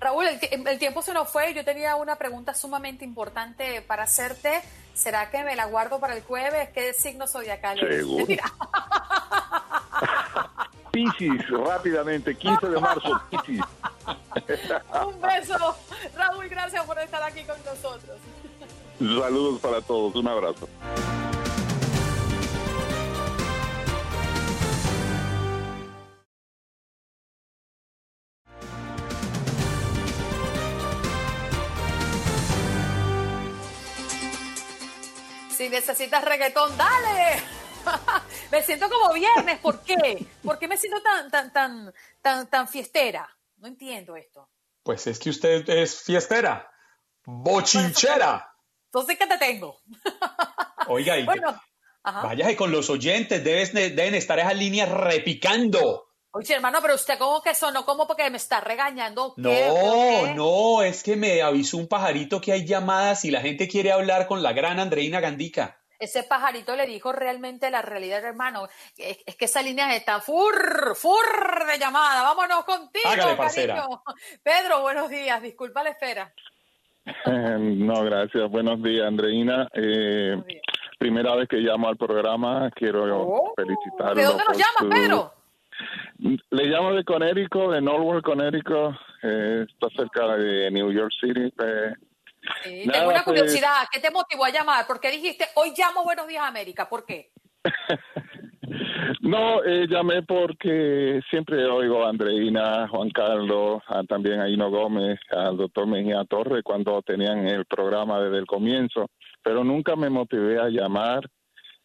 Raúl, 0.00 0.26
el, 0.26 0.40
ti- 0.40 0.48
el 0.50 0.78
tiempo 0.80 1.00
se 1.02 1.14
nos 1.14 1.28
fue. 1.30 1.54
Yo 1.54 1.64
tenía 1.64 1.94
una 1.94 2.16
pregunta 2.16 2.54
sumamente 2.54 3.04
importante 3.04 3.80
para 3.82 4.02
hacerte. 4.02 4.60
¿Será 4.94 5.30
que 5.30 5.44
me 5.44 5.54
la 5.54 5.66
guardo 5.66 6.00
para 6.00 6.16
el 6.16 6.22
jueves? 6.22 6.70
¿Qué 6.70 6.92
signo 6.92 7.28
zodiacal? 7.28 7.78
Seguro. 7.78 8.26
Piscis, 10.90 11.48
rápidamente, 11.50 12.36
15 12.36 12.66
de 12.68 12.80
marzo, 12.80 13.20
Piscis. 13.30 13.60
Un 15.06 15.20
beso. 15.20 15.76
Raúl, 16.16 16.48
gracias 16.48 16.84
por 16.84 16.98
estar 16.98 17.22
aquí 17.22 17.44
con 17.44 17.58
nosotros. 17.64 18.18
Saludos 18.98 19.60
para 19.60 19.80
todos, 19.80 20.14
un 20.14 20.28
abrazo. 20.28 20.68
Si 35.56 35.68
necesitas 35.68 36.24
reggaetón, 36.24 36.76
dale. 36.76 37.42
me 38.50 38.62
siento 38.62 38.88
como 38.88 39.12
viernes. 39.12 39.58
¿Por 39.58 39.80
qué? 39.82 40.26
¿Por 40.42 40.58
qué 40.58 40.68
me 40.68 40.76
siento 40.76 41.00
tan, 41.02 41.30
tan, 41.30 41.52
tan, 41.52 41.94
tan, 42.20 42.46
tan 42.48 42.68
fiestera? 42.68 43.28
No 43.62 43.68
entiendo 43.68 44.16
esto. 44.16 44.50
Pues 44.82 45.06
es 45.06 45.20
que 45.20 45.30
usted 45.30 45.68
es 45.70 46.02
fiestera, 46.02 46.68
bochinchera. 47.24 48.52
Entonces, 48.86 49.16
¿qué 49.16 49.26
te 49.26 49.38
tengo? 49.38 49.80
Oiga, 50.88 51.16
y 51.16 51.24
Bueno, 51.24 51.60
váyase 52.02 52.56
con 52.56 52.72
los 52.72 52.90
oyentes, 52.90 53.42
debes- 53.44 53.72
deben 53.72 54.16
estar 54.16 54.38
esas 54.40 54.56
líneas 54.56 54.88
repicando. 54.90 56.08
Oye, 56.32 56.54
hermano, 56.54 56.80
pero 56.82 56.96
usted 56.96 57.18
como 57.18 57.40
que 57.40 57.54
sonó 57.54 57.84
como 57.84 58.06
porque 58.08 58.28
me 58.30 58.38
está 58.38 58.60
regañando. 58.60 59.34
No, 59.36 59.50
¿Qué? 59.50 60.32
no, 60.34 60.82
es 60.82 61.04
que 61.04 61.14
me 61.14 61.40
avisó 61.42 61.76
un 61.76 61.86
pajarito 61.86 62.40
que 62.40 62.50
hay 62.52 62.66
llamadas 62.66 63.24
y 63.24 63.30
la 63.30 63.42
gente 63.42 63.68
quiere 63.68 63.92
hablar 63.92 64.26
con 64.26 64.42
la 64.42 64.52
gran 64.52 64.80
Andreina 64.80 65.20
Gandica. 65.20 65.80
Ese 66.02 66.24
pajarito 66.24 66.74
le 66.74 66.86
dijo 66.86 67.12
realmente 67.12 67.70
la 67.70 67.80
realidad, 67.80 68.24
hermano. 68.24 68.64
Es, 68.98 69.18
es 69.24 69.36
que 69.36 69.44
esa 69.44 69.62
línea 69.62 69.94
está 69.94 70.20
fur, 70.20 70.96
fur 70.96 71.66
de 71.70 71.78
llamada. 71.78 72.22
Vámonos 72.24 72.64
contigo, 72.64 73.04
Hágale, 73.08 73.36
parcera. 73.36 73.74
cariño. 73.76 74.02
Pedro, 74.42 74.80
buenos 74.82 75.08
días. 75.08 75.40
Disculpa 75.40 75.84
la 75.84 75.90
espera. 75.90 76.32
Eh, 77.06 77.56
No, 77.58 78.02
gracias. 78.04 78.50
Buenos 78.50 78.82
días, 78.82 79.06
Andreina. 79.06 79.68
Eh, 79.74 80.36
primera 80.98 81.36
vez 81.36 81.48
que 81.48 81.58
llamo 81.58 81.88
al 81.88 81.96
programa, 81.96 82.68
quiero 82.74 83.52
felicitarlo. 83.54 84.12
Oh. 84.12 84.14
¿De 84.16 84.24
dónde 84.24 84.44
nos 84.48 84.56
llamas, 84.56 84.78
su- 84.80 84.88
Pedro? 84.88 85.34
Le 86.50 86.64
llamo 86.66 86.92
de 86.94 87.04
Connecticut, 87.04 87.72
de 87.72 87.80
Norwalk, 87.80 88.24
Connecticut. 88.24 88.94
Eh, 89.22 89.66
está 89.68 89.88
cerca 89.96 90.36
de 90.36 90.68
New 90.72 90.90
York 90.92 91.12
City. 91.20 91.52
Eh, 91.64 91.94
Sí, 92.64 92.82
Nada, 92.86 92.98
tengo 92.98 93.10
una 93.10 93.24
pues- 93.24 93.40
curiosidad. 93.40 93.86
¿Qué 93.92 94.00
te 94.00 94.10
motivó 94.10 94.44
a 94.44 94.50
llamar? 94.50 94.86
¿Por 94.86 95.00
qué 95.00 95.10
dijiste, 95.10 95.46
hoy 95.54 95.72
llamo 95.76 96.04
Buenos 96.04 96.26
Días 96.26 96.44
América? 96.44 96.88
¿Por 96.88 97.04
qué? 97.06 97.30
No, 99.20 99.62
eh, 99.64 99.86
llamé 99.88 100.22
porque 100.22 101.20
siempre 101.28 101.64
oigo 101.66 102.04
a 102.04 102.08
Andreina, 102.08 102.88
Juan 102.88 103.10
Carlos, 103.10 103.82
a- 103.86 104.02
también 104.04 104.40
a 104.40 104.48
Hino 104.48 104.70
Gómez, 104.70 105.18
al 105.30 105.56
doctor 105.56 105.86
Mejía 105.86 106.24
Torres 106.28 106.62
cuando 106.64 107.02
tenían 107.02 107.46
el 107.46 107.66
programa 107.66 108.20
desde 108.20 108.38
el 108.38 108.46
comienzo, 108.46 109.06
pero 109.42 109.64
nunca 109.64 109.96
me 109.96 110.08
motivé 110.10 110.58
a 110.60 110.68
llamar 110.68 111.28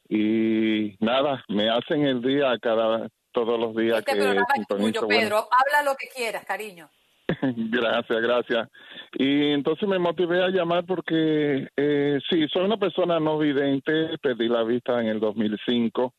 y 0.10 0.96
nada, 1.04 1.44
me 1.50 1.70
hacen 1.70 2.06
el 2.06 2.22
día 2.22 2.58
cada 2.62 3.08
todos 3.32 3.60
los 3.60 3.76
días 3.76 4.00
Este 4.00 4.14
que 4.14 4.18
programa 4.20 4.46
es 4.50 4.54
sintonizo. 4.56 4.88
tuyo, 4.88 5.06
bueno, 5.06 5.22
Pedro. 5.22 5.38
Habla 5.52 5.92
lo 5.92 5.96
que 5.98 6.08
quieras, 6.08 6.46
cariño. 6.46 6.90
Gracias, 7.42 8.22
gracias. 8.22 8.70
Y 9.14 9.52
entonces 9.52 9.88
me 9.88 10.00
motivé 10.00 10.44
a 10.44 10.50
llamar 10.50 10.86
porque 10.86 11.68
eh, 11.76 12.20
sí, 12.30 12.48
soy 12.48 12.64
una 12.64 12.78
persona 12.78 13.20
no 13.20 13.38
vidente, 13.38 14.18
perdí 14.22 14.48
la 14.48 14.64
vista 14.64 15.02
en 15.02 15.08
el 15.08 15.20
2005 15.20 16.14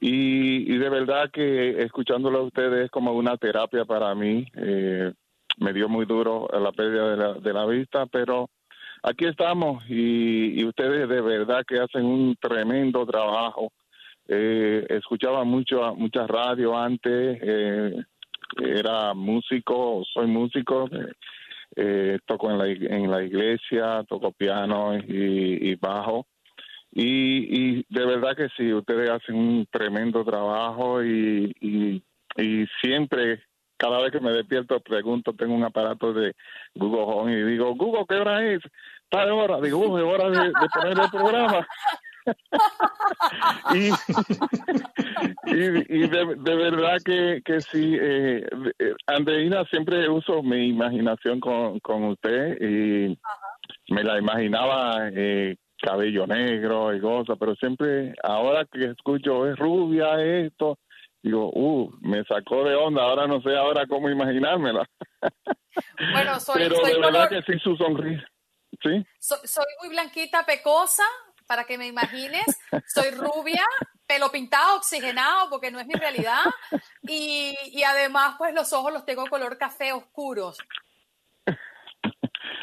y, 0.00 0.72
y 0.74 0.78
de 0.78 0.88
verdad 0.88 1.30
que 1.30 1.82
escuchándolo 1.82 2.38
a 2.38 2.42
ustedes 2.42 2.86
es 2.86 2.90
como 2.90 3.12
una 3.12 3.36
terapia 3.36 3.84
para 3.84 4.14
mí. 4.14 4.46
Eh, 4.56 5.12
me 5.58 5.72
dio 5.72 5.88
muy 5.88 6.06
duro 6.06 6.48
la 6.52 6.72
pérdida 6.72 7.10
de 7.10 7.16
la, 7.16 7.32
de 7.34 7.52
la 7.52 7.66
vista, 7.66 8.06
pero 8.06 8.48
aquí 9.02 9.26
estamos 9.26 9.84
y, 9.88 10.58
y 10.60 10.64
ustedes 10.64 11.08
de 11.08 11.20
verdad 11.20 11.64
que 11.66 11.78
hacen 11.78 12.04
un 12.04 12.36
tremendo 12.36 13.04
trabajo. 13.04 13.72
Eh, 14.26 14.86
escuchaba 14.88 15.44
mucho 15.44 15.94
muchas 15.96 16.28
radio 16.28 16.78
antes, 16.78 17.38
eh, 17.42 17.96
era 18.58 19.14
músico, 19.14 20.02
soy 20.12 20.26
músico, 20.26 20.88
eh, 20.92 21.12
eh, 21.76 22.18
toco 22.26 22.50
en 22.50 22.58
la, 22.58 22.66
en 22.66 23.10
la 23.10 23.22
iglesia, 23.22 24.04
toco 24.08 24.32
piano 24.32 24.96
y, 24.96 25.74
bajo. 25.76 26.26
Y, 26.92 27.76
y 27.78 27.86
de 27.88 28.04
verdad 28.06 28.36
que 28.36 28.48
sí, 28.56 28.72
ustedes 28.72 29.10
hacen 29.10 29.36
un 29.36 29.66
tremendo 29.70 30.24
trabajo 30.24 31.04
y, 31.04 31.54
y, 31.60 32.02
y 32.36 32.66
siempre, 32.80 33.42
cada 33.76 34.00
vez 34.00 34.10
que 34.10 34.20
me 34.20 34.32
despierto, 34.32 34.80
pregunto, 34.80 35.32
tengo 35.32 35.54
un 35.54 35.64
aparato 35.64 36.12
de 36.12 36.34
Google 36.74 37.04
Home 37.06 37.32
y 37.32 37.42
digo, 37.44 37.74
Google, 37.76 38.04
¿qué 38.08 38.16
hora 38.16 38.44
es? 38.44 38.60
Tal 39.08 39.30
hora, 39.30 39.60
digo, 39.60 39.78
"Uy, 39.78 40.00
es 40.00 40.06
hora 40.06 40.30
de, 40.30 40.48
de 40.48 40.68
poner 40.74 40.98
el 40.98 41.10
programa. 41.10 41.66
y, 43.74 43.88
y, 45.46 45.54
y 45.88 46.08
de, 46.08 46.34
de 46.38 46.56
verdad 46.56 46.98
que, 47.04 47.40
que 47.44 47.60
sí, 47.60 47.96
eh, 48.00 48.44
eh, 48.78 48.94
Andreina, 49.06 49.64
siempre 49.66 50.08
uso 50.08 50.42
mi 50.42 50.68
imaginación 50.68 51.40
con, 51.40 51.78
con 51.80 52.04
usted 52.04 52.56
y 52.60 53.18
me 53.92 54.02
la 54.04 54.18
imaginaba 54.18 55.08
eh, 55.12 55.56
cabello 55.82 56.26
negro 56.26 56.94
y 56.94 57.00
cosas, 57.00 57.36
pero 57.38 57.54
siempre, 57.56 58.14
ahora 58.22 58.66
que 58.70 58.84
escucho 58.86 59.46
es 59.46 59.56
rubia 59.58 60.22
esto, 60.22 60.78
digo, 61.22 61.50
uh, 61.54 61.90
me 62.00 62.22
sacó 62.24 62.64
de 62.64 62.74
onda, 62.74 63.02
ahora 63.02 63.26
no 63.26 63.40
sé 63.42 63.56
ahora 63.56 63.86
cómo 63.86 64.08
imaginármela. 64.10 64.86
Bueno, 66.12 66.40
soy, 66.40 66.62
pero 66.62 66.76
soy 66.76 66.94
de 66.94 66.98
verdad 66.98 67.28
color- 67.28 67.44
que 67.46 67.52
sí, 67.52 67.58
su 67.60 67.76
sonrisa, 67.76 68.26
¿sí? 68.82 69.06
soy, 69.20 69.38
soy 69.44 69.64
muy 69.80 69.90
blanquita, 69.90 70.44
pecosa, 70.44 71.04
para 71.50 71.64
que 71.64 71.76
me 71.76 71.88
imagines. 71.88 72.46
Soy 72.86 73.10
rubia, 73.10 73.64
pelo 74.06 74.30
pintado, 74.30 74.76
oxigenado, 74.76 75.50
porque 75.50 75.72
no 75.72 75.80
es 75.80 75.86
mi 75.88 75.94
realidad. 75.94 76.44
Y, 77.02 77.56
y 77.72 77.82
además, 77.82 78.36
pues 78.38 78.54
los 78.54 78.72
ojos 78.72 78.92
los 78.92 79.04
tengo 79.04 79.26
color 79.26 79.58
café 79.58 79.92
oscuros. 79.92 80.58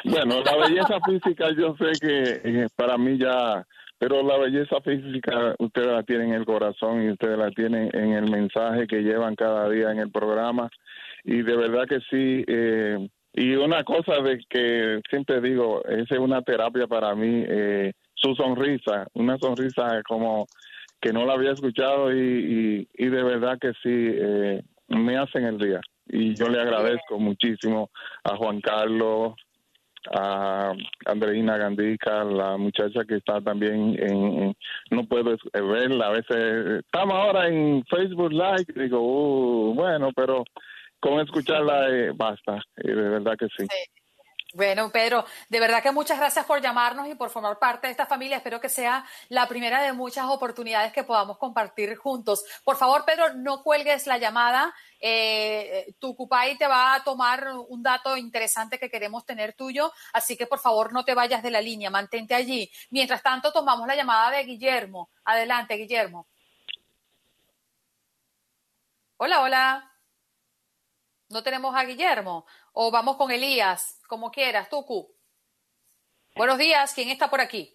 Bueno, 0.06 0.42
la 0.42 0.56
belleza 0.70 1.00
física 1.06 1.52
yo 1.52 1.76
sé 1.76 2.00
que 2.00 2.42
eh, 2.46 2.68
para 2.78 2.98
mí 2.98 3.18
ya, 3.18 3.68
pero 3.98 4.24
la 4.24 4.38
belleza 4.38 4.80
física 4.80 5.54
ustedes 5.60 5.88
la 5.88 6.04
tienen 6.04 6.30
en 6.30 6.36
el 6.36 6.46
corazón 6.46 7.04
y 7.04 7.12
ustedes 7.12 7.38
la 7.38 7.52
tienen 7.52 7.90
en 7.94 8.14
el 8.14 8.32
mensaje 8.32 8.88
que 8.88 9.02
llevan 9.02 9.36
cada 9.36 9.70
día 9.70 9.92
en 9.92 10.00
el 10.00 10.12
programa 10.12 10.70
y 11.26 11.42
de 11.42 11.58
verdad 11.58 11.88
que 11.90 12.00
sí. 12.10 12.46
eh, 12.48 13.10
y 13.34 13.54
una 13.56 13.84
cosa 13.84 14.22
de 14.22 14.40
que 14.50 15.02
siempre 15.10 15.42
digo, 15.42 15.84
esa 15.86 16.16
es 16.16 16.20
una 16.20 16.42
terapia 16.42 16.88
para 16.88 17.14
mí, 17.14 17.44
eh, 17.48 17.92
su 18.18 18.36
sonrisa, 18.36 19.08
una 19.14 19.38
sonrisa 19.38 20.02
como 20.08 20.48
que 21.00 21.14
no 21.14 21.26
la 21.26 21.34
había 21.34 21.52
escuchado 21.52 22.12
y, 22.12 22.88
y, 22.98 23.06
y 23.06 23.10
de 23.10 23.24
verdad 23.24 23.58
que 23.60 23.72
sí, 23.84 23.90
eh, 23.94 24.62
me 24.90 25.18
hacen 25.18 25.46
el 25.46 25.58
día. 25.58 25.80
Y 26.10 26.36
yo 26.36 26.48
le 26.48 26.60
agradezco 26.62 27.20
muchísimo 27.20 27.90
a 28.24 28.36
Juan 28.38 28.62
Carlos, 28.62 29.34
a 30.16 30.72
Andreina 31.06 31.58
Gandica, 31.58 32.24
la 32.24 32.56
muchacha 32.58 33.04
que 33.06 33.16
está 33.16 33.42
también 33.42 33.96
en, 34.02 34.56
no 34.90 35.06
puedo 35.06 35.34
es- 35.34 35.42
verla, 35.54 36.08
a 36.08 36.12
veces 36.12 36.84
estamos 36.86 37.14
ahora 37.14 37.48
en 37.48 37.84
Facebook 37.90 38.32
Live, 38.32 38.66
digo, 38.76 39.00
uh, 39.02 39.74
bueno, 39.74 40.12
pero 40.16 40.46
con 41.00 41.20
escucharla 41.20 41.90
eh, 41.90 42.12
basta, 42.16 42.62
y 42.78 42.88
de 42.88 42.96
verdad 42.96 43.36
que 43.38 43.48
sí. 43.58 43.68
Bueno, 44.54 44.90
Pedro, 44.92 45.26
de 45.50 45.60
verdad 45.60 45.84
que 45.84 45.92
muchas 45.92 46.18
gracias 46.18 46.46
por 46.46 46.62
llamarnos 46.62 47.08
y 47.10 47.16
por 47.16 47.30
formar 47.30 47.60
parte 47.60 47.88
de 47.88 47.92
esta 47.92 48.06
familia. 48.06 48.38
Espero 48.38 48.62
que 48.62 48.70
sea 48.70 49.06
la 49.28 49.46
primera 49.48 49.82
de 49.82 49.92
muchas 49.92 50.26
oportunidades 50.26 50.94
que 50.94 51.04
podamos 51.04 51.38
compartir 51.38 51.96
juntos. 51.98 52.46
Por 52.64 52.78
favor, 52.78 53.04
Pedro, 53.06 53.34
no 53.34 53.62
cuelgues 53.62 54.08
la 54.08 54.18
llamada. 54.18 54.74
Eh, 55.02 55.94
tu 56.00 56.16
Cupay 56.16 56.58
te 56.58 56.66
va 56.66 56.96
a 56.96 57.04
tomar 57.04 57.46
un 57.68 57.84
dato 57.84 58.16
interesante 58.16 58.80
que 58.80 58.90
queremos 58.90 59.26
tener 59.26 59.54
tuyo, 59.54 59.92
así 60.14 60.38
que 60.38 60.48
por 60.48 60.60
favor 60.60 60.94
no 60.94 61.04
te 61.04 61.14
vayas 61.14 61.44
de 61.44 61.52
la 61.52 61.62
línea, 61.62 61.90
mantente 61.90 62.34
allí. 62.34 62.72
Mientras 62.90 63.22
tanto, 63.22 63.52
tomamos 63.52 63.86
la 63.86 63.96
llamada 63.96 64.32
de 64.32 64.44
Guillermo. 64.46 65.10
Adelante, 65.26 65.76
Guillermo. 65.76 66.28
Hola, 69.18 69.42
hola. 69.42 69.97
No 71.30 71.44
tenemos 71.44 71.76
a 71.76 71.84
Guillermo. 71.84 72.46
O 72.74 72.92
vamos 72.92 73.18
con 73.18 73.32
Elías, 73.32 74.00
como 74.08 74.32
quieras, 74.32 74.70
Tucu. 74.70 75.10
Buenos 76.36 76.58
días, 76.58 76.94
¿quién 76.94 77.10
está 77.10 77.30
por 77.30 77.42
aquí? 77.42 77.74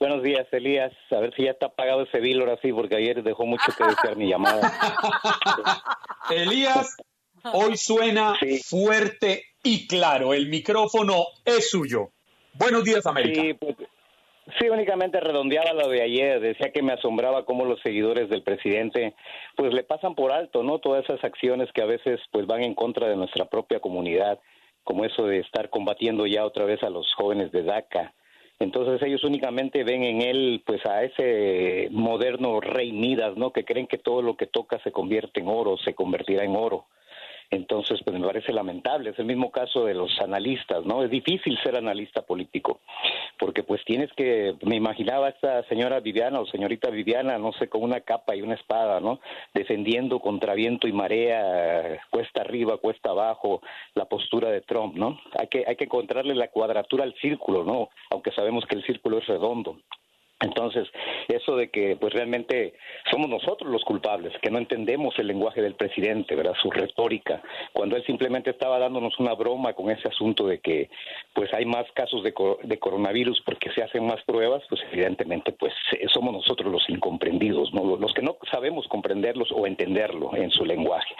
Buenos 0.00 0.22
días, 0.24 0.46
Elías. 0.50 0.92
A 1.12 1.20
ver 1.20 1.32
si 1.36 1.44
ya 1.44 1.52
está 1.52 1.68
pagado 1.68 2.02
ese 2.02 2.18
bill 2.18 2.40
ahora 2.40 2.58
sí, 2.60 2.72
porque 2.72 2.96
ayer 2.96 3.22
dejó 3.22 3.46
mucho 3.46 3.72
que 3.78 3.84
desear 3.84 4.16
mi 4.16 4.28
llamada. 4.28 4.72
Elías, 6.30 6.96
hoy 7.52 7.76
suena 7.76 8.34
fuerte 8.64 9.44
y 9.62 9.86
claro. 9.86 10.34
El 10.34 10.48
micrófono 10.48 11.26
es 11.44 11.70
suyo. 11.70 12.10
Buenos 12.54 12.82
días, 12.82 13.06
América. 13.06 13.40
Sí, 13.40 13.54
pues, 13.54 13.76
sí, 14.58 14.68
únicamente 14.68 15.20
redondeaba 15.20 15.72
lo 15.72 15.88
de 15.88 16.02
ayer. 16.02 16.40
Decía 16.40 16.72
que 16.72 16.82
me 16.82 16.92
asombraba 16.92 17.44
cómo 17.44 17.64
los 17.64 17.80
seguidores 17.80 18.28
del 18.28 18.42
presidente, 18.42 19.14
pues 19.56 19.72
le 19.72 19.84
pasan 19.84 20.14
por 20.14 20.32
alto, 20.32 20.62
¿no? 20.62 20.78
Todas 20.78 21.04
esas 21.04 21.22
acciones 21.24 21.70
que 21.72 21.82
a 21.82 21.86
veces, 21.86 22.20
pues 22.30 22.46
van 22.46 22.62
en 22.62 22.74
contra 22.74 23.08
de 23.08 23.16
nuestra 23.16 23.46
propia 23.46 23.80
comunidad, 23.80 24.38
como 24.84 25.04
eso 25.04 25.26
de 25.26 25.38
estar 25.38 25.70
combatiendo 25.70 26.26
ya 26.26 26.44
otra 26.44 26.64
vez 26.64 26.82
a 26.82 26.90
los 26.90 27.12
jóvenes 27.14 27.52
de 27.52 27.62
DACA. 27.62 28.14
Entonces 28.58 29.02
ellos 29.02 29.24
únicamente 29.24 29.82
ven 29.82 30.04
en 30.04 30.22
él, 30.22 30.62
pues 30.64 30.84
a 30.86 31.02
ese 31.02 31.88
moderno 31.90 32.60
rey 32.60 32.92
Midas, 32.92 33.36
¿no? 33.36 33.52
Que 33.52 33.64
creen 33.64 33.88
que 33.88 33.98
todo 33.98 34.22
lo 34.22 34.36
que 34.36 34.46
toca 34.46 34.78
se 34.84 34.92
convierte 34.92 35.40
en 35.40 35.48
oro, 35.48 35.76
se 35.78 35.94
convertirá 35.94 36.44
en 36.44 36.54
oro. 36.54 36.86
Entonces, 37.50 38.00
pues 38.04 38.18
me 38.18 38.26
parece 38.26 38.52
lamentable. 38.52 39.10
Es 39.10 39.18
el 39.18 39.26
mismo 39.26 39.50
caso 39.50 39.84
de 39.84 39.94
los 39.94 40.18
analistas, 40.20 40.84
¿no? 40.84 41.02
Es 41.02 41.10
difícil 41.10 41.58
ser 41.62 41.76
analista 41.76 42.22
político, 42.22 42.80
porque 43.38 43.62
pues 43.62 43.84
tienes 43.84 44.10
que, 44.14 44.54
me 44.62 44.76
imaginaba 44.76 45.28
esta 45.28 45.62
señora 45.64 46.00
Viviana 46.00 46.40
o 46.40 46.46
señorita 46.46 46.90
Viviana, 46.90 47.38
no 47.38 47.52
sé, 47.52 47.68
con 47.68 47.82
una 47.82 48.00
capa 48.00 48.36
y 48.36 48.42
una 48.42 48.54
espada, 48.54 49.00
¿no? 49.00 49.20
Defendiendo 49.54 50.20
contra 50.20 50.54
viento 50.54 50.88
y 50.88 50.92
marea, 50.92 52.00
cuesta 52.10 52.40
arriba, 52.40 52.78
cuesta 52.78 53.10
abajo, 53.10 53.62
la 53.94 54.06
postura 54.06 54.50
de 54.50 54.60
Trump, 54.62 54.96
¿no? 54.96 55.20
Hay 55.38 55.48
que, 55.48 55.64
hay 55.66 55.76
que 55.76 55.84
encontrarle 55.84 56.34
la 56.34 56.48
cuadratura 56.48 57.04
al 57.04 57.14
círculo, 57.14 57.64
¿no? 57.64 57.90
Aunque 58.10 58.32
sabemos 58.32 58.64
que 58.66 58.76
el 58.76 58.84
círculo 58.84 59.18
es 59.18 59.26
redondo. 59.26 59.78
Entonces, 60.42 60.88
eso 61.28 61.56
de 61.56 61.70
que 61.70 61.96
pues 61.96 62.12
realmente 62.12 62.74
somos 63.10 63.28
nosotros 63.28 63.70
los 63.70 63.84
culpables, 63.84 64.32
que 64.42 64.50
no 64.50 64.58
entendemos 64.58 65.16
el 65.18 65.28
lenguaje 65.28 65.62
del 65.62 65.74
presidente, 65.74 66.34
¿verdad? 66.34 66.54
Su 66.60 66.70
retórica, 66.70 67.40
cuando 67.72 67.96
él 67.96 68.04
simplemente 68.04 68.50
estaba 68.50 68.78
dándonos 68.78 69.18
una 69.20 69.34
broma 69.34 69.72
con 69.74 69.90
ese 69.90 70.08
asunto 70.08 70.46
de 70.46 70.58
que 70.58 70.90
pues 71.32 71.52
hay 71.54 71.64
más 71.64 71.86
casos 71.92 72.22
de, 72.24 72.34
de 72.64 72.78
coronavirus 72.78 73.40
porque 73.44 73.70
se 73.70 73.82
hacen 73.82 74.04
más 74.06 74.22
pruebas, 74.24 74.62
pues 74.68 74.80
evidentemente 74.92 75.52
pues 75.52 75.72
eh, 75.92 76.06
somos 76.12 76.32
nosotros 76.32 76.72
los 76.72 76.88
incomprendidos, 76.88 77.72
¿no? 77.72 77.96
Los 77.96 78.12
que 78.12 78.22
no 78.22 78.36
sabemos 78.50 78.88
comprenderlos 78.88 79.50
o 79.52 79.66
entenderlo 79.66 80.34
en 80.34 80.50
su 80.50 80.64
lenguaje. 80.64 81.14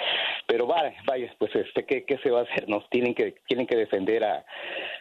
Pero 0.47 0.67
vaya, 0.67 0.95
vaya, 1.07 1.33
pues 1.39 1.55
este 1.55 1.85
qué, 1.85 2.05
se 2.23 2.31
va 2.31 2.41
a 2.41 2.43
hacer, 2.43 2.69
nos 2.69 2.89
tienen 2.91 3.15
que 3.15 3.35
tienen 3.47 3.67
que 3.67 3.77
defender 3.77 4.25
a, 4.25 4.45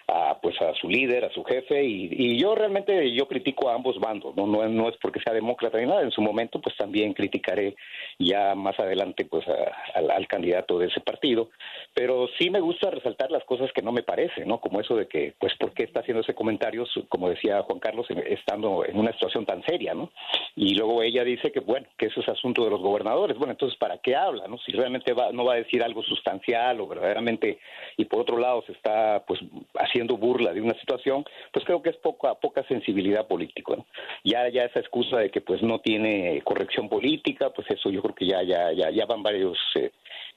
a 0.08 0.40
pues 0.42 0.62
a 0.62 0.74
su 0.76 0.88
líder, 0.90 1.26
a 1.26 1.32
su 1.32 1.44
jefe 1.44 1.84
y, 1.84 2.10
y 2.12 2.38
yo 2.38 2.54
realmente 2.56 3.12
yo 3.14 3.28
critico 3.28 3.70
a 3.70 3.76
ambos 3.76 4.00
bandos, 4.00 4.11
¿no? 4.20 4.34
No, 4.48 4.68
no 4.68 4.90
es 4.90 4.98
porque 4.98 5.20
sea 5.22 5.34
demócrata 5.34 5.78
ni 5.78 5.86
nada, 5.86 6.02
en 6.02 6.12
su 6.12 6.22
momento 6.22 6.60
pues 6.60 6.76
también 6.76 7.14
criticaré 7.14 7.76
ya 8.20 8.56
más 8.56 8.80
adelante 8.80 9.26
pues 9.26 9.48
a- 9.48 9.72
al, 9.96 10.28
candidato 10.28 10.80
de 10.80 10.88
ese 10.88 11.00
partido, 11.02 11.50
pero 11.94 12.28
sí 12.40 12.50
me 12.50 12.60
gusta 12.60 12.90
resaltar 12.90 13.32
las 13.32 13.44
cosas 13.44 13.72
que 13.74 13.82
no 13.82 13.92
me 13.92 14.04
parecen, 14.04 14.48
¿no? 14.48 14.60
Como 14.60 14.80
eso 14.80 14.96
de 14.96 15.08
que 15.08 15.34
pues 15.40 15.54
por 15.58 15.74
qué 15.74 15.84
está 15.84 16.00
haciendo 16.02 16.22
ese 16.22 16.34
comentario, 16.36 16.86
como 17.10 17.30
decía 17.30 17.62
Juan 17.64 17.80
Carlos, 17.80 18.06
en- 18.10 18.20
estando 18.28 18.86
en 18.86 18.98
una 18.98 19.12
situación 19.14 19.46
tan 19.46 19.64
seria, 19.64 19.94
¿no? 19.94 20.12
Y 20.56 20.76
luego 20.76 21.02
ella 21.04 21.24
dice 21.24 21.52
que 21.52 21.60
bueno, 21.60 21.88
que 21.98 22.08
eso 22.08 22.22
es 22.22 22.30
asunto 22.30 22.64
de 22.64 22.70
los 22.70 22.82
gobernadores. 22.82 23.38
Bueno, 23.38 23.52
entonces 23.54 23.78
¿para 23.78 23.98
qué 23.98 24.16
habla, 24.16 24.48
no? 24.48 24.58
Si 24.60 24.72
realmente 24.72 25.14
va, 25.14 25.32
no 25.32 25.46
va 25.46 25.54
a 25.54 25.58
decir 25.58 25.84
algo 25.84 26.04
sustancial 26.04 26.80
o 26.82 26.88
verdaderamente 26.88 27.60
y 27.98 28.06
por 28.06 28.22
otro 28.22 28.38
lado 28.38 28.64
se 28.66 28.72
está 28.74 29.24
pues 29.28 29.40
haciendo 29.76 30.18
burla 30.18 30.54
de 30.54 30.62
una 30.62 30.74
situación, 30.80 31.26
pues 31.52 31.66
creo 31.66 31.82
que 31.82 31.90
es 31.90 31.98
poca 31.98 32.36
poca 32.36 32.64
sensibilidad 32.68 33.28
política. 33.28 33.76
¿no? 33.76 33.86
Ya 34.24 34.48
ya 34.50 34.66
esa 34.66 34.80
excusa 34.80 35.18
de 35.18 35.30
que 35.30 35.42
pues 35.42 35.62
no 35.62 35.80
tiene 35.80 36.42
corrección 36.44 36.90
política, 36.90 37.50
pues 37.52 37.70
eso 37.72 37.90
yo 37.90 38.02
creo 38.02 38.16
que 38.16 38.28
ya 38.28 38.44
ya 38.44 38.72
ya 38.72 38.90
ya 38.90 39.06
van 39.06 39.24
varios 39.24 39.58
eh, 39.76 39.92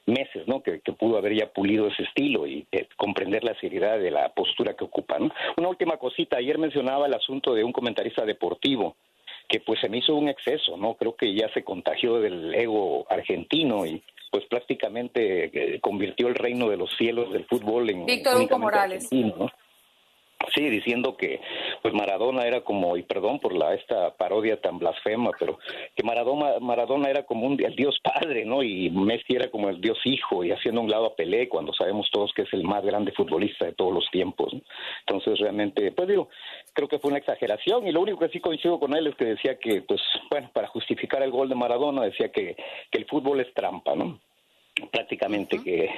meses, 0.07 0.47
¿no? 0.47 0.62
Que, 0.62 0.81
que 0.81 0.93
pudo 0.93 1.16
haber 1.19 1.35
ya 1.35 1.47
pulido 1.47 1.89
ese 1.89 2.03
estilo 2.03 2.47
y 2.47 2.66
eh, 2.73 2.89
comprender 2.97 3.45
la 3.45 3.59
seriedad 3.61 3.99
de 3.99 4.11
la 4.11 4.28
postura 4.31 4.74
que 4.74 4.85
ocupa. 4.85 5.19
¿no? 5.19 5.31
Una 5.57 5.69
última 5.69 5.97
cosita, 5.97 6.36
ayer 6.36 6.59
mencionaba 6.59 7.07
el 7.07 7.15
asunto 7.15 7.55
de 7.55 7.65
un 7.65 7.73
comentarista 7.73 8.24
deportivo 8.24 8.97
que 9.49 9.61
pues 9.61 9.81
se 9.81 9.89
me 9.89 9.99
hizo 9.99 10.15
un 10.15 10.28
exceso, 10.28 10.77
¿no? 10.77 10.95
Creo 10.95 11.16
que 11.16 11.35
ya 11.35 11.49
se 11.53 11.65
contagió 11.65 12.19
del 12.19 12.55
ego 12.55 13.07
argentino 13.11 13.85
y 13.85 14.03
pues 14.31 14.47
prácticamente 14.47 15.74
eh, 15.74 15.81
convirtió 15.81 16.28
el 16.28 16.35
reino 16.35 16.69
de 16.69 16.77
los 16.77 16.91
cielos 16.97 17.32
del 17.32 17.45
fútbol 17.45 17.91
en 17.91 18.07
Víctor 18.07 18.41
Hugo 18.41 18.59
Morales. 18.59 19.05
argentino, 19.05 19.36
¿no? 19.39 19.51
Sí, 20.55 20.69
diciendo 20.69 21.16
que 21.16 21.41
pues 21.83 21.95
Maradona 21.95 22.43
era 22.43 22.62
como 22.62 22.97
y 22.97 23.03
perdón 23.03 23.41
por 23.41 23.55
la 23.55 23.75
esta 23.75 24.15
parodia 24.16 24.61
tan 24.61 24.79
blasfema, 24.79 25.31
pero 25.39 25.59
que 25.95 26.03
Maradona 26.03 26.59
Maradona 26.61 27.09
era 27.09 27.25
como 27.25 27.47
un 27.47 27.62
el 27.65 27.77
Dios 27.77 27.99
Padre, 28.03 28.45
¿no? 28.45 28.62
Y 28.62 28.91
Messi 28.91 29.35
era 29.35 29.51
como 29.51 29.69
el 29.69 29.81
Dios 29.81 29.99
Hijo 30.05 30.45
y 30.45 30.51
haciendo 30.51 30.81
un 30.81 30.91
lado 30.91 31.07
a 31.07 31.16
Pelé 31.16 31.49
cuando 31.49 31.73
sabemos 31.73 32.09
todos 32.11 32.33
que 32.35 32.43
es 32.43 32.53
el 32.53 32.65
más 32.65 32.85
grande 32.85 33.12
futbolista 33.12 33.65
de 33.66 33.73
todos 33.73 33.93
los 33.93 34.11
tiempos. 34.11 34.53
¿no? 34.53 34.61
Entonces 35.07 35.39
realmente 35.39 35.93
pues 35.93 36.09
digo, 36.09 36.29
creo 36.73 36.89
que 36.89 36.99
fue 36.99 37.11
una 37.11 37.19
exageración 37.19 37.87
y 37.87 37.93
lo 37.93 38.01
único 38.01 38.19
que 38.19 38.29
sí 38.29 38.41
coincido 38.41 38.79
con 38.79 38.95
él 38.97 39.07
es 39.07 39.15
que 39.15 39.25
decía 39.25 39.59
que 39.59 39.83
pues 39.83 40.01
bueno, 40.31 40.51
para 40.53 40.69
justificar 40.69 41.23
el 41.23 41.31
gol 41.31 41.49
de 41.49 41.55
Maradona 41.55 42.03
decía 42.03 42.31
que 42.31 42.57
que 42.91 42.99
el 42.99 43.07
fútbol 43.07 43.41
es 43.41 43.53
trampa, 43.55 43.95
¿no? 43.95 44.19
Prácticamente 44.91 45.63
que, 45.63 45.89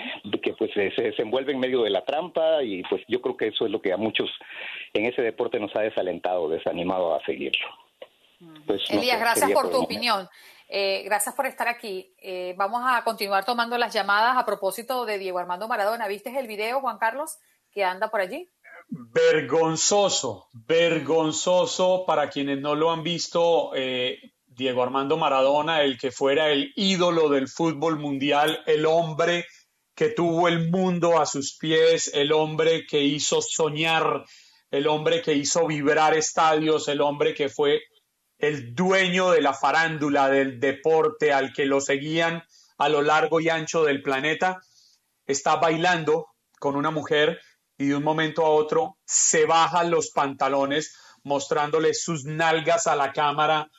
que 0.42 0.52
pues 0.54 0.70
se 0.74 0.90
se 0.94 1.02
desenvuelve 1.02 1.52
en 1.52 1.60
medio 1.60 1.82
de 1.82 1.90
la 1.90 2.04
trampa 2.04 2.62
y 2.62 2.82
pues 2.84 3.02
yo 3.08 3.20
creo 3.20 3.36
que 3.36 3.48
eso 3.48 3.64
es 3.64 3.70
lo 3.70 3.80
que 3.80 3.92
a 3.92 3.96
muchos 3.96 4.30
en 4.92 5.06
ese 5.06 5.22
deporte 5.22 5.58
nos 5.58 5.74
ha 5.76 5.80
desalentado, 5.80 6.48
desanimado 6.48 7.14
a 7.14 7.24
seguirlo. 7.24 7.66
Pues, 8.66 8.82
no 8.90 8.98
Elías, 8.98 9.16
sé, 9.16 9.20
gracias 9.20 9.50
por 9.52 9.70
tu 9.70 9.78
opinión. 9.82 10.28
Eh, 10.68 11.02
gracias 11.04 11.34
por 11.34 11.46
estar 11.46 11.68
aquí. 11.68 12.12
Eh, 12.20 12.54
vamos 12.56 12.82
a 12.84 13.02
continuar 13.04 13.44
tomando 13.44 13.78
las 13.78 13.94
llamadas 13.94 14.36
a 14.36 14.44
propósito 14.44 15.06
de 15.06 15.18
Diego 15.18 15.38
Armando 15.38 15.68
Maradona. 15.68 16.08
¿Viste 16.08 16.36
el 16.36 16.46
video, 16.48 16.80
Juan 16.80 16.98
Carlos, 16.98 17.38
que 17.72 17.84
anda 17.84 18.10
por 18.10 18.20
allí? 18.20 18.48
Vergonzoso, 18.88 20.48
vergonzoso 20.52 22.04
para 22.06 22.30
quienes 22.30 22.60
no 22.60 22.74
lo 22.74 22.90
han 22.90 23.02
visto. 23.02 23.72
eh, 23.74 24.18
Diego 24.56 24.82
Armando 24.82 25.18
Maradona, 25.18 25.82
el 25.82 25.98
que 25.98 26.10
fuera 26.10 26.48
el 26.48 26.72
ídolo 26.76 27.28
del 27.28 27.46
fútbol 27.46 27.98
mundial, 27.98 28.62
el 28.66 28.86
hombre 28.86 29.44
que 29.94 30.08
tuvo 30.08 30.48
el 30.48 30.70
mundo 30.70 31.20
a 31.20 31.26
sus 31.26 31.58
pies, 31.58 32.10
el 32.14 32.32
hombre 32.32 32.86
que 32.86 33.02
hizo 33.02 33.42
soñar, 33.42 34.24
el 34.70 34.86
hombre 34.86 35.20
que 35.20 35.34
hizo 35.34 35.66
vibrar 35.66 36.14
estadios, 36.14 36.88
el 36.88 37.02
hombre 37.02 37.34
que 37.34 37.50
fue 37.50 37.82
el 38.38 38.74
dueño 38.74 39.30
de 39.30 39.42
la 39.42 39.52
farándula, 39.52 40.30
del 40.30 40.58
deporte, 40.58 41.34
al 41.34 41.52
que 41.52 41.66
lo 41.66 41.82
seguían 41.82 42.42
a 42.78 42.88
lo 42.88 43.02
largo 43.02 43.40
y 43.40 43.50
ancho 43.50 43.84
del 43.84 44.02
planeta, 44.02 44.60
está 45.26 45.56
bailando 45.56 46.28
con 46.58 46.76
una 46.76 46.90
mujer 46.90 47.40
y 47.76 47.88
de 47.88 47.96
un 47.96 48.04
momento 48.04 48.44
a 48.44 48.50
otro 48.50 48.96
se 49.04 49.44
baja 49.44 49.84
los 49.84 50.10
pantalones 50.12 50.96
mostrándole 51.24 51.92
sus 51.92 52.24
nalgas 52.24 52.86
a 52.86 52.96
la 52.96 53.12
cámara. 53.12 53.70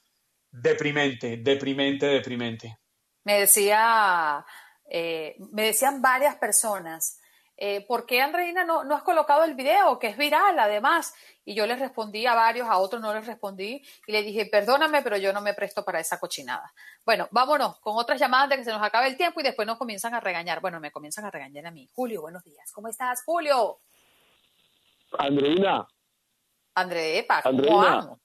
Deprimente, 0.60 1.38
deprimente, 1.38 2.06
deprimente. 2.08 2.80
Me 3.24 3.42
decía, 3.42 4.46
eh, 4.90 5.36
me 5.52 5.64
decían 5.64 6.02
varias 6.02 6.36
personas, 6.38 7.20
eh, 7.56 7.86
¿por 7.86 8.06
qué 8.06 8.22
Andreina 8.22 8.64
no, 8.64 8.84
no 8.84 8.96
has 8.96 9.04
colocado 9.04 9.44
el 9.44 9.56
video 9.56 10.00
que 10.00 10.08
es 10.08 10.18
viral 10.18 10.58
además? 10.58 11.14
Y 11.44 11.54
yo 11.56 11.66
les 11.66 11.80
respondí 11.80 12.26
a 12.26 12.36
varios, 12.36 12.68
a 12.68 12.78
otros 12.78 13.02
no 13.02 13.14
les 13.14 13.26
respondí 13.26 13.84
y 14.06 14.12
le 14.12 14.24
dije, 14.24 14.48
perdóname, 14.48 15.02
pero 15.02 15.18
yo 15.18 15.32
no 15.32 15.42
me 15.42 15.54
presto 15.54 15.84
para 15.84 16.00
esa 16.00 16.20
cochinada. 16.20 16.74
Bueno, 17.06 17.28
vámonos 17.32 17.80
con 17.80 17.98
otras 17.98 18.20
llamadas 18.20 18.50
de 18.50 18.58
que 18.58 18.64
se 18.66 18.72
nos 18.72 18.82
acabe 18.82 19.08
el 19.08 19.18
tiempo 19.18 19.40
y 19.40 19.44
después 19.44 19.68
nos 19.68 19.78
comienzan 19.78 20.14
a 20.14 20.20
regañar. 20.20 20.60
Bueno, 20.62 20.80
me 20.80 20.92
comienzan 20.92 21.26
a 21.26 21.32
regañar 21.32 21.66
a 21.68 21.72
mí. 21.72 21.88
Julio, 21.94 22.22
buenos 22.22 22.44
días. 22.44 22.72
¿Cómo 22.72 22.88
estás, 22.88 23.24
Julio? 23.24 23.80
Andreina, 25.18 25.88
André, 26.76 27.20
epa, 27.20 27.42
¿cómo 27.42 27.58
Andreina. 27.58 27.96
vamos? 27.96 28.20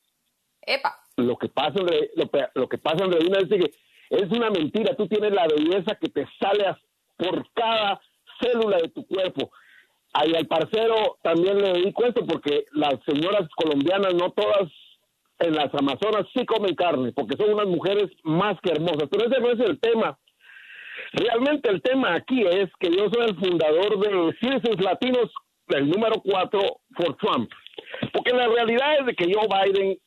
Epa. 0.61 1.02
Lo 1.27 1.37
que 1.37 1.49
pasa, 1.49 1.81
Andre- 1.81 2.11
lo, 2.17 2.29
lo 2.55 2.69
que 2.69 2.79
pasa, 2.79 3.05
Andreina, 3.05 3.39
es 3.39 3.49
de 3.49 3.59
que 3.59 3.71
es 4.11 4.31
una 4.31 4.51
mentira. 4.51 4.95
Tú 4.97 5.07
tienes 5.09 5.33
la 5.33 5.47
belleza 5.47 5.95
que 6.01 6.09
te 6.09 6.27
sale 6.41 6.77
por 7.17 7.47
cada 7.55 8.01
célula 8.41 8.79
de 8.79 8.89
tu 8.89 9.07
cuerpo. 9.07 9.51
Ahí 10.15 10.35
al 10.35 10.47
parcero 10.47 11.17
también 11.23 11.59
le 11.59 11.73
dedico 11.73 12.05
esto 12.05 12.27
porque 12.27 12.67
las 12.73 12.95
señoras 13.07 13.49
colombianas, 13.57 14.13
no 14.15 14.31
todas 14.33 14.71
en 15.39 15.55
las 15.55 15.73
Amazonas, 15.75 16.27
sí 16.35 16.45
comen 16.45 16.75
carne, 16.75 17.13
porque 17.13 17.37
son 17.37 17.55
unas 17.55 17.67
mujeres 17.67 18.11
más 18.23 18.61
que 18.63 18.73
hermosas. 18.73 19.09
Pero 19.11 19.27
ese 19.31 19.41
no 19.41 19.51
es 19.51 19.61
el 19.61 19.81
tema. 19.81 20.19
Realmente 21.13 21.71
el 21.71 21.81
tema 21.83 22.15
aquí 22.15 22.43
es 22.47 22.71
que 22.79 22.91
yo 22.91 23.09
soy 23.13 23.29
el 23.29 23.37
fundador 23.37 23.99
de 23.99 24.37
Citizens 24.41 24.81
Latinos, 24.83 25.31
el 25.69 25.89
número 25.89 26.21
4 26.23 26.61
for 26.97 27.17
Trump. 27.17 27.51
Porque 28.13 28.33
la 28.35 28.47
realidad 28.49 29.01
es 29.01 29.07
de 29.07 29.15
que 29.15 29.33
Joe 29.33 29.49
Biden 29.49 29.99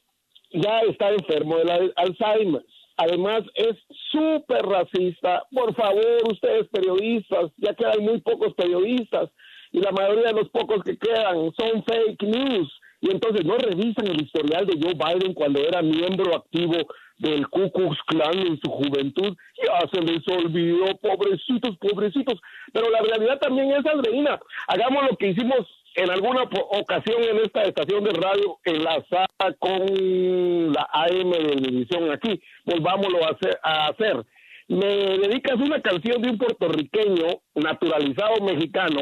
ya 0.56 0.80
está 0.82 1.10
enfermo 1.10 1.58
del 1.58 1.70
al- 1.70 1.94
Alzheimer. 1.96 2.64
Además, 2.98 3.44
es 3.56 3.76
súper 4.12 4.66
racista. 4.66 5.44
Por 5.54 5.76
favor, 5.76 6.06
ustedes 6.32 6.68
periodistas, 6.70 7.52
ya 7.58 7.74
quedan 7.74 8.04
muy 8.04 8.22
pocos 8.22 8.54
periodistas 8.54 9.30
y 9.72 9.80
la 9.82 9.92
mayoría 9.92 10.28
de 10.28 10.34
los 10.42 10.50
pocos 10.50 10.82
que 10.84 10.98
quedan 10.98 11.52
son 11.58 11.84
fake 11.84 12.24
news. 12.24 12.72
Y 13.02 13.12
entonces 13.12 13.46
no 13.46 13.58
revisan 13.58 14.08
el 14.08 14.22
historial 14.22 14.66
de 14.66 14.80
Joe 14.82 14.94
Biden 14.94 15.34
cuando 15.34 15.60
era 15.62 15.82
miembro 15.82 16.36
activo 16.38 16.76
del 17.18 17.48
Ku 17.50 17.70
Klux 17.72 17.98
Klan 18.08 18.40
en 18.40 18.60
su 18.62 18.72
juventud. 18.72 19.36
Ya 19.58 19.88
se 19.92 20.02
les 20.02 20.26
olvidó, 20.30 20.86
pobrecitos, 21.02 21.78
pobrecitos. 21.78 22.40
Pero 22.72 22.90
la 22.90 23.02
realidad 23.02 23.40
también 23.40 23.72
es, 23.72 23.86
Andreina, 23.86 24.40
hagamos 24.68 25.04
lo 25.12 25.18
que 25.18 25.28
hicimos 25.32 25.68
en 25.96 26.12
alguna 26.12 26.44
ocasión 26.44 27.24
en 27.24 27.38
esta 27.38 27.64
estación 27.64 28.04
de 28.04 28.12
radio 28.12 28.58
enlazada 28.66 29.28
con 29.60 30.74
la 30.74 30.88
AM 30.92 31.32
de 31.32 31.54
Univisión 31.58 32.12
aquí. 32.12 32.42
Volvámoslo 32.66 33.24
a 33.26 33.30
hacer. 33.30 33.60
A 33.64 33.88
hacer. 33.88 34.26
Me 34.68 34.86
dedicas 34.88 35.56
una 35.56 35.82
canción 35.82 36.22
de 36.22 36.32
un 36.32 36.38
puertorriqueño 36.38 37.28
naturalizado 37.56 38.44
mexicano 38.44 39.02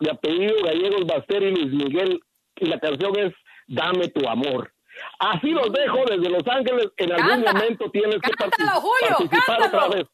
de 0.00 0.10
apellido 0.10 0.54
Gallegos 0.64 1.06
Baster 1.06 1.42
y 1.42 1.50
Luis 1.54 1.72
Miguel 1.72 2.20
y 2.56 2.66
la 2.66 2.78
canción 2.80 3.12
es 3.18 3.32
Dame 3.68 4.08
tu 4.08 4.28
amor. 4.28 4.72
Así 5.18 5.50
los 5.50 5.72
dejo 5.72 6.04
desde 6.08 6.30
Los 6.30 6.46
Ángeles. 6.46 6.88
En 6.96 7.12
algún 7.12 7.42
Canta. 7.44 7.52
momento 7.52 7.90
tienes 7.90 8.16
que 8.20 8.30
Julio, 8.32 9.16
participar 9.18 9.58
cántalo. 9.58 9.86
otra 9.86 9.96
vez. 9.98 10.06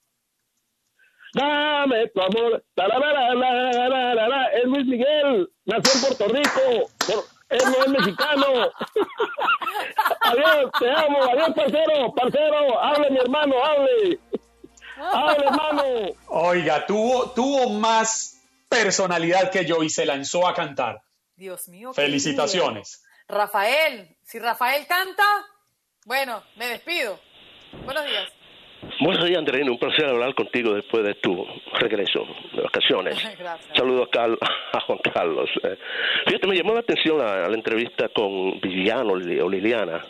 Dame 1.34 2.08
tu 2.08 2.20
amor. 2.20 2.64
Es 4.54 4.64
Luis 4.64 4.86
Miguel. 4.86 5.48
Nació 5.64 5.92
en 5.94 6.00
Puerto 6.00 6.28
Rico. 6.28 6.90
Por- 7.06 7.24
Él 7.48 7.60
no 7.66 7.84
es 7.84 7.88
mexicano. 7.88 8.46
Adiós, 10.20 10.70
te 10.78 10.90
amo. 10.90 11.22
Adiós, 11.22 11.50
parcero. 11.54 12.14
Parcero, 12.14 12.80
hable, 12.82 13.10
mi 13.10 13.18
hermano, 13.18 13.64
hable. 13.64 14.18
Hable, 14.96 15.46
hermano. 15.46 15.82
Oiga, 16.28 16.86
tuvo, 16.86 17.30
tuvo 17.30 17.68
más 17.70 18.40
personalidad 18.68 19.50
que 19.50 19.64
yo 19.64 19.82
y 19.82 19.90
se 19.90 20.06
lanzó 20.06 20.46
a 20.46 20.54
cantar. 20.54 21.02
Dios 21.36 21.68
mío. 21.68 21.92
Felicitaciones. 21.92 23.04
Rafael, 23.28 24.16
si 24.22 24.38
Rafael 24.38 24.86
canta, 24.86 25.24
bueno, 26.04 26.42
me 26.56 26.66
despido. 26.68 27.18
Buenos 27.84 28.04
días. 28.04 28.28
Buenos 29.00 29.24
días, 29.24 29.38
Andreina. 29.38 29.70
Un 29.70 29.78
placer 29.78 30.06
hablar 30.06 30.34
contigo 30.34 30.74
después 30.74 31.04
de 31.04 31.14
tu 31.14 31.46
regreso 31.78 32.26
de 32.54 32.62
vacaciones. 32.62 33.14
Gracias. 33.38 33.76
Saludo 33.76 34.04
a, 34.04 34.10
Carl- 34.10 34.38
a 34.72 34.80
Juan 34.80 34.98
Carlos. 34.98 35.50
Eh, 35.62 35.76
fíjate, 36.26 36.46
me 36.46 36.56
llamó 36.56 36.74
la 36.74 36.80
atención 36.80 37.18
la, 37.18 37.48
la 37.48 37.54
entrevista 37.54 38.08
con 38.08 38.60
Viviano 38.60 39.12
o 39.12 39.48
Liliana. 39.48 40.04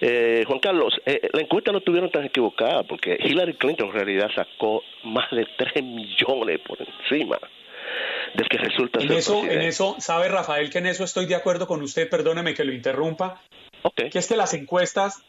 Eh, 0.00 0.44
Juan 0.46 0.58
Carlos, 0.58 1.00
eh, 1.06 1.28
la 1.32 1.40
encuesta 1.40 1.72
no 1.72 1.78
estuvieron 1.78 2.10
tan 2.10 2.24
equivocada 2.24 2.82
porque 2.82 3.16
Hillary 3.18 3.54
Clinton 3.54 3.88
en 3.88 3.94
realidad 3.94 4.28
sacó 4.34 4.82
más 5.04 5.30
de 5.30 5.46
3 5.56 5.82
millones 5.84 6.60
por 6.66 6.78
encima 6.80 7.38
del 8.34 8.48
que 8.48 8.58
resulta 8.58 9.00
En 9.00 9.08
ser 9.08 9.16
eso, 9.18 9.44
en 9.44 9.62
eso, 9.62 9.96
sabe 10.00 10.28
Rafael 10.28 10.68
que 10.68 10.78
en 10.78 10.86
eso 10.86 11.04
estoy 11.04 11.26
de 11.26 11.36
acuerdo 11.36 11.66
con 11.66 11.80
usted, 11.80 12.10
perdóneme 12.10 12.52
que 12.54 12.64
lo 12.64 12.72
interrumpa. 12.72 13.40
Que 13.94 14.18
es 14.18 14.26
que 14.26 14.36
las 14.36 14.52
encuestas, 14.54 15.22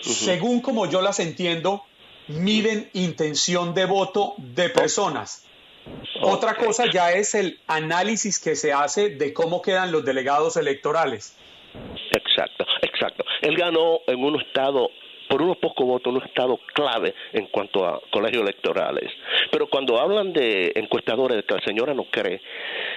según 0.00 0.60
como 0.60 0.88
yo 0.88 1.02
las 1.02 1.18
entiendo, 1.20 1.82
miden 2.28 2.90
intención 2.92 3.74
de 3.74 3.86
voto 3.86 4.34
de 4.38 4.68
personas. 4.68 5.44
Otra 6.20 6.56
cosa 6.56 6.84
ya 6.90 7.12
es 7.12 7.34
el 7.34 7.60
análisis 7.66 8.38
que 8.38 8.56
se 8.56 8.72
hace 8.72 9.10
de 9.10 9.32
cómo 9.32 9.62
quedan 9.62 9.92
los 9.92 10.04
delegados 10.04 10.56
electorales. 10.56 11.36
Exacto, 12.12 12.64
exacto. 12.82 13.24
Él 13.42 13.56
ganó 13.56 14.00
en 14.06 14.22
un 14.22 14.40
estado, 14.40 14.90
por 15.28 15.42
unos 15.42 15.58
pocos 15.58 15.86
votos, 15.86 16.12
un 16.12 16.22
estado 16.22 16.58
clave 16.72 17.14
en 17.32 17.46
cuanto 17.46 17.86
a 17.86 18.00
colegios 18.10 18.42
electorales. 18.42 19.12
Pero 19.50 19.68
cuando 19.68 20.00
hablan 20.00 20.32
de 20.32 20.72
encuestadores 20.74 21.36
de 21.36 21.42
que 21.44 21.54
la 21.54 21.60
señora 21.60 21.94
no 21.94 22.04
cree, 22.04 22.40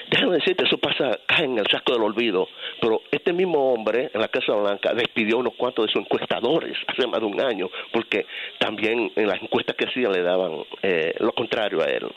déjame 0.10 0.36
decirte, 0.36 0.66
eso 0.66 0.78
pasa, 0.78 1.20
en 1.40 1.58
el 1.58 1.68
saco 1.68 1.94
del 1.94 2.04
olvido. 2.04 2.48
Pero 2.80 3.02
este 3.12 3.34
mismo 3.34 3.74
hombre 3.74 4.10
en 4.14 4.22
la 4.22 4.28
Casa 4.30 4.54
Blanca 4.54 4.94
despidió 4.94 5.38
unos 5.38 5.54
cuantos 5.56 5.86
de 5.86 5.92
sus 5.92 6.02
encuestadores 6.02 6.78
hace 6.88 7.08
más 7.08 7.20
de 7.20 7.26
un 7.26 7.42
año, 7.42 7.70
porque 7.92 8.26
también 8.60 9.12
en 9.16 9.28
las 9.28 9.42
encuestas 9.42 9.76
que 9.76 9.86
hacían 9.86 10.12
le 10.12 10.22
daban 10.22 10.64
eh, 10.82 11.14
lo 11.20 11.34
contrario 11.34 11.82
a 11.82 11.86
él 11.86 12.08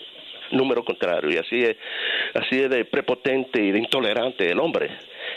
número 0.50 0.84
contrario 0.84 1.30
y 1.30 1.38
así 1.38 1.64
es 1.64 1.76
así 2.34 2.60
es 2.60 2.70
de 2.70 2.84
prepotente 2.84 3.62
y 3.62 3.72
de 3.72 3.78
intolerante 3.78 4.48
el 4.50 4.60
hombre 4.60 4.90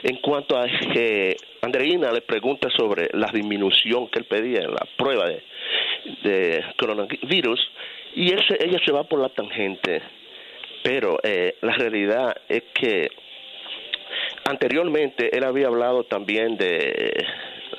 en 0.03 0.17
cuanto 0.17 0.57
a 0.57 0.67
que 0.93 1.35
Andreina 1.61 2.11
le 2.11 2.21
pregunta 2.21 2.69
sobre 2.69 3.09
la 3.13 3.27
disminución 3.33 4.07
que 4.07 4.19
él 4.19 4.25
pedía 4.25 4.61
en 4.61 4.71
la 4.71 4.87
prueba 4.97 5.27
de, 5.27 6.63
coronavirus 6.77 7.71
y 8.15 8.31
él 8.31 8.43
ella 8.59 8.79
se 8.85 8.91
va 8.91 9.03
por 9.03 9.19
la 9.19 9.29
tangente 9.29 10.01
pero 10.83 11.19
eh, 11.23 11.55
la 11.61 11.73
realidad 11.73 12.35
es 12.47 12.63
que 12.73 13.09
anteriormente 14.45 15.35
él 15.35 15.43
había 15.43 15.67
hablado 15.67 16.03
también 16.03 16.57
de 16.57 17.25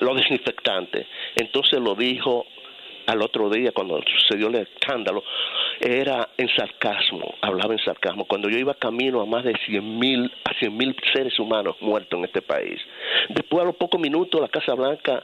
lo 0.00 0.14
desinfectante 0.14 1.06
entonces 1.36 1.80
lo 1.80 1.94
dijo 1.94 2.46
al 3.08 3.22
otro 3.22 3.48
día 3.48 3.72
cuando 3.72 4.00
sucedió 4.02 4.48
el 4.48 4.56
escándalo 4.56 5.24
era 5.80 6.28
en 6.36 6.48
sarcasmo, 6.54 7.34
hablaba 7.40 7.72
en 7.72 7.78
sarcasmo, 7.80 8.26
cuando 8.26 8.50
yo 8.50 8.58
iba 8.58 8.74
camino 8.74 9.22
a 9.22 9.26
más 9.26 9.44
de 9.44 9.54
100 9.64 9.98
mil, 9.98 10.30
a 10.44 10.52
100 10.58 10.76
mil 10.76 10.94
seres 11.12 11.38
humanos 11.38 11.76
muertos 11.80 12.18
en 12.18 12.26
este 12.26 12.42
país. 12.42 12.78
Después 13.30 13.62
a 13.62 13.66
los 13.66 13.76
pocos 13.76 13.98
minutos 14.00 14.40
la 14.40 14.48
Casa 14.48 14.74
Blanca 14.74 15.22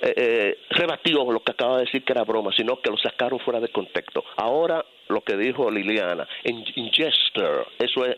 eh, 0.00 0.14
eh, 0.16 0.58
rebatió 0.70 1.30
lo 1.30 1.40
que 1.40 1.52
acaba 1.52 1.76
de 1.78 1.84
decir 1.84 2.04
que 2.04 2.12
era 2.12 2.24
broma, 2.24 2.52
sino 2.56 2.80
que 2.80 2.90
lo 2.90 2.96
sacaron 2.96 3.38
fuera 3.40 3.60
de 3.60 3.68
contexto. 3.68 4.24
Ahora 4.36 4.84
lo 5.08 5.20
que 5.20 5.36
dijo 5.36 5.70
Liliana, 5.70 6.26
en, 6.42 6.64
en 6.74 6.90
eso 6.96 8.06
es 8.06 8.16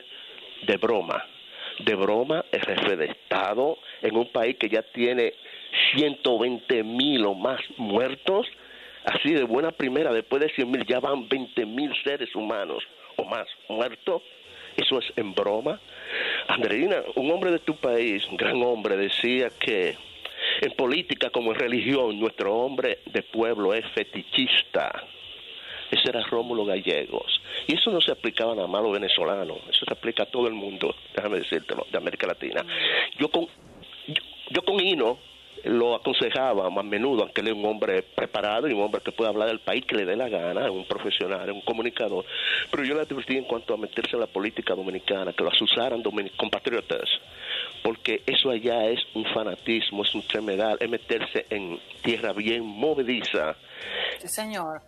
de 0.62 0.76
broma. 0.76 1.24
De 1.80 1.94
broma 1.94 2.44
el 2.52 2.60
jefe 2.60 2.96
de 2.96 3.06
Estado 3.06 3.78
en 4.02 4.16
un 4.16 4.30
país 4.30 4.56
que 4.58 4.68
ya 4.68 4.82
tiene 4.82 5.34
120 5.96 6.82
mil 6.84 7.26
o 7.26 7.34
más 7.34 7.60
muertos, 7.76 8.46
así 9.04 9.32
de 9.32 9.44
buena 9.44 9.72
primera, 9.72 10.12
después 10.12 10.42
de 10.42 10.50
100 10.50 10.70
mil 10.70 10.86
ya 10.86 11.00
van 11.00 11.28
20 11.28 11.66
mil 11.66 11.92
seres 12.04 12.34
humanos 12.34 12.84
o 13.16 13.24
más 13.24 13.46
muertos. 13.68 14.22
Eso 14.76 14.98
es 15.00 15.12
en 15.16 15.34
broma. 15.34 15.80
Andreina, 16.46 17.02
un 17.16 17.30
hombre 17.30 17.50
de 17.50 17.58
tu 17.58 17.76
país, 17.76 18.24
un 18.30 18.36
gran 18.36 18.62
hombre, 18.62 18.96
decía 18.96 19.50
que 19.58 19.96
en 20.60 20.72
política 20.72 21.30
como 21.30 21.52
en 21.52 21.58
religión, 21.58 22.18
nuestro 22.18 22.54
hombre 22.54 23.00
de 23.06 23.22
pueblo 23.22 23.74
es 23.74 23.84
fetichista. 23.92 25.04
Ese 25.90 26.10
era 26.10 26.20
Rómulo 26.22 26.64
Gallegos. 26.64 27.40
Y 27.66 27.76
eso 27.76 27.90
no 27.90 28.00
se 28.00 28.12
aplicaba 28.12 28.54
nada 28.54 28.68
más 28.68 28.80
a 28.80 28.84
los 28.84 28.92
venezolanos, 28.92 29.58
eso 29.68 29.84
se 29.86 29.92
aplica 29.92 30.24
a 30.24 30.26
todo 30.26 30.46
el 30.46 30.54
mundo, 30.54 30.94
déjame 31.14 31.38
decírtelo, 31.38 31.86
de 31.90 31.98
América 31.98 32.26
Latina. 32.26 32.64
Yo 33.18 33.30
con, 33.30 33.46
yo, 34.06 34.22
yo 34.50 34.62
con 34.62 34.80
Hino 34.80 35.18
lo 35.64 35.96
aconsejaba 35.96 36.68
más 36.70 36.84
menudo, 36.84 37.22
aunque 37.22 37.40
él 37.40 37.48
es 37.48 37.54
un 37.54 37.64
hombre 37.64 38.02
preparado 38.02 38.68
y 38.68 38.72
un 38.72 38.82
hombre 38.82 39.00
que 39.00 39.12
puede 39.12 39.30
hablar 39.30 39.48
del 39.48 39.60
país 39.60 39.84
que 39.84 39.96
le 39.96 40.04
dé 40.04 40.16
la 40.16 40.28
gana, 40.28 40.70
un 40.70 40.86
profesional, 40.86 41.50
un 41.50 41.60
comunicador. 41.62 42.24
Pero 42.70 42.84
yo 42.84 42.94
le 42.94 43.02
advertí 43.02 43.36
en 43.36 43.44
cuanto 43.44 43.74
a 43.74 43.76
meterse 43.76 44.16
en 44.16 44.20
la 44.20 44.26
política 44.26 44.74
dominicana, 44.74 45.32
que 45.32 45.44
lo 45.44 45.50
asusaran 45.50 46.02
compatriotas, 46.36 47.08
porque 47.82 48.22
eso 48.26 48.50
allá 48.50 48.86
es 48.88 49.00
un 49.14 49.24
fanatismo, 49.26 50.02
es 50.02 50.14
un 50.14 50.22
tremedal, 50.22 50.78
es 50.80 50.88
meterse 50.88 51.46
en 51.50 51.78
tierra 52.02 52.32
bien 52.32 52.64
movediza. 52.64 53.56
Sí, 54.18 54.28
señor. 54.28 54.82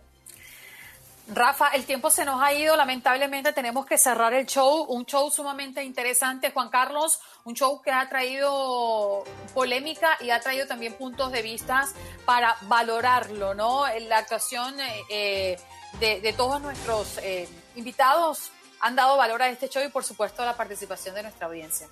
Rafa, 1.27 1.69
el 1.69 1.85
tiempo 1.85 2.09
se 2.09 2.25
nos 2.25 2.41
ha 2.41 2.53
ido, 2.53 2.75
lamentablemente 2.75 3.53
tenemos 3.53 3.85
que 3.85 3.97
cerrar 3.97 4.33
el 4.33 4.45
show, 4.45 4.85
un 4.89 5.05
show 5.05 5.29
sumamente 5.31 5.83
interesante, 5.83 6.51
Juan 6.51 6.69
Carlos, 6.69 7.19
un 7.45 7.53
show 7.53 7.81
que 7.81 7.91
ha 7.91 8.07
traído 8.09 9.23
polémica 9.53 10.17
y 10.19 10.29
ha 10.31 10.41
traído 10.41 10.67
también 10.67 10.93
puntos 10.93 11.31
de 11.31 11.41
vista 11.41 11.87
para 12.25 12.57
valorarlo, 12.63 13.53
¿no? 13.53 13.85
La 14.07 14.17
actuación 14.17 14.77
eh, 14.79 15.03
eh, 15.09 15.59
de, 15.99 16.33
todos 16.33 16.61
nuestros 16.61 17.17
eh, 17.19 17.47
invitados 17.75 18.51
han 18.81 18.95
dado 18.95 19.15
valor 19.15 19.41
a 19.41 19.49
este 19.49 19.69
show 19.69 19.83
y 19.83 19.89
por 19.89 20.03
supuesto 20.03 20.43
la 20.43 20.57
participación 20.57 21.15
de 21.15 21.23
nuestra 21.23 21.47
audiencia. 21.47 21.87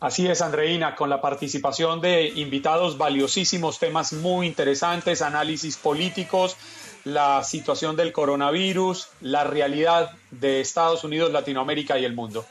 Así 0.00 0.26
es, 0.26 0.40
Andreina, 0.40 0.96
con 0.96 1.10
la 1.10 1.20
participación 1.20 2.00
de 2.00 2.28
invitados 2.28 2.96
valiosísimos, 2.96 3.78
temas 3.78 4.14
muy 4.14 4.46
interesantes, 4.46 5.20
análisis 5.20 5.76
políticos, 5.76 6.56
la 7.04 7.42
situación 7.44 7.96
del 7.96 8.12
coronavirus, 8.12 9.08
la 9.20 9.44
realidad 9.44 10.12
de 10.30 10.60
Estados 10.60 11.04
Unidos, 11.04 11.32
Latinoamérica 11.32 11.98
y 11.98 12.04
el 12.04 12.14
mundo. 12.14 12.46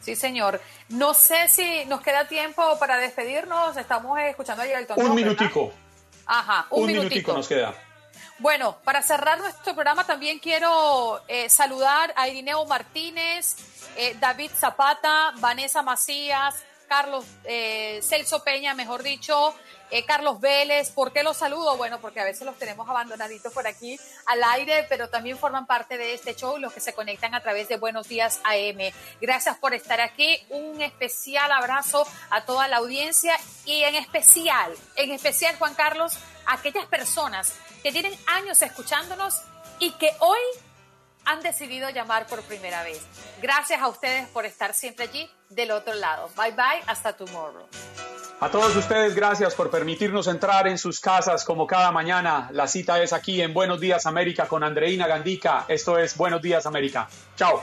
Sí, 0.00 0.14
señor. 0.14 0.60
No 0.88 1.14
sé 1.14 1.48
si 1.48 1.84
nos 1.86 2.00
queda 2.00 2.28
tiempo 2.28 2.78
para 2.78 2.96
despedirnos. 2.96 3.76
Estamos 3.76 4.18
escuchando 4.20 4.62
a 4.62 4.66
Elton 4.66 5.00
Un 5.00 5.14
minutico, 5.14 5.66
¿verdad? 5.66 5.76
Ajá, 6.26 6.66
un, 6.70 6.82
un 6.82 6.86
minutico. 6.86 7.10
minutico 7.10 7.32
nos 7.32 7.48
queda. 7.48 7.74
Bueno, 8.38 8.76
para 8.84 9.02
cerrar 9.02 9.38
nuestro 9.38 9.72
programa 9.74 10.04
también 10.04 10.38
quiero 10.38 11.22
eh, 11.26 11.48
saludar 11.48 12.12
a 12.16 12.28
Irineo 12.28 12.66
Martínez, 12.66 13.56
eh, 13.96 14.14
David 14.20 14.50
Zapata, 14.54 15.32
Vanessa 15.38 15.82
Macías, 15.82 16.54
Carlos 16.86 17.24
eh, 17.44 18.00
Celso 18.02 18.42
Peña, 18.42 18.74
mejor 18.74 19.02
dicho, 19.02 19.54
eh, 19.90 20.04
Carlos 20.04 20.40
Vélez. 20.40 20.90
¿Por 20.90 21.12
qué 21.12 21.22
los 21.22 21.36
saludo? 21.36 21.76
Bueno, 21.76 22.00
porque 22.00 22.20
a 22.20 22.24
veces 22.24 22.46
los 22.46 22.56
tenemos 22.56 22.88
abandonaditos 22.88 23.52
por 23.52 23.66
aquí 23.66 23.98
al 24.26 24.42
aire, 24.44 24.86
pero 24.88 25.08
también 25.08 25.38
forman 25.38 25.66
parte 25.66 25.98
de 25.98 26.14
este 26.14 26.34
show 26.34 26.58
los 26.58 26.72
que 26.72 26.80
se 26.80 26.92
conectan 26.92 27.34
a 27.34 27.42
través 27.42 27.68
de 27.68 27.76
Buenos 27.76 28.08
Días 28.08 28.40
AM. 28.44 28.92
Gracias 29.20 29.56
por 29.58 29.74
estar 29.74 30.00
aquí. 30.00 30.38
Un 30.50 30.80
especial 30.82 31.50
abrazo 31.52 32.06
a 32.30 32.44
toda 32.44 32.68
la 32.68 32.78
audiencia 32.78 33.36
y 33.64 33.82
en 33.82 33.94
especial, 33.94 34.72
en 34.96 35.12
especial 35.12 35.56
Juan 35.58 35.74
Carlos, 35.74 36.16
a 36.46 36.54
aquellas 36.54 36.86
personas 36.86 37.52
que 37.82 37.92
tienen 37.92 38.16
años 38.26 38.60
escuchándonos 38.62 39.42
y 39.78 39.92
que 39.92 40.10
hoy 40.20 40.40
han 41.26 41.40
decidido 41.42 41.90
llamar 41.90 42.26
por 42.26 42.40
primera 42.42 42.82
vez. 42.82 43.02
Gracias 43.42 43.82
a 43.82 43.88
ustedes 43.88 44.26
por 44.28 44.46
estar 44.46 44.72
siempre 44.72 45.04
allí 45.04 45.30
del 45.50 45.72
otro 45.72 45.94
lado. 45.94 46.30
Bye 46.36 46.52
bye, 46.52 46.82
hasta 46.86 47.12
tomorrow. 47.12 47.66
A 48.38 48.50
todos 48.50 48.76
ustedes, 48.76 49.14
gracias 49.14 49.54
por 49.54 49.70
permitirnos 49.70 50.26
entrar 50.26 50.68
en 50.68 50.76
sus 50.76 51.00
casas 51.00 51.44
como 51.44 51.66
cada 51.66 51.90
mañana. 51.90 52.50
La 52.52 52.66
cita 52.66 53.02
es 53.02 53.12
aquí 53.12 53.40
en 53.40 53.54
Buenos 53.54 53.80
Días 53.80 54.04
América 54.06 54.46
con 54.46 54.62
Andreina 54.62 55.06
Gandica. 55.06 55.64
Esto 55.68 55.98
es 55.98 56.16
Buenos 56.16 56.42
Días 56.42 56.66
América. 56.66 57.08
Chao. 57.36 57.62